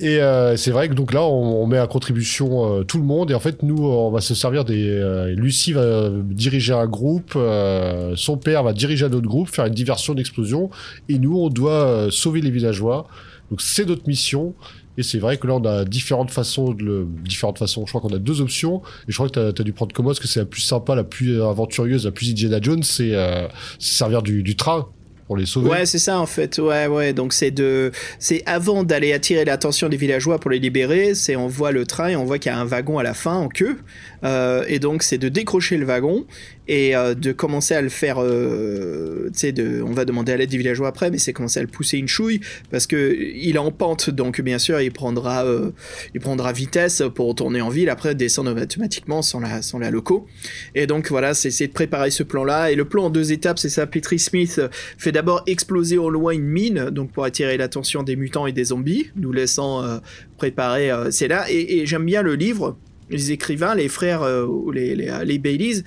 Et 0.00 0.20
euh, 0.22 0.56
c'est 0.56 0.70
vrai 0.70 0.88
que 0.88 0.94
donc 0.94 1.12
là, 1.12 1.22
on, 1.22 1.62
on 1.62 1.66
met 1.66 1.76
à 1.76 1.86
contribution 1.86 2.78
euh, 2.78 2.82
tout 2.82 2.96
le 2.96 3.04
monde. 3.04 3.30
Et 3.30 3.34
en 3.34 3.40
fait, 3.40 3.62
nous, 3.62 3.76
on 3.86 4.10
va 4.10 4.22
se 4.22 4.34
servir 4.34 4.64
des. 4.64 4.88
euh, 4.88 5.34
Lucie 5.34 5.74
va 5.74 6.08
diriger 6.10 6.72
un 6.72 6.86
groupe, 6.86 7.32
euh, 7.36 8.14
son 8.16 8.38
père 8.38 8.62
va 8.62 8.72
diriger 8.72 9.04
un 9.04 9.12
autre 9.12 9.26
groupe, 9.26 9.48
faire 9.48 9.66
une 9.66 9.74
diversion 9.74 10.14
d'explosion. 10.14 10.70
Et 11.10 11.18
nous, 11.18 11.36
on 11.38 11.50
doit 11.50 11.72
euh, 11.86 12.10
sauver 12.10 12.40
les 12.40 12.50
villageois. 12.50 13.06
Donc 13.50 13.60
c'est 13.60 13.84
notre 13.84 14.08
mission. 14.08 14.54
Et 14.98 15.02
c'est 15.02 15.18
vrai 15.18 15.36
que 15.36 15.46
là, 15.46 15.54
on 15.54 15.64
a 15.64 15.84
différentes 15.84 16.30
façons 16.30 16.76
différentes 17.24 17.58
façons. 17.58 17.84
Je 17.86 17.90
crois 17.90 18.00
qu'on 18.00 18.14
a 18.14 18.18
deux 18.18 18.40
options. 18.40 18.82
Et 19.08 19.12
je 19.12 19.14
crois 19.14 19.28
que 19.28 19.34
t'as 19.34 19.48
as 19.48 19.64
dû 19.64 19.72
prendre 19.72 19.94
Commos, 19.94 20.14
que 20.14 20.26
c'est 20.26 20.40
la 20.40 20.46
plus 20.46 20.62
sympa, 20.62 20.94
la 20.94 21.04
plus 21.04 21.42
aventureuse, 21.42 22.04
la 22.04 22.12
plus 22.12 22.30
Indiana 22.30 22.58
Jones, 22.60 22.82
c'est 22.82 23.14
euh, 23.14 23.48
se 23.78 23.94
servir 23.94 24.22
du, 24.22 24.42
du 24.42 24.56
train 24.56 24.88
pour 25.26 25.36
les 25.36 25.46
sauver. 25.46 25.70
Ouais, 25.70 25.86
c'est 25.86 25.98
ça 25.98 26.18
en 26.20 26.26
fait. 26.26 26.58
Ouais, 26.58 26.86
ouais. 26.86 27.12
Donc 27.12 27.32
c'est 27.32 27.50
de, 27.50 27.90
c'est 28.18 28.42
avant 28.46 28.84
d'aller 28.84 29.12
attirer 29.12 29.44
l'attention 29.44 29.88
des 29.88 29.96
villageois 29.96 30.38
pour 30.38 30.50
les 30.50 30.58
libérer, 30.58 31.14
c'est 31.14 31.36
on 31.36 31.48
voit 31.48 31.72
le 31.72 31.84
train 31.84 32.08
et 32.08 32.16
on 32.16 32.24
voit 32.24 32.38
qu'il 32.38 32.52
y 32.52 32.54
a 32.54 32.58
un 32.58 32.64
wagon 32.64 32.98
à 32.98 33.02
la 33.02 33.14
fin 33.14 33.34
en 33.34 33.48
queue. 33.48 33.78
Euh, 34.24 34.64
et 34.68 34.78
donc 34.78 35.02
c'est 35.02 35.18
de 35.18 35.28
décrocher 35.28 35.76
le 35.76 35.84
wagon 35.86 36.26
et 36.68 36.96
euh, 36.96 37.14
de 37.14 37.32
commencer 37.32 37.74
à 37.74 37.82
le 37.82 37.88
faire. 37.88 38.16
Euh, 38.20 39.30
tu 39.32 39.38
sais, 39.38 39.54
on 39.82 39.92
va 39.92 40.04
demander 40.04 40.32
à 40.32 40.36
l'aide 40.36 40.50
des 40.50 40.58
villageois 40.58 40.88
après, 40.88 41.10
mais 41.10 41.18
c'est 41.18 41.32
commencer 41.32 41.60
à 41.60 41.62
le 41.62 41.68
pousser 41.68 41.98
une 41.98 42.08
chouille 42.08 42.40
parce 42.70 42.86
que 42.86 43.16
il 43.34 43.56
est 43.56 43.58
en 43.58 43.70
pente, 43.70 44.10
donc 44.10 44.40
bien 44.40 44.58
sûr 44.58 44.80
il 44.80 44.92
prendra, 44.92 45.44
euh, 45.44 45.70
il 46.14 46.20
prendra 46.20 46.52
vitesse 46.52 47.02
pour 47.14 47.28
retourner 47.28 47.60
en 47.60 47.68
ville. 47.68 47.90
Après 47.90 48.14
descendre 48.14 48.60
automatiquement 48.60 49.22
sans 49.22 49.40
la, 49.40 49.62
sans 49.62 49.78
la 49.78 49.90
loco. 49.90 50.26
Et 50.74 50.86
donc 50.86 51.08
voilà, 51.08 51.34
c'est 51.34 51.50
c'est 51.50 51.68
de 51.68 51.72
préparer 51.72 52.10
ce 52.10 52.22
plan-là. 52.22 52.70
Et 52.70 52.74
le 52.74 52.84
plan 52.84 53.04
en 53.04 53.10
deux 53.10 53.32
étapes, 53.32 53.58
c'est 53.58 53.68
ça. 53.68 53.86
Petri 53.86 54.18
Smith 54.18 54.60
fait 54.98 55.12
d'abord 55.12 55.42
exploser 55.46 55.98
au 55.98 56.10
loin 56.10 56.32
une 56.32 56.46
mine, 56.46 56.90
donc 56.90 57.12
pour 57.12 57.24
attirer 57.24 57.56
l'attention 57.56 58.02
des 58.02 58.16
mutants 58.16 58.46
et 58.46 58.52
des 58.52 58.64
zombies, 58.64 59.10
nous 59.16 59.32
laissant 59.32 60.00
préparer. 60.36 60.90
c'est 61.10 61.28
là. 61.28 61.46
Et, 61.50 61.86
j'aime 61.86 62.04
bien 62.04 62.22
le 62.22 62.34
livre. 62.34 62.76
Les 63.08 63.30
écrivains, 63.30 63.76
les 63.76 63.88
frères 63.88 64.24
les, 64.72 64.96
les, 64.96 65.12
les 65.24 65.38
Baileys, 65.38 65.84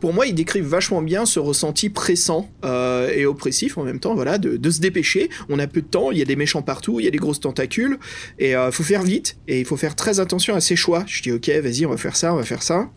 pour 0.00 0.12
moi, 0.12 0.26
ils 0.26 0.34
décrivent 0.34 0.66
vachement 0.66 1.02
bien 1.02 1.26
ce 1.26 1.38
ressenti 1.38 1.88
pressant 1.88 2.48
euh, 2.64 3.10
et 3.10 3.26
oppressif 3.26 3.78
en 3.78 3.84
même 3.84 4.00
temps, 4.00 4.14
voilà, 4.14 4.38
de, 4.38 4.70
se 4.70 4.80
dépêcher. 4.80 5.30
On 5.48 5.58
a 5.58 5.66
peu 5.66 5.82
de 5.82 5.86
temps, 5.86 6.10
il 6.10 6.18
y 6.18 6.22
a 6.22 6.24
des 6.24 6.36
méchants 6.36 6.62
partout, 6.62 7.00
il 7.00 7.04
y 7.04 7.08
a 7.08 7.10
des 7.10 7.18
grosses 7.18 7.40
tentacules, 7.40 7.98
et 8.38 8.52
il 8.52 8.72
faut 8.72 8.82
faire 8.82 9.02
vite, 9.02 9.36
et 9.48 9.60
il 9.60 9.66
faut 9.66 9.76
faire 9.76 9.94
très 9.94 10.20
attention 10.20 10.54
à 10.54 10.60
ses 10.60 10.76
choix. 10.76 11.04
Je 11.06 11.22
dis, 11.22 11.32
ok, 11.32 11.48
vas-y, 11.48 11.86
on 11.86 11.90
va 11.90 11.96
faire 11.96 12.16
ça, 12.16 12.32
on 12.32 12.36
va 12.36 12.44
faire 12.44 12.62
ça. 12.62 12.90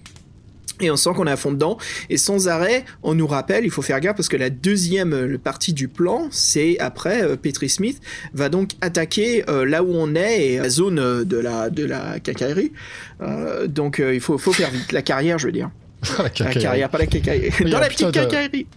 Et 0.80 0.92
on 0.92 0.96
sent 0.96 1.10
qu'on 1.16 1.26
est 1.26 1.32
à 1.32 1.38
fond 1.38 1.52
dedans. 1.52 1.78
Et 2.10 2.18
sans 2.18 2.48
arrêt, 2.48 2.86
on 3.02 3.16
nous 3.16 3.26
rappelle, 3.26 3.66
il 3.66 3.72
faut 3.72 3.82
faire 3.82 4.00
gaffe 4.00 4.16
parce 4.16 4.30
que 4.30 4.38
la 4.38 4.50
deuxième 4.50 5.14
euh, 5.14 5.38
partie 5.38 5.74
du 5.74 5.88
plan, 5.88 6.28
c'est 6.32 6.78
après, 6.80 7.24
euh, 7.24 7.36
Petri 7.36 7.68
Smith 7.70 8.00
va 8.34 8.50
donc 8.50 8.72
attaquer 8.82 9.44
euh, 9.50 9.66
là 9.66 9.84
où 9.84 9.92
on 9.94 10.14
est 10.14 10.46
et 10.46 10.58
la 10.58 10.70
zone 10.70 11.00
euh, 11.00 11.24
de 11.24 11.38
la, 11.38 11.70
de. 11.70 11.90
Euh, 13.22 13.68
donc 13.68 14.00
euh, 14.00 14.14
il 14.14 14.22
faut 14.22 14.38
faire 14.38 14.70
vite. 14.70 14.92
La 14.92 15.02
carrière, 15.02 15.40
je 15.40 15.48
veux 15.48 15.52
dire. 15.52 15.72
La 16.18 16.30
La 16.40 16.54
carrière, 16.54 16.90
pas 16.90 16.98
la 16.98 17.08
quincaillerie. 17.08 17.52
Il 17.62 17.68
y 17.68 17.72
Dans 17.72 17.80
la 17.80 17.90
petite. 17.90 18.68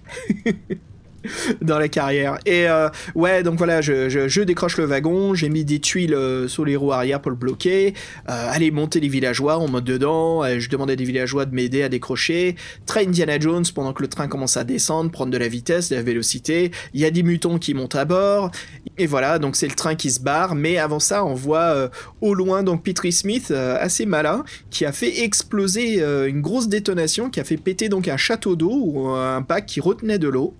Dans 1.60 1.78
la 1.78 1.88
carrière. 1.88 2.38
Et 2.46 2.66
euh, 2.66 2.88
ouais, 3.14 3.42
donc 3.42 3.58
voilà, 3.58 3.80
je, 3.80 4.08
je, 4.08 4.40
décroche 4.40 4.78
le 4.78 4.84
wagon, 4.84 5.34
j'ai 5.34 5.48
mis 5.48 5.64
des 5.64 5.78
tuiles 5.78 6.14
euh, 6.14 6.48
sur 6.48 6.64
les 6.64 6.76
roues 6.76 6.92
arrière 6.92 7.20
pour 7.20 7.30
le 7.30 7.36
bloquer. 7.36 7.94
Euh, 8.28 8.48
allez, 8.50 8.70
monter 8.70 9.00
les 9.00 9.08
villageois, 9.08 9.58
on 9.58 9.68
monte 9.68 9.84
dedans. 9.84 10.42
Euh, 10.44 10.58
je 10.58 10.70
demande 10.70 10.90
à 10.90 10.96
des 10.96 11.04
villageois 11.04 11.44
de 11.44 11.54
m'aider 11.54 11.82
à 11.82 11.88
décrocher. 11.88 12.56
Très 12.86 13.06
Indiana 13.06 13.38
Jones 13.38 13.64
pendant 13.74 13.92
que 13.92 14.02
le 14.02 14.08
train 14.08 14.28
commence 14.28 14.56
à 14.56 14.64
descendre, 14.64 15.10
prendre 15.10 15.30
de 15.30 15.36
la 15.36 15.48
vitesse, 15.48 15.90
de 15.90 15.96
la 15.96 16.02
vélocité. 16.02 16.70
Il 16.94 17.00
y 17.00 17.04
a 17.04 17.10
des 17.10 17.22
mutants 17.22 17.58
qui 17.58 17.74
montent 17.74 17.96
à 17.96 18.06
bord. 18.06 18.50
Et 18.96 19.06
voilà, 19.06 19.38
donc 19.38 19.56
c'est 19.56 19.68
le 19.68 19.74
train 19.74 19.94
qui 19.94 20.10
se 20.10 20.20
barre. 20.20 20.54
Mais 20.54 20.78
avant 20.78 21.00
ça, 21.00 21.24
on 21.24 21.34
voit 21.34 21.90
au 22.20 22.34
loin 22.34 22.62
donc 22.62 22.82
Petri 22.82 23.12
Smith, 23.12 23.50
assez 23.50 24.06
malin, 24.06 24.44
qui 24.70 24.84
a 24.84 24.92
fait 24.92 25.22
exploser 25.22 26.02
une 26.02 26.40
grosse 26.40 26.68
détonation, 26.68 27.30
qui 27.30 27.40
a 27.40 27.44
fait 27.44 27.56
péter 27.56 27.88
donc 27.88 28.08
un 28.08 28.16
château 28.16 28.56
d'eau 28.56 28.72
ou 28.72 29.08
un 29.08 29.40
bac 29.40 29.66
qui 29.66 29.80
retenait 29.80 30.18
de 30.18 30.28
l'eau. 30.28 30.54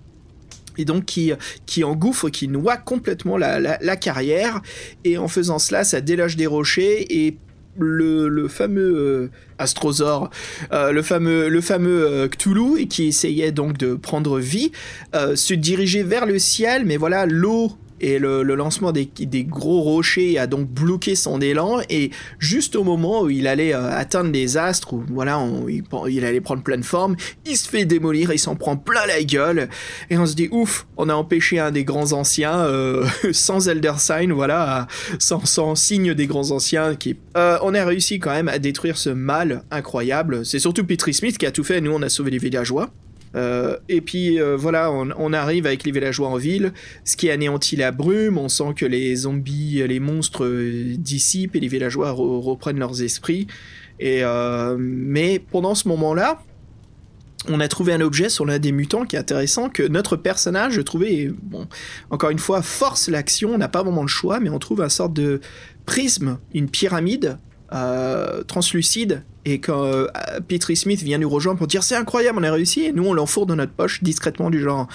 Et 0.77 0.85
donc 0.85 1.05
qui, 1.05 1.31
qui 1.65 1.83
engouffre, 1.83 2.29
qui 2.29 2.47
noie 2.47 2.77
complètement 2.77 3.37
la, 3.37 3.59
la, 3.59 3.95
carrière. 3.95 4.61
Et 5.03 5.17
en 5.17 5.27
faisant 5.27 5.59
cela, 5.59 5.83
ça 5.83 6.01
déloge 6.01 6.35
des 6.35 6.47
rochers 6.47 7.05
et 7.09 7.37
le, 7.77 8.27
le 8.27 8.47
fameux 8.47 8.95
euh, 8.97 9.29
euh, 10.71 10.91
le 10.91 11.01
fameux, 11.01 11.49
le 11.49 11.61
fameux 11.61 12.07
euh, 12.07 12.27
Cthulhu, 12.27 12.87
qui 12.87 13.07
essayait 13.07 13.51
donc 13.51 13.77
de 13.77 13.95
prendre 13.95 14.39
vie, 14.39 14.71
euh, 15.15 15.35
se 15.35 15.53
dirigeait 15.53 16.03
vers 16.03 16.25
le 16.25 16.39
ciel, 16.39 16.85
mais 16.85 16.97
voilà, 16.97 17.25
l'eau 17.25 17.71
et 18.01 18.19
le, 18.19 18.43
lancement 18.43 18.91
des, 18.91 19.07
gros 19.43 19.81
rochers 19.81 20.37
a 20.37 20.47
donc 20.47 20.67
bloqué 20.67 21.15
son 21.15 21.39
élan. 21.39 21.79
Et 21.89 22.11
juste 22.39 22.75
au 22.75 22.83
moment 22.83 23.21
où 23.21 23.29
il 23.29 23.47
allait 23.47 23.73
euh, 23.73 23.91
atteindre 23.91 24.31
les 24.31 24.57
astres 24.57 24.93
où 24.93 25.03
voilà 25.09 25.39
on, 25.39 25.67
il, 25.67 26.25
allait 26.25 26.41
prendre 26.41 26.63
pleine 26.63 26.83
forme 26.83 27.15
il 27.45 27.55
se 27.55 27.69
fait 27.69 27.85
démolir 27.85 28.31
il 28.31 28.39
s'en 28.39 28.55
prend 28.55 28.75
plein 28.75 29.05
la 29.05 29.23
gueule. 29.23 29.69
Et 30.09 30.17
on 30.17 30.25
se 30.25 30.35
dit 30.35 30.49
ouf 30.51 30.87
on 30.97 31.09
a 31.09 31.13
empêché 31.13 31.59
un 31.59 31.71
des 31.71 31.83
grands 31.83 32.13
anciens 32.13 32.59
euh, 32.59 33.05
sans 33.31 33.67
Elder 33.67 33.93
Sign 33.97 34.31
voilà 34.31 34.87
sans, 35.19 35.75
signe 35.75 36.13
des 36.13 36.27
grands 36.27 36.51
anciens 36.51 36.95
qui 36.95 37.17
euh, 37.37 37.57
on 37.61 37.73
a 37.73 37.85
réussi 37.85 38.19
quand 38.19 38.31
même 38.31 38.47
à 38.47 38.59
détruire 38.59 38.97
ce 38.97 39.09
mal 39.09 39.63
incroyable. 39.71 40.45
C'est 40.45 40.59
surtout 40.59 40.85
Petri 40.85 41.13
Smith 41.13 41.37
qui 41.37 41.45
a 41.45 41.51
tout 41.51 41.63
fait. 41.63 41.81
Nous 41.81 41.91
on 41.91 42.01
a 42.01 42.09
sauvé 42.09 42.31
les 42.31 42.37
villageois 42.37 42.89
euh, 43.35 43.77
et 43.87 44.01
puis 44.01 44.41
euh, 44.41 44.57
voilà, 44.57 44.91
on, 44.91 45.33
arrive 45.33 45.65
avec 45.65 45.83
les 45.83 45.91
villageois 45.91 46.27
en 46.27 46.37
ville, 46.37 46.73
ce 47.05 47.15
qui 47.15 47.29
anéantit 47.29 47.75
la 47.75 47.91
brume, 47.91 48.37
on 48.37 48.49
sent 48.49 48.73
que 48.75 48.85
les 48.85 49.15
zombies, 49.15 49.83
les 49.87 49.99
monstres 49.99 50.45
euh, 50.45 50.95
dissipent 50.97 51.55
et 51.55 51.59
les 51.59 51.67
villageois 51.67 52.11
re 52.11 52.43
reprennent 52.43 52.79
leurs 52.79 53.01
esprits. 53.01 53.47
Et 53.99 54.23
mais 54.79 55.37
pendant 55.37 55.75
ce 55.75 55.87
moment-là, 55.89 56.41
on 57.47 57.59
a 57.59 57.67
trouvé 57.67 57.93
un 57.93 58.01
objet 58.01 58.29
sur 58.29 58.47
l'un 58.47 58.57
des 58.57 58.71
mutants 58.71 59.05
qui 59.05 59.15
est 59.15 59.19
intéressant, 59.19 59.69
que 59.69 59.83
notre 59.83 60.15
personnage, 60.15 60.73
je 60.73 60.81
trouvais, 60.81 61.31
bon, 61.43 61.67
encore 62.09 62.31
une 62.31 62.39
fois, 62.39 62.63
force 62.63 63.09
l'action, 63.09 63.53
on 63.53 63.57
n'a 63.59 63.67
pas 63.67 63.83
vraiment 63.83 64.01
le 64.01 64.07
choix, 64.07 64.39
mais 64.39 64.49
on 64.49 64.57
trouve 64.57 64.81
un 64.81 64.89
sorte 64.89 65.13
de 65.13 65.39
prisme, 65.85 66.39
une 66.55 66.67
pyramide 66.69 67.37
translucide 68.47 69.23
et 69.45 69.59
quand 69.59 69.83
euh, 69.85 70.07
Smith 70.75 71.01
vient 71.01 71.17
nous 71.17 71.29
rejoindre 71.29 71.57
pour 71.57 71.67
dire 71.67 71.83
c'est 71.83 71.95
incroyable 71.95 72.37
on 72.39 72.43
a 72.43 72.51
réussi 72.51 72.81
et 72.85 72.93
nous 72.93 73.05
on 73.05 73.13
l'enfourre 73.13 73.45
dans 73.45 73.55
notre 73.55 73.73
poche 73.73 74.03
discrètement 74.03 74.49
du 74.49 74.59
genre 74.59 74.87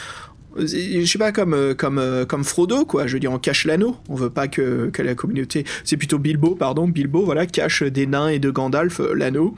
je 0.59 1.05
sais 1.05 1.19
pas 1.19 1.33
comme 1.33 1.55
euh, 1.55 1.75
comme 1.75 2.27
comme 2.29 2.45
Frodo 2.45 2.85
quoi. 2.85 3.07
Je 3.07 3.15
veux 3.15 3.21
dire 3.21 3.33
on 3.33 3.39
cache 3.39 3.65
l'anneau. 3.65 3.97
On 4.09 4.15
veut 4.15 4.31
pas 4.31 4.49
que, 4.49 4.89
que 4.91 5.03
la 5.03 5.15
communauté 5.15 5.65
c'est 5.85 5.97
plutôt 5.97 6.19
Bilbo 6.19 6.55
pardon 6.55 6.89
Bilbo 6.89 7.25
voilà 7.25 7.47
cache 7.47 7.83
des 7.83 8.07
nains 8.07 8.29
et 8.29 8.39
de 8.39 8.51
Gandalf 8.51 9.01
euh, 9.01 9.15
l'anneau. 9.15 9.55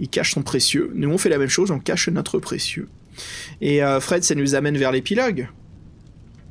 Il 0.00 0.08
cache 0.08 0.34
son 0.34 0.42
précieux. 0.42 0.90
Nous 0.94 1.10
on 1.10 1.18
fait 1.18 1.28
la 1.28 1.38
même 1.38 1.48
chose 1.48 1.70
on 1.70 1.78
cache 1.78 2.08
notre 2.08 2.38
précieux. 2.38 2.88
Et 3.60 3.82
euh, 3.82 4.00
Fred 4.00 4.22
ça 4.22 4.34
nous 4.34 4.54
amène 4.54 4.76
vers 4.76 4.92
l'épilogue 4.92 5.48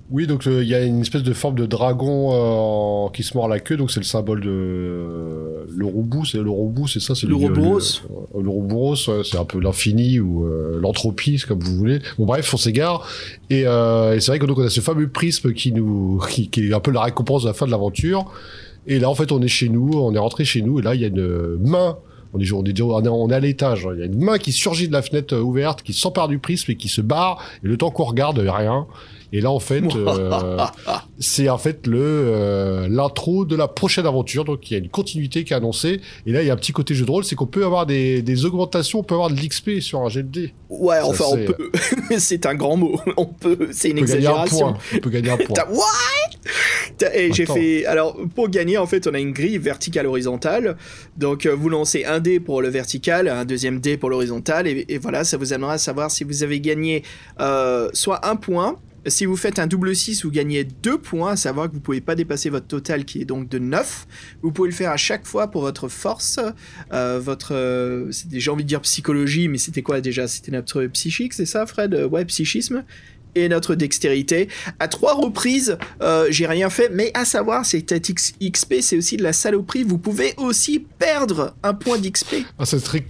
oui, 0.10 0.26
donc 0.26 0.46
il 0.46 0.52
euh, 0.52 0.64
y 0.64 0.74
a 0.74 0.84
une 0.84 1.02
espèce 1.02 1.24
de 1.24 1.34
forme 1.34 1.56
de 1.56 1.66
dragon 1.66 3.08
euh, 3.08 3.10
qui 3.10 3.24
se 3.24 3.36
mord 3.36 3.50
la 3.50 3.60
queue, 3.60 3.76
donc 3.76 3.92
c'est 3.92 4.00
le 4.00 4.06
symbole 4.06 4.40
de 4.40 4.50
euh, 4.50 5.66
le 5.76 5.86
roubou, 5.86 6.24
c'est 6.24 6.38
le 6.38 6.50
roubou, 6.50 6.88
c'est 6.88 7.02
ça, 7.02 7.14
c'est 7.14 7.28
le 7.28 7.34
Ouroboros. 7.34 8.02
Le, 8.34 8.42
le 8.42 8.48
Ouroboros, 8.48 8.96
c'est 8.96 9.38
un 9.38 9.44
peu 9.44 9.60
l'infini 9.60 10.20
ou 10.20 10.46
euh, 10.46 10.80
l'entropie, 10.80 11.44
comme 11.46 11.60
vous 11.60 11.76
voulez. 11.76 12.00
Bon 12.18 12.26
bref, 12.26 12.54
on 12.54 12.58
s'égare 12.58 13.06
et, 13.50 13.64
euh, 13.66 14.16
et 14.16 14.22
c'est 14.22 14.32
vrai 14.32 14.40
que 14.40 14.46
donc 14.46 14.60
on 14.60 14.64
a 14.64 14.70
ce 14.70 14.80
fameux 14.80 15.10
prisme 15.10 15.52
qui 15.54 15.74
nous, 15.74 16.22
qui, 16.30 16.50
qui, 16.50 16.70
est 16.70 16.74
un 16.74 16.80
peu 16.80 16.92
la 16.92 17.02
récompense 17.02 17.44
de 17.44 17.50
la 17.50 17.54
fin 17.54 17.66
de 17.66 17.72
l'aventure. 17.72 18.32
Et 18.86 19.00
là, 19.00 19.10
en 19.10 19.16
fait, 19.16 19.34
on 19.34 19.42
est 19.42 19.50
chez 19.50 19.68
nous, 19.68 19.92
on 19.94 20.14
est 20.16 20.20
rentré 20.20 20.46
chez 20.46 20.62
nous, 20.62 20.80
et 20.80 20.82
là, 20.82 20.96
il 20.96 21.02
y 21.02 21.04
a 21.04 21.10
une 21.10 21.58
main 21.60 21.98
on 22.34 22.40
est, 22.40 22.52
on 22.52 22.64
est, 22.64 22.82
on 23.08 23.30
est 23.30 23.34
à 23.34 23.40
l'étage. 23.40 23.88
Il 23.94 24.00
y 24.00 24.04
a 24.04 24.06
une 24.06 24.24
main 24.24 24.38
qui 24.38 24.52
surgit 24.52 24.88
de 24.88 24.94
la 24.94 25.02
fenêtre 25.02 25.36
euh, 25.36 25.42
ouverte, 25.42 25.82
qui 25.84 25.94
s'empare 25.94 26.28
du 26.28 26.40
prisme 26.40 26.72
et 26.72 26.76
qui 26.76 26.88
se 26.88 27.02
barre. 27.02 27.42
Et 27.64 27.68
le 27.68 27.78
temps 27.78 27.90
qu'on 27.90 28.04
regarde, 28.04 28.40
rien. 28.40 28.86
Et 29.34 29.42
là, 29.42 29.52
en 29.52 29.60
fait, 29.60 29.84
euh, 29.96 30.58
c'est 31.20 31.50
en 31.50 31.58
fait 31.58 31.88
le 31.88 32.00
euh, 32.00 32.88
l'intro 32.90 33.46
de 33.46 33.56
la 33.56 33.68
prochaine 33.68 34.06
aventure. 34.06 34.46
Donc, 34.46 34.70
il 34.70 34.74
y 34.74 34.76
a 34.76 34.80
une 34.80 34.90
continuité 34.90 35.44
qui 35.44 35.54
est 35.54 35.56
annoncée. 35.56 36.02
Et 36.26 36.32
là, 36.32 36.42
il 36.42 36.48
y 36.48 36.50
a 36.50 36.54
un 36.54 36.58
petit 36.58 36.72
côté 36.72 36.94
jeu 36.94 37.06
de 37.06 37.12
rôle, 37.12 37.24
c'est 37.24 37.36
qu'on 37.36 37.48
peut 37.48 37.66
avoir 37.66 37.86
des, 37.86 38.22
des, 38.22 38.46
augmentations, 38.46 39.00
on 39.00 39.04
peut 39.04 39.16
avoir 39.16 39.30
de 39.30 39.36
l'XP 39.36 39.80
sur 39.80 40.02
un 40.02 40.08
GLD. 40.08 40.52
Ouais, 40.70 41.00
enfin, 41.04 41.26
on 41.30 41.38
peut. 41.38 41.72
c'est 42.18 42.46
un 42.46 42.56
grand 42.56 42.78
mot. 42.78 43.00
On 43.18 43.26
peut. 43.26 43.70
C'est 43.72 43.90
une 43.90 43.98
on 43.98 44.02
peut 44.02 44.04
exagération. 44.04 44.58
Gagner 44.58 44.70
un 44.70 44.74
point. 44.74 44.96
On 44.96 45.00
peut 45.00 45.10
gagner 45.10 45.30
un 45.30 45.38
point. 45.38 45.56
What? 45.70 47.14
Et 47.14 47.34
j'ai 47.34 47.46
fait. 47.46 47.86
Alors, 47.86 48.18
pour 48.36 48.50
gagner, 48.50 48.78
en 48.78 48.86
fait, 48.86 49.08
on 49.08 49.14
a 49.14 49.20
une 49.20 49.32
grille 49.32 49.58
verticale 49.58 50.06
horizontale. 50.06 50.78
Donc, 51.18 51.46
euh, 51.46 51.56
vous 51.56 51.70
lancez 51.70 52.06
un 52.06 52.20
dé 52.20 52.40
pour 52.40 52.62
le 52.62 52.70
vertical, 52.70 53.28
un 53.28 53.46
deuxième 53.46 53.80
dé 53.80 53.98
pour 53.98 54.10
l'horizontal. 54.10 54.68
Et, 54.68 54.86
et, 54.90 54.98
voilà, 54.98 55.24
ça 55.24 55.38
vous 55.38 55.54
amènera 55.54 55.74
à 55.74 55.78
savoir 55.78 56.12
si 56.12 56.24
vous 56.24 56.44
avez 56.44 56.60
gagné 56.60 57.04
euh, 57.40 57.90
soit 57.94 58.28
un 58.28 58.36
point 58.36 58.78
Si 59.08 59.26
vous 59.26 59.38
faites 59.38 59.60
un 59.60 59.68
double 59.68 59.96
6, 59.96 60.26
vous 60.26 60.32
gagnez 60.32 60.64
2 60.64 60.98
points, 60.98 61.32
à 61.32 61.36
savoir 61.36 61.70
que 61.70 61.74
vous 61.74 61.80
pouvez 61.80 62.02
pas 62.02 62.16
dépasser 62.16 62.50
votre 62.50 62.68
total 62.68 63.06
qui 63.06 63.22
est 63.22 63.26
donc 63.26 63.48
de 63.48 63.58
9. 63.58 64.08
Vous 64.42 64.52
pouvez 64.52 64.70
le 64.70 64.76
faire 64.76 64.92
à 64.92 64.98
chaque 64.98 65.26
fois 65.26 65.50
pour 65.50 65.62
votre 65.62 65.88
force, 65.88 66.40
euh, 66.92 67.20
votre... 67.24 67.54
Euh, 67.54 68.12
j'ai 68.32 68.52
envie 68.52 68.64
de 68.64 68.68
dire 68.68 68.82
psychologie, 68.82 69.48
mais 69.48 69.58
c'était 69.58 69.82
quoi 69.82 70.02
déjà? 70.02 70.28
C'était 70.28 70.52
notre 70.52 70.86
psychique, 70.88 71.34
c'est 71.34 71.46
ça 71.46 71.66
Fred? 71.66 71.94
Ouais, 72.12 72.26
psychisme 72.26 72.84
et 73.36 73.50
notre 73.50 73.76
dextérité. 73.76 74.50
À 74.80 74.88
trois 74.88 75.14
reprises, 75.14 75.78
euh, 76.02 76.28
j'ai 76.30 76.48
rien 76.48 76.70
fait, 76.70 76.90
mais 76.90 77.12
à 77.14 77.24
savoir, 77.26 77.66
c'est 77.66 77.86
XP, 77.86 78.76
c'est 78.82 78.98
aussi 78.98 79.18
de 79.18 79.24
la 79.24 79.34
saloperie. 79.34 79.84
Vous 79.84 79.98
pouvez 79.98 80.34
aussi 80.38 80.80
perdre 80.80 81.56
un 81.64 81.74
point 81.74 81.98
d'XP. 82.00 82.46
Ah, 82.58 82.66
c'est 82.66 82.80
très, 82.80 83.06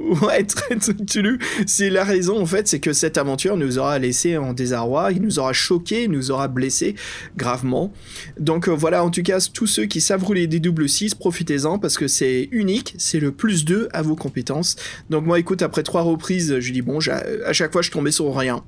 Ouais, 0.22 0.44
très 0.44 0.76
Cthulhu. 0.76 1.38
C'est 1.66 1.90
la 1.90 2.04
raison, 2.04 2.40
en 2.40 2.46
fait, 2.46 2.68
c'est 2.68 2.80
que 2.80 2.92
cette 2.92 3.18
aventure 3.18 3.56
nous 3.56 3.78
aura 3.78 3.98
laissé 3.98 4.36
en 4.36 4.52
désarroi, 4.52 5.12
il 5.12 5.22
nous 5.22 5.38
aura 5.38 5.52
choqué, 5.52 6.08
nous 6.08 6.30
aura 6.30 6.48
blessé 6.48 6.94
gravement. 7.36 7.92
Donc 8.38 8.68
euh, 8.68 8.72
voilà, 8.72 9.04
en 9.04 9.10
tout 9.10 9.22
cas, 9.22 9.38
tous 9.52 9.66
ceux 9.66 9.86
qui 9.86 10.00
savent 10.00 10.24
rouler 10.24 10.46
des 10.46 10.60
doubles 10.60 10.88
6, 10.88 11.14
profitez-en 11.14 11.78
parce 11.78 11.96
que 11.96 12.08
c'est 12.08 12.48
unique, 12.50 12.94
c'est 12.98 13.20
le 13.20 13.32
plus 13.32 13.64
2 13.64 13.88
à 13.92 14.02
vos 14.02 14.16
compétences. 14.16 14.76
Donc 15.10 15.24
moi, 15.24 15.38
écoute, 15.38 15.62
après 15.62 15.82
trois 15.82 16.02
reprises, 16.02 16.58
je 16.58 16.72
dis 16.72 16.82
bon, 16.82 16.98
à 17.44 17.52
chaque 17.52 17.72
fois, 17.72 17.82
je 17.82 17.90
tombais 17.90 18.12
sur 18.12 18.34
rien. 18.34 18.62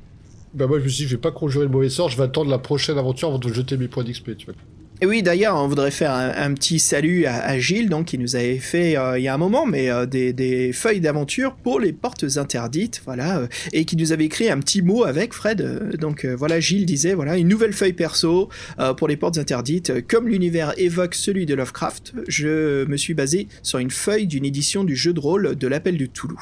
Bah 0.54 0.66
moi, 0.66 0.78
je 0.78 0.84
me 0.84 0.88
suis 0.88 1.04
dit, 1.04 1.10
je 1.10 1.16
vais 1.16 1.20
pas 1.20 1.32
conjurer 1.32 1.64
le 1.64 1.70
mauvais 1.70 1.88
sort, 1.88 2.10
je 2.10 2.16
vais 2.16 2.24
attendre 2.24 2.50
la 2.50 2.58
prochaine 2.58 2.98
aventure 2.98 3.28
avant 3.28 3.38
de 3.38 3.48
jeter 3.52 3.76
mes 3.78 3.88
points 3.88 4.04
d'XP, 4.04 4.36
tu 4.36 4.46
vois. 4.46 4.54
Et 5.02 5.06
oui, 5.06 5.24
d'ailleurs, 5.24 5.56
on 5.56 5.66
voudrait 5.66 5.90
faire 5.90 6.12
un, 6.14 6.54
petit 6.54 6.78
salut 6.78 7.26
à, 7.26 7.58
Gilles, 7.58 7.88
donc, 7.88 8.06
qui 8.06 8.18
nous 8.18 8.36
avait 8.36 8.58
fait 8.58 8.96
euh, 8.96 9.18
il 9.18 9.24
y 9.24 9.28
a 9.28 9.34
un 9.34 9.38
moment, 9.38 9.66
mais 9.66 9.90
euh, 9.90 10.06
des, 10.06 10.70
feuilles 10.72 11.00
d'aventure 11.00 11.56
pour 11.56 11.80
les 11.80 11.92
portes 11.92 12.24
interdites, 12.36 13.02
voilà, 13.04 13.38
euh, 13.38 13.46
et 13.72 13.84
qui 13.84 13.96
nous 13.96 14.12
avait 14.12 14.26
écrit 14.26 14.48
un 14.48 14.60
petit 14.60 14.80
mot 14.80 15.02
avec 15.02 15.34
Fred. 15.34 15.96
donc 15.98 16.24
voilà, 16.24 16.60
Gilles 16.60 16.86
disait, 16.86 17.14
voilà, 17.14 17.36
une 17.36 17.48
nouvelle 17.48 17.72
feuille 17.72 17.94
perso 17.94 18.48
pour 18.96 19.08
les 19.08 19.16
portes 19.16 19.38
interdites. 19.38 20.06
Comme 20.06 20.28
l'univers 20.28 20.72
évoque 20.76 21.16
celui 21.16 21.46
de 21.46 21.56
Lovecraft, 21.56 22.14
je 22.28 22.84
me 22.84 22.96
suis 22.96 23.14
basé 23.14 23.48
sur 23.64 23.80
une 23.80 23.90
feuille 23.90 24.28
d'une 24.28 24.44
édition 24.44 24.84
du 24.84 24.94
jeu 24.94 25.12
de 25.12 25.18
rôle 25.18 25.56
de 25.56 25.66
l'appel 25.66 25.96
du 25.96 26.10
Toulouse. 26.10 26.38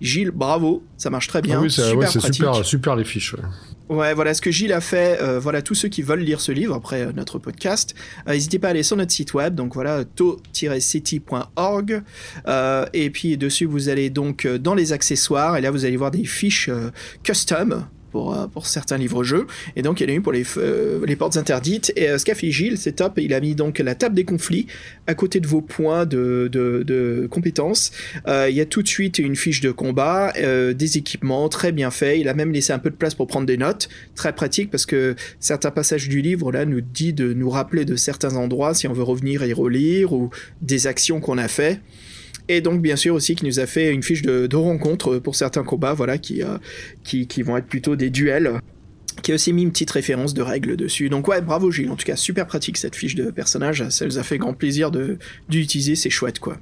Gilles, 0.00 0.30
bravo, 0.30 0.82
ça 0.96 1.10
marche 1.10 1.26
très 1.28 1.42
bien. 1.42 1.58
Ah 1.58 1.62
oui, 1.62 1.70
c'est 1.70 1.82
super, 2.20 2.64
super 2.64 2.96
les 2.96 3.04
fiches. 3.04 3.34
Ouais, 3.34 3.42
voilà 3.88 4.34
ce 4.34 4.40
que 4.40 4.50
Gilles 4.50 4.72
a 4.72 4.80
fait. 4.80 5.20
Euh, 5.20 5.38
voilà 5.38 5.62
tous 5.62 5.74
ceux 5.74 5.88
qui 5.88 6.02
veulent 6.02 6.20
lire 6.20 6.40
ce 6.40 6.52
livre 6.52 6.74
après 6.74 7.02
euh, 7.02 7.12
notre 7.12 7.38
podcast. 7.38 7.94
Euh, 8.26 8.32
n'hésitez 8.32 8.58
pas 8.58 8.68
à 8.68 8.70
aller 8.70 8.82
sur 8.82 8.96
notre 8.96 9.12
site 9.12 9.34
web, 9.34 9.54
donc 9.54 9.74
voilà 9.74 10.04
to-city.org. 10.04 12.02
et 12.92 13.10
puis 13.10 13.36
dessus, 13.36 13.64
vous 13.64 13.88
allez 13.88 14.10
donc 14.10 14.46
dans 14.46 14.74
les 14.74 14.92
accessoires 14.92 15.56
et 15.56 15.60
là 15.60 15.70
vous 15.70 15.84
allez 15.84 15.96
voir 15.96 16.10
des 16.10 16.24
fiches 16.24 16.70
custom 17.22 17.86
pour, 18.10 18.34
euh, 18.34 18.46
pour 18.46 18.66
certains 18.66 18.98
livres-jeux. 18.98 19.46
Et 19.76 19.82
donc, 19.82 20.00
il 20.00 20.08
y 20.08 20.10
en 20.10 20.14
a 20.14 20.16
eu 20.16 20.20
pour 20.20 20.32
les, 20.32 20.44
euh, 20.56 21.04
les 21.06 21.16
portes 21.16 21.36
interdites. 21.36 21.92
Et 21.96 22.08
euh, 22.08 22.18
ce 22.18 22.24
qu'a 22.24 22.34
fait 22.34 22.50
Gilles, 22.50 22.78
c'est 22.78 22.92
top. 22.92 23.18
Il 23.18 23.34
a 23.34 23.40
mis 23.40 23.54
donc 23.54 23.78
la 23.78 23.94
table 23.94 24.14
des 24.14 24.24
conflits 24.24 24.66
à 25.06 25.14
côté 25.14 25.40
de 25.40 25.46
vos 25.46 25.60
points 25.60 26.06
de, 26.06 26.48
de, 26.52 27.26
compétences. 27.30 27.92
il 28.26 28.54
y 28.54 28.60
a 28.60 28.66
tout 28.66 28.82
de 28.82 28.88
suite 28.88 29.18
une 29.18 29.36
fiche 29.36 29.60
de 29.60 29.70
combat, 29.70 30.32
des 30.34 30.98
équipements, 30.98 31.48
très 31.48 31.72
bien 31.72 31.90
fait. 31.90 32.20
Il 32.20 32.28
a 32.28 32.34
même 32.34 32.52
laissé 32.52 32.72
un 32.72 32.78
peu 32.78 32.90
de 32.90 32.94
place 32.94 33.14
pour 33.14 33.26
prendre 33.26 33.46
des 33.46 33.56
notes. 33.56 33.88
Très 34.14 34.34
pratique 34.34 34.70
parce 34.70 34.86
que 34.86 35.16
certains 35.40 35.70
passages 35.70 36.08
du 36.08 36.20
livre, 36.20 36.52
là, 36.52 36.64
nous 36.64 36.80
dit 36.80 37.12
de 37.12 37.32
nous 37.32 37.50
rappeler 37.50 37.84
de 37.84 37.96
certains 37.96 38.36
endroits 38.36 38.74
si 38.74 38.86
on 38.86 38.92
veut 38.92 39.02
revenir 39.02 39.42
et 39.42 39.52
relire 39.52 40.12
ou 40.12 40.30
des 40.60 40.86
actions 40.86 41.20
qu'on 41.20 41.38
a 41.38 41.48
fait. 41.48 41.80
Et 42.48 42.60
donc, 42.60 42.80
bien 42.80 42.96
sûr, 42.96 43.14
aussi, 43.14 43.34
qui 43.34 43.44
nous 43.44 43.60
a 43.60 43.66
fait 43.66 43.92
une 43.92 44.02
fiche 44.02 44.22
de, 44.22 44.56
rencontre 44.56 45.18
pour 45.18 45.36
certains 45.36 45.62
combats, 45.62 45.94
voilà, 45.94 46.18
qui, 46.18 46.42
euh, 46.42 46.58
qui, 47.04 47.26
qui, 47.26 47.42
vont 47.42 47.56
être 47.56 47.66
plutôt 47.66 47.94
des 47.94 48.10
duels 48.10 48.60
qui 49.22 49.32
a 49.32 49.34
aussi 49.34 49.52
mis 49.52 49.62
une 49.62 49.70
petite 49.70 49.90
référence 49.90 50.34
de 50.34 50.42
règles 50.42 50.76
dessus. 50.76 51.08
Donc 51.08 51.28
ouais, 51.28 51.40
bravo 51.40 51.70
Gilles, 51.70 51.90
en 51.90 51.96
tout 51.96 52.04
cas 52.04 52.16
super 52.16 52.46
pratique 52.46 52.76
cette 52.76 52.94
fiche 52.94 53.14
de 53.14 53.30
personnage, 53.30 53.88
ça 53.88 54.06
nous 54.06 54.18
a 54.18 54.22
fait 54.22 54.38
grand 54.38 54.54
plaisir 54.54 54.90
d'utiliser, 55.48 55.96
c'est 55.96 56.10
chouette 56.10 56.38
quoi. 56.38 56.58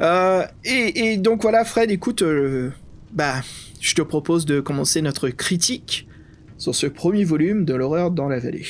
Euh, 0.00 0.44
et, 0.64 1.16
donc 1.16 1.42
voilà 1.42 1.64
Fred, 1.64 1.90
écoute, 1.90 2.22
euh, 2.22 2.70
bah 3.12 3.42
je 3.80 3.94
te 3.94 4.02
propose 4.02 4.46
de 4.46 4.60
commencer 4.60 5.02
notre 5.02 5.28
critique 5.28 6.06
sur 6.56 6.74
ce 6.74 6.86
premier 6.86 7.24
volume 7.24 7.64
de 7.64 7.74
l'horreur 7.74 8.10
dans 8.10 8.28
la 8.28 8.38
vallée. 8.38 8.66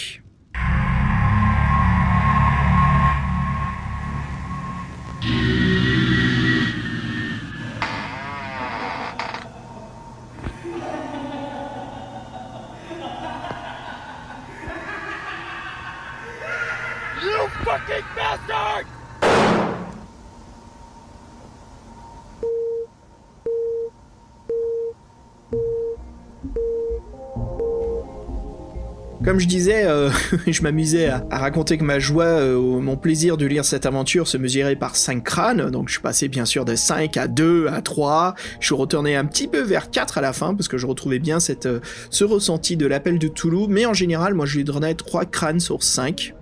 Comme 29.29 29.41
je 29.41 29.47
disais, 29.47 29.85
euh, 29.85 30.09
je 30.47 30.63
m'amusais 30.63 31.09
à, 31.09 31.23
raconter 31.31 31.77
que 31.77 31.85
ma 31.85 31.99
joie, 31.99 32.25
euh, 32.25 32.81
mon 32.81 32.97
plaisir 32.97 33.37
de 33.37 33.45
lire 33.45 33.63
cette 33.63 33.85
aventure 33.85 34.27
se 34.27 34.39
mesurait 34.39 34.75
par 34.75 34.97
5 34.97 35.23
crânes, 35.23 35.69
donc 35.69 35.89
je 35.89 35.93
suis 35.93 36.01
passé 36.01 36.29
bien 36.29 36.47
sûr 36.47 36.65
de 36.65 36.75
5 36.75 37.15
à 37.19 37.29
2 37.29 37.67
à 37.67 37.83
3, 37.83 38.35
je 38.59 38.65
suis 38.65 38.75
retourné 38.75 39.17
un 39.17 39.27
petit 39.27 39.47
peu 39.47 39.61
vers 39.61 39.91
4 39.91 40.17
à 40.17 40.21
la 40.23 40.33
fin, 40.33 40.55
parce 40.55 40.67
que 40.67 40.79
je 40.79 40.87
retrouvais 40.87 41.19
bien 41.19 41.41
cette, 41.41 41.67
euh, 41.67 41.81
ce 42.09 42.25
ressenti 42.25 42.79
de 42.79 42.87
l'appel 42.87 43.19
de 43.19 43.29
Toulouse, 43.29 43.67
mais 43.69 43.85
en 43.85 43.93
général, 43.93 44.33
moi 44.33 44.47
je 44.47 44.57
lui 44.57 44.65
donnais 44.65 44.95
3 44.95 45.27
crânes 45.27 45.61
sur 45.61 45.83
5. 45.83 46.33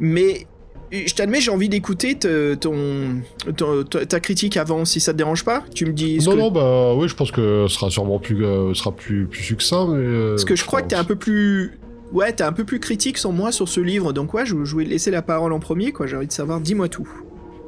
mais 0.00 0.46
je 1.06 1.14
t'admets, 1.14 1.40
j'ai 1.40 1.50
envie 1.50 1.68
d'écouter 1.68 2.16
ton, 2.18 3.22
ta 4.08 4.20
critique 4.20 4.56
avant, 4.56 4.84
si 4.84 5.00
ça 5.00 5.12
te 5.12 5.18
dérange 5.18 5.44
pas. 5.44 5.64
Tu 5.74 5.86
me 5.86 5.92
dis. 5.92 6.18
Non, 6.24 6.36
non, 6.36 6.50
bah 6.50 6.94
oui, 6.94 7.08
je 7.08 7.14
pense 7.14 7.30
que 7.30 7.66
ce 7.68 7.74
sera 7.74 7.90
sûrement 7.90 8.18
plus, 8.18 8.44
euh, 8.44 8.74
sera 8.74 8.92
plus, 8.92 9.26
plus 9.26 9.42
succinct. 9.42 9.88
Mais, 9.88 9.98
euh, 9.98 10.30
Parce 10.30 10.44
que 10.44 10.56
je 10.56 10.64
crois 10.64 10.82
que 10.82 10.88
t'es 10.88 10.96
un 10.96 11.04
peu 11.04 11.16
plus. 11.16 11.78
Ouais, 12.12 12.32
t'es 12.32 12.44
un 12.44 12.52
peu 12.52 12.64
plus 12.64 12.78
critique 12.78 13.18
sans 13.18 13.32
moi 13.32 13.50
sur 13.50 13.68
ce 13.68 13.80
livre, 13.80 14.12
donc 14.12 14.34
ouais, 14.34 14.46
je, 14.46 14.64
je 14.64 14.76
vais 14.76 14.84
laisser 14.84 15.10
la 15.10 15.22
parole 15.22 15.52
en 15.52 15.58
premier, 15.58 15.90
quoi. 15.90 16.06
J'ai 16.06 16.16
envie 16.16 16.28
de 16.28 16.32
savoir, 16.32 16.60
dis-moi 16.60 16.88
tout. 16.88 17.08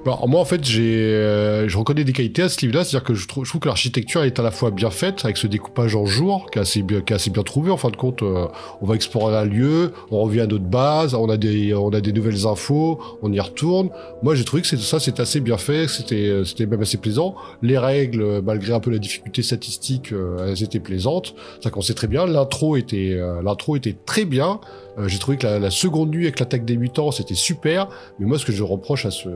Bah, 0.07 0.21
moi, 0.29 0.41
en 0.41 0.45
fait, 0.45 0.65
j'ai, 0.65 1.05
euh, 1.05 1.69
je 1.69 1.77
reconnais 1.77 2.05
des 2.05 2.13
qualités 2.13 2.43
à 2.43 2.49
ce 2.49 2.61
livre-là, 2.61 2.85
c'est-à-dire 2.85 3.03
que 3.03 3.15
je 3.15 3.27
trouve, 3.27 3.45
je 3.45 3.51
trouve 3.51 3.61
que 3.61 3.67
l'architecture 3.67 4.23
est 4.23 4.39
à 4.39 4.43
la 4.45 4.53
fois 4.53 4.71
bien 4.71 4.91
faite, 4.91 5.25
avec 5.25 5.37
ce 5.37 5.49
découpage 5.49 5.97
en 5.97 6.07
jours, 6.07 6.49
qui 6.53 6.61
est 6.61 6.63
assez 6.63 6.83
bien, 6.83 7.01
qui 7.01 7.13
est 7.13 7.17
assez 7.17 7.31
bien 7.31 7.43
trouvé. 7.43 7.73
En 7.73 7.77
fin 7.77 7.91
de 7.91 7.97
compte, 7.97 8.23
euh, 8.23 8.47
on 8.81 8.87
va 8.87 8.95
explorer 8.95 9.37
un 9.37 9.45
lieu, 9.45 9.91
on 10.13 10.21
revient 10.21 10.43
à 10.43 10.47
notre 10.47 10.65
base, 10.65 11.17
on 11.17 11.29
a 11.29 11.37
des, 11.37 11.75
on 11.75 11.91
a 11.91 12.01
des 12.01 12.13
nouvelles 12.13 12.47
infos, 12.47 13.01
on 13.21 13.33
y 13.33 13.41
retourne. 13.41 13.91
Moi, 14.23 14.37
j'ai 14.37 14.45
trouvé 14.45 14.63
que 14.63 14.69
ça, 14.69 15.01
c'est 15.01 15.19
assez 15.19 15.41
bien 15.41 15.57
fait, 15.57 15.89
c'était, 15.89 16.43
c'était 16.45 16.67
même 16.67 16.83
assez 16.83 16.99
plaisant. 16.99 17.35
Les 17.61 17.77
règles, 17.77 18.43
malgré 18.45 18.75
un 18.75 18.81
peu 18.81 18.93
la 18.93 18.99
difficulté 18.99 19.43
statistique, 19.43 20.13
euh, 20.13 20.53
elles 20.53 20.63
étaient 20.63 20.79
plaisantes. 20.79 21.35
Ça 21.61 21.71
commençait 21.71 21.95
très 21.95 22.07
bien. 22.07 22.27
L'intro 22.27 22.77
était, 22.77 23.19
l'intro 23.43 23.75
était 23.75 23.97
très 24.07 24.25
bien. 24.25 24.61
Euh, 24.99 25.09
j'ai 25.09 25.19
trouvé 25.19 25.37
que 25.37 25.47
la, 25.47 25.71
seconde 25.71 26.11
nuit 26.11 26.25
avec 26.25 26.41
l'attaque 26.41 26.65
des 26.65 26.77
mutants, 26.77 27.11
c'était 27.11 27.35
super. 27.35 27.89
Mais 28.19 28.27
moi, 28.27 28.39
ce 28.39 28.47
que 28.47 28.53
je 28.53 28.63
reproche 28.63 29.07
à 29.07 29.11
ce, 29.11 29.29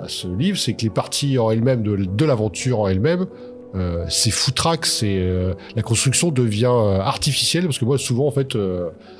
à 0.00 0.08
ce 0.08 0.28
livre, 0.28 0.58
c'est 0.58 0.74
que 0.74 0.82
les 0.82 0.90
parties 0.90 1.38
en 1.38 1.50
elles-mêmes, 1.50 1.82
de, 1.82 1.96
de 1.96 2.24
l'aventure 2.24 2.80
en 2.80 2.88
elle-même, 2.88 3.26
euh, 3.74 4.06
c'est 4.08 4.30
foutraque, 4.30 4.86
c'est 4.86 5.18
euh, 5.18 5.52
la 5.76 5.82
construction 5.82 6.30
devient 6.30 6.72
euh, 6.72 7.00
artificielle. 7.00 7.64
Parce 7.64 7.78
que 7.78 7.84
moi 7.84 7.98
souvent 7.98 8.26
en 8.26 8.30
fait 8.30 8.56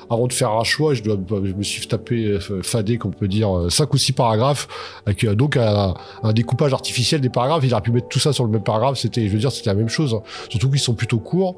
avant 0.09 0.27
de 0.27 0.33
faire 0.33 0.51
un 0.51 0.63
choix 0.63 0.93
je 0.93 1.03
dois 1.03 1.17
je 1.29 1.53
me 1.53 1.63
suis 1.63 1.87
tapé 1.87 2.37
fadé 2.63 2.97
comme 2.97 3.11
on 3.15 3.19
peut 3.19 3.27
dire 3.27 3.67
cinq 3.69 3.93
ou 3.93 3.97
six 3.97 4.11
paragraphes. 4.11 4.67
Donc 5.33 5.57
un, 5.57 5.93
découpage 6.33 6.73
artificiel 6.73 7.21
des 7.21 7.29
paragraphes. 7.29 7.63
Il 7.63 7.73
aurait 7.73 7.81
pu 7.81 7.91
mettre 7.91 8.07
tout 8.07 8.19
ça 8.19 8.33
sur 8.33 8.43
le 8.43 8.51
même 8.51 8.63
paragraphe. 8.63 8.97
C'était 8.97 9.27
je 9.27 9.33
veux 9.33 9.39
dire 9.39 9.51
c'était 9.51 9.69
la 9.69 9.75
même 9.75 9.89
chose 9.89 10.13
hein. 10.13 10.21
surtout 10.49 10.69
qu'ils 10.69 10.79
sont 10.79 10.95
plutôt 10.95 11.19
courts 11.19 11.55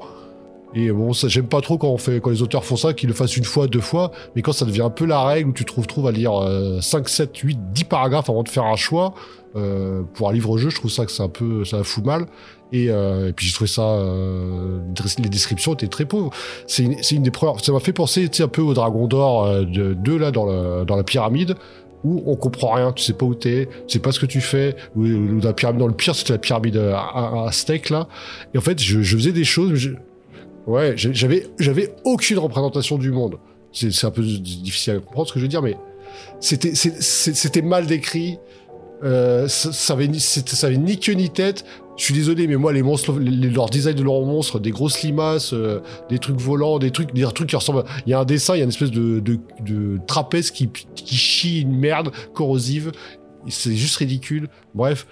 et 0.74 0.90
bon, 0.90 1.12
ça, 1.12 1.28
j'aime 1.28 1.46
pas 1.46 1.60
trop 1.60 1.78
quand 1.78 1.88
on 1.88 1.98
fait, 1.98 2.20
quand 2.20 2.30
les 2.30 2.42
auteurs 2.42 2.64
font 2.64 2.76
ça, 2.76 2.92
qu'ils 2.92 3.08
le 3.08 3.14
fassent 3.14 3.36
une 3.36 3.44
fois, 3.44 3.66
deux 3.66 3.80
fois, 3.80 4.10
mais 4.34 4.42
quand 4.42 4.52
ça 4.52 4.64
devient 4.64 4.82
un 4.82 4.90
peu 4.90 5.04
la 5.04 5.22
règle 5.22 5.50
où 5.50 5.52
tu 5.52 5.64
te 5.64 5.80
retrouves 5.80 6.06
à 6.06 6.12
lire 6.12 6.32
5, 6.80 7.08
7, 7.08 7.36
8, 7.36 7.58
10 7.72 7.84
paragraphes 7.84 8.30
avant 8.30 8.42
de 8.42 8.48
faire 8.48 8.64
un 8.64 8.76
choix, 8.76 9.14
euh, 9.54 10.02
pour 10.14 10.30
un 10.30 10.32
livre-jeu, 10.32 10.70
je 10.70 10.76
trouve 10.76 10.90
ça 10.90 11.04
que 11.04 11.12
c'est 11.12 11.22
un 11.22 11.28
peu, 11.28 11.64
ça 11.64 11.82
fout 11.84 12.04
mal. 12.04 12.26
Et, 12.72 12.86
euh, 12.88 13.28
et 13.28 13.32
puis 13.32 13.46
j'ai 13.46 13.52
trouvé 13.52 13.68
ça, 13.68 13.82
euh, 13.82 14.80
les 15.18 15.28
descriptions 15.28 15.74
étaient 15.74 15.88
très 15.88 16.06
pauvres. 16.06 16.30
C'est 16.66 16.84
une, 16.84 16.96
une, 17.10 17.22
des 17.22 17.30
premières, 17.30 17.62
ça 17.62 17.72
m'a 17.72 17.80
fait 17.80 17.92
penser, 17.92 18.28
tu 18.28 18.38
sais, 18.38 18.42
un 18.42 18.48
peu 18.48 18.62
au 18.62 18.72
Dragon 18.72 19.06
d'Or 19.06 19.44
euh, 19.44 19.64
de, 19.64 19.92
de 19.92 20.14
là 20.14 20.30
dans, 20.30 20.46
le, 20.46 20.84
dans 20.84 20.96
la 20.96 21.04
pyramide 21.04 21.54
où 22.04 22.20
on 22.26 22.34
comprend 22.34 22.72
rien, 22.72 22.90
tu 22.92 23.04
sais 23.04 23.12
pas 23.12 23.26
où 23.26 23.34
t'es, 23.34 23.68
tu 23.86 23.92
sais 23.92 23.98
pas 24.00 24.10
ce 24.10 24.18
que 24.18 24.26
tu 24.26 24.40
fais, 24.40 24.74
ou, 24.96 25.04
ou 25.04 25.40
la 25.40 25.52
pyramide 25.52 25.78
dans 25.78 25.86
le 25.86 25.94
pire, 25.94 26.16
c'était 26.16 26.32
la 26.32 26.38
pyramide 26.38 26.76
à, 26.76 27.44
à, 27.44 27.52
steak 27.52 27.90
là. 27.90 28.08
Et 28.54 28.58
en 28.58 28.60
fait, 28.60 28.80
je, 28.82 29.02
je 29.02 29.16
faisais 29.16 29.30
des 29.30 29.44
choses, 29.44 29.74
Ouais, 30.66 30.94
j'avais, 30.96 31.46
j'avais 31.58 31.94
aucune 32.04 32.38
représentation 32.38 32.98
du 32.98 33.10
monde. 33.10 33.38
C'est 33.72 34.04
un 34.04 34.10
peu 34.10 34.22
difficile 34.22 34.94
à 34.94 34.98
comprendre 35.00 35.28
ce 35.28 35.32
que 35.32 35.38
je 35.38 35.44
veux 35.44 35.48
dire, 35.48 35.62
mais 35.62 35.76
c'était, 36.40 36.74
c'était 36.74 37.62
mal 37.62 37.86
décrit. 37.86 38.38
Euh, 39.02 39.48
ça, 39.48 39.72
ça, 39.72 39.94
avait, 39.94 40.10
ça 40.12 40.66
avait 40.66 40.76
ni 40.76 40.98
queue 40.98 41.14
ni 41.14 41.30
tête. 41.30 41.64
Je 41.96 42.04
suis 42.04 42.14
désolé, 42.14 42.46
mais 42.46 42.56
moi, 42.56 42.72
les 42.72 42.82
monstres, 42.82 43.18
les, 43.18 43.50
leur 43.50 43.68
design 43.68 43.96
de 43.96 44.02
leurs 44.02 44.20
monstres, 44.22 44.60
des 44.60 44.70
grosses 44.70 45.02
limaces, 45.02 45.52
euh, 45.52 45.80
des 46.08 46.18
trucs 46.18 46.38
volants, 46.38 46.78
des 46.78 46.90
trucs, 46.90 47.12
des 47.12 47.22
trucs 47.34 47.48
qui 47.48 47.56
ressemblent. 47.56 47.84
Il 48.06 48.10
y 48.10 48.14
a 48.14 48.20
un 48.20 48.24
dessin, 48.24 48.54
il 48.54 48.58
y 48.58 48.60
a 48.60 48.64
une 48.64 48.70
espèce 48.70 48.90
de, 48.90 49.20
de, 49.20 49.38
de 49.60 49.98
trapèze 50.06 50.50
qui, 50.50 50.68
qui 50.68 51.16
chie 51.16 51.60
une 51.62 51.76
merde 51.76 52.12
corrosive. 52.32 52.92
C'est 53.48 53.74
juste 53.74 53.96
ridicule. 53.96 54.48
Bref, 54.74 55.06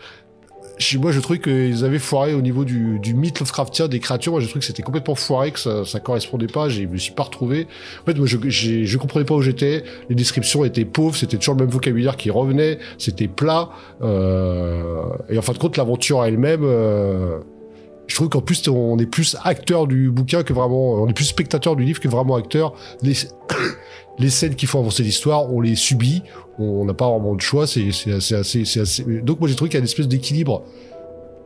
moi, 0.99 1.13
je 1.13 1.21
trouvais 1.21 1.39
qu'ils 1.39 1.85
avaient 1.85 1.99
foiré 1.99 2.35
au 2.35 2.41
niveau 2.41 2.65
du, 2.65 2.99
du 2.99 3.15
mythe 3.15 3.41
Lovecraftien 3.41 3.89
des 3.89 4.01
créatures. 4.01 4.33
Moi, 4.33 4.41
je 4.41 4.47
trouvais 4.47 4.61
que 4.61 4.67
c'était 4.67 4.83
complètement 4.83 5.15
foiré, 5.15 5.53
que 5.53 5.59
ça, 5.59 5.85
ça 5.85 6.01
correspondait 6.01 6.47
pas. 6.47 6.69
Je 6.69 6.83
me 6.83 6.97
suis 6.97 7.13
pas 7.13 7.25
retrouvé. 7.25 7.67
En 8.03 8.07
fait, 8.07 8.17
moi, 8.17 8.27
je, 8.27 8.39
je 8.85 8.99
comprenais 8.99 9.25
pas 9.25 9.35
où 9.35 9.43
j'étais. 9.43 9.85
Les 10.09 10.15
descriptions 10.15 10.65
étaient 10.65 10.85
pauvres. 10.85 11.17
C'était 11.17 11.37
toujours 11.37 11.55
le 11.55 11.61
même 11.61 11.71
vocabulaire 11.71 12.17
qui 12.17 12.31
revenait. 12.31 12.79
C'était 12.99 13.29
plat. 13.29 13.71
Euh, 14.03 15.05
et 15.29 15.39
en 15.39 15.43
fin 15.43 15.53
de 15.53 15.59
compte, 15.59 15.77
l'aventure 15.77 16.25
elle-même. 16.25 16.63
Euh, 16.65 17.39
je 18.11 18.17
trouve 18.17 18.29
qu'en 18.29 18.41
plus 18.41 18.67
on 18.69 18.99
est 18.99 19.07
plus 19.07 19.37
acteur 19.45 19.87
du 19.87 20.11
bouquin 20.11 20.43
que 20.43 20.53
vraiment 20.53 20.95
on 20.95 21.07
est 21.07 21.13
plus 21.13 21.27
spectateur 21.27 21.77
du 21.77 21.85
livre 21.85 22.01
que 22.01 22.09
vraiment 22.09 22.35
acteur 22.35 22.75
les 24.21 24.31
scènes 24.31 24.55
qui 24.55 24.67
font 24.67 24.81
avancer 24.81 25.03
l'histoire 25.03 25.53
on 25.53 25.61
les 25.61 25.75
subit 25.75 26.23
on 26.61 26.85
n'a 26.85 26.95
pas 26.95 27.09
vraiment 27.09 27.35
de 27.35 27.41
choix, 27.41 27.67
c'est 27.67 27.89
assez, 28.13 28.35
assez, 28.35 29.05
Donc 29.23 29.41
moi 29.41 29.49
j'ai 29.49 29.55
trouvé 29.55 29.71
qu'il 29.71 29.77
y 29.77 29.79
a 29.79 29.81
une 29.81 29.85
espèce 29.85 30.09
d'équilibre, 30.09 30.63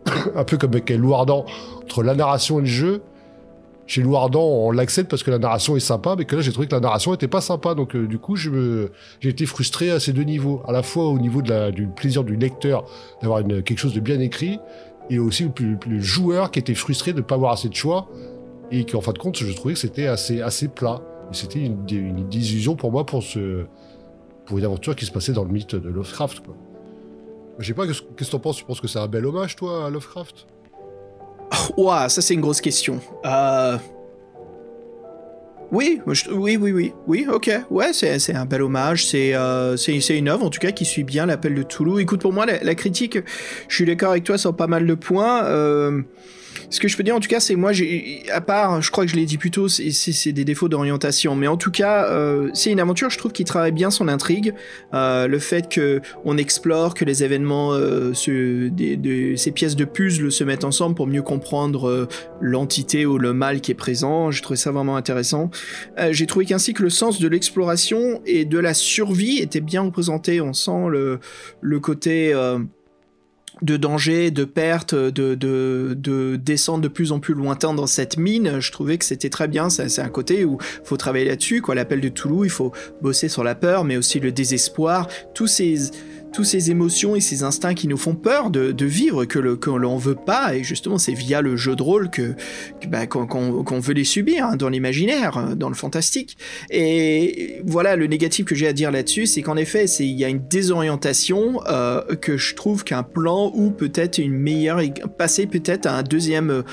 un 0.34 0.44
peu 0.44 0.56
comme 0.56 0.72
avec 0.72 0.90
Lou 0.90 1.12
entre 1.12 2.02
la 2.02 2.14
narration 2.14 2.58
et 2.58 2.62
le 2.62 2.66
jeu. 2.66 3.02
Chez 3.86 4.00
Lou 4.00 4.16
on 4.16 4.70
l'accepte 4.70 5.10
parce 5.10 5.22
que 5.22 5.30
la 5.30 5.38
narration 5.38 5.76
est 5.76 5.80
sympa, 5.80 6.14
mais 6.16 6.24
que 6.24 6.36
là 6.36 6.42
j'ai 6.42 6.52
trouvé 6.52 6.66
que 6.66 6.74
la 6.74 6.80
narration 6.80 7.12
était 7.12 7.28
pas 7.28 7.42
sympa, 7.42 7.74
donc 7.74 7.94
euh, 7.94 8.06
du 8.06 8.18
coup 8.18 8.34
j'ai 8.34 8.88
été 9.22 9.44
frustré 9.44 9.90
à 9.90 10.00
ces 10.00 10.14
deux 10.14 10.22
niveaux, 10.22 10.62
à 10.66 10.72
la 10.72 10.82
fois 10.82 11.04
au 11.04 11.18
niveau 11.18 11.42
du 11.42 11.86
plaisir 11.88 12.24
du 12.24 12.36
lecteur 12.36 12.86
d'avoir 13.20 13.42
quelque 13.44 13.78
chose 13.78 13.92
de 13.92 14.00
bien 14.00 14.20
écrit, 14.20 14.58
et 15.10 15.18
aussi 15.18 15.50
le, 15.60 16.00
joueur 16.00 16.50
qui 16.50 16.58
était 16.58 16.74
frustré 16.74 17.12
de 17.12 17.18
ne 17.18 17.22
pas 17.22 17.34
avoir 17.34 17.52
assez 17.52 17.68
de 17.68 17.74
choix, 17.74 18.08
et 18.70 18.86
qu'en 18.86 19.02
fin 19.02 19.12
de 19.12 19.18
compte 19.18 19.36
je 19.36 19.52
trouvais 19.52 19.74
que 19.74 19.80
c'était 19.80 20.06
assez 20.06 20.68
plat. 20.68 21.02
C'était 21.32 21.60
une, 21.60 21.84
une 21.90 22.76
pour 22.76 22.92
moi 22.92 23.04
pour 23.06 23.22
ce, 23.22 23.64
pour 24.46 24.58
une 24.58 24.64
aventure 24.64 24.94
qui 24.94 25.06
se 25.06 25.10
passait 25.10 25.32
dans 25.32 25.44
le 25.44 25.50
mythe 25.50 25.74
de 25.74 25.88
Lovecraft. 25.88 26.40
Quoi. 26.40 26.56
Je 27.58 27.66
sais 27.66 27.74
pas, 27.74 27.86
qu'est-ce 27.86 28.02
que 28.02 28.30
t'en 28.30 28.38
penses? 28.38 28.56
Tu 28.56 28.64
penses 28.64 28.80
que 28.80 28.88
c'est 28.88 28.98
un 28.98 29.06
bel 29.06 29.26
hommage, 29.26 29.56
toi, 29.56 29.86
à 29.86 29.90
Lovecraft? 29.90 30.46
Ouah, 31.76 32.08
ça 32.08 32.20
c'est 32.20 32.34
une 32.34 32.40
grosse 32.40 32.60
question. 32.60 33.00
Euh... 33.24 33.78
Oui, 35.72 36.00
oui, 36.06 36.56
oui, 36.56 36.72
oui, 36.72 36.92
oui, 37.06 37.26
ok, 37.28 37.50
ouais, 37.70 37.92
c'est 37.92 38.34
un 38.34 38.44
bel 38.44 38.62
hommage, 38.62 39.10
euh, 39.14 39.76
c'est 39.76 40.16
une 40.16 40.28
œuvre 40.28 40.44
en 40.44 40.50
tout 40.50 40.60
cas 40.60 40.70
qui 40.70 40.84
suit 40.84 41.02
bien 41.02 41.26
l'appel 41.26 41.54
de 41.54 41.62
Toulouse. 41.62 42.00
Écoute, 42.00 42.20
pour 42.20 42.32
moi, 42.32 42.46
la, 42.46 42.62
la 42.62 42.74
critique, 42.76 43.18
je 43.68 43.74
suis 43.74 43.84
d'accord 43.84 44.10
avec 44.10 44.24
toi 44.24 44.38
sur 44.38 44.54
pas 44.54 44.68
mal 44.68 44.86
de 44.86 44.94
points. 44.94 45.44
Euh, 45.46 46.02
ce 46.74 46.80
que 46.80 46.88
je 46.88 46.96
peux 46.96 47.04
dire 47.04 47.14
en 47.14 47.20
tout 47.20 47.28
cas, 47.28 47.38
c'est 47.38 47.54
moi, 47.54 47.70
à 48.32 48.40
part, 48.40 48.82
je 48.82 48.90
crois 48.90 49.04
que 49.04 49.10
je 49.10 49.14
l'ai 49.16 49.26
dit 49.26 49.38
plus 49.38 49.52
tôt, 49.52 49.68
c'est 49.68 50.32
des 50.32 50.44
défauts 50.44 50.68
d'orientation, 50.68 51.36
mais 51.36 51.46
en 51.46 51.56
tout 51.56 51.70
cas, 51.70 52.10
euh, 52.10 52.50
c'est 52.52 52.72
une 52.72 52.80
aventure, 52.80 53.10
je 53.10 53.18
trouve, 53.18 53.30
qui 53.30 53.44
travaille 53.44 53.70
bien 53.70 53.92
son 53.92 54.08
intrigue, 54.08 54.54
euh, 54.92 55.28
le 55.28 55.38
fait 55.38 55.68
que 55.68 56.00
on 56.24 56.36
explore, 56.36 56.94
que 56.94 57.04
les 57.04 57.22
événements, 57.22 57.72
euh, 57.74 58.12
ces 58.12 59.52
pièces 59.54 59.76
de 59.76 59.84
puzzle 59.84 60.32
se 60.32 60.42
mettent 60.42 60.64
ensemble 60.64 60.96
pour 60.96 61.06
mieux 61.06 61.22
comprendre 61.22 62.08
l'entité 62.40 63.06
ou 63.06 63.18
le 63.18 63.32
mal 63.32 63.60
qui 63.60 63.70
est 63.70 63.76
présent. 63.76 64.32
J'ai 64.32 64.42
trouvé 64.42 64.56
ça 64.56 64.72
vraiment 64.72 64.96
intéressant. 64.96 65.50
J'ai 66.10 66.26
trouvé 66.26 66.44
qu'ainsi 66.44 66.74
que 66.74 66.82
le 66.82 66.90
sens 66.90 67.20
de 67.20 67.28
l'exploration 67.28 68.20
et 68.26 68.44
de 68.44 68.58
la 68.58 68.74
survie 68.74 69.38
était 69.38 69.60
bien 69.60 69.82
représenté. 69.82 70.40
On 70.40 70.52
sent 70.52 70.88
le 70.88 71.80
côté 71.80 72.34
de 73.62 73.76
danger, 73.76 74.30
de 74.30 74.44
perte, 74.44 74.94
de, 74.94 75.34
de, 75.34 75.96
de 75.96 76.36
descendre 76.36 76.82
de 76.82 76.88
plus 76.88 77.12
en 77.12 77.20
plus 77.20 77.34
lointain 77.34 77.74
dans 77.74 77.86
cette 77.86 78.16
mine. 78.16 78.60
Je 78.60 78.72
trouvais 78.72 78.98
que 78.98 79.04
c'était 79.04 79.30
très 79.30 79.48
bien. 79.48 79.70
C'est 79.70 80.00
un 80.00 80.08
côté 80.08 80.44
où 80.44 80.58
faut 80.84 80.96
travailler 80.96 81.26
là-dessus. 81.26 81.60
Quoi, 81.60 81.74
l'appel 81.74 82.00
de 82.00 82.08
Toulouse, 82.08 82.46
il 82.46 82.50
faut 82.50 82.72
bosser 83.00 83.28
sur 83.28 83.44
la 83.44 83.54
peur, 83.54 83.84
mais 83.84 83.96
aussi 83.96 84.20
le 84.20 84.32
désespoir. 84.32 85.08
Tous 85.34 85.46
ces 85.46 85.90
toutes 86.34 86.44
ces 86.44 86.70
émotions 86.70 87.14
et 87.14 87.20
ces 87.20 87.44
instincts 87.44 87.74
qui 87.74 87.86
nous 87.86 87.96
font 87.96 88.14
peur 88.14 88.50
de, 88.50 88.84
vivre, 88.84 89.24
que 89.24 89.38
l'on 89.38 89.96
veut 89.96 90.16
pas, 90.16 90.56
et 90.56 90.64
justement 90.64 90.98
c'est 90.98 91.14
via 91.14 91.40
le 91.40 91.56
jeu 91.56 91.76
de 91.76 91.82
rôle 91.82 92.10
que, 92.10 92.34
bah, 92.88 93.06
qu'on 93.06 93.80
veut 93.80 93.94
les 93.94 94.04
subir 94.04 94.46
hein, 94.46 94.56
dans 94.56 94.68
l'imaginaire, 94.68 95.38
euh, 95.38 95.54
dans 95.54 95.68
le 95.68 95.74
fantastique. 95.74 96.36
Et 96.70 97.62
voilà, 97.64 97.96
le 97.96 98.06
négatif 98.06 98.44
que 98.44 98.54
j'ai 98.54 98.66
à 98.66 98.72
dire 98.72 98.90
là-dessus, 98.90 99.26
c'est 99.26 99.42
qu'en 99.42 99.56
effet, 99.56 99.84
il 99.84 100.18
y 100.18 100.24
a 100.24 100.28
une 100.28 100.46
désorientation 100.48 101.60
euh, 101.68 102.02
que 102.16 102.36
je 102.36 102.54
trouve 102.54 102.84
qu'un 102.84 103.04
plan 103.04 103.52
ou 103.54 103.70
peut-être 103.70 104.18
une 104.18 104.32
meilleure 104.32 104.80
passer 105.16 105.46
peut-être 105.46 105.86
à 105.86 105.96
un 105.96 106.02
deuxième 106.02 106.64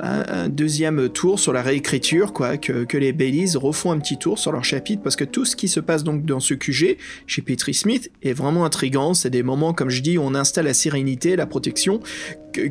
un, 0.00 0.48
deuxième 0.48 1.08
tour 1.08 1.38
sur 1.38 1.52
la 1.52 1.62
réécriture, 1.62 2.32
quoi, 2.32 2.56
que, 2.56 2.84
que 2.84 2.96
les 2.96 3.12
Baileys 3.12 3.56
refont 3.56 3.92
un 3.92 3.98
petit 3.98 4.16
tour 4.16 4.38
sur 4.38 4.52
leur 4.52 4.64
chapitre, 4.64 5.02
parce 5.02 5.16
que 5.16 5.24
tout 5.24 5.44
ce 5.44 5.56
qui 5.56 5.68
se 5.68 5.80
passe 5.80 6.04
donc 6.04 6.24
dans 6.24 6.40
ce 6.40 6.54
QG, 6.54 6.96
chez 7.26 7.42
Petri 7.42 7.74
Smith, 7.74 8.10
est 8.22 8.32
vraiment 8.32 8.64
intrigant. 8.64 9.14
C'est 9.14 9.30
des 9.30 9.42
moments, 9.42 9.72
comme 9.72 9.90
je 9.90 10.02
dis, 10.02 10.18
où 10.18 10.22
on 10.22 10.34
installe 10.34 10.66
la 10.66 10.74
sérénité, 10.74 11.36
la 11.36 11.46
protection, 11.46 12.00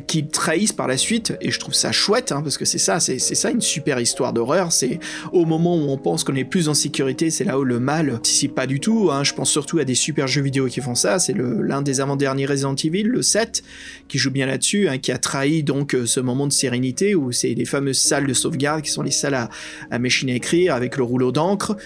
qui 0.06 0.26
trahissent 0.26 0.72
par 0.72 0.88
la 0.88 0.96
suite, 0.96 1.36
et 1.40 1.50
je 1.50 1.58
trouve 1.58 1.74
ça 1.74 1.92
chouette, 1.92 2.32
hein, 2.32 2.42
parce 2.42 2.58
que 2.58 2.64
c'est 2.64 2.78
ça, 2.78 3.00
c'est 3.00 3.18
ça 3.18 3.50
une 3.50 3.60
super 3.60 4.00
histoire 4.00 4.32
d'horreur, 4.32 4.72
c'est 4.72 4.98
au 5.32 5.44
moment 5.44 5.76
où 5.76 5.88
on 5.88 5.96
pense 5.96 6.24
qu'on 6.24 6.34
est 6.34 6.44
plus 6.44 6.68
en 6.68 6.74
sécurité, 6.74 7.30
c'est 7.30 7.44
là 7.44 7.58
où 7.58 7.64
le 7.64 7.80
mal 7.80 8.10
participe 8.12 8.54
pas 8.54 8.66
du 8.66 8.80
tout, 8.80 9.10
hein. 9.10 9.24
je 9.24 9.32
pense 9.32 9.50
surtout 9.50 9.78
à 9.78 9.84
des 9.84 9.94
super 9.94 10.26
jeux 10.26 10.42
vidéo 10.42 10.66
qui 10.66 10.80
font 10.80 10.94
ça, 10.94 11.18
c'est 11.18 11.34
l'un 11.34 11.82
des 11.82 12.00
avant-derniers 12.00 12.46
Resident 12.46 12.74
Evil, 12.74 13.04
le 13.04 13.22
7, 13.22 13.62
qui 14.08 14.18
joue 14.18 14.30
bien 14.30 14.46
là-dessus, 14.46 14.88
hein, 14.88 14.98
qui 14.98 15.12
a 15.12 15.18
trahi 15.18 15.62
donc 15.62 15.94
euh, 15.94 16.06
ce 16.06 16.20
moment 16.20 16.46
de 16.46 16.52
sérénité, 16.52 17.14
où 17.14 17.32
c'est 17.32 17.54
les 17.54 17.64
fameuses 17.64 17.98
salles 17.98 18.26
de 18.26 18.34
sauvegarde, 18.34 18.82
qui 18.82 18.90
sont 18.90 19.02
les 19.02 19.10
salles 19.10 19.34
à, 19.34 19.48
à 19.90 19.98
machine 19.98 20.30
à 20.30 20.34
écrire, 20.34 20.74
avec 20.74 20.96
le 20.96 21.04
rouleau 21.04 21.32
d'encre, 21.32 21.76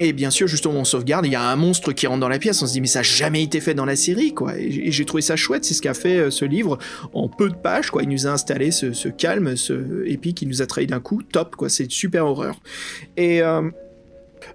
et 0.00 0.12
bien 0.12 0.30
sûr, 0.30 0.48
justement, 0.48 0.80
on 0.80 0.84
sauvegarde, 0.84 1.26
il 1.26 1.32
y 1.32 1.36
a 1.36 1.42
un 1.42 1.56
monstre 1.56 1.92
qui 1.92 2.06
rentre 2.06 2.20
dans 2.20 2.28
la 2.28 2.38
pièce, 2.38 2.60
on 2.62 2.66
se 2.66 2.72
dit 2.72 2.80
mais 2.80 2.86
ça 2.86 3.00
n'a 3.00 3.04
jamais 3.04 3.42
été 3.42 3.60
fait 3.60 3.74
dans 3.74 3.84
la 3.84 3.96
série, 3.96 4.34
quoi. 4.34 4.56
Et 4.58 4.90
j'ai 4.90 5.04
trouvé 5.04 5.22
ça 5.22 5.36
chouette, 5.36 5.64
c'est 5.64 5.74
ce 5.74 5.82
qu'a 5.82 5.94
fait 5.94 6.18
euh, 6.18 6.30
ce 6.30 6.44
livre 6.44 6.78
en 7.12 7.28
peu 7.28 7.48
de 7.48 7.54
pages, 7.54 7.90
quoi. 7.90 8.02
Il 8.02 8.08
nous 8.08 8.26
a 8.26 8.30
installé 8.30 8.70
ce, 8.70 9.08
calme, 9.08 9.56
ce 9.56 10.04
épique, 10.06 10.42
il 10.42 10.48
nous 10.48 10.62
a 10.62 10.66
trahi 10.66 10.86
d'un 10.86 11.00
coup, 11.00 11.22
top, 11.22 11.54
quoi. 11.56 11.68
C'est 11.68 11.90
super 11.90 12.26
horreur. 12.26 12.58
Et 13.16 13.42
euh, 13.42 13.70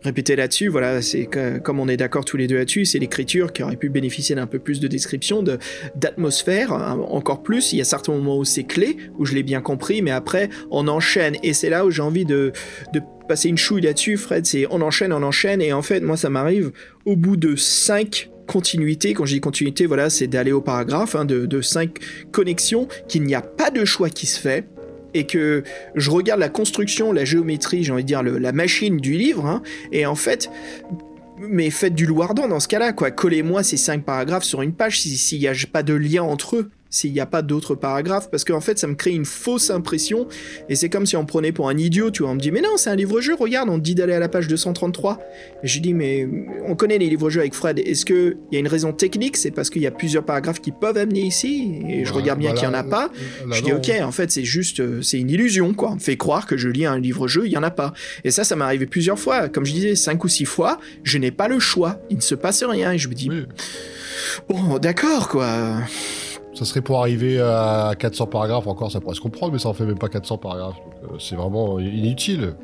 répéter 0.04 0.36
là-dessus, 0.36 0.68
voilà, 0.68 1.02
c'est 1.02 1.28
comme 1.64 1.80
on 1.80 1.88
est 1.88 1.98
d'accord 1.98 2.26
tous 2.26 2.38
les 2.38 2.48
deux 2.48 2.58
là-dessus, 2.58 2.86
c'est 2.86 3.00
l'écriture 3.00 3.54
qui 3.54 3.64
aurait 3.64 3.76
pu 3.76 3.90
bénéficier 3.90 4.36
d'un 4.36 4.48
peu 4.48 4.60
plus 4.60 4.80
de 4.80 4.88
description, 4.88 5.44
de 5.44 5.58
d'atmosphère, 5.96 6.74
hein, 6.74 7.00
encore 7.10 7.44
plus. 7.44 7.74
Il 7.74 7.78
y 7.78 7.82
a 7.82 7.86
certains 7.86 8.14
moments 8.14 8.38
où 8.38 8.46
c'est 8.46 8.64
clé, 8.64 8.98
où 9.18 9.26
je 9.26 9.36
l'ai 9.36 9.44
bien 9.44 9.62
compris, 9.62 10.02
mais 10.02 10.12
après 10.12 10.50
on 10.72 10.88
enchaîne. 10.88 11.36
Et 11.44 11.54
c'est 11.54 11.70
là 11.70 11.86
où 11.86 11.92
j'ai 11.92 12.02
envie 12.02 12.26
de, 12.26 12.52
de 12.94 13.02
passer 13.30 13.48
une 13.48 13.58
chouille 13.58 13.82
là-dessus, 13.82 14.18
Fred, 14.18 14.46
c'est 14.46 14.66
on 14.70 14.82
enchaîne, 14.82 15.14
on 15.14 15.24
enchaîne, 15.24 15.62
et 15.62 15.72
en 15.72 15.84
fait, 15.84 16.02
moi, 16.02 16.18
ça 16.18 16.30
m'arrive 16.30 16.72
au 17.06 17.16
bout 17.16 17.38
de 17.38 17.56
5 17.56 18.30
continuités, 18.48 19.14
quand 19.14 19.26
je 19.26 19.36
dis 19.36 19.42
continuité, 19.42 19.86
voilà, 19.86 20.10
c'est 20.10 20.26
d'aller 20.26 20.52
au 20.52 20.62
paragraphe, 20.62 21.16
hein, 21.16 21.24
de, 21.24 21.62
5 21.62 21.92
connexions, 22.32 22.88
qu'il 23.08 23.24
n'y 23.24 23.36
a 23.36 23.42
pas 23.42 23.70
de 23.70 23.86
choix 23.86 24.10
qui 24.10 24.26
se 24.26 24.40
fait, 24.40 24.68
et 25.14 25.26
que 25.26 25.64
je 25.96 26.10
regarde 26.10 26.40
la 26.40 26.50
construction, 26.50 27.12
la 27.12 27.26
géométrie, 27.26 27.84
j'ai 27.84 27.92
envie 27.92 28.04
de 28.04 28.08
dire 28.08 28.24
la 28.24 28.52
machine 28.52 28.98
du 28.98 29.14
livre, 29.14 29.46
hein, 29.46 29.62
et 29.92 30.06
en 30.06 30.16
fait, 30.16 30.50
mais 31.40 31.70
faites 31.70 31.96
du 31.96 32.06
lourdant 32.06 32.48
dans 32.48 32.60
ce 32.60 32.68
cas-là, 32.68 32.94
quoi. 32.94 33.12
Collez-moi 33.12 33.64
ces 33.64 33.78
cinq 33.78 34.04
paragraphes 34.04 34.44
sur 34.44 34.62
une 34.62 34.74
page 34.74 35.00
s'il 35.00 35.40
n'y 35.40 35.48
a 35.48 35.54
pas 35.72 35.84
de 35.84 35.94
lien 35.94 36.24
entre 36.24 36.58
eux 36.58 36.72
s'il 36.90 37.14
n'y 37.14 37.20
a 37.20 37.26
pas 37.26 37.42
d'autres 37.42 37.76
paragraphes, 37.76 38.30
parce 38.32 38.44
qu'en 38.44 38.62
fait, 38.62 38.80
ça 38.80 38.88
me 38.88 38.96
crée 38.96 39.12
une 39.12 39.26
fausse 39.26 39.70
impression, 39.70 40.28
et 40.70 40.76
c'est 40.76 40.90
comme 40.90 41.06
si 41.06 41.16
on 41.16 41.22
me 41.22 41.28
prenait 41.28 41.52
pour 41.52 41.70
un 41.70 41.78
idiot, 41.78 42.12
tu 42.12 42.24
vois, 42.24 42.32
on 42.32 42.36
me 42.36 42.40
dit, 42.40 42.52
mais 42.52 42.62
non, 42.62 42.78
c'est 42.78 42.90
un 42.90 42.96
livre-jeu, 42.96 43.36
regarde, 43.36 43.70
on 43.70 43.78
te 43.78 43.84
dit 43.84 43.96
d'aller 43.96 44.14
à 44.14 44.20
la 44.20 44.30
page 44.30 44.48
233. 44.48 45.20
Et 45.64 45.68
je 45.68 45.80
dis, 45.80 45.94
mais 45.94 46.28
on 46.66 46.76
connaît 46.76 46.98
les 46.98 47.10
livres-jeux 47.10 47.42
avec 47.42 47.54
Fred, 47.54 47.80
est-ce 47.80 48.06
qu'il 48.06 48.38
y 48.52 48.56
a 48.56 48.60
une 48.60 48.68
raison 48.68 48.92
technique, 48.92 49.38
c'est 49.38 49.52
parce 49.52 49.70
qu'il 49.70 49.82
y 49.82 49.88
a 49.88 49.92
plusieurs 49.92 50.26
paragraphes 50.26 50.62
qui 50.62 50.72
peuvent 50.72 50.98
amener 50.98 51.22
ici, 51.22 51.82
et 51.88 52.06
je 52.06 52.14
regarde 52.14 52.40
bien 52.40 52.54
qu'il 52.54 52.68
n'y 52.68 52.74
en 52.74 52.78
a 52.78 52.84
pas, 52.84 53.12
je 53.52 53.62
dis, 53.62 53.72
ok, 53.72 53.92
en 54.02 54.12
fait, 54.12 54.32
c'est 54.32 54.44
juste, 54.44 54.80
euh, 54.80 55.02
c'est 55.02 55.20
une 55.20 55.30
illusion, 55.30 55.74
quoi, 55.74 55.92
on 55.92 55.96
me 55.96 56.00
fait 56.00 56.18
croire 56.18 56.46
que 56.46 56.58
je 56.58 56.70
lis 56.70 56.86
un 56.86 57.00
livre-jeu, 57.00 57.44
il 57.46 57.50
n'y 57.50 57.58
en 57.58 57.64
a 57.64 57.72
pas. 57.72 57.94
Et 58.24 58.32
ça, 58.32 58.44
ça 58.44 58.56
m'est 58.56 58.66
arrivé 58.66 58.86
plusieurs 58.86 59.20
fois, 59.20 59.50
comme 59.50 59.66
je 59.66 59.74
disais, 59.74 59.96
cinq 59.96 60.24
ou 60.24 60.28
six 60.28 60.46
fois, 60.46 60.80
je 61.04 61.18
n'ai 61.18 61.32
pas 61.32 61.48
le 61.48 61.60
choix, 61.60 62.00
il 62.10 62.18
ne 62.18 62.22
se 62.22 62.36
passe 62.36 62.64
rien, 62.64 62.94
et 62.94 62.98
je 62.98 63.10
me 63.10 63.14
dis, 63.14 63.30
bon, 64.48 64.80
d'accord, 64.80 65.30
quoi. 65.30 65.78
Ça 66.60 66.66
serait 66.66 66.82
pour 66.82 67.00
arriver 67.00 67.40
à 67.40 67.94
400 67.98 68.28
paragraphes 68.28 68.68
encore, 68.68 68.92
ça 68.92 69.00
pourrait 69.00 69.16
se 69.16 69.22
comprendre, 69.22 69.54
mais 69.54 69.60
ça 69.60 69.70
en 69.70 69.74
fait 69.74 69.86
même 69.86 69.98
pas 69.98 70.10
400 70.10 70.40
paragraphes. 70.40 70.76
Euh, 71.06 71.16
c'est 71.18 71.36
vraiment 71.38 71.80
inutile. 71.80 72.56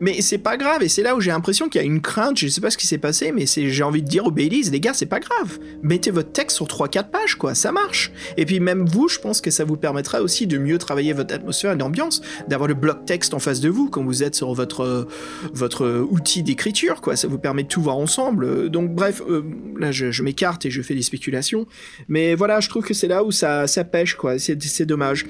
Mais 0.00 0.20
c'est 0.22 0.38
pas 0.38 0.56
grave, 0.56 0.82
et 0.82 0.88
c'est 0.88 1.02
là 1.02 1.14
où 1.14 1.20
j'ai 1.20 1.30
l'impression 1.30 1.68
qu'il 1.68 1.80
y 1.80 1.84
a 1.84 1.86
une 1.86 2.00
crainte, 2.00 2.38
je 2.38 2.48
sais 2.48 2.60
pas 2.60 2.70
ce 2.70 2.78
qui 2.78 2.86
s'est 2.86 2.98
passé, 2.98 3.32
mais 3.32 3.44
j'ai 3.46 3.82
envie 3.82 4.02
de 4.02 4.08
dire 4.08 4.24
aux 4.24 4.30
Baileys, 4.30 4.70
les 4.70 4.80
gars, 4.80 4.94
c'est 4.94 5.06
pas 5.06 5.20
grave. 5.20 5.58
Mettez 5.82 6.10
votre 6.10 6.32
texte 6.32 6.56
sur 6.56 6.66
3-4 6.66 7.10
pages, 7.10 7.34
quoi, 7.36 7.54
ça 7.54 7.70
marche. 7.72 8.12
Et 8.36 8.46
puis 8.46 8.60
même 8.60 8.86
vous, 8.86 9.08
je 9.08 9.18
pense 9.18 9.40
que 9.40 9.50
ça 9.50 9.64
vous 9.64 9.76
permettra 9.76 10.22
aussi 10.22 10.46
de 10.46 10.58
mieux 10.58 10.78
travailler 10.78 11.12
votre 11.12 11.34
atmosphère 11.34 11.72
et 11.72 11.76
d'ambiance, 11.76 12.22
d'avoir 12.48 12.68
le 12.68 12.74
bloc 12.74 13.04
texte 13.04 13.34
en 13.34 13.38
face 13.38 13.60
de 13.60 13.68
vous 13.68 13.90
quand 13.90 14.02
vous 14.02 14.22
êtes 14.22 14.34
sur 14.34 14.54
votre, 14.54 15.06
votre 15.52 16.06
outil 16.10 16.42
d'écriture, 16.42 17.00
quoi. 17.00 17.16
Ça 17.16 17.28
vous 17.28 17.38
permet 17.38 17.64
de 17.64 17.68
tout 17.68 17.82
voir 17.82 17.98
ensemble. 17.98 18.70
Donc 18.70 18.94
bref, 18.94 19.22
euh, 19.28 19.42
là 19.78 19.92
je, 19.92 20.22
m'écarte 20.22 20.64
et 20.66 20.70
je 20.70 20.82
fais 20.82 20.94
des 20.94 21.02
spéculations. 21.02 21.66
Mais 22.08 22.34
voilà, 22.34 22.60
je 22.60 22.68
trouve 22.68 22.84
que 22.84 22.94
c'est 22.94 23.08
là 23.08 23.22
où 23.24 23.30
ça, 23.30 23.66
ça 23.66 23.84
pêche, 23.84 24.14
quoi. 24.14 24.38
C'est, 24.38 24.60
c'est 24.62 24.86
dommage. 24.86 25.26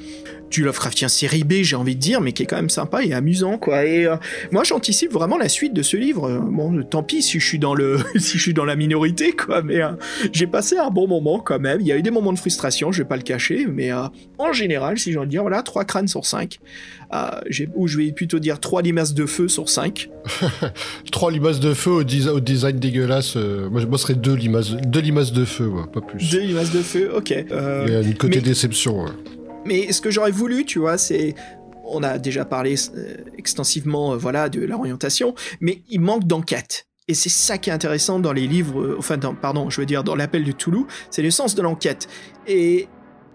Du 0.50 0.62
Lovecraftien 0.64 1.08
série 1.08 1.44
B, 1.44 1.62
j'ai 1.62 1.76
envie 1.76 1.94
de 1.94 2.00
dire, 2.00 2.20
mais 2.20 2.32
qui 2.32 2.42
est 2.42 2.46
quand 2.46 2.56
même 2.56 2.70
sympa 2.70 3.04
et 3.04 3.12
amusant, 3.12 3.56
quoi. 3.58 3.84
Et 3.84 4.06
euh, 4.06 4.16
moi, 4.50 4.59
j'anticipe 4.64 5.12
vraiment 5.12 5.36
la 5.36 5.48
suite 5.48 5.72
de 5.72 5.82
ce 5.82 5.96
livre. 5.96 6.28
Bon, 6.50 6.82
tant 6.82 7.02
pis 7.02 7.22
si 7.22 7.38
je 7.38 7.46
suis 7.46 7.58
dans 7.58 7.74
le, 7.74 7.98
si 8.16 8.38
je 8.38 8.42
suis 8.42 8.54
dans 8.54 8.64
la 8.64 8.76
minorité, 8.76 9.32
quoi. 9.32 9.62
Mais 9.62 9.82
euh, 9.82 9.90
j'ai 10.32 10.46
passé 10.46 10.76
un 10.78 10.90
bon 10.90 11.06
moment 11.06 11.38
quand 11.38 11.58
même. 11.58 11.80
Il 11.80 11.86
y 11.86 11.92
a 11.92 11.96
eu 11.96 12.02
des 12.02 12.10
moments 12.10 12.32
de 12.32 12.38
frustration, 12.38 12.92
je 12.92 13.02
vais 13.02 13.08
pas 13.08 13.16
le 13.16 13.22
cacher, 13.22 13.66
mais 13.66 13.92
euh, 13.92 14.04
en 14.38 14.52
général, 14.52 14.98
si 14.98 15.12
j'ai 15.12 15.18
envie 15.18 15.26
de 15.26 15.30
dire, 15.30 15.42
voilà, 15.42 15.62
trois 15.62 15.84
crânes 15.84 16.08
sur 16.08 16.26
5. 16.26 16.58
ou 17.74 17.86
je 17.86 17.98
vais 17.98 18.12
plutôt 18.12 18.38
dire 18.38 18.60
trois 18.60 18.82
limaces 18.82 19.14
de 19.14 19.26
feu 19.26 19.48
sur 19.48 19.68
5. 19.68 20.10
trois 21.12 21.30
limaces 21.30 21.60
de 21.60 21.74
feu 21.74 21.90
au, 21.90 22.00
au 22.00 22.40
design 22.40 22.78
dégueulasse. 22.78 23.36
moi, 23.36 23.80
je 23.80 23.96
serais 23.96 24.14
deux 24.14 24.34
limaces, 24.34 24.72
deux 24.72 25.00
limaces 25.00 25.32
de 25.32 25.44
feu, 25.44 25.70
pas 25.92 26.00
plus. 26.00 26.30
Deux 26.30 26.40
limaces 26.40 26.72
de 26.72 26.82
feu, 26.82 27.10
ok. 27.14 27.30
Il 27.30 27.92
y 27.92 27.96
a 27.96 28.00
une 28.00 28.14
côté 28.14 28.40
déception. 28.40 29.06
Mais 29.66 29.92
ce 29.92 30.00
que 30.00 30.10
j'aurais 30.10 30.30
voulu, 30.30 30.64
tu 30.64 30.78
vois, 30.78 30.96
c'est 30.96 31.34
on 31.90 32.02
a 32.02 32.18
déjà 32.18 32.44
parlé 32.44 32.74
euh, 32.94 33.16
extensivement 33.36 34.12
euh, 34.12 34.16
voilà 34.16 34.48
de 34.48 34.60
l'orientation, 34.60 35.34
mais 35.60 35.82
il 35.88 36.00
manque 36.00 36.24
d'enquête. 36.24 36.86
Et 37.08 37.14
c'est 37.14 37.28
ça 37.28 37.58
qui 37.58 37.70
est 37.70 37.72
intéressant 37.72 38.20
dans 38.20 38.32
les 38.32 38.46
livres, 38.46 38.80
euh, 38.80 38.96
enfin, 38.98 39.18
pardon, 39.18 39.68
je 39.68 39.80
veux 39.80 39.86
dire 39.86 40.04
dans 40.04 40.14
l'appel 40.14 40.44
de 40.44 40.52
Toulouse, 40.52 40.86
c'est 41.10 41.22
le 41.22 41.30
sens 41.30 41.54
de 41.54 41.62
l'enquête. 41.62 42.08
Et, 42.46 42.88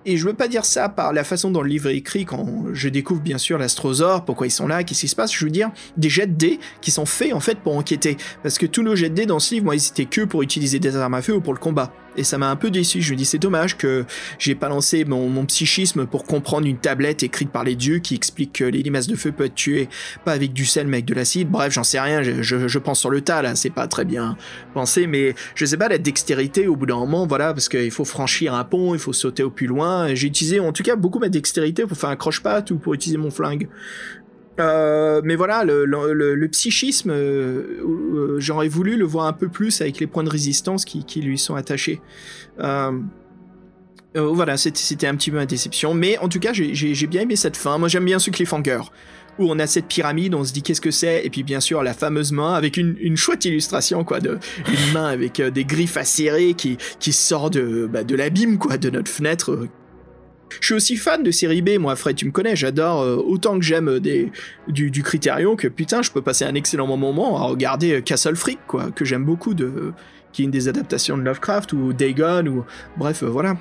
et 0.06 0.18
je 0.18 0.26
veux 0.26 0.34
pas 0.34 0.48
dire 0.48 0.66
ça 0.66 0.88
par 0.88 1.14
la 1.14 1.24
façon 1.24 1.52
dont 1.52 1.62
le 1.62 1.70
livre 1.70 1.90
est 1.90 1.98
écrit 1.98 2.26
quand 2.26 2.46
je 2.74 2.90
découvre 2.90 3.22
bien 3.22 3.38
sûr 3.38 3.58
l'astrosaure, 3.58 4.24
pourquoi 4.24 4.48
ils 4.48 4.52
sont 4.52 4.68
là, 4.68 4.84
qu'est-ce 4.84 5.02
qui 5.02 5.08
se 5.08 5.16
passe. 5.16 5.34
Je 5.34 5.44
veux 5.44 5.52
dire 5.52 5.72
des 5.98 6.10
jets 6.10 6.28
de 6.28 6.34
dés 6.34 6.60
qui 6.82 6.92
sont 6.92 7.06
faits 7.06 7.34
en 7.34 7.40
fait 7.40 7.60
pour 7.60 7.76
enquêter. 7.76 8.18
Parce 8.44 8.58
que 8.58 8.66
tous 8.66 8.84
nos 8.84 8.96
jets 8.96 9.10
de 9.10 9.16
dés 9.16 9.26
dans 9.26 9.40
ce 9.40 9.56
livre, 9.56 9.66
moi, 9.66 9.76
ils 9.76 9.88
étaient 9.88 10.06
que 10.06 10.22
pour 10.22 10.44
utiliser 10.44 10.80
des 10.80 10.96
armes 10.96 11.16
à 11.16 11.22
feu 11.22 11.34
ou 11.34 11.42
pour 11.42 11.54
le 11.54 11.60
combat 11.60 11.92
et 12.18 12.24
ça 12.24 12.38
m'a 12.38 12.50
un 12.50 12.56
peu 12.56 12.70
déçu. 12.70 13.02
Je 13.02 13.14
me 13.14 13.18
dis 13.18 13.26
c'est 13.26 13.40
dommage 13.40 13.78
que 13.78 14.06
j'ai 14.40 14.56
pas 14.56 14.70
lancé 14.70 15.06
mon, 15.06 15.46
psychisme 15.46 16.06
pour 16.06 16.24
comprendre 16.24 16.66
une 16.66 16.78
tablette 16.78 17.22
écrite 17.22 17.50
par 17.50 17.64
les 17.64 17.76
dieux 17.76 18.00
qui 18.00 18.16
explique 18.16 18.54
que 18.54 18.64
les 18.64 18.82
limaces 18.82 19.08
de 19.08 19.16
feu 19.16 19.32
peuvent 19.32 19.48
être 19.48 19.56
tuées 19.56 19.90
pas 20.24 20.32
avec 20.32 20.54
du 20.54 20.66
sel 20.66 20.88
mais 20.88 20.98
avec 20.98 21.06
de 21.06 21.14
l'acide. 21.14 21.50
Bref, 21.50 21.72
j'en 21.74 21.84
sais 21.84 22.00
rien. 22.00 22.24
Je, 22.24 22.80
pense 22.80 23.00
sur 23.00 23.10
le 23.10 23.22
tas 23.22 23.42
là, 23.42 23.56
c'est 23.56 23.70
pas 23.70 23.88
très 23.88 24.06
bien 24.06 24.38
pensé, 24.74 25.08
mais 25.08 25.36
je 25.56 25.66
sais 25.66 25.78
pas 25.78 25.88
la 25.88 25.98
dextérité 25.98 26.68
au 26.68 26.76
bout 26.76 26.86
d'un 26.86 26.98
moment, 26.98 27.28
voilà, 27.28 27.54
parce 27.54 27.70
qu'il 27.70 27.92
faut 27.92 28.06
franchir 28.06 28.54
un 28.54 28.64
pont, 28.64 28.94
il 28.94 29.00
faut 29.00 29.14
sauter 29.14 29.44
au 29.44 29.50
plus 29.50 29.68
loin. 29.68 30.14
J'ai 30.14 30.28
utilisé 30.28 30.60
en 30.60 30.72
tout 30.72 30.84
cas 30.84 30.96
beaucoup 30.96 31.20
ma 31.20 31.30
dextérité 31.30 31.86
pour 31.86 31.98
faire 31.98 32.10
un 32.10 32.16
croche-patte 32.16 32.72
ou 32.72 32.78
pour 32.78 32.94
utiliser 32.94 33.18
mon 33.18 33.32
flingue. 33.32 33.68
Euh, 34.60 35.22
mais 35.24 35.36
voilà, 35.36 35.64
le, 35.66 36.48
psychisme, 36.48 37.12
euh, 37.12 37.82
euh, 37.84 38.36
j'aurais 38.40 38.68
voulu 38.68 38.96
le 38.96 39.06
voir 39.06 39.28
un 39.28 39.34
peu 39.34 39.50
plus 39.50 39.82
avec 39.82 40.00
les 40.00 40.08
points 40.08 40.24
de 40.24 40.30
résistance 40.30 40.86
qui, 40.86 41.22
lui 41.22 41.38
sont 41.38 41.56
attachés. 41.56 42.02
voilà, 42.58 44.58
c'était 44.58 45.08
un 45.08 45.16
petit 45.16 45.32
peu 45.32 45.38
ma 45.38 45.46
déception. 45.46 45.94
Mais 45.94 46.18
en 46.20 46.30
tout 46.30 46.40
cas, 46.40 46.54
j'ai 46.54 47.08
bien 47.08 47.22
aimé 47.22 47.36
cette 47.36 47.58
fin. 47.58 47.78
Moi, 47.78 47.90
j'aime 47.90 48.06
bien 48.06 48.20
ce 48.20 48.30
cliffhanger. 48.30 48.82
Où 49.38 49.52
on 49.52 49.60
a 49.60 49.68
cette 49.68 49.88
pyramide, 49.88 50.34
on 50.34 50.46
se 50.46 50.54
dit 50.54 50.62
qu'est-ce 50.62 50.80
que 50.80 50.92
c'est, 50.92 51.26
et 51.26 51.30
puis 51.30 51.44
bien 51.44 51.60
sûr 51.60 51.84
la 51.84 51.94
fameuse 51.94 52.32
main 52.32 52.54
avec 52.54 52.78
une, 52.78 53.18
chouette 53.18 53.44
illustration 53.44 54.06
quoi, 54.06 54.20
une 54.20 54.94
main 54.94 55.08
avec 55.08 55.42
des 55.42 55.66
griffes 55.66 55.98
acérées 55.98 56.54
qui 56.54 56.78
qui 57.02 57.12
sort 57.12 57.50
de 57.50 57.86
bah, 57.92 58.06
de 58.06 58.16
l'abîme 58.16 58.58
quoi, 58.58 58.78
de 58.78 58.90
notre 58.90 59.12
fenêtre 59.12 59.68
je 60.60 60.66
suis 60.66 60.76
aussi 60.76 60.96
fan 60.96 61.24
de 61.24 61.32
série 61.32 61.62
B, 61.62 61.78
moi, 61.80 61.96
Fred, 61.96 62.16
tu 62.16 62.26
me 62.26 62.32
connais, 62.32 62.56
j'adore 62.56 63.02
euh, 63.02 63.16
autant 63.18 63.58
que 63.58 63.66
j'aime 63.66 64.00
des, 64.00 64.32
du, 64.68 64.92
du 64.92 65.04
Criterion 65.04 65.56
que 65.56 65.68
putain, 65.68 66.02
je 66.02 66.12
peux 66.12 66.22
passer 66.22 66.46
un 66.46 66.56
excellent 66.56 66.88
moment 66.98 67.38
à 67.38 67.46
regarder 67.46 67.94
euh, 67.94 68.02
Castle 68.02 68.36
Freak, 68.36 68.60
quoi, 68.68 68.92
que 68.92 69.06
j'aime 69.06 69.26
beaucoup, 69.26 69.54
de, 69.54 69.94
qui 70.32 70.42
est 70.42 70.46
une 70.46 70.52
des 70.52 70.68
adaptations 70.68 71.18
de 71.18 71.24
Lovecraft, 71.24 71.74
ou 71.74 71.94
Dagon, 71.94 72.46
ou 72.48 72.66
bref, 72.98 73.24
euh, 73.24 73.28
voilà. 73.28 73.58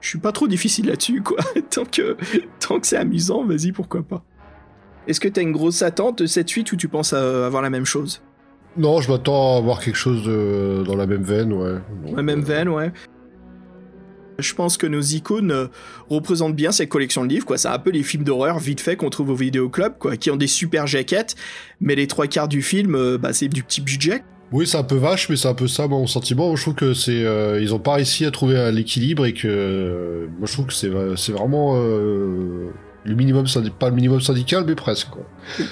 Je 0.00 0.08
suis 0.08 0.18
pas 0.18 0.30
trop 0.30 0.46
difficile 0.46 0.86
là-dessus, 0.86 1.22
quoi. 1.22 1.38
tant 1.70 1.84
que, 1.84 2.16
tant 2.60 2.78
que 2.78 2.86
c'est 2.86 2.96
amusant, 2.96 3.44
vas-y, 3.44 3.72
pourquoi 3.72 4.02
pas. 4.02 4.22
Est-ce 5.08 5.20
que 5.20 5.28
t'as 5.28 5.42
une 5.42 5.52
grosse 5.52 5.82
attente 5.82 6.22
de 6.22 6.26
cette 6.26 6.48
suite 6.48 6.70
ou 6.70 6.76
tu 6.76 6.86
penses 6.86 7.14
avoir 7.14 7.62
la 7.62 7.70
même 7.70 7.86
chose? 7.86 8.20
Non, 8.76 9.00
je 9.00 9.10
m'attends 9.10 9.54
à 9.54 9.58
avoir 9.58 9.80
quelque 9.80 9.96
chose 9.96 10.24
dans 10.86 10.94
la 10.94 11.06
même 11.06 11.22
veine, 11.22 11.52
ouais. 11.52 11.78
la 12.14 12.22
même 12.22 12.42
veine, 12.42 12.68
ouais. 12.68 12.92
Je 14.40 14.54
pense 14.54 14.76
que 14.76 14.86
nos 14.86 15.00
icônes 15.00 15.50
euh, 15.50 15.66
représentent 16.08 16.54
bien 16.54 16.70
cette 16.70 16.88
collection 16.88 17.24
de 17.24 17.28
livres, 17.28 17.44
quoi. 17.44 17.58
C'est 17.58 17.66
un 17.66 17.78
peu 17.80 17.90
les 17.90 18.04
films 18.04 18.22
d'horreur 18.22 18.60
vite 18.60 18.80
fait 18.80 18.94
qu'on 18.94 19.10
trouve 19.10 19.30
au 19.30 19.34
vidéoclub, 19.34 19.94
quoi, 19.98 20.16
qui 20.16 20.30
ont 20.30 20.36
des 20.36 20.46
super 20.46 20.86
jaquettes, 20.86 21.34
mais 21.80 21.96
les 21.96 22.06
trois 22.06 22.28
quarts 22.28 22.46
du 22.46 22.62
film, 22.62 22.94
euh, 22.94 23.18
bah, 23.18 23.32
c'est 23.32 23.48
du 23.48 23.64
petit 23.64 23.80
budget. 23.80 24.22
Oui, 24.52 24.64
c'est 24.64 24.76
un 24.76 24.84
peu 24.84 24.94
vache, 24.94 25.28
mais 25.28 25.34
c'est 25.34 25.48
un 25.48 25.54
peu 25.54 25.66
ça, 25.66 25.88
mon 25.88 26.06
sentiment. 26.06 26.54
Je 26.54 26.62
trouve 26.62 26.76
que 26.76 26.94
c'est, 26.94 27.24
euh, 27.24 27.60
ils 27.60 27.74
ont 27.74 27.80
pas 27.80 27.94
réussi 27.94 28.26
à 28.26 28.30
trouver 28.30 28.70
l'équilibre 28.70 29.26
et 29.26 29.34
que, 29.34 30.28
moi, 30.38 30.46
je 30.46 30.52
trouve 30.52 30.66
que 30.66 30.72
c'est, 30.72 30.90
c'est 31.16 31.32
vraiment 31.32 31.74
le 33.08 33.14
minimum 33.14 33.46
pas 33.78 33.88
le 33.88 33.94
minimum 33.94 34.20
syndical 34.20 34.64
mais 34.66 34.74
presque 34.74 35.08
quoi. 35.08 35.22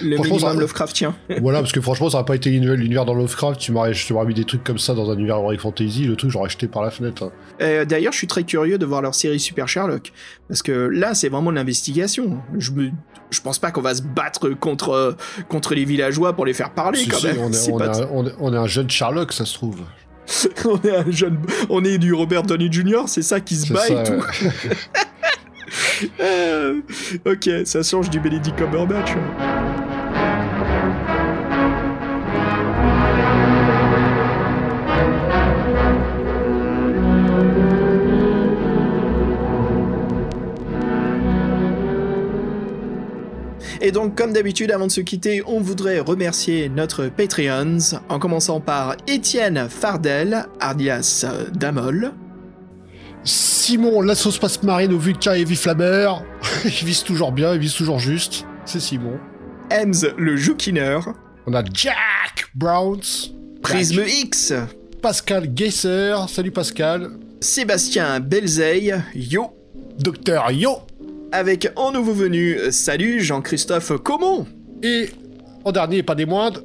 Le 0.02 0.16
minimum 0.16 0.58
Lovecraftien. 0.58 1.14
voilà 1.40 1.60
parce 1.60 1.72
que 1.72 1.80
franchement 1.80 2.10
ça 2.10 2.18
n'a 2.18 2.24
pas 2.24 2.34
été 2.34 2.50
l'univers 2.50 3.04
dans 3.04 3.14
Lovecraft, 3.14 3.60
tu 3.60 3.72
m'aurais 3.72 3.92
mis 4.26 4.34
des 4.34 4.44
trucs 4.44 4.64
comme 4.64 4.78
ça 4.78 4.94
dans 4.94 5.10
un 5.10 5.14
univers 5.14 5.36
Heroic 5.36 5.58
Fantasy, 5.58 6.04
le 6.04 6.16
truc 6.16 6.30
j'aurais 6.30 6.48
jeté 6.48 6.66
par 6.66 6.82
la 6.82 6.90
fenêtre. 6.90 7.24
Hein. 7.24 7.32
Euh, 7.60 7.84
d'ailleurs, 7.84 8.12
je 8.12 8.18
suis 8.18 8.26
très 8.26 8.44
curieux 8.44 8.78
de 8.78 8.86
voir 8.86 9.02
leur 9.02 9.14
série 9.14 9.40
Super 9.40 9.68
Sherlock 9.68 10.12
parce 10.48 10.62
que 10.62 10.72
là 10.72 11.14
c'est 11.14 11.28
vraiment 11.28 11.50
l'investigation. 11.50 12.38
Je 12.58 12.70
me 12.72 12.90
je 13.30 13.40
pense 13.40 13.58
pas 13.58 13.70
qu'on 13.70 13.82
va 13.82 13.94
se 13.94 14.02
battre 14.02 14.50
contre 14.50 15.16
contre 15.48 15.74
les 15.74 15.84
villageois 15.84 16.32
pour 16.32 16.46
les 16.46 16.54
faire 16.54 16.70
parler 16.70 17.06
quand 17.06 17.22
même. 17.22 17.36
On 17.46 17.52
est, 17.52 18.36
on, 18.40 18.52
est 18.52 18.56
un, 18.56 18.66
jeune 18.66 18.88
Sherlock, 18.88 19.32
ça 19.32 19.44
se 19.44 19.54
trouve. 19.54 19.80
on 20.64 20.80
est 20.82 20.96
un 20.96 21.10
jeune, 21.10 21.38
on 21.68 21.84
est 21.84 21.98
du 21.98 22.12
Robert 22.12 22.42
Downey 22.42 22.68
Jr. 22.70 23.02
C'est 23.06 23.22
ça 23.22 23.40
qui 23.40 23.56
se 23.56 23.72
bat 23.72 23.88
et 23.88 24.02
tout. 24.04 24.22
Euh, 26.20 26.80
ok, 27.24 27.48
ça 27.64 27.82
change 27.82 28.10
du 28.10 28.20
Benedict 28.20 28.56
Cumberbatch. 28.56 29.12
Et 43.80 43.92
donc, 43.92 44.16
comme 44.16 44.32
d'habitude, 44.32 44.72
avant 44.72 44.86
de 44.88 44.90
se 44.90 45.00
quitter, 45.00 45.42
on 45.46 45.60
voudrait 45.60 46.00
remercier 46.00 46.68
notre 46.68 47.06
Patreons, 47.06 48.00
en 48.08 48.18
commençant 48.18 48.60
par 48.60 48.96
Étienne 49.06 49.68
Fardel, 49.68 50.46
alias 50.60 51.24
Damol. 51.54 52.12
Simon, 53.26 54.02
la 54.02 54.14
sauce 54.14 54.38
passe 54.38 54.62
marine 54.62 54.92
au 54.92 54.98
Vulcain 54.98 55.34
et 55.34 55.42
Viflamer. 55.42 56.08
il 56.64 56.70
vise 56.70 57.02
toujours 57.02 57.32
bien, 57.32 57.54
il 57.54 57.60
vise 57.60 57.74
toujours 57.74 57.98
juste. 57.98 58.46
C'est 58.64 58.78
Simon. 58.78 59.18
Ems, 59.72 60.14
le 60.16 60.36
joukineur. 60.36 61.12
On 61.46 61.52
a 61.52 61.64
Jack 61.74 62.48
Browns. 62.54 63.32
Prisme 63.62 64.04
X. 64.06 64.52
Pascal 65.02 65.52
Geisser. 65.52 66.14
Salut 66.28 66.52
Pascal. 66.52 67.10
Sébastien 67.40 68.20
Belzeil. 68.20 68.94
Yo. 69.16 69.56
Docteur 69.98 70.52
Yo. 70.52 70.78
Avec 71.32 71.68
en 71.74 71.90
nouveau 71.90 72.12
venu, 72.12 72.56
salut 72.70 73.20
Jean-Christophe 73.20 73.98
Comon. 74.04 74.46
Et 74.84 75.10
en 75.64 75.72
dernier, 75.72 76.04
pas 76.04 76.14
des 76.14 76.26
moindres, 76.26 76.62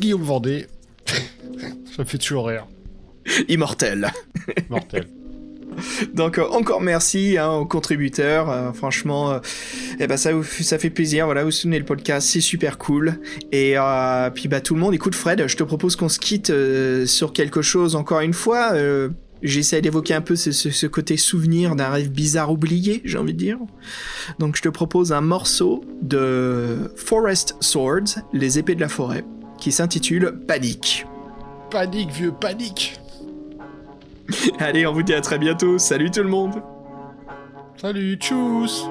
Guillaume 0.00 0.22
Vendée. 0.22 0.66
Ça 1.96 2.04
fait 2.04 2.18
toujours 2.18 2.48
rire. 2.48 2.66
Immortel. 3.48 4.12
Mortel. 4.68 5.06
Donc 6.14 6.38
euh, 6.38 6.46
encore 6.50 6.80
merci 6.80 7.36
hein, 7.38 7.50
aux 7.50 7.66
contributeurs, 7.66 8.50
euh, 8.50 8.72
franchement, 8.72 9.32
euh, 9.32 9.38
eh 9.98 10.06
ben 10.06 10.16
ça, 10.16 10.30
ça 10.42 10.78
fait 10.78 10.90
plaisir. 10.90 11.26
Voilà, 11.26 11.44
vous 11.44 11.50
souvenez 11.50 11.78
le 11.78 11.84
podcast, 11.84 12.28
c'est 12.28 12.40
super 12.40 12.78
cool. 12.78 13.20
Et 13.52 13.76
puis 14.34 14.48
bah 14.48 14.60
tout 14.60 14.74
le 14.74 14.80
monde, 14.80 14.94
écoute 14.94 15.14
Fred, 15.14 15.46
je 15.46 15.56
te 15.56 15.62
propose 15.62 15.96
qu'on 15.96 16.08
se 16.08 16.18
quitte 16.18 16.52
sur 17.06 17.32
quelque 17.32 17.62
chose 17.62 17.96
encore 17.96 18.20
une 18.20 18.34
fois. 18.34 18.72
J'essaie 19.42 19.82
d'évoquer 19.82 20.14
un 20.14 20.22
peu 20.22 20.34
ce, 20.34 20.50
ce, 20.50 20.86
côté 20.86 21.18
souvenir 21.18 21.76
d'un 21.76 21.90
rêve 21.90 22.10
bizarre 22.10 22.50
oublié, 22.50 23.02
j'ai 23.04 23.18
envie 23.18 23.34
de 23.34 23.38
dire. 23.38 23.58
Donc 24.38 24.56
je 24.56 24.62
te 24.62 24.68
propose 24.68 25.12
un 25.12 25.20
morceau 25.20 25.84
de 26.00 26.90
Forest 26.96 27.54
Swords, 27.60 28.22
les 28.32 28.58
épées 28.58 28.74
de 28.74 28.80
la 28.80 28.88
forêt, 28.88 29.24
qui 29.58 29.72
s'intitule 29.72 30.40
Panique. 30.48 31.06
Panique, 31.70 32.10
vieux, 32.12 32.32
panique 32.32 32.98
Allez, 34.58 34.86
on 34.86 34.92
vous 34.92 35.02
dit 35.02 35.14
à 35.14 35.20
très 35.20 35.38
bientôt. 35.38 35.78
Salut 35.78 36.10
tout 36.10 36.22
le 36.22 36.28
monde. 36.28 36.62
Salut, 37.76 38.16
tchuss 38.16 38.88